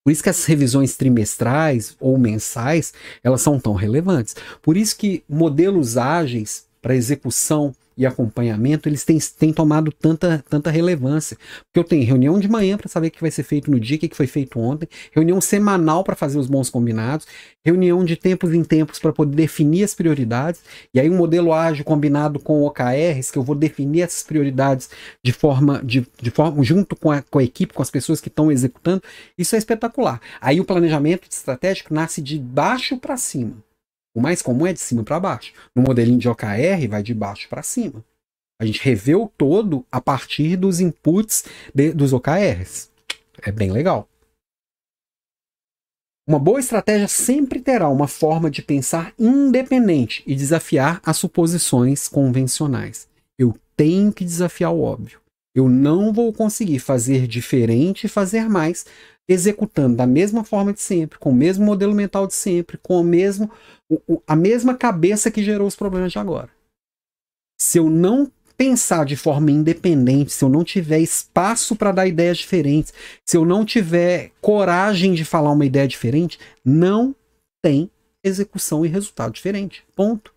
Por 0.05 0.11
isso 0.11 0.23
que 0.23 0.29
as 0.29 0.45
revisões 0.45 0.97
trimestrais 0.97 1.97
ou 2.01 2.19
mensais, 2.19 2.93
elas 3.23 3.41
são 3.41 3.59
tão 3.61 3.73
relevantes. 3.73 4.35
Por 4.61 4.77
isso 4.77 4.97
que 4.97 5.25
modelos 5.29 5.97
ágeis 5.97 6.67
para 6.81 6.97
execução 6.97 7.75
e 7.97 8.07
acompanhamento, 8.07 8.89
eles 8.89 9.05
têm, 9.05 9.19
têm 9.39 9.53
tomado 9.53 9.93
tanta, 9.93 10.45
tanta 10.49 10.71
relevância. 10.71 11.37
Porque 11.65 11.79
eu 11.79 11.85
tenho 11.85 12.07
reunião 12.07 12.39
de 12.39 12.49
manhã 12.49 12.77
para 12.77 12.89
saber 12.89 13.09
o 13.09 13.11
que 13.11 13.21
vai 13.21 13.31
ser 13.31 13.43
feito 13.43 13.71
no 13.71 13.79
dia, 13.79 13.97
o 13.97 14.01
que 14.01 14.17
foi 14.17 14.27
feito 14.27 14.59
ontem, 14.59 14.89
reunião 15.13 15.41
semanal 15.41 16.03
para 16.05 16.17
fazer 16.17 16.39
os 16.39 16.47
bons 16.47 16.71
combinados, 16.71 17.27
reunião 17.65 18.05
de 18.05 18.17
tempos 18.17 18.53
em 18.53 18.65
tempos 18.65 18.99
para 18.99 19.13
poder 19.13 19.35
definir 19.35 19.85
as 19.85 19.95
prioridades, 19.95 20.61
e 20.93 21.01
aí 21.01 21.09
um 21.09 21.17
modelo 21.17 21.53
ágil 21.53 21.85
combinado 21.85 22.39
com 22.39 22.63
OKRs, 22.63 23.31
que 23.31 23.39
eu 23.39 23.43
vou 23.43 23.55
definir 23.55 24.03
essas 24.03 24.23
prioridades 24.23 24.91
de 25.23 25.33
forma, 25.33 25.81
de, 25.85 26.07
de 26.21 26.31
forma 26.31 26.63
junto 26.63 26.97
com 26.97 27.11
a, 27.11 27.23
com 27.23 27.39
a 27.39 27.45
equipe, 27.45 27.75
com 27.75 27.83
as 27.83 27.91
pessoas 27.91 28.21
que 28.21 28.29
estão 28.29 28.51
executando, 28.51 29.03
isso 29.37 29.55
é 29.55 29.59
espetacular. 29.59 30.21
Aí 30.41 30.61
o 30.61 30.65
planejamento 30.65 31.29
estratégico 31.31 31.95
nasce 31.95 32.21
de 32.21 32.39
baixo 32.39 32.97
para 32.99 33.17
cima. 33.17 33.57
O 34.15 34.21
mais 34.21 34.43
comum 34.43 34.67
é 34.67 34.73
de 34.73 34.81
cima 34.81 35.03
para 35.03 35.19
baixo. 35.19 35.53
No 35.75 35.83
modelinho 35.83 36.19
de 36.19 36.29
OKR, 36.29 36.89
vai 36.89 37.03
de 37.03 37.15
baixo 37.15 37.49
para 37.49 37.63
cima. 37.63 38.05
A 38.61 38.65
gente 38.67 38.83
revê 38.83 39.15
o 39.15 39.27
todo 39.27 39.85
a 39.91 40.01
partir 40.01 40.57
dos 40.57 40.81
inputs 40.81 41.45
de, 41.75 41.93
dos 41.93 42.13
OKRs. 42.13 42.91
É 43.43 43.51
bem 43.51 43.73
legal. 43.73 44.09
Uma 46.29 46.39
boa 46.39 46.61
estratégia 46.61 47.09
sempre 47.09 47.61
terá 47.61 47.89
uma 47.89 48.07
forma 48.07 48.49
de 48.49 48.63
pensar 48.63 49.13
independente 49.19 50.23
e 50.25 50.37
desafiar 50.37 51.01
as 51.05 51.17
suposições 51.17 52.07
convencionais. 52.07 53.09
Eu 53.37 53.59
tenho 53.77 54.13
que 54.13 54.25
desafiar 54.25 54.73
o 54.73 54.83
óbvio. 54.83 55.21
Eu 55.55 55.69
não 55.69 56.13
vou 56.13 56.33
conseguir 56.33 56.79
fazer 56.79 57.27
diferente 57.27 58.05
e 58.05 58.09
fazer 58.09 58.49
mais 58.49 58.87
executando 59.29 59.97
da 59.97 60.07
mesma 60.07 60.45
forma 60.45 60.73
de 60.73 60.81
sempre, 60.81 61.19
com 61.19 61.31
o 61.31 61.35
mesmo 61.35 61.65
modelo 61.65 61.95
mental 61.95 62.27
de 62.27 62.35
sempre, 62.35 62.79
com 62.79 63.01
o 63.01 63.05
mesmo, 63.05 63.51
o, 64.09 64.23
a 64.27 64.37
mesma 64.37 64.75
cabeça 64.75 65.31
que 65.31 65.43
gerou 65.43 65.67
os 65.67 65.77
problemas 65.77 66.13
de 66.13 66.19
agora. 66.19 66.51
Se 67.61 67.79
eu 67.79 67.91
não 67.91 68.31
pensar 68.57 69.05
de 69.05 69.17
forma 69.17 69.51
independente, 69.51 70.33
se 70.33 70.45
eu 70.45 70.49
não 70.49 70.63
tiver 70.63 71.01
espaço 71.01 71.75
para 71.75 71.93
dar 71.93 72.07
ideias 72.07 72.39
diferentes, 72.39 72.93
se 73.27 73.37
eu 73.37 73.45
não 73.45 73.65
tiver 73.65 74.31
coragem 74.41 75.15
de 75.15 75.25
falar 75.25 75.51
uma 75.51 75.67
ideia 75.67 75.89
diferente, 75.89 76.39
não 76.65 77.15
tem 77.63 77.91
execução 78.25 78.85
e 78.85 78.89
resultado 78.89 79.33
diferente. 79.33 79.85
Ponto. 79.97 80.33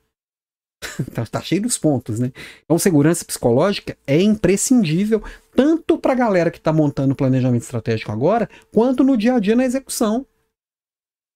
tá, 1.14 1.26
tá, 1.26 1.41
cheio 1.41 1.62
dos 1.62 1.78
pontos, 1.78 2.20
né? 2.20 2.32
Então, 2.64 2.78
segurança 2.78 3.26
psicológica 3.26 3.97
é 4.06 4.22
imprescindível 4.22 5.24
tanto 5.56 5.97
para 5.97 6.14
a 6.14 6.16
galera 6.16 6.51
que 6.51 6.58
está 6.58 6.74
montando 6.74 7.16
planejamento 7.16 7.64
estratégico 7.64 8.12
agora, 8.12 8.49
quanto 8.74 9.03
no 9.03 9.16
dia 9.18 9.36
a 9.36 9.39
dia 9.39 9.56
na 9.56 9.66
execução. 9.66 10.26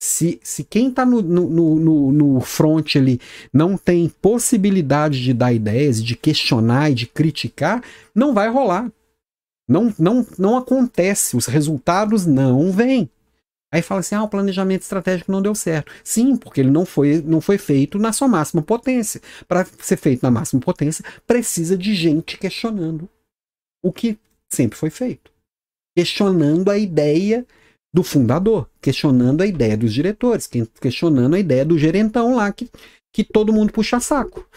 Se, 0.01 0.39
se 0.41 0.63
quem 0.63 0.89
está 0.89 1.05
no, 1.05 1.21
no, 1.21 1.75
no, 1.75 2.11
no 2.11 2.39
front 2.39 2.95
ali 2.95 3.19
não 3.51 3.77
tem 3.77 4.07
possibilidade 4.07 5.21
de 5.21 5.33
dar 5.33 5.51
ideias, 5.51 6.01
de 6.01 6.15
questionar 6.15 6.89
e 6.89 6.95
de 6.95 7.05
criticar, 7.05 7.83
não 8.15 8.33
vai 8.33 8.49
rolar. 8.49 8.89
Não, 9.67 9.93
não, 9.99 10.25
não 10.37 10.57
acontece, 10.57 11.35
os 11.35 11.45
resultados 11.45 12.25
não 12.25 12.71
vêm. 12.71 13.09
Aí 13.71 13.81
fala 13.81 13.99
assim: 13.99 14.15
ah, 14.15 14.23
o 14.23 14.29
planejamento 14.29 14.81
estratégico 14.81 15.31
não 15.31 15.41
deu 15.41 15.53
certo. 15.53 15.91
Sim, 16.03 16.35
porque 16.35 16.61
ele 16.61 16.71
não 16.71 16.85
foi, 16.85 17.21
não 17.21 17.39
foi 17.39 17.57
feito 17.57 17.99
na 17.99 18.11
sua 18.11 18.27
máxima 18.27 18.61
potência. 18.61 19.21
Para 19.47 19.65
ser 19.79 19.97
feito 19.97 20.23
na 20.23 20.31
máxima 20.31 20.61
potência, 20.61 21.05
precisa 21.27 21.77
de 21.77 21.93
gente 21.93 22.37
questionando 22.37 23.07
o 23.83 23.91
que 23.91 24.17
sempre 24.49 24.77
foi 24.77 24.89
feito. 24.89 25.31
Questionando 25.95 26.69
a 26.71 26.77
ideia 26.77 27.45
do 27.93 28.03
fundador, 28.03 28.69
questionando 28.81 29.41
a 29.41 29.47
ideia 29.47 29.75
dos 29.75 29.93
diretores, 29.93 30.47
questionando 30.79 31.35
a 31.35 31.39
ideia 31.39 31.65
do 31.65 31.77
gerentão 31.77 32.35
lá 32.35 32.51
que, 32.51 32.69
que 33.11 33.23
todo 33.23 33.53
mundo 33.53 33.73
puxa 33.73 33.99
saco. 33.99 34.47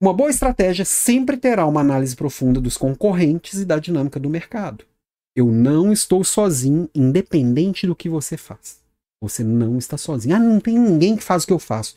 Uma 0.00 0.12
boa 0.12 0.28
estratégia 0.28 0.84
sempre 0.84 1.38
terá 1.38 1.66
uma 1.66 1.80
análise 1.80 2.14
profunda 2.14 2.60
dos 2.60 2.76
concorrentes 2.76 3.60
e 3.60 3.64
da 3.64 3.78
dinâmica 3.78 4.20
do 4.20 4.28
mercado. 4.28 4.84
Eu 5.34 5.46
não 5.46 5.92
estou 5.92 6.22
sozinho, 6.22 6.90
independente 6.94 7.86
do 7.86 7.96
que 7.96 8.08
você 8.08 8.36
faz. 8.36 8.80
Você 9.22 9.42
não 9.42 9.78
está 9.78 9.96
sozinho. 9.96 10.36
Ah, 10.36 10.38
não 10.38 10.60
tem 10.60 10.78
ninguém 10.78 11.16
que 11.16 11.24
faz 11.24 11.44
o 11.44 11.46
que 11.46 11.52
eu 11.52 11.58
faço. 11.58 11.96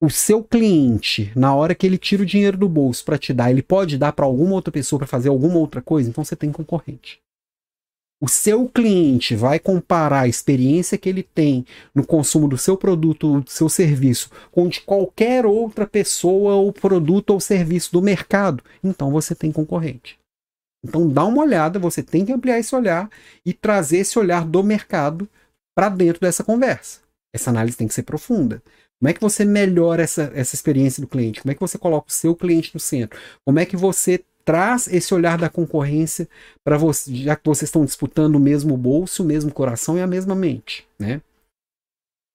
O 0.00 0.08
seu 0.08 0.44
cliente, 0.44 1.32
na 1.34 1.52
hora 1.54 1.74
que 1.74 1.84
ele 1.84 1.98
tira 1.98 2.22
o 2.22 2.26
dinheiro 2.26 2.56
do 2.56 2.68
bolso 2.68 3.04
para 3.04 3.18
te 3.18 3.32
dar, 3.32 3.50
ele 3.50 3.62
pode 3.62 3.98
dar 3.98 4.12
para 4.12 4.24
alguma 4.24 4.54
outra 4.54 4.70
pessoa 4.70 4.98
para 4.98 5.08
fazer 5.08 5.28
alguma 5.28 5.58
outra 5.58 5.82
coisa, 5.82 6.08
então 6.08 6.24
você 6.24 6.36
tem 6.36 6.52
concorrente. 6.52 7.20
O 8.20 8.28
seu 8.28 8.68
cliente 8.68 9.34
vai 9.34 9.58
comparar 9.58 10.20
a 10.20 10.28
experiência 10.28 10.98
que 10.98 11.08
ele 11.08 11.22
tem 11.22 11.64
no 11.92 12.06
consumo 12.06 12.48
do 12.48 12.56
seu 12.56 12.76
produto, 12.76 13.40
do 13.40 13.50
seu 13.50 13.68
serviço, 13.68 14.30
com 14.52 14.68
de 14.68 14.80
qualquer 14.80 15.44
outra 15.44 15.86
pessoa 15.86 16.54
ou 16.54 16.72
produto 16.72 17.30
ou 17.30 17.40
serviço 17.40 17.92
do 17.92 18.02
mercado, 18.02 18.62
então 18.82 19.10
você 19.10 19.34
tem 19.34 19.50
concorrente. 19.50 20.18
Então 20.84 21.08
dá 21.08 21.24
uma 21.24 21.42
olhada, 21.42 21.78
você 21.78 22.04
tem 22.04 22.24
que 22.24 22.32
ampliar 22.32 22.58
esse 22.60 22.74
olhar 22.74 23.10
e 23.44 23.52
trazer 23.52 23.98
esse 23.98 24.16
olhar 24.16 24.44
do 24.44 24.62
mercado 24.62 25.28
para 25.76 25.88
dentro 25.88 26.20
dessa 26.20 26.44
conversa. 26.44 27.00
Essa 27.32 27.50
análise 27.50 27.76
tem 27.76 27.86
que 27.86 27.94
ser 27.94 28.04
profunda. 28.04 28.62
Como 29.00 29.10
é 29.10 29.12
que 29.12 29.20
você 29.20 29.44
melhora 29.44 30.02
essa, 30.02 30.32
essa 30.34 30.54
experiência 30.54 31.00
do 31.00 31.06
cliente? 31.06 31.40
Como 31.40 31.52
é 31.52 31.54
que 31.54 31.60
você 31.60 31.78
coloca 31.78 32.08
o 32.08 32.12
seu 32.12 32.34
cliente 32.34 32.72
no 32.74 32.80
centro? 32.80 33.18
Como 33.44 33.58
é 33.58 33.64
que 33.64 33.76
você 33.76 34.24
traz 34.44 34.88
esse 34.88 35.12
olhar 35.12 35.36
da 35.36 35.50
concorrência 35.50 36.26
para 36.64 36.78
você, 36.78 37.14
já 37.14 37.36
que 37.36 37.44
vocês 37.44 37.68
estão 37.68 37.84
disputando 37.84 38.36
o 38.36 38.40
mesmo 38.40 38.76
bolso, 38.78 39.22
o 39.22 39.26
mesmo 39.26 39.52
coração 39.52 39.98
e 39.98 40.00
a 40.00 40.06
mesma 40.06 40.34
mente, 40.34 40.88
né? 40.98 41.20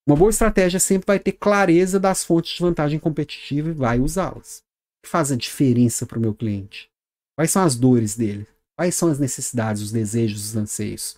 Uma 0.08 0.16
boa 0.16 0.30
estratégia 0.30 0.80
sempre 0.80 1.08
vai 1.08 1.18
ter 1.18 1.32
clareza 1.32 2.00
das 2.00 2.24
fontes 2.24 2.54
de 2.54 2.62
vantagem 2.62 3.00
competitiva 3.00 3.70
e 3.70 3.74
vai 3.74 4.00
usá-las. 4.00 4.58
O 4.58 5.06
que 5.06 5.10
faz 5.10 5.32
a 5.32 5.36
diferença 5.36 6.06
para 6.06 6.20
o 6.20 6.22
meu 6.22 6.36
cliente? 6.36 6.88
Quais 7.36 7.50
são 7.50 7.64
as 7.64 7.76
dores 7.76 8.16
dele? 8.16 8.46
Quais 8.78 8.94
são 8.94 9.10
as 9.10 9.18
necessidades, 9.18 9.82
os 9.82 9.92
desejos, 9.92 10.46
os 10.46 10.56
anseios? 10.56 11.18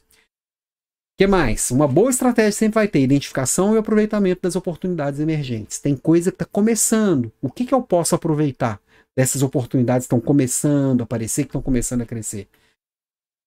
Que 1.18 1.26
mais? 1.26 1.72
Uma 1.72 1.88
boa 1.88 2.10
estratégia 2.10 2.52
sempre 2.52 2.76
vai 2.76 2.88
ter 2.88 3.00
identificação 3.00 3.74
e 3.74 3.78
aproveitamento 3.78 4.42
das 4.42 4.56
oportunidades 4.56 5.20
emergentes. 5.20 5.80
Tem 5.80 5.96
coisa 5.96 6.32
que 6.32 6.36
está 6.36 6.46
começando. 6.46 7.32
O 7.42 7.50
que, 7.50 7.66
que 7.66 7.74
eu 7.74 7.82
posso 7.82 8.16
aproveitar 8.16 8.82
dessas 9.18 9.42
oportunidades 9.42 10.08
que 10.08 10.14
estão 10.14 10.20
começando 10.20 11.02
a 11.02 11.04
aparecer, 11.06 11.44
que 11.44 11.50
estão 11.50 11.62
começando 11.62 12.02
a 12.02 12.06
crescer? 12.06 12.50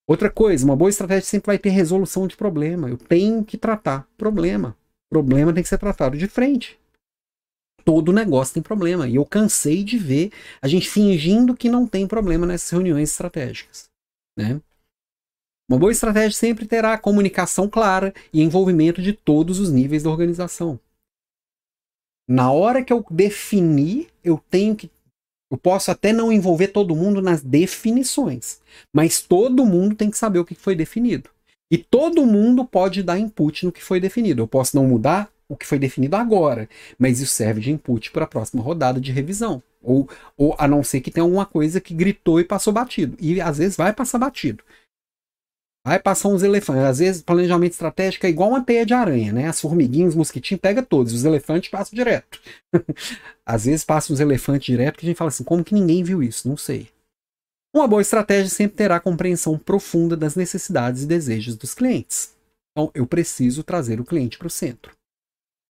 Outra 0.09 0.31
coisa, 0.31 0.65
uma 0.65 0.75
boa 0.75 0.89
estratégia 0.89 1.29
sempre 1.29 1.49
vai 1.49 1.59
ter 1.59 1.69
resolução 1.69 2.27
de 2.27 2.37
problema. 2.37 2.89
Eu 2.89 2.97
tenho 2.97 3.45
que 3.45 3.59
tratar 3.59 4.09
problema 4.17 4.75
problema 5.09 5.53
tem 5.53 5.63
que 5.63 5.69
ser 5.69 5.79
tratado 5.79 6.17
de 6.17 6.29
frente. 6.29 6.79
Todo 7.85 8.13
negócio 8.13 8.55
tem 8.55 8.63
problema. 8.63 9.09
E 9.09 9.17
eu 9.17 9.25
cansei 9.25 9.83
de 9.83 9.97
ver 9.97 10.31
a 10.61 10.69
gente 10.69 10.89
fingindo 10.89 11.57
que 11.57 11.71
não 11.71 11.87
tem 11.87 12.07
problema 12.07 12.47
nessas 12.47 12.71
reuniões 12.71 13.11
estratégicas. 13.11 13.89
Né? 14.37 14.61
Uma 15.69 15.79
boa 15.79 15.93
estratégia 15.93 16.31
sempre 16.31 16.67
terá 16.67 16.97
comunicação 16.97 17.69
clara 17.69 18.15
e 18.33 18.43
envolvimento 18.43 19.03
de 19.03 19.13
todos 19.13 19.59
os 19.59 19.71
níveis 19.71 20.03
da 20.03 20.11
organização. 20.11 20.81
Na 22.27 22.51
hora 22.51 22.83
que 22.83 22.93
eu 22.93 23.05
definir, 23.11 24.09
eu 24.25 24.43
tenho 24.51 24.75
que. 24.75 24.91
Eu 25.51 25.59
posso 25.59 25.91
até 25.91 26.13
não 26.13 26.33
envolver 26.33 26.69
todo 26.69 26.97
mundo 26.97 27.21
nas 27.21 27.43
definições, 27.43 28.61
mas 28.95 29.21
todo 29.21 29.65
mundo 29.65 29.95
tem 29.95 30.11
que 30.11 30.19
saber 30.19 30.39
o 30.39 30.45
que 30.45 30.55
foi 30.55 30.75
definido. 30.75 31.31
E 31.71 31.77
todo 31.77 32.25
mundo 32.25 32.65
pode 32.65 33.03
dar 33.03 33.19
input 33.19 33.67
no 33.67 33.73
que 33.73 33.83
foi 33.83 34.01
definido. 34.01 34.43
Eu 34.43 34.49
posso 34.49 34.75
não 34.75 34.87
mudar 34.87 35.31
o 35.49 35.57
que 35.57 35.67
foi 35.67 35.79
definido 35.79 36.17
agora, 36.17 36.69
mas 36.99 37.21
isso 37.21 37.33
serve 37.33 37.61
de 37.61 37.71
input 37.71 38.11
para 38.11 38.25
a 38.25 38.29
próxima 38.29 38.63
rodada 38.63 39.01
de 39.01 39.13
revisão. 39.13 39.63
Ou, 39.83 40.09
ou 40.37 40.55
a 40.59 40.67
não 40.67 40.83
ser 40.83 41.01
que 41.01 41.11
tenha 41.11 41.25
alguma 41.25 41.47
coisa 41.47 41.81
que 41.81 41.95
gritou 41.95 42.41
e 42.41 42.45
passou 42.45 42.73
batido. 42.73 43.17
E 43.21 43.41
às 43.41 43.59
vezes 43.59 43.77
vai 43.77 43.93
passar 43.93 44.19
batido. 44.19 44.63
Vai 45.87 45.99
passar 45.99 46.29
uns 46.29 46.43
elefantes. 46.43 46.85
Às 46.85 46.99
vezes, 46.99 47.23
planejamento 47.23 47.73
estratégico 47.73 48.27
é 48.27 48.29
igual 48.29 48.51
uma 48.51 48.63
teia 48.63 48.85
de 48.85 48.95
aranha, 48.95 49.33
né? 49.33 49.47
As 49.47 49.61
formiguinhas, 49.61 50.11
os 50.11 50.17
mosquitinhos, 50.17 50.61
pega 50.61 50.83
todos. 50.83 51.13
Os 51.13 51.25
elefantes 51.25 51.71
passam 51.71 51.97
direto. 51.97 52.41
às 53.47 53.65
vezes 53.65 53.85
passam 53.85 54.15
uns 54.15 54.21
elefantes 54.21 54.67
direto 54.67 54.99
que 54.99 55.07
a 55.07 55.09
gente 55.09 55.17
fala 55.17 55.29
assim, 55.29 55.45
como 55.45 55.65
que 55.65 55.75
ninguém 55.75 56.03
viu 56.03 56.23
isso? 56.23 56.49
Não 56.49 56.57
sei. 56.57 56.89
Uma 57.75 57.87
boa 57.87 58.03
estratégia 58.03 58.49
sempre 58.49 58.77
terá 58.77 58.99
compreensão 58.99 59.59
profunda 59.59 60.17
das 60.17 60.35
necessidades 60.35 61.03
e 61.03 61.07
desejos 61.07 61.55
dos 61.55 61.75
clientes. 61.75 62.35
Então, 62.73 62.91
eu 62.95 63.07
preciso 63.07 63.63
trazer 63.63 64.01
o 64.01 64.05
cliente 64.05 64.39
para 64.39 64.47
o 64.47 64.51
centro. 64.51 64.93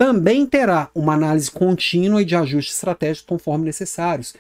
Também 0.01 0.47
terá 0.47 0.91
uma 0.95 1.15
análise 1.15 1.51
contínua 1.51 2.23
e 2.23 2.25
de 2.25 2.37
ajuste 2.37 2.73
estratégico 2.73 3.29
conforme 3.29 3.65
necessários. 3.65 4.35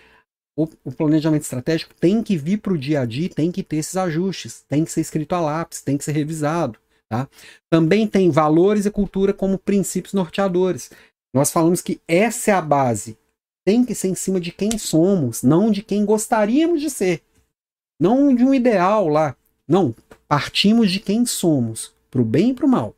O, 0.59 0.69
o 0.85 0.91
planejamento 0.91 1.43
estratégico 1.43 1.95
tem 1.95 2.21
que 2.21 2.37
vir 2.37 2.57
para 2.57 2.73
o 2.73 2.79
dia 2.79 3.03
a 3.03 3.05
dia, 3.07 3.29
tem 3.29 3.53
que 3.53 3.63
ter 3.63 3.77
esses 3.77 3.97
ajustes, 3.97 4.65
tem 4.69 4.85
que 4.85 4.91
ser 4.91 5.03
escrito 5.03 5.33
a 5.37 5.41
lápis, 5.41 5.83
tem 5.83 5.97
que 5.97 6.03
ser 6.03 6.11
revisado. 6.11 6.81
Tá? 7.09 7.29
Também 7.71 8.09
tem 8.09 8.29
valores 8.29 8.85
e 8.85 8.91
cultura 8.91 9.33
como 9.33 9.57
princípios 9.57 10.14
norteadores. 10.14 10.91
Nós 11.33 11.53
falamos 11.53 11.80
que 11.80 12.01
essa 12.09 12.51
é 12.51 12.55
a 12.55 12.61
base. 12.61 13.17
Tem 13.64 13.85
que 13.85 13.95
ser 13.95 14.09
em 14.09 14.17
cima 14.17 14.41
de 14.41 14.51
quem 14.51 14.76
somos, 14.79 15.45
não 15.45 15.71
de 15.71 15.80
quem 15.80 16.05
gostaríamos 16.05 16.80
de 16.80 16.91
ser. 16.91 17.22
Não 18.01 18.35
de 18.35 18.43
um 18.43 18.53
ideal 18.53 19.07
lá. 19.07 19.37
Não. 19.67 19.95
Partimos 20.26 20.91
de 20.91 20.99
quem 20.99 21.25
somos, 21.25 21.95
para 22.11 22.21
o 22.21 22.25
bem 22.25 22.51
e 22.51 22.55
para 22.55 22.67
o 22.67 22.68
mal. 22.68 22.97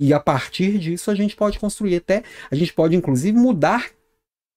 E 0.00 0.14
a 0.14 0.18
partir 0.18 0.78
disso 0.78 1.10
a 1.10 1.14
gente 1.14 1.36
pode 1.36 1.58
construir 1.58 1.96
até, 1.96 2.22
a 2.50 2.54
gente 2.54 2.72
pode 2.72 2.96
inclusive 2.96 3.36
mudar 3.36 3.90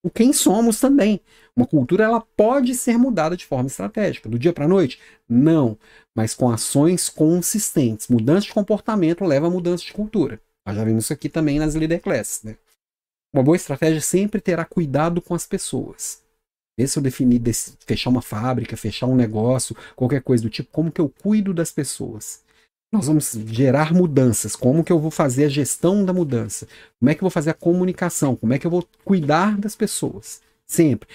o 0.06 0.10
quem 0.12 0.32
somos 0.32 0.80
também. 0.80 1.20
Uma 1.56 1.66
cultura 1.66 2.04
ela 2.04 2.22
pode 2.22 2.76
ser 2.76 2.96
mudada 2.96 3.36
de 3.36 3.44
forma 3.44 3.66
estratégica, 3.66 4.30
do 4.30 4.38
dia 4.38 4.54
para 4.54 4.66
a 4.66 4.68
noite? 4.68 5.00
Não, 5.28 5.76
mas 6.14 6.36
com 6.36 6.48
ações 6.48 7.10
consistentes. 7.10 8.08
Mudança 8.08 8.46
de 8.46 8.54
comportamento 8.54 9.26
leva 9.26 9.48
a 9.48 9.50
mudança 9.50 9.84
de 9.84 9.92
cultura. 9.92 10.40
Nós 10.64 10.76
já 10.76 10.84
vimos 10.84 11.06
isso 11.06 11.14
aqui 11.14 11.28
também 11.28 11.58
nas 11.58 11.74
leader 11.74 12.00
classes. 12.00 12.44
Né? 12.44 12.56
Uma 13.34 13.42
boa 13.42 13.56
estratégia 13.56 14.00
sempre 14.00 14.40
terá 14.40 14.64
cuidado 14.64 15.20
com 15.24 15.34
as 15.34 15.48
pessoas. 15.48 16.22
Mesmo 16.78 16.94
se 16.94 17.00
eu 17.00 17.04
definir 17.04 17.42
fechar 17.88 18.12
uma 18.12 18.22
fábrica, 18.22 18.78
fechar 18.78 19.08
um 19.08 19.16
negócio, 19.16 19.76
qualquer 19.96 20.22
coisa 20.22 20.44
do 20.44 20.52
tipo, 20.52 20.70
como 20.72 20.92
que 20.92 21.02
eu 21.02 21.10
cuido 21.10 21.52
das 21.52 21.72
pessoas? 21.72 22.44
Nós 22.92 23.08
vamos 23.08 23.32
gerar 23.48 23.94
mudanças. 23.94 24.56
Como 24.56 24.84
que 24.84 24.92
eu 24.92 25.00
vou 25.00 25.12
fazer 25.12 25.46
a 25.46 25.50
gestão 25.50 26.06
da 26.06 26.14
mudança? 26.14 26.68
Como 27.00 27.10
é 27.10 27.14
que 27.14 27.20
eu 27.20 27.26
vou 27.26 27.32
fazer 27.32 27.50
a 27.50 27.54
comunicação? 27.54 28.36
Como 28.36 28.54
é 28.54 28.60
que 28.60 28.66
eu 28.66 28.72
vou 28.72 28.88
cuidar 29.04 29.58
das 29.58 29.76
pessoas? 29.76 30.42
Sempre. 30.66 31.10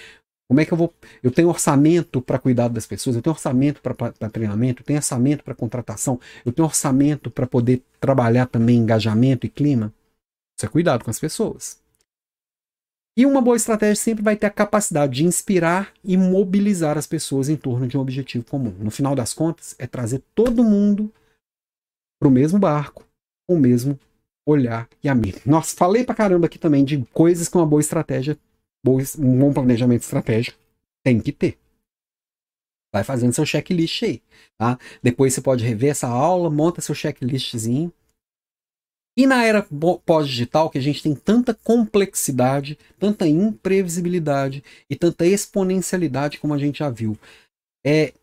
Como 0.47 0.59
é 0.59 0.65
que 0.65 0.73
eu 0.73 0.77
vou. 0.77 0.93
Eu 1.23 1.31
tenho 1.31 1.47
orçamento 1.47 2.21
para 2.21 2.37
cuidar 2.37 2.67
das 2.67 2.85
pessoas, 2.85 3.15
eu 3.15 3.21
tenho 3.21 3.33
orçamento 3.33 3.81
para 3.81 4.29
treinamento, 4.29 4.81
eu 4.81 4.85
tenho 4.85 4.99
orçamento 4.99 5.45
para 5.45 5.55
contratação, 5.55 6.19
eu 6.45 6.51
tenho 6.51 6.67
orçamento 6.67 7.31
para 7.31 7.47
poder 7.47 7.81
trabalhar 8.01 8.47
também 8.47 8.77
engajamento 8.77 9.45
e 9.45 9.49
clima. 9.49 9.93
Isso 10.57 10.65
é 10.65 10.67
cuidado 10.69 11.05
com 11.05 11.09
as 11.09 11.19
pessoas. 11.19 11.79
E 13.17 13.25
uma 13.25 13.41
boa 13.41 13.55
estratégia 13.55 13.95
sempre 13.95 14.23
vai 14.23 14.35
ter 14.35 14.47
a 14.47 14.49
capacidade 14.49 15.13
de 15.13 15.25
inspirar 15.25 15.93
e 16.03 16.17
mobilizar 16.17 16.97
as 16.97 17.07
pessoas 17.07 17.47
em 17.47 17.55
torno 17.55 17.87
de 17.87 17.97
um 17.97 18.01
objetivo 18.01 18.43
comum. 18.43 18.75
No 18.77 18.91
final 18.91 19.15
das 19.15 19.33
contas, 19.33 19.73
é 19.79 19.87
trazer 19.87 20.21
todo 20.35 20.63
mundo 20.63 21.09
para 22.21 22.27
o 22.27 22.31
mesmo 22.31 22.59
barco, 22.59 23.03
com 23.49 23.55
o 23.55 23.59
mesmo 23.59 23.99
olhar 24.47 24.87
e 25.03 25.09
amigo. 25.09 25.39
Nossa, 25.43 25.75
falei 25.75 26.03
pra 26.03 26.13
caramba 26.13 26.45
aqui 26.45 26.59
também 26.59 26.85
de 26.85 27.03
coisas 27.11 27.49
que 27.49 27.57
uma 27.57 27.65
boa 27.65 27.81
estratégia, 27.81 28.37
um 29.17 29.39
bom 29.39 29.51
planejamento 29.51 30.03
estratégico 30.03 30.59
tem 31.03 31.19
que 31.19 31.31
ter. 31.31 31.57
Vai 32.93 33.03
fazendo 33.03 33.33
seu 33.33 33.45
checklist 33.45 34.03
aí, 34.03 34.21
tá? 34.55 34.77
Depois 35.01 35.33
você 35.33 35.41
pode 35.41 35.65
rever 35.65 35.89
essa 35.89 36.07
aula, 36.07 36.49
monta 36.49 36.79
seu 36.79 36.93
checklistzinho, 36.93 37.91
e 39.17 39.25
na 39.25 39.43
era 39.43 39.67
pós-digital, 40.05 40.69
que 40.69 40.77
a 40.77 40.81
gente 40.81 41.01
tem 41.01 41.15
tanta 41.15 41.53
complexidade, 41.53 42.77
tanta 42.97 43.27
imprevisibilidade 43.27 44.63
e 44.89 44.95
tanta 44.95 45.25
exponencialidade, 45.25 46.37
como 46.37 46.53
a 46.53 46.57
gente 46.57 46.79
já 46.79 46.89
viu, 46.89 47.17
é, 47.85 48.13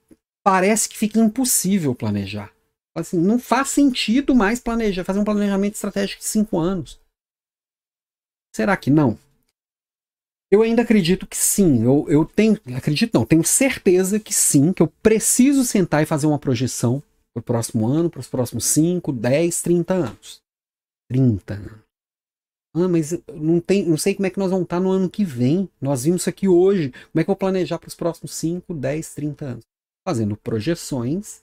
parece 0.43 0.89
que 0.89 0.97
fica 0.97 1.19
impossível 1.19 1.95
planejar. 1.95 2.53
Assim, 3.01 3.19
não 3.19 3.39
faz 3.39 3.69
sentido 3.69 4.35
mais 4.35 4.61
planejar, 4.61 5.05
fazer 5.05 5.19
um 5.19 5.25
planejamento 5.25 5.75
estratégico 5.75 6.21
de 6.21 6.29
cinco 6.29 6.59
anos. 6.59 7.01
Será 8.55 8.77
que 8.77 8.91
não? 8.91 9.19
Eu 10.51 10.63
ainda 10.63 10.83
acredito 10.83 11.27
que 11.27 11.37
sim. 11.37 11.85
Eu, 11.85 12.07
eu 12.09 12.25
tenho. 12.25 12.59
Acredito 12.77 13.15
não, 13.15 13.27
tenho 13.27 13.45
certeza 13.45 14.19
que 14.19 14.33
sim, 14.33 14.73
que 14.73 14.83
eu 14.83 14.89
preciso 14.89 15.65
sentar 15.65 16.03
e 16.03 16.07
fazer 16.07 16.27
uma 16.27 16.39
projeção 16.39 17.03
para 17.35 17.41
o 17.41 17.45
próximo 17.45 17.87
ano, 17.87 18.11
para 18.11 18.21
os 18.21 18.29
próximos 18.29 18.65
5, 18.65 19.13
10, 19.13 19.63
30 19.63 19.95
anos. 19.95 20.41
30. 21.09 21.85
Ah, 22.75 22.89
mas 22.89 23.13
não, 23.35 23.61
tem, 23.61 23.87
não 23.87 23.97
sei 23.97 24.15
como 24.15 24.27
é 24.27 24.31
que 24.31 24.39
nós 24.39 24.51
vamos 24.51 24.65
estar 24.65 24.81
no 24.81 24.91
ano 24.91 25.11
que 25.11 25.25
vem. 25.25 25.69
Nós 25.81 26.05
vimos 26.05 26.23
isso 26.23 26.31
aqui 26.31 26.49
hoje. 26.49 26.91
Como 26.91 27.21
é 27.21 27.25
que 27.25 27.31
eu 27.31 27.35
vou 27.35 27.37
planejar 27.37 27.79
para 27.79 27.89
os 27.89 27.95
próximos 27.95 28.33
5, 28.35 28.75
10, 28.75 29.15
30 29.15 29.45
anos? 29.45 29.65
Fazendo 30.07 30.37
projeções, 30.37 31.43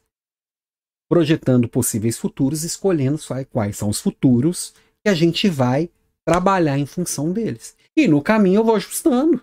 projetando 1.10 1.68
possíveis 1.68 2.18
futuros, 2.18 2.64
escolhendo 2.64 3.20
quais 3.52 3.78
são 3.78 3.90
os 3.90 4.00
futuros 4.00 4.74
que 5.04 5.10
a 5.10 5.14
gente 5.14 5.48
vai 5.48 5.90
trabalhar 6.26 6.78
em 6.78 6.86
função 6.86 7.32
deles. 7.32 7.76
E 7.96 8.08
no 8.08 8.22
caminho 8.22 8.60
eu 8.60 8.64
vou 8.64 8.76
ajustando. 8.76 9.42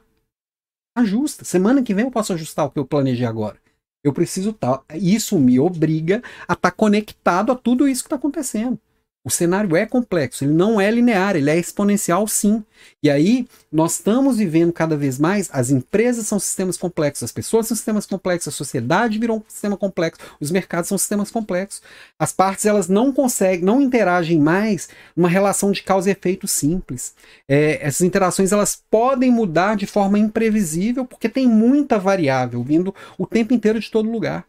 Ajusta. 0.96 1.44
Semana 1.44 1.82
que 1.82 1.94
vem 1.94 2.04
eu 2.04 2.10
posso 2.10 2.32
ajustar 2.32 2.66
o 2.66 2.70
que 2.70 2.78
eu 2.78 2.84
planejei 2.84 3.24
agora. 3.24 3.56
Eu 4.04 4.12
preciso 4.12 4.50
estar. 4.50 4.78
Tá, 4.78 4.96
isso 4.96 5.38
me 5.38 5.58
obriga 5.58 6.22
a 6.40 6.52
estar 6.52 6.56
tá 6.56 6.70
conectado 6.70 7.52
a 7.52 7.54
tudo 7.54 7.88
isso 7.88 8.02
que 8.02 8.08
está 8.08 8.16
acontecendo. 8.16 8.78
O 9.24 9.30
cenário 9.30 9.76
é 9.76 9.86
complexo, 9.86 10.42
ele 10.42 10.52
não 10.52 10.80
é 10.80 10.90
linear, 10.90 11.36
ele 11.36 11.48
é 11.48 11.56
exponencial 11.56 12.26
sim. 12.26 12.64
E 13.00 13.08
aí 13.08 13.46
nós 13.70 13.94
estamos 13.94 14.36
vivendo 14.36 14.72
cada 14.72 14.96
vez 14.96 15.16
mais, 15.16 15.48
as 15.52 15.70
empresas 15.70 16.26
são 16.26 16.40
sistemas 16.40 16.76
complexos, 16.76 17.22
as 17.22 17.30
pessoas 17.30 17.68
são 17.68 17.76
sistemas 17.76 18.04
complexos, 18.04 18.52
a 18.52 18.56
sociedade 18.56 19.20
virou 19.20 19.36
um 19.38 19.42
sistema 19.46 19.76
complexo, 19.76 20.20
os 20.40 20.50
mercados 20.50 20.88
são 20.88 20.98
sistemas 20.98 21.30
complexos. 21.30 21.80
As 22.18 22.32
partes 22.32 22.66
elas 22.66 22.88
não 22.88 23.12
conseguem, 23.12 23.64
não 23.64 23.80
interagem 23.80 24.40
mais 24.40 24.88
numa 25.14 25.28
relação 25.28 25.70
de 25.70 25.84
causa 25.84 26.08
e 26.08 26.12
efeito 26.12 26.48
simples. 26.48 27.14
É, 27.48 27.86
essas 27.86 28.00
interações 28.00 28.50
elas 28.50 28.82
podem 28.90 29.30
mudar 29.30 29.76
de 29.76 29.86
forma 29.86 30.18
imprevisível 30.18 31.04
porque 31.04 31.28
tem 31.28 31.46
muita 31.46 31.96
variável 31.96 32.60
vindo 32.64 32.92
o 33.16 33.24
tempo 33.24 33.54
inteiro 33.54 33.78
de 33.78 33.88
todo 33.88 34.10
lugar. 34.10 34.44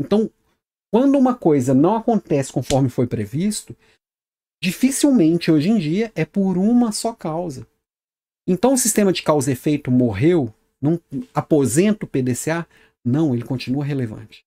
Então, 0.00 0.30
quando 0.90 1.18
uma 1.18 1.34
coisa 1.34 1.74
não 1.74 1.96
acontece 1.96 2.50
conforme 2.50 2.88
foi 2.88 3.06
previsto, 3.06 3.76
dificilmente 4.62 5.50
hoje 5.50 5.70
em 5.70 5.78
dia 5.78 6.12
é 6.14 6.24
por 6.24 6.56
uma 6.58 6.92
só 6.92 7.12
causa. 7.12 7.66
Então 8.46 8.74
o 8.74 8.78
sistema 8.78 9.12
de 9.12 9.22
causa 9.22 9.50
e 9.50 9.52
efeito 9.52 9.90
morreu, 9.90 10.52
não 10.80 11.00
aposenta 11.34 12.04
o 12.04 12.08
PDCA? 12.08 12.66
Não, 13.04 13.34
ele 13.34 13.44
continua 13.44 13.84
relevante. 13.84 14.44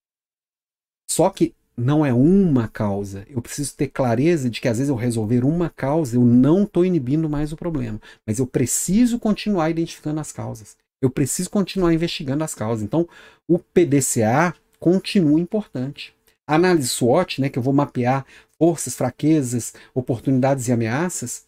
Só 1.09 1.29
que 1.29 1.53
não 1.75 2.05
é 2.05 2.13
uma 2.13 2.67
causa. 2.67 3.25
Eu 3.29 3.41
preciso 3.41 3.75
ter 3.75 3.87
clareza 3.87 4.49
de 4.49 4.61
que 4.61 4.67
às 4.67 4.77
vezes 4.77 4.89
eu 4.89 4.95
resolver 4.95 5.43
uma 5.43 5.69
causa, 5.69 6.15
eu 6.15 6.23
não 6.23 6.63
estou 6.63 6.85
inibindo 6.85 7.29
mais 7.29 7.51
o 7.51 7.57
problema. 7.57 7.99
Mas 8.25 8.39
eu 8.39 8.47
preciso 8.47 9.19
continuar 9.19 9.69
identificando 9.69 10.19
as 10.19 10.31
causas. 10.31 10.77
Eu 11.01 11.09
preciso 11.09 11.49
continuar 11.49 11.93
investigando 11.93 12.43
as 12.43 12.53
causas. 12.53 12.83
Então, 12.83 13.07
o 13.47 13.57
PDCA 13.57 14.53
continua 14.79 15.39
importante. 15.39 16.13
A 16.47 16.55
análise 16.55 16.87
SWOT, 16.89 17.41
né, 17.41 17.49
que 17.49 17.57
eu 17.57 17.63
vou 17.63 17.73
mapear 17.73 18.25
forças, 18.61 18.93
fraquezas, 18.93 19.73
oportunidades 19.91 20.67
e 20.67 20.71
ameaças, 20.71 21.47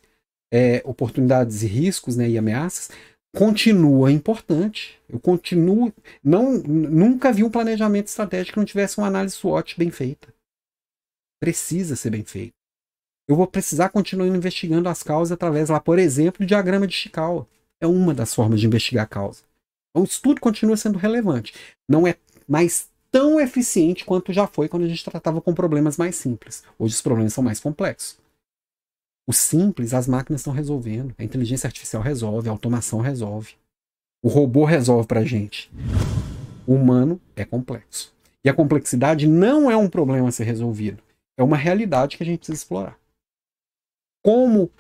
é, 0.52 0.82
oportunidades 0.84 1.62
e 1.62 1.68
riscos 1.68 2.18
né, 2.18 2.28
e 2.28 2.40
ameaças, 2.40 2.90
continua 3.36 4.12
importante. 4.12 5.00
Eu 5.08 5.20
continuo. 5.20 5.94
Não, 6.24 6.54
nunca 6.54 7.32
vi 7.32 7.44
um 7.44 7.52
planejamento 7.52 8.08
estratégico 8.08 8.54
que 8.54 8.60
não 8.60 8.66
tivesse 8.66 8.98
uma 8.98 9.06
análise 9.06 9.36
SWOT 9.36 9.78
bem 9.78 9.92
feita. 9.92 10.34
Precisa 11.40 11.96
ser 11.96 12.10
bem 12.10 12.24
feita. 12.24 12.56
Eu 13.30 13.36
vou 13.36 13.46
precisar 13.46 13.90
continuar 13.90 14.26
investigando 14.26 14.90
as 14.90 15.04
causas 15.04 15.32
através, 15.32 15.70
lá, 15.70 15.80
por 15.80 16.00
exemplo, 16.00 16.44
do 16.44 16.48
diagrama 16.48 16.88
de 16.88 16.96
Chikawa. 16.96 17.48
É 17.80 17.86
uma 17.86 18.14
das 18.14 18.34
formas 18.34 18.60
de 18.60 18.66
investigar 18.66 19.06
a 19.06 19.08
causa. 19.08 19.44
Então, 19.92 20.02
o 20.02 20.06
estudo 20.06 20.42
continua 20.42 20.76
sendo 20.76 20.98
relevante. 20.98 21.54
Não 21.88 22.08
é 22.08 22.16
mais 22.48 22.90
tão 23.14 23.40
eficiente 23.40 24.04
quanto 24.04 24.34
já 24.34 24.48
foi 24.48 24.68
quando 24.68 24.86
a 24.86 24.88
gente 24.88 25.06
tratava 25.06 25.40
com 25.40 25.54
problemas 25.54 25.98
mais 25.98 26.16
simples. 26.16 26.64
Hoje 26.80 26.96
os 26.96 27.02
problemas 27.02 27.32
são 27.32 27.44
mais 27.44 27.60
complexos. 27.60 28.18
O 29.28 29.32
simples, 29.32 29.94
as 29.94 30.08
máquinas 30.08 30.42
estão 30.42 30.52
resolvendo. 30.52 31.14
A 31.20 31.24
inteligência 31.24 31.68
artificial 31.68 32.02
resolve, 32.02 32.50
a 32.50 32.52
automação 32.52 33.02
resolve. 33.02 33.54
O 34.24 34.28
robô 34.28 34.66
resolve 34.66 35.08
para 35.08 35.20
a 35.20 35.26
gente. 35.26 35.72
O 36.66 36.74
humano 36.74 37.22
é 37.36 37.46
complexo. 37.46 38.12
E 38.44 38.50
a 38.50 38.54
complexidade 38.54 39.28
não 39.28 39.70
é 39.70 39.78
um 39.78 39.88
problema 39.88 40.28
a 40.28 40.32
ser 40.32 40.46
resolvido. 40.46 41.02
É 41.38 41.44
uma 41.44 41.56
realidade 41.56 42.18
que 42.18 42.24
a 42.24 42.26
gente 42.26 42.40
precisa 42.40 42.58
explorar. 42.58 42.98
Como 44.24 44.72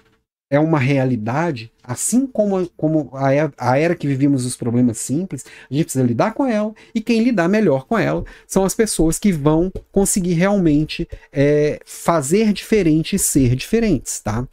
é 0.54 0.60
uma 0.60 0.78
realidade, 0.78 1.72
assim 1.84 2.28
como, 2.28 2.70
como 2.78 3.10
a, 3.14 3.30
a 3.58 3.76
era 3.76 3.96
que 3.96 4.06
vivimos 4.06 4.46
os 4.46 4.56
problemas 4.56 5.00
simples, 5.00 5.44
a 5.48 5.74
gente 5.74 5.86
precisa 5.86 6.06
lidar 6.06 6.36
com 6.36 6.46
ela, 6.46 6.76
e 6.94 7.02
quem 7.02 7.24
lidar 7.24 7.50
melhor 7.50 7.88
com 7.88 7.98
ela 7.98 8.24
são 8.46 8.64
as 8.64 8.76
pessoas 8.76 9.18
que 9.18 9.32
vão 9.32 9.72
conseguir 9.92 10.34
realmente 10.34 11.10
é, 11.32 11.80
fazer 11.84 12.54
diferente 12.54 13.16
e 13.16 13.20
ser 13.20 13.56
diferentes, 13.56 14.20
tá? 14.20 14.48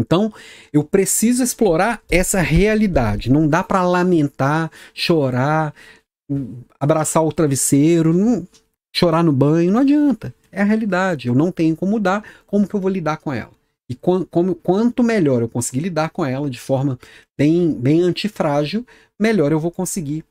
Então, 0.00 0.32
eu 0.72 0.82
preciso 0.82 1.44
explorar 1.44 2.02
essa 2.10 2.40
realidade. 2.40 3.30
Não 3.30 3.46
dá 3.46 3.62
para 3.62 3.86
lamentar, 3.86 4.68
chorar, 4.92 5.72
abraçar 6.78 7.24
o 7.24 7.32
travesseiro, 7.32 8.12
não, 8.12 8.46
chorar 8.92 9.22
no 9.22 9.32
banho, 9.32 9.70
não 9.70 9.80
adianta. 9.80 10.34
É 10.50 10.60
a 10.60 10.64
realidade. 10.64 11.28
Eu 11.28 11.36
não 11.36 11.52
tenho 11.52 11.76
como 11.76 11.92
mudar, 11.92 12.24
como 12.48 12.66
que 12.66 12.74
eu 12.74 12.80
vou 12.80 12.90
lidar 12.90 13.18
com 13.18 13.32
ela? 13.32 13.57
E 13.90 13.94
como, 13.94 14.54
quanto 14.54 15.02
melhor 15.02 15.40
eu 15.40 15.48
conseguir 15.48 15.80
lidar 15.80 16.10
com 16.10 16.24
ela 16.24 16.50
de 16.50 16.60
forma 16.60 16.98
bem, 17.38 17.72
bem 17.72 18.02
antifrágil, 18.02 18.86
melhor 19.18 19.50
eu 19.50 19.58
vou 19.58 19.70
conseguir 19.70 20.24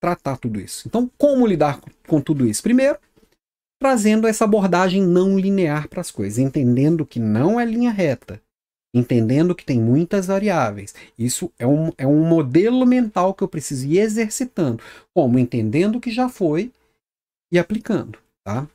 tratar 0.00 0.36
tudo 0.36 0.60
isso. 0.60 0.86
Então, 0.86 1.10
como 1.16 1.46
lidar 1.46 1.80
com 2.06 2.20
tudo 2.20 2.46
isso? 2.46 2.62
Primeiro, 2.62 2.98
trazendo 3.80 4.26
essa 4.26 4.44
abordagem 4.44 5.02
não 5.02 5.38
linear 5.38 5.88
para 5.88 6.00
as 6.00 6.10
coisas, 6.10 6.38
entendendo 6.38 7.06
que 7.06 7.18
não 7.18 7.58
é 7.58 7.64
linha 7.64 7.90
reta, 7.90 8.40
entendendo 8.94 9.54
que 9.54 9.64
tem 9.64 9.80
muitas 9.80 10.26
variáveis. 10.26 10.94
Isso 11.18 11.50
é 11.58 11.66
um, 11.66 11.92
é 11.96 12.06
um 12.06 12.22
modelo 12.26 12.84
mental 12.84 13.32
que 13.32 13.42
eu 13.42 13.48
preciso 13.48 13.86
ir 13.86 13.98
exercitando, 13.98 14.82
como 15.14 15.38
entendendo 15.38 15.96
o 15.96 16.00
que 16.00 16.10
já 16.10 16.28
foi 16.28 16.70
e 17.50 17.58
aplicando. 17.58 18.18
Tá? 18.44 18.68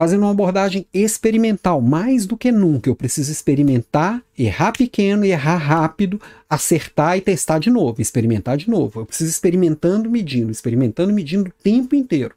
Fazendo 0.00 0.22
uma 0.22 0.30
abordagem 0.30 0.86
experimental, 0.92 1.80
mais 1.80 2.26
do 2.26 2.36
que 2.36 2.52
nunca. 2.52 2.88
Eu 2.88 2.96
preciso 2.96 3.32
experimentar, 3.32 4.22
errar 4.38 4.72
pequeno 4.72 5.24
errar 5.24 5.56
rápido, 5.56 6.20
acertar 6.48 7.16
e 7.16 7.20
testar 7.20 7.58
de 7.58 7.70
novo, 7.70 8.00
experimentar 8.00 8.56
de 8.56 8.68
novo. 8.68 9.00
Eu 9.00 9.06
preciso 9.06 9.30
experimentando, 9.30 10.10
medindo, 10.10 10.50
experimentando, 10.50 11.12
medindo 11.12 11.50
o 11.50 11.62
tempo 11.62 11.94
inteiro. 11.94 12.34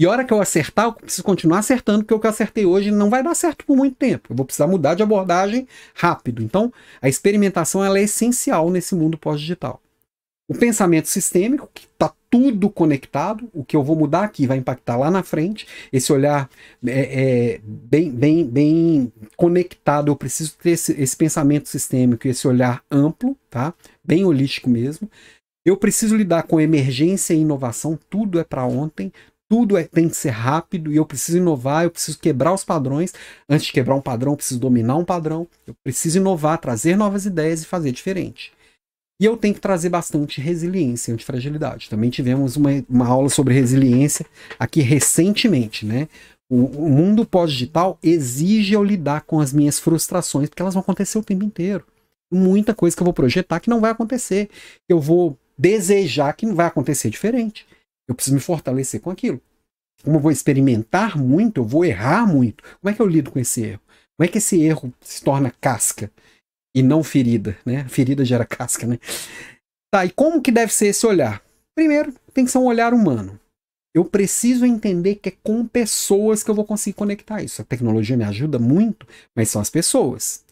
E 0.00 0.06
a 0.06 0.10
hora 0.10 0.24
que 0.24 0.32
eu 0.32 0.40
acertar, 0.40 0.86
eu 0.86 0.92
preciso 0.92 1.24
continuar 1.24 1.58
acertando, 1.58 2.04
porque 2.04 2.14
o 2.14 2.20
que 2.20 2.26
eu 2.26 2.30
acertei 2.30 2.64
hoje 2.64 2.92
não 2.92 3.10
vai 3.10 3.20
dar 3.20 3.34
certo 3.34 3.64
por 3.64 3.76
muito 3.76 3.96
tempo. 3.96 4.32
Eu 4.32 4.36
vou 4.36 4.46
precisar 4.46 4.68
mudar 4.68 4.94
de 4.94 5.02
abordagem 5.02 5.66
rápido. 5.92 6.40
Então, 6.40 6.72
a 7.02 7.08
experimentação 7.08 7.84
ela 7.84 7.98
é 7.98 8.02
essencial 8.02 8.70
nesse 8.70 8.94
mundo 8.94 9.18
pós-digital. 9.18 9.82
O 10.48 10.54
pensamento 10.54 11.08
sistêmico, 11.08 11.68
que 11.74 11.84
está 11.84 12.14
tudo 12.30 12.68
conectado, 12.68 13.48
o 13.54 13.64
que 13.64 13.74
eu 13.74 13.82
vou 13.82 13.96
mudar 13.96 14.24
aqui 14.24 14.46
vai 14.46 14.58
impactar 14.58 14.96
lá 14.96 15.10
na 15.10 15.22
frente. 15.22 15.66
Esse 15.92 16.12
olhar 16.12 16.48
é, 16.86 17.54
é 17.54 17.60
bem, 17.64 18.10
bem, 18.10 18.46
bem 18.46 19.12
conectado. 19.36 20.10
Eu 20.10 20.16
preciso 20.16 20.56
ter 20.58 20.70
esse, 20.70 20.92
esse 21.00 21.16
pensamento 21.16 21.68
sistêmico, 21.68 22.28
esse 22.28 22.46
olhar 22.46 22.82
amplo, 22.90 23.36
tá? 23.48 23.72
Bem 24.04 24.24
holístico 24.24 24.68
mesmo. 24.68 25.10
Eu 25.64 25.76
preciso 25.76 26.16
lidar 26.16 26.44
com 26.44 26.60
emergência 26.60 27.34
e 27.34 27.40
inovação. 27.40 27.98
Tudo 28.08 28.38
é 28.38 28.44
para 28.44 28.64
ontem. 28.64 29.12
Tudo 29.50 29.78
é, 29.78 29.84
tem 29.84 30.08
que 30.08 30.16
ser 30.16 30.30
rápido 30.30 30.92
e 30.92 30.96
eu 30.96 31.06
preciso 31.06 31.38
inovar, 31.38 31.84
eu 31.84 31.90
preciso 31.90 32.18
quebrar 32.18 32.52
os 32.52 32.64
padrões. 32.64 33.14
Antes 33.48 33.66
de 33.66 33.72
quebrar 33.72 33.94
um 33.94 34.00
padrão, 34.00 34.32
eu 34.32 34.36
preciso 34.36 34.60
dominar 34.60 34.96
um 34.96 35.04
padrão. 35.04 35.48
Eu 35.66 35.74
preciso 35.82 36.18
inovar, 36.18 36.58
trazer 36.58 36.96
novas 36.96 37.24
ideias 37.24 37.62
e 37.62 37.66
fazer 37.66 37.90
diferente. 37.90 38.52
E 39.20 39.24
eu 39.24 39.36
tenho 39.36 39.54
que 39.54 39.60
trazer 39.60 39.88
bastante 39.88 40.40
resiliência, 40.40 41.12
antifragilidade. 41.12 41.90
Também 41.90 42.08
tivemos 42.08 42.56
uma, 42.56 42.70
uma 42.88 43.06
aula 43.06 43.28
sobre 43.28 43.52
resiliência 43.52 44.24
aqui 44.58 44.80
recentemente, 44.80 45.84
né? 45.84 46.08
O, 46.48 46.64
o 46.64 46.88
mundo 46.88 47.26
pós-digital 47.26 47.98
exige 48.02 48.74
eu 48.74 48.82
lidar 48.82 49.22
com 49.22 49.40
as 49.40 49.52
minhas 49.52 49.78
frustrações, 49.78 50.48
porque 50.48 50.62
elas 50.62 50.74
vão 50.74 50.80
acontecer 50.80 51.18
o 51.18 51.24
tempo 51.24 51.44
inteiro. 51.44 51.84
Muita 52.32 52.74
coisa 52.74 52.96
que 52.96 53.02
eu 53.02 53.04
vou 53.04 53.12
projetar 53.12 53.60
que 53.60 53.68
não 53.68 53.80
vai 53.80 53.90
acontecer. 53.90 54.48
Eu 54.88 55.00
vou 55.00 55.36
desejar 55.58 56.32
que 56.34 56.46
não 56.46 56.54
vai 56.54 56.66
acontecer 56.66 57.10
diferente. 57.10 57.66
Eu 58.08 58.14
preciso 58.14 58.34
me 58.34 58.40
fortalecer 58.40 59.00
com 59.00 59.10
aquilo. 59.10 59.40
Como 60.02 60.16
eu 60.16 60.20
vou 60.20 60.30
experimentar 60.30 61.18
muito, 61.18 61.60
eu 61.60 61.64
vou 61.64 61.84
errar 61.84 62.26
muito. 62.26 62.62
Como 62.80 62.90
é 62.90 62.94
que 62.94 63.02
eu 63.02 63.06
lido 63.06 63.30
com 63.30 63.38
esse 63.38 63.62
erro? 63.62 63.80
Como 64.16 64.26
é 64.26 64.28
que 64.28 64.38
esse 64.38 64.60
erro 64.62 64.92
se 65.00 65.22
torna 65.22 65.52
casca? 65.60 66.10
E 66.74 66.82
não 66.82 67.02
ferida, 67.02 67.56
né? 67.64 67.86
Ferida 67.88 68.24
gera 68.24 68.44
casca, 68.46 68.86
né? 68.86 68.98
Tá, 69.92 70.04
e 70.04 70.10
como 70.10 70.42
que 70.42 70.52
deve 70.52 70.72
ser 70.72 70.88
esse 70.88 71.06
olhar? 71.06 71.42
Primeiro, 71.74 72.12
tem 72.34 72.44
que 72.44 72.50
ser 72.50 72.58
um 72.58 72.66
olhar 72.66 72.92
humano. 72.92 73.38
Eu 73.94 74.04
preciso 74.04 74.66
entender 74.66 75.16
que 75.16 75.30
é 75.30 75.36
com 75.42 75.66
pessoas 75.66 76.42
que 76.42 76.50
eu 76.50 76.54
vou 76.54 76.64
conseguir 76.64 76.94
conectar 76.94 77.42
isso. 77.42 77.62
A 77.62 77.64
tecnologia 77.64 78.16
me 78.16 78.24
ajuda 78.24 78.58
muito, 78.58 79.06
mas 79.34 79.48
são 79.48 79.62
as 79.62 79.70
pessoas. 79.70 80.44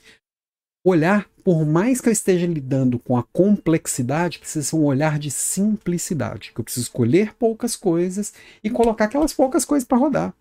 Olhar, 0.84 1.28
por 1.44 1.66
mais 1.66 2.00
que 2.00 2.08
eu 2.08 2.12
esteja 2.12 2.46
lidando 2.46 2.98
com 2.98 3.16
a 3.16 3.22
complexidade, 3.22 4.38
precisa 4.38 4.64
ser 4.64 4.76
um 4.76 4.84
olhar 4.84 5.18
de 5.18 5.30
simplicidade. 5.30 6.52
Que 6.52 6.60
eu 6.60 6.64
preciso 6.64 6.86
escolher 6.86 7.34
poucas 7.34 7.76
coisas 7.76 8.32
e 8.64 8.70
colocar 8.70 9.04
aquelas 9.04 9.32
poucas 9.32 9.64
coisas 9.64 9.86
para 9.86 9.98
rodar 9.98 10.34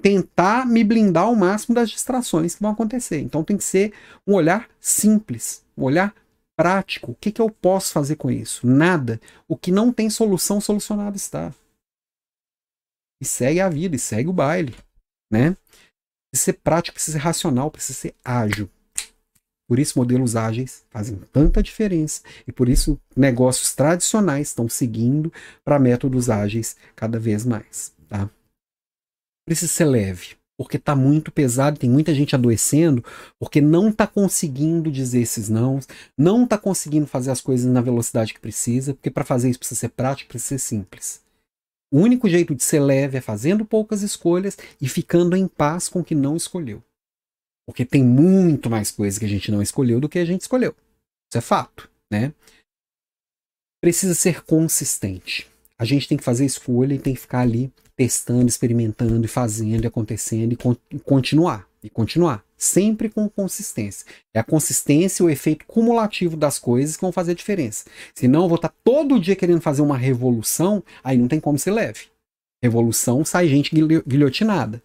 tentar 0.00 0.66
me 0.66 0.82
blindar 0.82 1.24
ao 1.24 1.36
máximo 1.36 1.74
das 1.74 1.90
distrações 1.90 2.54
que 2.54 2.62
vão 2.62 2.72
acontecer. 2.72 3.20
Então 3.20 3.44
tem 3.44 3.56
que 3.56 3.64
ser 3.64 3.92
um 4.26 4.34
olhar 4.34 4.68
simples, 4.80 5.64
um 5.76 5.84
olhar 5.84 6.14
prático. 6.56 7.12
O 7.12 7.14
que, 7.14 7.32
que 7.32 7.40
eu 7.40 7.50
posso 7.50 7.92
fazer 7.92 8.16
com 8.16 8.30
isso? 8.30 8.66
Nada. 8.66 9.20
O 9.48 9.56
que 9.56 9.72
não 9.72 9.92
tem 9.92 10.10
solução, 10.10 10.60
solucionado 10.60 11.16
está. 11.16 11.54
E 13.20 13.24
segue 13.24 13.60
a 13.60 13.68
vida, 13.68 13.96
e 13.96 13.98
segue 13.98 14.28
o 14.28 14.32
baile. 14.32 14.74
Né? 15.30 15.56
Precisa 16.30 16.52
ser 16.52 16.52
prático, 16.54 16.94
precisa 16.94 17.18
ser 17.18 17.24
racional, 17.24 17.70
precisa 17.70 17.98
ser 17.98 18.14
ágil. 18.24 18.68
Por 19.68 19.78
isso, 19.78 19.98
modelos 19.98 20.34
ágeis 20.34 20.84
fazem 20.90 21.16
tanta 21.32 21.62
diferença 21.62 22.22
e 22.44 22.50
por 22.50 22.68
isso 22.68 23.00
negócios 23.16 23.72
tradicionais 23.72 24.48
estão 24.48 24.68
seguindo 24.68 25.32
para 25.64 25.78
métodos 25.78 26.28
ágeis 26.28 26.74
cada 26.96 27.20
vez 27.20 27.46
mais. 27.46 27.92
Tá? 28.08 28.28
Precisa 29.50 29.72
ser 29.72 29.86
leve, 29.86 30.36
porque 30.56 30.76
está 30.76 30.94
muito 30.94 31.32
pesado, 31.32 31.76
tem 31.76 31.90
muita 31.90 32.14
gente 32.14 32.36
adoecendo, 32.36 33.04
porque 33.36 33.60
não 33.60 33.88
está 33.88 34.06
conseguindo 34.06 34.92
dizer 34.92 35.22
esses 35.22 35.48
não, 35.48 35.80
não 36.16 36.44
está 36.44 36.56
conseguindo 36.56 37.04
fazer 37.04 37.32
as 37.32 37.40
coisas 37.40 37.66
na 37.66 37.80
velocidade 37.80 38.32
que 38.32 38.38
precisa, 38.38 38.94
porque 38.94 39.10
para 39.10 39.24
fazer 39.24 39.50
isso 39.50 39.58
precisa 39.58 39.80
ser 39.80 39.88
prático, 39.88 40.28
precisa 40.28 40.56
ser 40.56 40.58
simples. 40.60 41.20
O 41.92 41.98
único 41.98 42.28
jeito 42.28 42.54
de 42.54 42.62
ser 42.62 42.78
leve 42.78 43.18
é 43.18 43.20
fazendo 43.20 43.64
poucas 43.64 44.02
escolhas 44.02 44.56
e 44.80 44.88
ficando 44.88 45.34
em 45.34 45.48
paz 45.48 45.88
com 45.88 45.98
o 45.98 46.04
que 46.04 46.14
não 46.14 46.36
escolheu. 46.36 46.80
Porque 47.66 47.84
tem 47.84 48.04
muito 48.04 48.70
mais 48.70 48.92
coisas 48.92 49.18
que 49.18 49.24
a 49.24 49.28
gente 49.28 49.50
não 49.50 49.60
escolheu 49.60 49.98
do 49.98 50.08
que 50.08 50.20
a 50.20 50.24
gente 50.24 50.42
escolheu. 50.42 50.76
Isso 51.28 51.38
é 51.38 51.40
fato, 51.40 51.90
né? 52.08 52.32
Precisa 53.82 54.14
ser 54.14 54.44
consistente. 54.44 55.50
A 55.76 55.84
gente 55.84 56.06
tem 56.06 56.16
que 56.16 56.22
fazer 56.22 56.44
escolha 56.44 56.94
e 56.94 57.00
tem 57.00 57.14
que 57.14 57.20
ficar 57.20 57.40
ali 57.40 57.72
testando, 58.00 58.48
experimentando 58.48 59.22
e 59.26 59.28
fazendo, 59.28 59.84
e 59.84 59.86
acontecendo 59.86 60.54
e, 60.54 60.56
con 60.56 60.74
e 60.90 60.98
continuar. 60.98 61.68
E 61.82 61.90
continuar. 61.90 62.42
sempre 62.56 63.10
com 63.10 63.28
consistência. 63.28 64.06
É 64.34 64.40
a 64.40 64.44
consistência 64.44 65.22
e 65.22 65.26
o 65.26 65.28
efeito 65.28 65.66
cumulativo 65.66 66.34
das 66.34 66.58
coisas 66.58 66.96
que 66.96 67.02
vão 67.02 67.12
fazer 67.12 67.32
a 67.32 67.34
diferença. 67.34 67.84
Senão 68.14 68.44
eu 68.44 68.48
vou 68.48 68.56
estar 68.56 68.72
todo 68.82 69.20
dia 69.20 69.36
querendo 69.36 69.60
fazer 69.60 69.82
uma 69.82 69.98
revolução, 69.98 70.82
aí 71.04 71.18
não 71.18 71.28
tem 71.28 71.38
como 71.40 71.58
ser 71.58 71.72
leve. 71.72 72.06
Revolução 72.62 73.22
sai 73.22 73.48
gente 73.48 73.74
guilhotinada. 74.06 74.82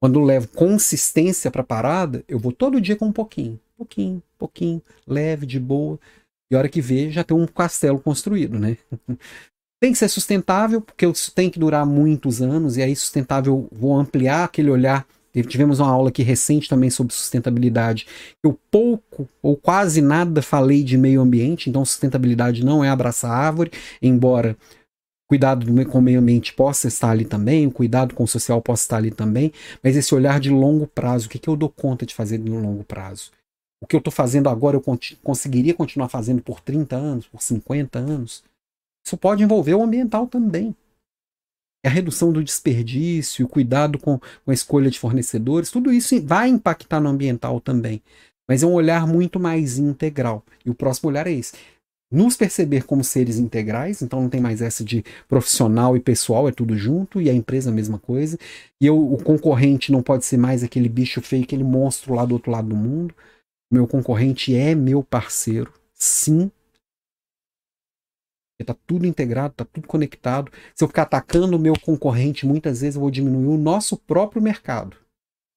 Quando 0.00 0.20
eu 0.20 0.24
levo 0.24 0.46
consistência 0.48 1.50
para 1.50 1.62
a 1.62 1.66
parada, 1.66 2.24
eu 2.28 2.38
vou 2.38 2.52
todo 2.52 2.80
dia 2.80 2.94
com 2.94 3.06
um 3.06 3.12
pouquinho, 3.12 3.58
pouquinho, 3.76 4.22
pouquinho, 4.36 4.80
leve, 5.04 5.44
de 5.44 5.58
boa. 5.58 5.98
E 6.52 6.54
a 6.54 6.58
hora 6.58 6.68
que 6.68 6.80
vê, 6.80 7.10
já 7.10 7.24
tem 7.24 7.36
um 7.36 7.48
castelo 7.48 8.00
construído, 8.00 8.60
né? 8.60 8.76
tem 9.80 9.92
que 9.92 9.98
ser 9.98 10.08
sustentável, 10.08 10.80
porque 10.80 11.06
isso 11.06 11.32
tem 11.32 11.48
que 11.48 11.58
durar 11.58 11.86
muitos 11.86 12.42
anos, 12.42 12.76
e 12.76 12.82
aí 12.82 12.94
sustentável, 12.96 13.68
vou 13.70 13.96
ampliar 13.96 14.44
aquele 14.44 14.70
olhar. 14.70 15.06
Tivemos 15.46 15.78
uma 15.78 15.90
aula 15.90 16.08
aqui 16.08 16.22
recente 16.22 16.68
também 16.68 16.90
sobre 16.90 17.14
sustentabilidade. 17.14 18.06
Eu 18.42 18.58
pouco 18.70 19.28
ou 19.40 19.56
quase 19.56 20.00
nada 20.00 20.42
falei 20.42 20.82
de 20.82 20.98
meio 20.98 21.20
ambiente, 21.20 21.70
então 21.70 21.84
sustentabilidade 21.84 22.64
não 22.64 22.82
é 22.82 22.88
abraçar 22.88 23.30
árvore, 23.30 23.70
embora 24.02 24.56
cuidado 25.28 25.66
com 25.84 25.98
o 25.98 26.02
meio 26.02 26.18
ambiente 26.18 26.54
possa 26.54 26.88
estar 26.88 27.10
ali 27.10 27.24
também, 27.24 27.70
cuidado 27.70 28.14
com 28.14 28.24
o 28.24 28.28
social 28.28 28.62
possa 28.62 28.84
estar 28.84 28.96
ali 28.96 29.10
também, 29.10 29.52
mas 29.82 29.94
esse 29.94 30.14
olhar 30.14 30.40
de 30.40 30.50
longo 30.50 30.86
prazo, 30.86 31.26
o 31.26 31.28
que, 31.28 31.38
que 31.38 31.48
eu 31.48 31.54
dou 31.54 31.68
conta 31.68 32.06
de 32.06 32.14
fazer 32.14 32.38
no 32.38 32.58
longo 32.58 32.82
prazo? 32.82 33.30
O 33.80 33.86
que 33.86 33.94
eu 33.94 33.98
estou 33.98 34.12
fazendo 34.12 34.48
agora 34.48 34.76
eu 34.76 34.98
conseguiria 35.22 35.74
continuar 35.74 36.08
fazendo 36.08 36.42
por 36.42 36.60
30 36.60 36.96
anos, 36.96 37.26
por 37.26 37.42
50 37.42 37.98
anos? 37.98 38.42
Isso 39.04 39.16
pode 39.16 39.42
envolver 39.42 39.74
o 39.74 39.82
ambiental 39.82 40.26
também. 40.26 40.74
A 41.84 41.88
redução 41.88 42.32
do 42.32 42.42
desperdício, 42.42 43.46
o 43.46 43.48
cuidado 43.48 43.98
com, 43.98 44.18
com 44.18 44.50
a 44.50 44.54
escolha 44.54 44.90
de 44.90 44.98
fornecedores, 44.98 45.70
tudo 45.70 45.92
isso 45.92 46.20
vai 46.22 46.48
impactar 46.48 47.00
no 47.00 47.08
ambiental 47.08 47.60
também. 47.60 48.02
Mas 48.48 48.62
é 48.62 48.66
um 48.66 48.72
olhar 48.72 49.06
muito 49.06 49.38
mais 49.38 49.78
integral. 49.78 50.44
E 50.64 50.70
o 50.70 50.74
próximo 50.74 51.08
olhar 51.08 51.26
é 51.26 51.32
esse 51.32 51.52
nos 52.10 52.36
perceber 52.36 52.84
como 52.84 53.04
seres 53.04 53.38
integrais, 53.38 54.00
então 54.00 54.22
não 54.22 54.30
tem 54.30 54.40
mais 54.40 54.62
essa 54.62 54.82
de 54.82 55.04
profissional 55.28 55.96
e 55.96 56.00
pessoal, 56.00 56.48
é 56.48 56.52
tudo 56.52 56.76
junto, 56.76 57.20
e 57.20 57.28
a 57.28 57.34
empresa 57.34 57.70
a 57.70 57.72
mesma 57.72 57.98
coisa. 57.98 58.38
E 58.80 58.86
eu, 58.86 58.96
o 58.98 59.22
concorrente 59.22 59.92
não 59.92 60.02
pode 60.02 60.24
ser 60.24 60.38
mais 60.38 60.62
aquele 60.62 60.88
bicho 60.88 61.20
feio, 61.20 61.44
aquele 61.44 61.64
monstro 61.64 62.14
lá 62.14 62.24
do 62.24 62.32
outro 62.32 62.50
lado 62.50 62.68
do 62.68 62.76
mundo. 62.76 63.14
Meu 63.70 63.86
concorrente 63.86 64.54
é 64.54 64.74
meu 64.74 65.02
parceiro, 65.02 65.72
sim. 65.92 66.50
Está 68.60 68.74
tudo 68.86 69.06
integrado, 69.06 69.52
está 69.52 69.64
tudo 69.64 69.86
conectado. 69.86 70.50
Se 70.74 70.82
eu 70.82 70.88
ficar 70.88 71.02
atacando 71.02 71.56
o 71.56 71.60
meu 71.60 71.74
concorrente, 71.78 72.46
muitas 72.46 72.80
vezes 72.80 72.96
eu 72.96 73.00
vou 73.00 73.10
diminuir 73.10 73.54
o 73.54 73.56
nosso 73.56 73.96
próprio 73.96 74.42
mercado. 74.42 74.96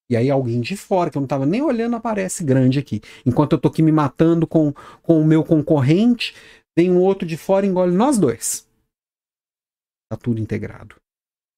E 0.10 0.15
aí 0.15 0.30
alguém 0.30 0.60
de 0.60 0.76
fora, 0.76 1.10
que 1.10 1.18
eu 1.18 1.22
não 1.22 1.26
estava 1.26 1.45
nem 1.45 1.61
olhando, 1.61 1.95
aparece 1.95 2.44
grande 2.44 2.78
aqui. 2.78 3.02
Enquanto 3.26 3.53
eu 3.53 3.56
estou 3.56 3.72
aqui 3.72 3.82
me 3.82 3.91
matando 3.91 4.45
com, 4.45 4.73
com 5.02 5.22
o 5.22 5.26
meu 5.26 5.44
concorrente, 5.44 6.36
vem 6.78 6.91
um 6.91 6.99
outro 6.99 7.28
de 7.28 7.38
fora 7.38 7.65
e 7.65 7.69
engole 7.69 7.95
nós 7.95 8.18
dois. 8.18 8.68
Tá 10.11 10.18
tudo 10.18 10.41
integrado. 10.41 10.95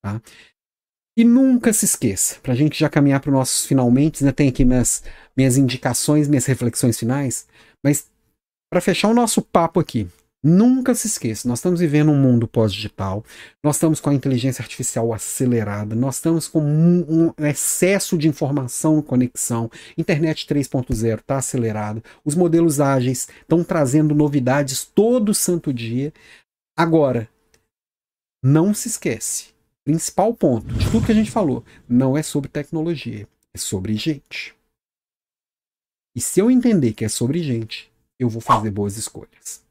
Tá? 0.05 0.21
E 1.17 1.23
nunca 1.23 1.71
se 1.73 1.85
esqueça, 1.85 2.39
para 2.41 2.53
a 2.53 2.55
gente 2.55 2.79
já 2.79 2.89
caminhar 2.89 3.19
para 3.19 3.29
os 3.29 3.33
nossos 3.33 3.65
finalmente, 3.65 4.23
né, 4.23 4.31
tem 4.31 4.49
aqui 4.49 4.65
minhas, 4.65 5.03
minhas 5.37 5.57
indicações, 5.57 6.27
minhas 6.27 6.45
reflexões 6.45 6.97
finais, 6.97 7.47
mas 7.83 8.11
para 8.71 8.81
fechar 8.81 9.09
o 9.09 9.13
nosso 9.13 9.39
papo 9.39 9.79
aqui, 9.79 10.07
Nunca 10.45 10.93
se 10.93 11.07
esqueça, 11.07 11.47
nós 11.47 11.59
estamos 11.59 11.79
vivendo 11.79 12.11
um 12.11 12.19
mundo 12.19 12.45
pós-digital, 12.45 13.23
nós 13.63 13.77
estamos 13.77 14.01
com 14.01 14.09
a 14.09 14.13
inteligência 14.13 14.61
artificial 14.61 15.13
acelerada, 15.13 15.95
nós 15.95 16.15
estamos 16.15 16.49
com 16.49 16.59
um, 16.61 17.29
um 17.37 17.45
excesso 17.45 18.17
de 18.17 18.27
informação 18.27 18.99
e 18.99 19.03
conexão, 19.03 19.71
internet 19.97 20.45
3.0 20.45 21.19
está 21.19 21.37
acelerada, 21.37 22.03
os 22.25 22.35
modelos 22.35 22.81
ágeis 22.81 23.29
estão 23.39 23.63
trazendo 23.63 24.13
novidades 24.13 24.83
todo 24.83 25.33
santo 25.33 25.73
dia. 25.73 26.11
Agora, 26.75 27.29
não 28.43 28.73
se 28.73 28.89
esquece, 28.89 29.53
principal 29.85 30.33
ponto 30.33 30.67
de 30.73 30.91
tudo 30.91 31.05
que 31.05 31.13
a 31.13 31.15
gente 31.15 31.31
falou, 31.31 31.63
não 31.87 32.17
é 32.17 32.21
sobre 32.21 32.49
tecnologia, 32.49 33.25
é 33.53 33.57
sobre 33.57 33.93
gente. 33.95 34.53
E 36.13 36.19
se 36.19 36.41
eu 36.41 36.51
entender 36.51 36.91
que 36.91 37.05
é 37.05 37.09
sobre 37.09 37.41
gente, 37.41 37.89
eu 38.19 38.27
vou 38.27 38.41
fazer 38.41 38.71
boas 38.71 38.97
escolhas. 38.97 39.63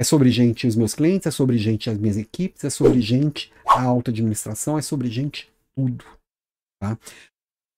É 0.00 0.04
sobre 0.04 0.30
gente 0.30 0.66
os 0.66 0.74
meus 0.74 0.94
clientes, 0.94 1.26
é 1.26 1.30
sobre 1.30 1.58
gente 1.58 1.90
as 1.90 1.98
minhas 1.98 2.16
equipes, 2.16 2.64
é 2.64 2.70
sobre 2.70 3.02
gente 3.02 3.52
a 3.68 3.82
alta 3.82 4.10
administração, 4.10 4.78
é 4.78 4.82
sobre 4.82 5.10
gente 5.10 5.46
tudo. 5.76 6.02
Tá? 6.80 6.96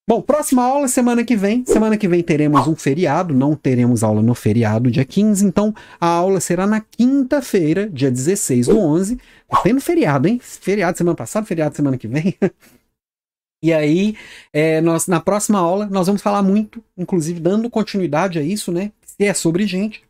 Bom, 0.09 0.23
próxima 0.23 0.63
aula 0.63 0.87
semana 0.87 1.25
que 1.25 1.35
vem. 1.35 1.65
Semana 1.67 1.97
que 1.97 2.07
vem 2.07 2.23
teremos 2.23 2.69
um 2.69 2.77
feriado, 2.77 3.35
não 3.35 3.57
teremos 3.57 4.05
aula 4.05 4.23
no 4.23 4.37
feriado, 4.37 4.89
dia 4.89 5.05
15, 5.05 5.45
então 5.45 5.75
a 6.01 6.07
aula 6.07 6.39
será 6.39 6.65
na 6.65 6.81
quinta-feira, 6.81 7.91
dia 7.91 8.09
16 8.09 8.69
do 8.69 8.79
11. 8.79 9.17
Tá 9.49 9.61
tendo 9.63 9.81
feriado, 9.81 10.29
hein? 10.29 10.39
Feriado 10.41 10.97
semana 10.97 11.17
passada, 11.17 11.45
feriado 11.45 11.75
semana 11.75 11.99
que 11.99 12.07
vem. 12.07 12.37
E 13.65 13.73
aí, 13.73 14.17
é, 14.53 14.81
nós, 14.81 15.07
na 15.07 15.21
próxima 15.21 15.57
aula, 15.57 15.87
nós 15.87 16.09
vamos 16.09 16.21
falar 16.21 16.43
muito, 16.43 16.83
inclusive 16.99 17.39
dando 17.39 17.71
continuidade 17.71 18.37
a 18.37 18.43
isso, 18.43 18.73
né? 18.73 18.91
Que 19.17 19.27
é 19.27 19.33
sobre 19.33 19.69
gente. 19.69 20.03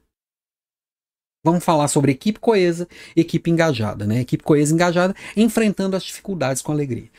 Vamos 1.44 1.64
falar 1.64 1.88
sobre 1.88 2.12
equipe 2.12 2.38
coesa, 2.38 2.86
equipe 3.16 3.50
engajada, 3.50 4.06
né? 4.06 4.20
Equipe 4.20 4.44
coesa 4.44 4.72
engajada, 4.72 5.14
enfrentando 5.36 5.96
as 5.96 6.04
dificuldades 6.04 6.62
com 6.62 6.70
alegria. 6.70 7.10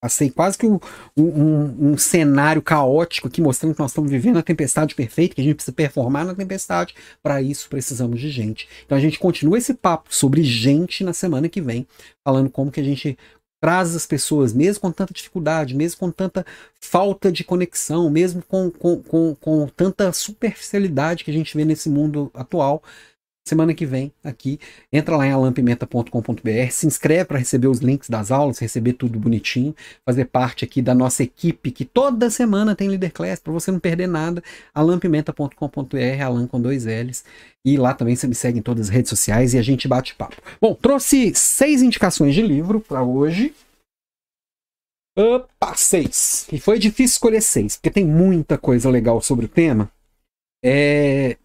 Passei 0.00 0.30
quase 0.30 0.56
que 0.56 0.64
um, 0.64 0.78
um, 1.16 1.90
um, 1.90 1.98
cenário 1.98 2.62
caótico 2.62 3.26
aqui, 3.26 3.40
mostrando 3.40 3.74
que 3.74 3.80
nós 3.80 3.90
estamos 3.90 4.08
vivendo 4.08 4.38
a 4.38 4.42
tempestade 4.42 4.94
perfeita, 4.94 5.34
que 5.34 5.40
a 5.40 5.44
gente 5.44 5.56
precisa 5.56 5.74
performar 5.74 6.24
na 6.24 6.36
tempestade. 6.36 6.94
Para 7.20 7.42
isso, 7.42 7.68
precisamos 7.68 8.20
de 8.20 8.30
gente. 8.30 8.68
Então, 8.86 8.96
a 8.96 9.00
gente 9.00 9.18
continua 9.18 9.58
esse 9.58 9.74
papo 9.74 10.14
sobre 10.14 10.44
gente 10.44 11.02
na 11.02 11.12
semana 11.12 11.48
que 11.48 11.60
vem, 11.60 11.84
falando 12.22 12.48
como 12.48 12.70
que 12.70 12.78
a 12.78 12.84
gente 12.84 13.18
traz 13.60 13.94
as 13.96 14.06
pessoas, 14.06 14.52
mesmo 14.52 14.80
com 14.80 14.92
tanta 14.92 15.12
dificuldade, 15.12 15.74
mesmo 15.74 15.98
com 15.98 16.10
tanta 16.10 16.44
falta 16.80 17.30
de 17.32 17.44
conexão, 17.44 18.08
mesmo 18.10 18.42
com, 18.42 18.70
com, 18.70 19.02
com, 19.02 19.34
com 19.34 19.68
tanta 19.68 20.12
superficialidade 20.12 21.24
que 21.24 21.30
a 21.30 21.34
gente 21.34 21.56
vê 21.56 21.64
nesse 21.64 21.88
mundo 21.88 22.30
atual. 22.34 22.82
Semana 23.48 23.72
que 23.72 23.86
vem, 23.86 24.12
aqui, 24.22 24.60
entra 24.92 25.16
lá 25.16 25.26
em 25.26 25.32
alampimenta.com.br, 25.32 26.70
se 26.70 26.86
inscreve 26.86 27.24
para 27.24 27.38
receber 27.38 27.66
os 27.66 27.78
links 27.78 28.10
das 28.10 28.30
aulas, 28.30 28.58
receber 28.58 28.92
tudo 28.92 29.18
bonitinho, 29.18 29.74
fazer 30.04 30.26
parte 30.26 30.66
aqui 30.66 30.82
da 30.82 30.94
nossa 30.94 31.22
equipe, 31.22 31.70
que 31.70 31.86
toda 31.86 32.28
semana 32.28 32.76
tem 32.76 32.90
Leader 32.90 33.10
Class, 33.10 33.40
para 33.40 33.50
você 33.50 33.70
não 33.70 33.80
perder 33.80 34.06
nada, 34.06 34.42
alampimenta.com.br, 34.74 36.22
alan 36.22 36.46
com 36.46 36.60
dois 36.60 36.84
L's, 36.84 37.24
e 37.64 37.78
lá 37.78 37.94
também 37.94 38.14
você 38.14 38.26
me 38.26 38.34
segue 38.34 38.58
em 38.58 38.62
todas 38.62 38.88
as 38.88 38.94
redes 38.94 39.08
sociais 39.08 39.54
e 39.54 39.58
a 39.58 39.62
gente 39.62 39.88
bate 39.88 40.14
papo. 40.14 40.36
Bom, 40.60 40.74
trouxe 40.74 41.32
seis 41.34 41.80
indicações 41.80 42.34
de 42.34 42.42
livro 42.42 42.80
para 42.80 43.02
hoje. 43.02 43.54
Opa, 45.16 45.74
seis. 45.74 46.46
E 46.52 46.60
foi 46.60 46.78
difícil 46.78 47.14
escolher 47.14 47.40
seis, 47.40 47.76
porque 47.76 47.90
tem 47.90 48.04
muita 48.04 48.58
coisa 48.58 48.90
legal 48.90 49.22
sobre 49.22 49.46
o 49.46 49.48
tema. 49.48 49.90
É, 50.62 51.38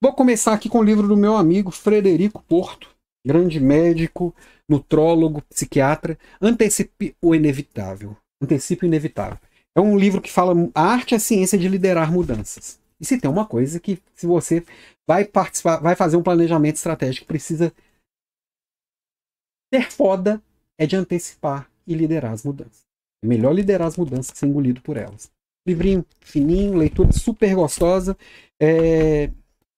Vou 0.00 0.12
começar 0.12 0.52
aqui 0.52 0.68
com 0.68 0.78
o 0.78 0.82
livro 0.82 1.08
do 1.08 1.16
meu 1.16 1.36
amigo 1.36 1.72
Frederico 1.72 2.40
Porto, 2.44 2.88
grande 3.26 3.58
médico, 3.58 4.32
nutrólogo, 4.68 5.42
psiquiatra, 5.42 6.16
Antecipe 6.40 7.16
o 7.20 7.34
Inevitável. 7.34 8.16
Antecipe 8.40 8.84
o 8.84 8.86
Inevitável. 8.86 9.38
É 9.76 9.80
um 9.80 9.98
livro 9.98 10.20
que 10.20 10.30
fala 10.30 10.54
a 10.72 10.82
arte 10.82 11.12
e 11.12 11.14
a 11.16 11.18
ciência 11.18 11.58
de 11.58 11.68
liderar 11.68 12.12
mudanças. 12.12 12.78
E 13.00 13.04
se 13.04 13.18
tem 13.18 13.28
uma 13.28 13.44
coisa 13.44 13.80
que, 13.80 14.00
se 14.14 14.24
você 14.24 14.64
vai 15.04 15.24
participar, 15.24 15.78
vai 15.78 15.96
fazer 15.96 16.16
um 16.16 16.22
planejamento 16.22 16.76
estratégico, 16.76 17.26
precisa 17.26 17.72
ter 19.72 19.90
foda, 19.90 20.40
é 20.78 20.86
de 20.86 20.94
antecipar 20.94 21.68
e 21.84 21.94
liderar 21.94 22.32
as 22.32 22.44
mudanças. 22.44 22.86
É 23.24 23.26
melhor 23.26 23.52
liderar 23.52 23.88
as 23.88 23.96
mudanças 23.96 24.30
que 24.30 24.38
ser 24.38 24.46
engolido 24.46 24.80
por 24.80 24.96
elas. 24.96 25.28
Livrinho 25.66 26.06
fininho, 26.20 26.76
leitura 26.76 27.12
super 27.12 27.52
gostosa. 27.56 28.16
É, 28.60 29.30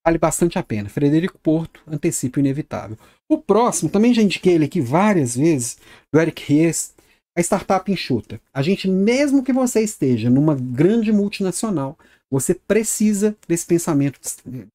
vale 0.05 0.19
bastante 0.19 0.59
a 0.59 0.63
pena. 0.63 0.89
Frederico 0.89 1.39
Porto, 1.39 1.81
Antecipe 1.87 2.39
o 2.39 2.41
Inevitável. 2.41 2.97
O 3.29 3.39
próximo, 3.39 3.91
também 3.91 4.15
já 4.15 4.23
indiquei 4.23 4.55
ele 4.55 4.65
aqui 4.65 4.81
várias 4.81 5.37
vezes, 5.37 5.79
do 6.13 6.21
Eric 6.21 6.53
Ries, 6.53 6.95
a 7.37 7.41
startup 7.41 7.91
enxuta. 7.91 8.41
A 8.53 8.63
gente, 8.63 8.89
mesmo 8.89 9.43
que 9.43 9.53
você 9.53 9.81
esteja 9.81 10.29
numa 10.29 10.55
grande 10.55 11.13
multinacional, 11.13 11.97
você 12.31 12.55
precisa 12.55 13.37
desse 13.49 13.67
pensamento, 13.67 14.21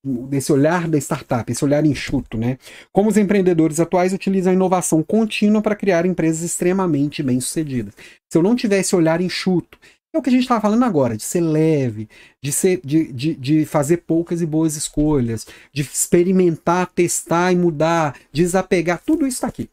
desse 0.04 0.52
olhar 0.52 0.90
da 0.90 0.98
startup, 0.98 1.50
esse 1.50 1.64
olhar 1.64 1.86
enxuto, 1.86 2.38
né? 2.38 2.58
Como 2.92 3.10
os 3.10 3.16
empreendedores 3.16 3.80
atuais 3.80 4.12
utilizam 4.12 4.52
a 4.52 4.56
inovação 4.56 5.02
contínua 5.02 5.62
para 5.62 5.76
criar 5.76 6.06
empresas 6.06 6.44
extremamente 6.44 7.24
bem-sucedidas. 7.24 7.94
Se 8.30 8.38
eu 8.38 8.44
não 8.44 8.56
tiver 8.56 8.80
esse 8.80 8.94
olhar 8.94 9.22
enxuto, 9.22 9.80
é 10.16 10.20
o 10.20 10.22
que 10.22 10.30
a 10.30 10.32
gente 10.32 10.44
estava 10.44 10.62
falando 10.62 10.84
agora, 10.84 11.18
de 11.18 11.24
ser 11.24 11.42
leve, 11.42 12.10
de, 12.42 12.52
ser, 12.52 12.80
de, 12.84 13.12
de, 13.12 13.36
de 13.36 13.66
fazer 13.66 13.98
poucas 13.98 14.42
e 14.42 14.46
boas 14.46 14.76
escolhas, 14.76 15.46
de 15.74 15.82
experimentar, 15.82 16.88
testar 16.88 17.52
e 17.52 17.56
mudar, 17.56 18.18
desapegar, 18.32 19.02
tudo 19.06 19.28
isso 19.28 19.38
está 19.38 19.48
aqui. 19.48 19.70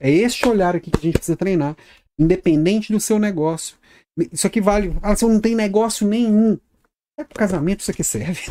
É 0.00 0.10
este 0.10 0.48
olhar 0.48 0.74
aqui 0.76 0.90
que 0.90 0.98
a 0.98 1.02
gente 1.02 1.14
precisa 1.14 1.36
treinar, 1.36 1.76
independente 2.18 2.92
do 2.92 3.00
seu 3.00 3.18
negócio. 3.18 3.76
Isso 4.32 4.46
aqui 4.46 4.60
vale. 4.60 4.94
Ah, 5.00 5.14
você 5.14 5.24
não 5.26 5.40
tem 5.40 5.54
negócio 5.54 6.06
nenhum. 6.06 6.58
É 7.18 7.24
pro 7.24 7.38
casamento 7.38 7.80
isso 7.80 7.90
aqui 7.90 8.02
serve. 8.02 8.42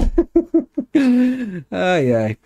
ai, 1.70 2.14
ai. 2.14 2.38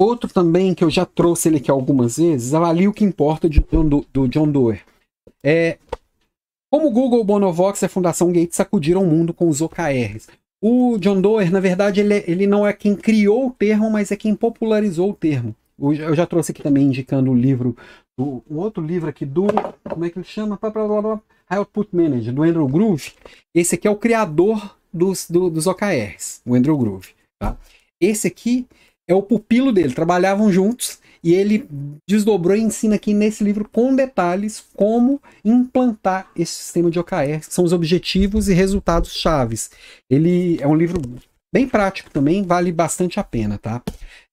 Outro 0.00 0.32
também 0.32 0.74
que 0.74 0.84
eu 0.84 0.90
já 0.90 1.04
trouxe 1.04 1.48
ele 1.48 1.58
aqui 1.58 1.70
algumas 1.70 2.16
vezes, 2.16 2.54
avalie 2.54 2.86
o 2.86 2.92
que 2.92 3.04
importa 3.04 3.48
de, 3.48 3.60
do, 3.60 4.06
do 4.12 4.28
John 4.28 4.50
Doerr. 4.50 4.80
É, 5.42 5.78
como 6.70 6.90
Google, 6.90 7.24
Bonovox 7.24 7.82
e 7.82 7.86
a 7.86 7.88
Fundação 7.88 8.32
Gates 8.32 8.56
sacudiram 8.56 9.02
o 9.02 9.06
mundo 9.06 9.32
com 9.32 9.48
os 9.48 9.60
OKRs. 9.60 10.28
O 10.60 10.98
John 10.98 11.20
Doerr, 11.20 11.52
na 11.52 11.60
verdade, 11.60 12.00
ele, 12.00 12.14
é, 12.14 12.24
ele 12.26 12.46
não 12.46 12.66
é 12.66 12.72
quem 12.72 12.96
criou 12.96 13.46
o 13.46 13.50
termo, 13.52 13.90
mas 13.90 14.10
é 14.10 14.16
quem 14.16 14.34
popularizou 14.34 15.10
o 15.10 15.14
termo. 15.14 15.54
Eu 15.80 16.14
já 16.14 16.26
trouxe 16.26 16.50
aqui 16.50 16.62
também 16.62 16.86
indicando 16.86 17.30
o 17.30 17.34
livro, 17.34 17.76
do, 18.18 18.42
um 18.50 18.56
outro 18.56 18.84
livro 18.84 19.08
aqui 19.08 19.24
do, 19.24 19.46
como 19.88 20.04
é 20.04 20.10
que 20.10 20.18
ele 20.18 20.26
chama? 20.26 20.58
Output 21.48 21.94
Manager, 21.94 22.34
do 22.34 22.42
Andrew 22.42 22.66
Groove. 22.66 23.12
Esse 23.54 23.76
aqui 23.76 23.86
é 23.86 23.90
o 23.90 23.96
criador 23.96 24.76
dos, 24.92 25.30
do, 25.30 25.48
dos 25.48 25.68
OKRs, 25.68 26.42
o 26.44 26.54
Andrew 26.54 26.76
Groove. 26.76 27.10
Tá? 27.40 27.56
Esse 28.00 28.26
aqui 28.26 28.66
é 29.08 29.14
o 29.14 29.22
pupilo 29.22 29.72
dele, 29.72 29.94
trabalhavam 29.94 30.50
juntos 30.50 31.00
e 31.28 31.34
ele 31.34 31.68
desdobrou 32.08 32.56
e 32.56 32.62
ensina 32.62 32.94
aqui 32.94 33.12
nesse 33.12 33.44
livro 33.44 33.68
com 33.70 33.94
detalhes 33.94 34.64
como 34.74 35.20
implantar 35.44 36.30
esse 36.34 36.52
sistema 36.52 36.90
de 36.90 36.98
OKR, 36.98 37.40
que 37.46 37.52
são 37.52 37.66
os 37.66 37.74
objetivos 37.74 38.48
e 38.48 38.54
resultados 38.54 39.12
chaves. 39.12 39.70
Ele 40.08 40.58
é 40.58 40.66
um 40.66 40.74
livro 40.74 40.98
bem 41.52 41.68
prático 41.68 42.10
também, 42.10 42.42
vale 42.42 42.72
bastante 42.72 43.20
a 43.20 43.24
pena, 43.24 43.58
tá? 43.58 43.82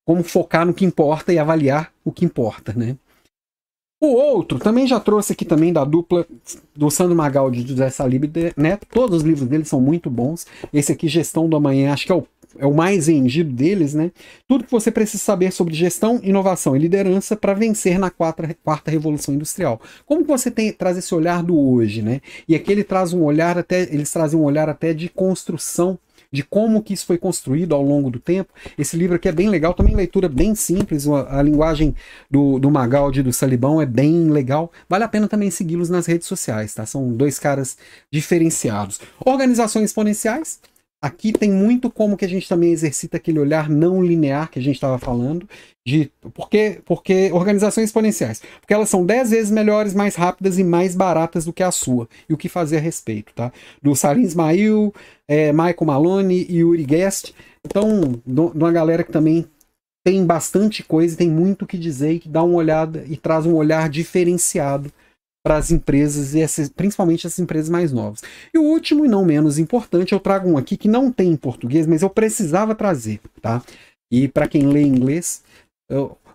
Como 0.08 0.24
focar 0.24 0.66
no 0.66 0.74
que 0.74 0.86
importa 0.86 1.34
e 1.34 1.38
avaliar 1.38 1.92
o 2.02 2.14
que 2.14 2.24
importa, 2.24 2.72
né? 2.72 2.96
O 4.02 4.08
outro, 4.08 4.58
também 4.58 4.88
já 4.88 5.00
trouxe 5.00 5.34
aqui 5.34 5.44
também 5.44 5.74
da 5.74 5.84
dupla 5.84 6.26
do 6.76 6.90
Sandro 6.90 7.16
Magaldi 7.16 7.62
e 7.62 7.68
José 7.68 7.90
Salib 7.90 8.26
Neto. 8.56 8.88
Todos 8.90 9.18
os 9.18 9.24
livros 9.24 9.50
dele 9.50 9.66
são 9.66 9.82
muito 9.82 10.10
bons. 10.10 10.46
Esse 10.72 10.92
aqui, 10.94 11.10
Gestão 11.10 11.50
do 11.50 11.58
Amanhã, 11.58 11.92
acho 11.92 12.06
que 12.06 12.12
é 12.12 12.16
o 12.16 12.26
é 12.58 12.66
o 12.66 12.74
mais 12.74 13.08
vendido 13.08 13.52
deles, 13.52 13.94
né? 13.94 14.12
Tudo 14.48 14.64
que 14.64 14.72
você 14.72 14.92
precisa 14.92 15.24
saber 15.24 15.52
sobre 15.52 15.74
gestão, 15.74 16.20
inovação 16.24 16.76
e 16.76 16.80
liderança 16.80 17.36
para 17.36 17.54
vencer 17.54 18.00
na 18.00 18.10
quarta, 18.10 18.56
quarta 18.64 18.92
revolução 18.92 19.34
industrial. 19.34 19.82
Como 20.06 20.22
que 20.22 20.28
você 20.28 20.50
tem, 20.50 20.72
traz 20.72 20.98
esse 20.98 21.14
olhar 21.14 21.44
do 21.44 21.58
hoje, 21.58 22.02
né? 22.02 22.22
E 22.48 22.56
aqui 22.56 22.72
ele 22.72 22.84
traz 22.84 23.14
um 23.14 23.24
olhar 23.24 23.58
até, 23.58 23.84
eles 23.84 24.12
trazem 24.12 24.40
um 24.40 24.44
olhar 24.44 24.70
até 24.70 24.94
de 24.94 25.10
construção 25.10 26.00
de 26.36 26.44
como 26.44 26.84
que 26.84 26.94
isso 26.94 27.06
foi 27.06 27.18
construído 27.18 27.74
ao 27.74 27.82
longo 27.82 28.10
do 28.10 28.20
tempo. 28.20 28.52
Esse 28.78 28.98
livro 28.98 29.16
aqui 29.16 29.28
é 29.28 29.32
bem 29.32 29.50
legal, 29.50 29.74
também 29.74 29.96
leitura 29.96 30.28
bem 30.28 30.54
simples, 30.54 31.08
a, 31.08 31.42
linguagem 31.42 31.96
do, 32.30 32.60
do 32.60 32.70
Magaldi 32.70 33.22
e 33.22 33.24
do 33.24 33.32
Salibão 33.32 33.82
é 33.82 33.86
bem 33.86 34.30
legal. 34.30 34.72
Vale 34.90 35.06
a 35.06 35.08
pena 35.08 35.28
também 35.28 35.50
segui-los 35.50 35.90
nas 35.90 36.06
redes 36.06 36.28
sociais, 36.28 36.74
tá? 36.74 36.86
São 36.86 37.12
dois 37.14 37.40
caras 37.40 37.78
diferenciados. 38.12 39.00
Organizações 39.26 39.86
exponenciais, 39.86 40.60
Aqui 41.06 41.32
tem 41.32 41.52
muito 41.52 41.92
como 41.92 42.18
que 42.18 42.26
a 42.26 42.28
gente 42.28 42.50
também 42.50 42.72
exercita 42.72 43.18
aquele 43.18 43.38
olhar 43.38 43.70
não 43.70 44.04
linear 44.04 44.50
que 44.50 44.58
a 44.58 44.62
gente 44.62 44.74
estava 44.74 44.98
falando, 44.98 45.48
de 45.86 46.12
porque, 46.34 46.82
porque 46.84 47.30
organizações 47.32 47.90
exponenciais, 47.90 48.42
porque 48.60 48.74
elas 48.74 48.90
são 48.90 49.06
10 49.06 49.30
vezes 49.30 49.52
melhores, 49.52 49.94
mais 49.94 50.16
rápidas 50.16 50.58
e 50.58 50.64
mais 50.64 50.96
baratas 50.96 51.46
do 51.46 51.54
que 51.54 51.62
a 51.62 51.70
sua, 51.70 52.10
e 52.28 52.34
o 52.34 52.38
que 52.38 52.50
fazer 52.50 52.78
a 52.78 52.80
respeito, 52.80 53.32
tá? 53.36 53.52
Do 53.84 53.96
Salim 53.96 54.24
Ismail, 54.24 54.92
é, 55.28 55.54
Michael 55.54 55.86
Malone 55.86 56.48
e 56.50 56.64
Uri 56.64 56.84
Guest, 56.84 57.36
então, 57.64 58.20
de 58.26 58.42
uma 58.42 58.72
galera 58.72 59.04
que 59.04 59.12
também 59.12 59.46
tem 60.04 60.26
bastante 60.26 60.82
coisa, 60.82 61.16
tem 61.16 61.30
muito 61.30 61.66
o 61.66 61.68
que 61.68 61.78
dizer 61.78 62.14
e 62.14 62.20
que 62.20 62.30
dá 62.30 62.42
uma 62.42 62.56
olhada 62.56 63.06
e 63.08 63.16
traz 63.16 63.46
um 63.46 63.54
olhar 63.54 63.88
diferenciado 63.90 64.92
para 65.46 65.58
as 65.58 65.70
empresas, 65.70 66.34
e 66.34 66.42
essas, 66.42 66.70
principalmente 66.70 67.28
as 67.28 67.38
empresas 67.38 67.70
mais 67.70 67.92
novas. 67.92 68.24
E 68.52 68.58
o 68.58 68.64
último 68.64 69.06
e 69.06 69.08
não 69.08 69.24
menos 69.24 69.60
importante, 69.60 70.12
eu 70.12 70.20
trago 70.20 70.50
um 70.50 70.58
aqui 70.58 70.76
que 70.76 70.88
não 70.88 71.12
tem 71.12 71.30
em 71.30 71.36
português, 71.36 71.86
mas 71.86 72.02
eu 72.02 72.10
precisava 72.10 72.74
trazer, 72.74 73.20
tá? 73.44 73.62
E 74.12 74.28
para 74.28 74.48
quem 74.48 74.66
lê 74.66 74.82
inglês, 74.82 75.44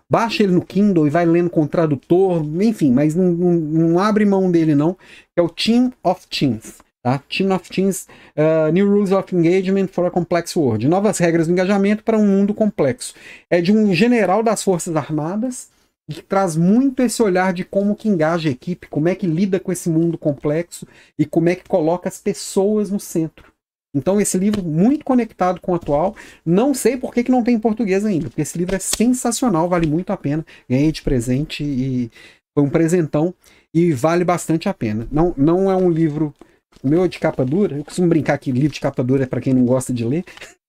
baixa 0.09 0.43
ele 0.43 0.53
no 0.53 0.63
Kindle 0.63 1.07
e 1.07 1.09
vai 1.09 1.25
lendo 1.25 1.49
com 1.49 1.67
tradutor, 1.67 2.41
enfim, 2.61 2.89
mas 2.89 3.13
não, 3.13 3.33
não, 3.33 3.51
não 3.51 3.99
abre 3.99 4.23
mão 4.23 4.49
dele 4.49 4.75
não, 4.75 4.95
é 5.35 5.41
o 5.41 5.49
Team 5.49 5.91
of 6.01 6.25
Teams. 6.29 6.77
Tá? 7.03 7.21
Team 7.27 7.53
of 7.53 7.69
Teams, 7.69 8.07
uh, 8.37 8.71
New 8.71 8.89
Rules 8.89 9.11
of 9.11 9.35
Engagement 9.35 9.87
for 9.87 10.05
a 10.05 10.11
Complex 10.11 10.55
World. 10.55 10.87
Novas 10.87 11.17
regras 11.17 11.47
do 11.47 11.51
engajamento 11.51 12.01
para 12.01 12.17
um 12.17 12.25
mundo 12.25 12.53
complexo. 12.53 13.13
É 13.49 13.59
de 13.59 13.73
um 13.73 13.93
general 13.93 14.41
das 14.41 14.63
Forças 14.63 14.95
Armadas, 14.95 15.69
que 16.13 16.21
traz 16.21 16.55
muito 16.55 17.01
esse 17.01 17.21
olhar 17.21 17.53
de 17.53 17.63
como 17.63 17.95
que 17.95 18.09
engaja 18.09 18.49
a 18.49 18.51
equipe, 18.51 18.87
como 18.87 19.07
é 19.07 19.15
que 19.15 19.27
lida 19.27 19.59
com 19.59 19.71
esse 19.71 19.89
mundo 19.89 20.17
complexo 20.17 20.87
e 21.17 21.25
como 21.25 21.49
é 21.49 21.55
que 21.55 21.67
coloca 21.67 22.09
as 22.09 22.19
pessoas 22.19 22.89
no 22.89 22.99
centro. 22.99 23.51
Então 23.93 24.21
esse 24.21 24.37
livro 24.37 24.63
muito 24.63 25.03
conectado 25.03 25.59
com 25.59 25.73
o 25.73 25.75
atual, 25.75 26.15
não 26.45 26.73
sei 26.73 26.95
por 26.95 27.13
que, 27.13 27.23
que 27.23 27.31
não 27.31 27.43
tem 27.43 27.55
em 27.55 27.59
português 27.59 28.05
ainda, 28.05 28.29
porque 28.29 28.41
esse 28.41 28.57
livro 28.57 28.75
é 28.75 28.79
sensacional, 28.79 29.67
vale 29.67 29.85
muito 29.87 30.11
a 30.11 30.17
pena. 30.17 30.45
Ganhei 30.69 30.91
de 30.91 31.01
presente 31.01 31.63
e 31.63 32.09
foi 32.53 32.63
um 32.63 32.69
presentão 32.69 33.33
e 33.73 33.91
vale 33.91 34.23
bastante 34.23 34.69
a 34.69 34.73
pena. 34.73 35.07
Não, 35.11 35.33
não 35.37 35.69
é 35.69 35.75
um 35.75 35.89
livro 35.89 36.33
o 36.83 36.87
meu 36.87 37.03
é 37.03 37.07
de 37.07 37.19
capa 37.19 37.43
dura, 37.43 37.77
eu 37.77 37.83
costumo 37.83 38.07
brincar 38.07 38.37
que 38.37 38.51
livro 38.51 38.73
de 38.73 38.79
capa 38.79 39.03
dura 39.03 39.23
é 39.23 39.27
para 39.27 39.41
quem 39.41 39.53
não 39.53 39.65
gosta 39.65 39.93
de 39.93 40.05
ler, 40.05 40.23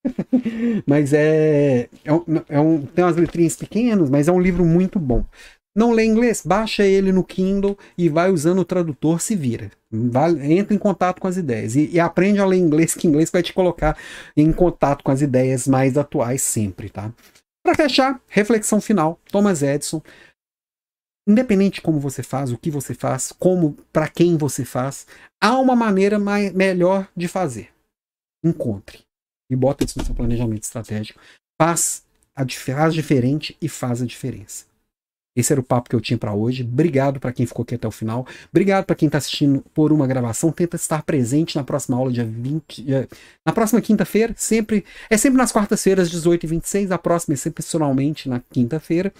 mas 0.87 1.13
é, 1.13 1.89
é, 2.05 2.13
um, 2.13 2.25
é 2.49 2.61
um, 2.61 2.85
tem 2.87 3.05
umas 3.05 3.17
letrinhas 3.17 3.57
pequenas, 3.57 4.11
mas 4.11 4.29
é 4.29 4.33
um 4.33 4.41
livro 4.41 4.65
muito 4.65 4.99
bom. 4.99 5.25
Não 5.75 5.91
lê 5.91 6.05
inglês? 6.05 6.43
Baixa 6.45 6.85
ele 6.85 7.13
no 7.13 7.25
Kindle 7.25 7.79
e 7.97 8.09
vai 8.09 8.31
usando 8.31 8.59
o 8.59 8.65
tradutor, 8.65 9.21
se 9.21 9.35
vira. 9.35 9.71
Entra 10.43 10.75
em 10.75 10.79
contato 10.79 11.19
com 11.19 11.27
as 11.27 11.39
ideias. 11.39 11.75
E, 11.77 11.89
e, 11.91 12.01
aprende 12.01 12.41
a 12.41 12.47
ler 12.47 12.59
inglês, 12.59 12.95
que 12.95 13.07
inglês 13.07 13.31
vai 13.31 13.43
te 13.43 13.55
colocar 13.55 13.97
em 14.37 14.53
contato 14.53 15.03
com 15.03 15.11
as 15.11 15.23
ideias 15.23 15.67
mais 15.67 15.97
atuais 15.97 16.43
sempre, 16.43 16.91
tá? 16.91 17.11
Para 17.65 17.75
fechar, 17.75 18.21
reflexão 18.29 18.81
final, 18.83 19.19
Thomas 19.31 19.63
Edison. 19.63 20.03
Independente 21.27 21.77
de 21.77 21.81
como 21.81 22.01
você 22.01 22.23
faz, 22.23 22.53
o 22.53 22.59
que 22.59 22.71
você 22.71 22.93
faz, 22.93 23.33
como, 23.33 23.77
para 23.93 24.09
quem 24.09 24.37
você 24.37 24.65
faz, 24.65 25.07
há 25.41 25.57
uma 25.59 25.77
maneira 25.77 26.19
mais, 26.19 26.53
melhor 26.53 27.09
de 27.17 27.29
fazer. 27.29 27.71
Encontre 28.45 29.05
e 29.53 29.57
bota 29.57 29.85
isso 29.85 29.99
no 29.99 30.05
seu 30.05 30.15
planejamento 30.15 30.63
estratégico. 30.63 31.21
Faz, 31.61 32.05
a, 32.35 32.49
faz 32.49 32.95
diferente 32.95 33.57
e 33.61 33.69
faz 33.69 34.03
a 34.03 34.07
diferença. 34.07 34.65
Esse 35.35 35.53
era 35.53 35.61
o 35.61 35.65
papo 35.65 35.89
que 35.89 35.97
eu 35.97 36.01
tinha 36.01 36.19
para 36.19 36.35
hoje. 36.35 36.63
Obrigado 36.63 37.19
para 37.19 37.33
quem 37.33 37.47
ficou 37.47 37.63
aqui 37.63 37.75
até 37.75 37.89
o 37.89 37.91
final. 37.91 38.27
Obrigado 38.51 38.85
para 38.85 38.95
quem 38.95 39.07
está 39.07 39.17
assistindo 39.17 39.65
por 39.73 39.91
uma 39.91 40.07
gravação. 40.07 40.53
Tenta 40.53 40.77
estar 40.77 41.03
presente 41.03 41.57
na 41.57 41.65
próxima 41.65 41.97
aula, 41.97 42.13
dia 42.13 42.25
20. 42.25 42.85
na 43.47 43.53
próxima 43.53 43.81
quinta-feira. 43.81 44.35
Sempre. 44.37 44.85
É 45.09 45.17
sempre 45.17 45.39
nas 45.39 45.51
quartas-feiras, 45.51 46.11
18 46.11 46.45
e 46.45 46.47
26. 46.47 46.93
A 46.93 46.99
próxima 46.99 47.33
é 47.33 47.37
sempre 47.37 47.65
na 48.27 48.43
quinta-feira. 48.51 49.13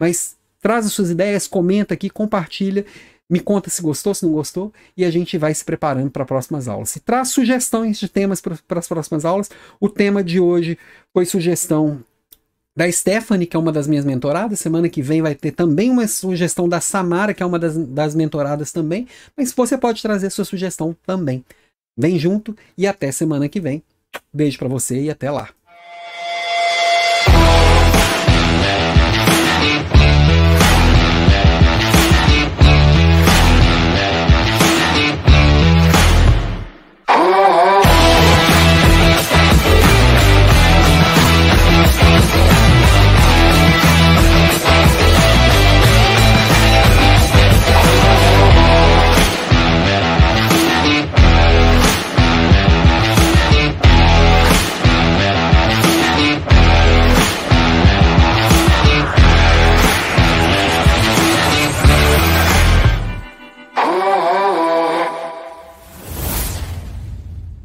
Mas 0.00 0.36
traz 0.60 0.86
as 0.86 0.92
suas 0.92 1.10
ideias, 1.10 1.46
comenta 1.46 1.92
aqui, 1.92 2.08
compartilha. 2.08 2.86
Me 3.30 3.40
conta 3.40 3.68
se 3.68 3.82
gostou, 3.82 4.14
se 4.14 4.24
não 4.24 4.32
gostou, 4.32 4.72
e 4.96 5.04
a 5.04 5.10
gente 5.10 5.36
vai 5.36 5.52
se 5.52 5.64
preparando 5.64 6.10
para 6.10 6.24
próximas 6.24 6.66
aulas. 6.66 6.90
Se 6.90 7.00
traz 7.00 7.28
sugestões 7.28 7.98
de 7.98 8.08
temas 8.08 8.40
para 8.40 8.78
as 8.78 8.88
próximas 8.88 9.24
aulas, 9.24 9.50
o 9.78 9.88
tema 9.88 10.24
de 10.24 10.40
hoje 10.40 10.78
foi 11.12 11.26
sugestão 11.26 12.02
da 12.78 12.90
Stephanie, 12.90 13.44
que 13.46 13.56
é 13.56 13.58
uma 13.58 13.72
das 13.72 13.88
minhas 13.88 14.04
mentoradas. 14.04 14.60
Semana 14.60 14.88
que 14.88 15.02
vem 15.02 15.20
vai 15.20 15.34
ter 15.34 15.50
também 15.50 15.90
uma 15.90 16.06
sugestão 16.06 16.68
da 16.68 16.80
Samara, 16.80 17.34
que 17.34 17.42
é 17.42 17.46
uma 17.46 17.58
das, 17.58 17.76
das 17.76 18.14
mentoradas 18.14 18.70
também. 18.70 19.06
Mas 19.36 19.52
você 19.52 19.76
pode 19.76 20.00
trazer 20.00 20.30
sua 20.30 20.44
sugestão 20.44 20.96
também. 21.04 21.44
Vem 21.96 22.18
junto 22.18 22.56
e 22.78 22.86
até 22.86 23.10
semana 23.10 23.48
que 23.48 23.60
vem. 23.60 23.82
Beijo 24.32 24.58
para 24.58 24.68
você 24.68 25.02
e 25.02 25.10
até 25.10 25.28
lá. 25.28 25.50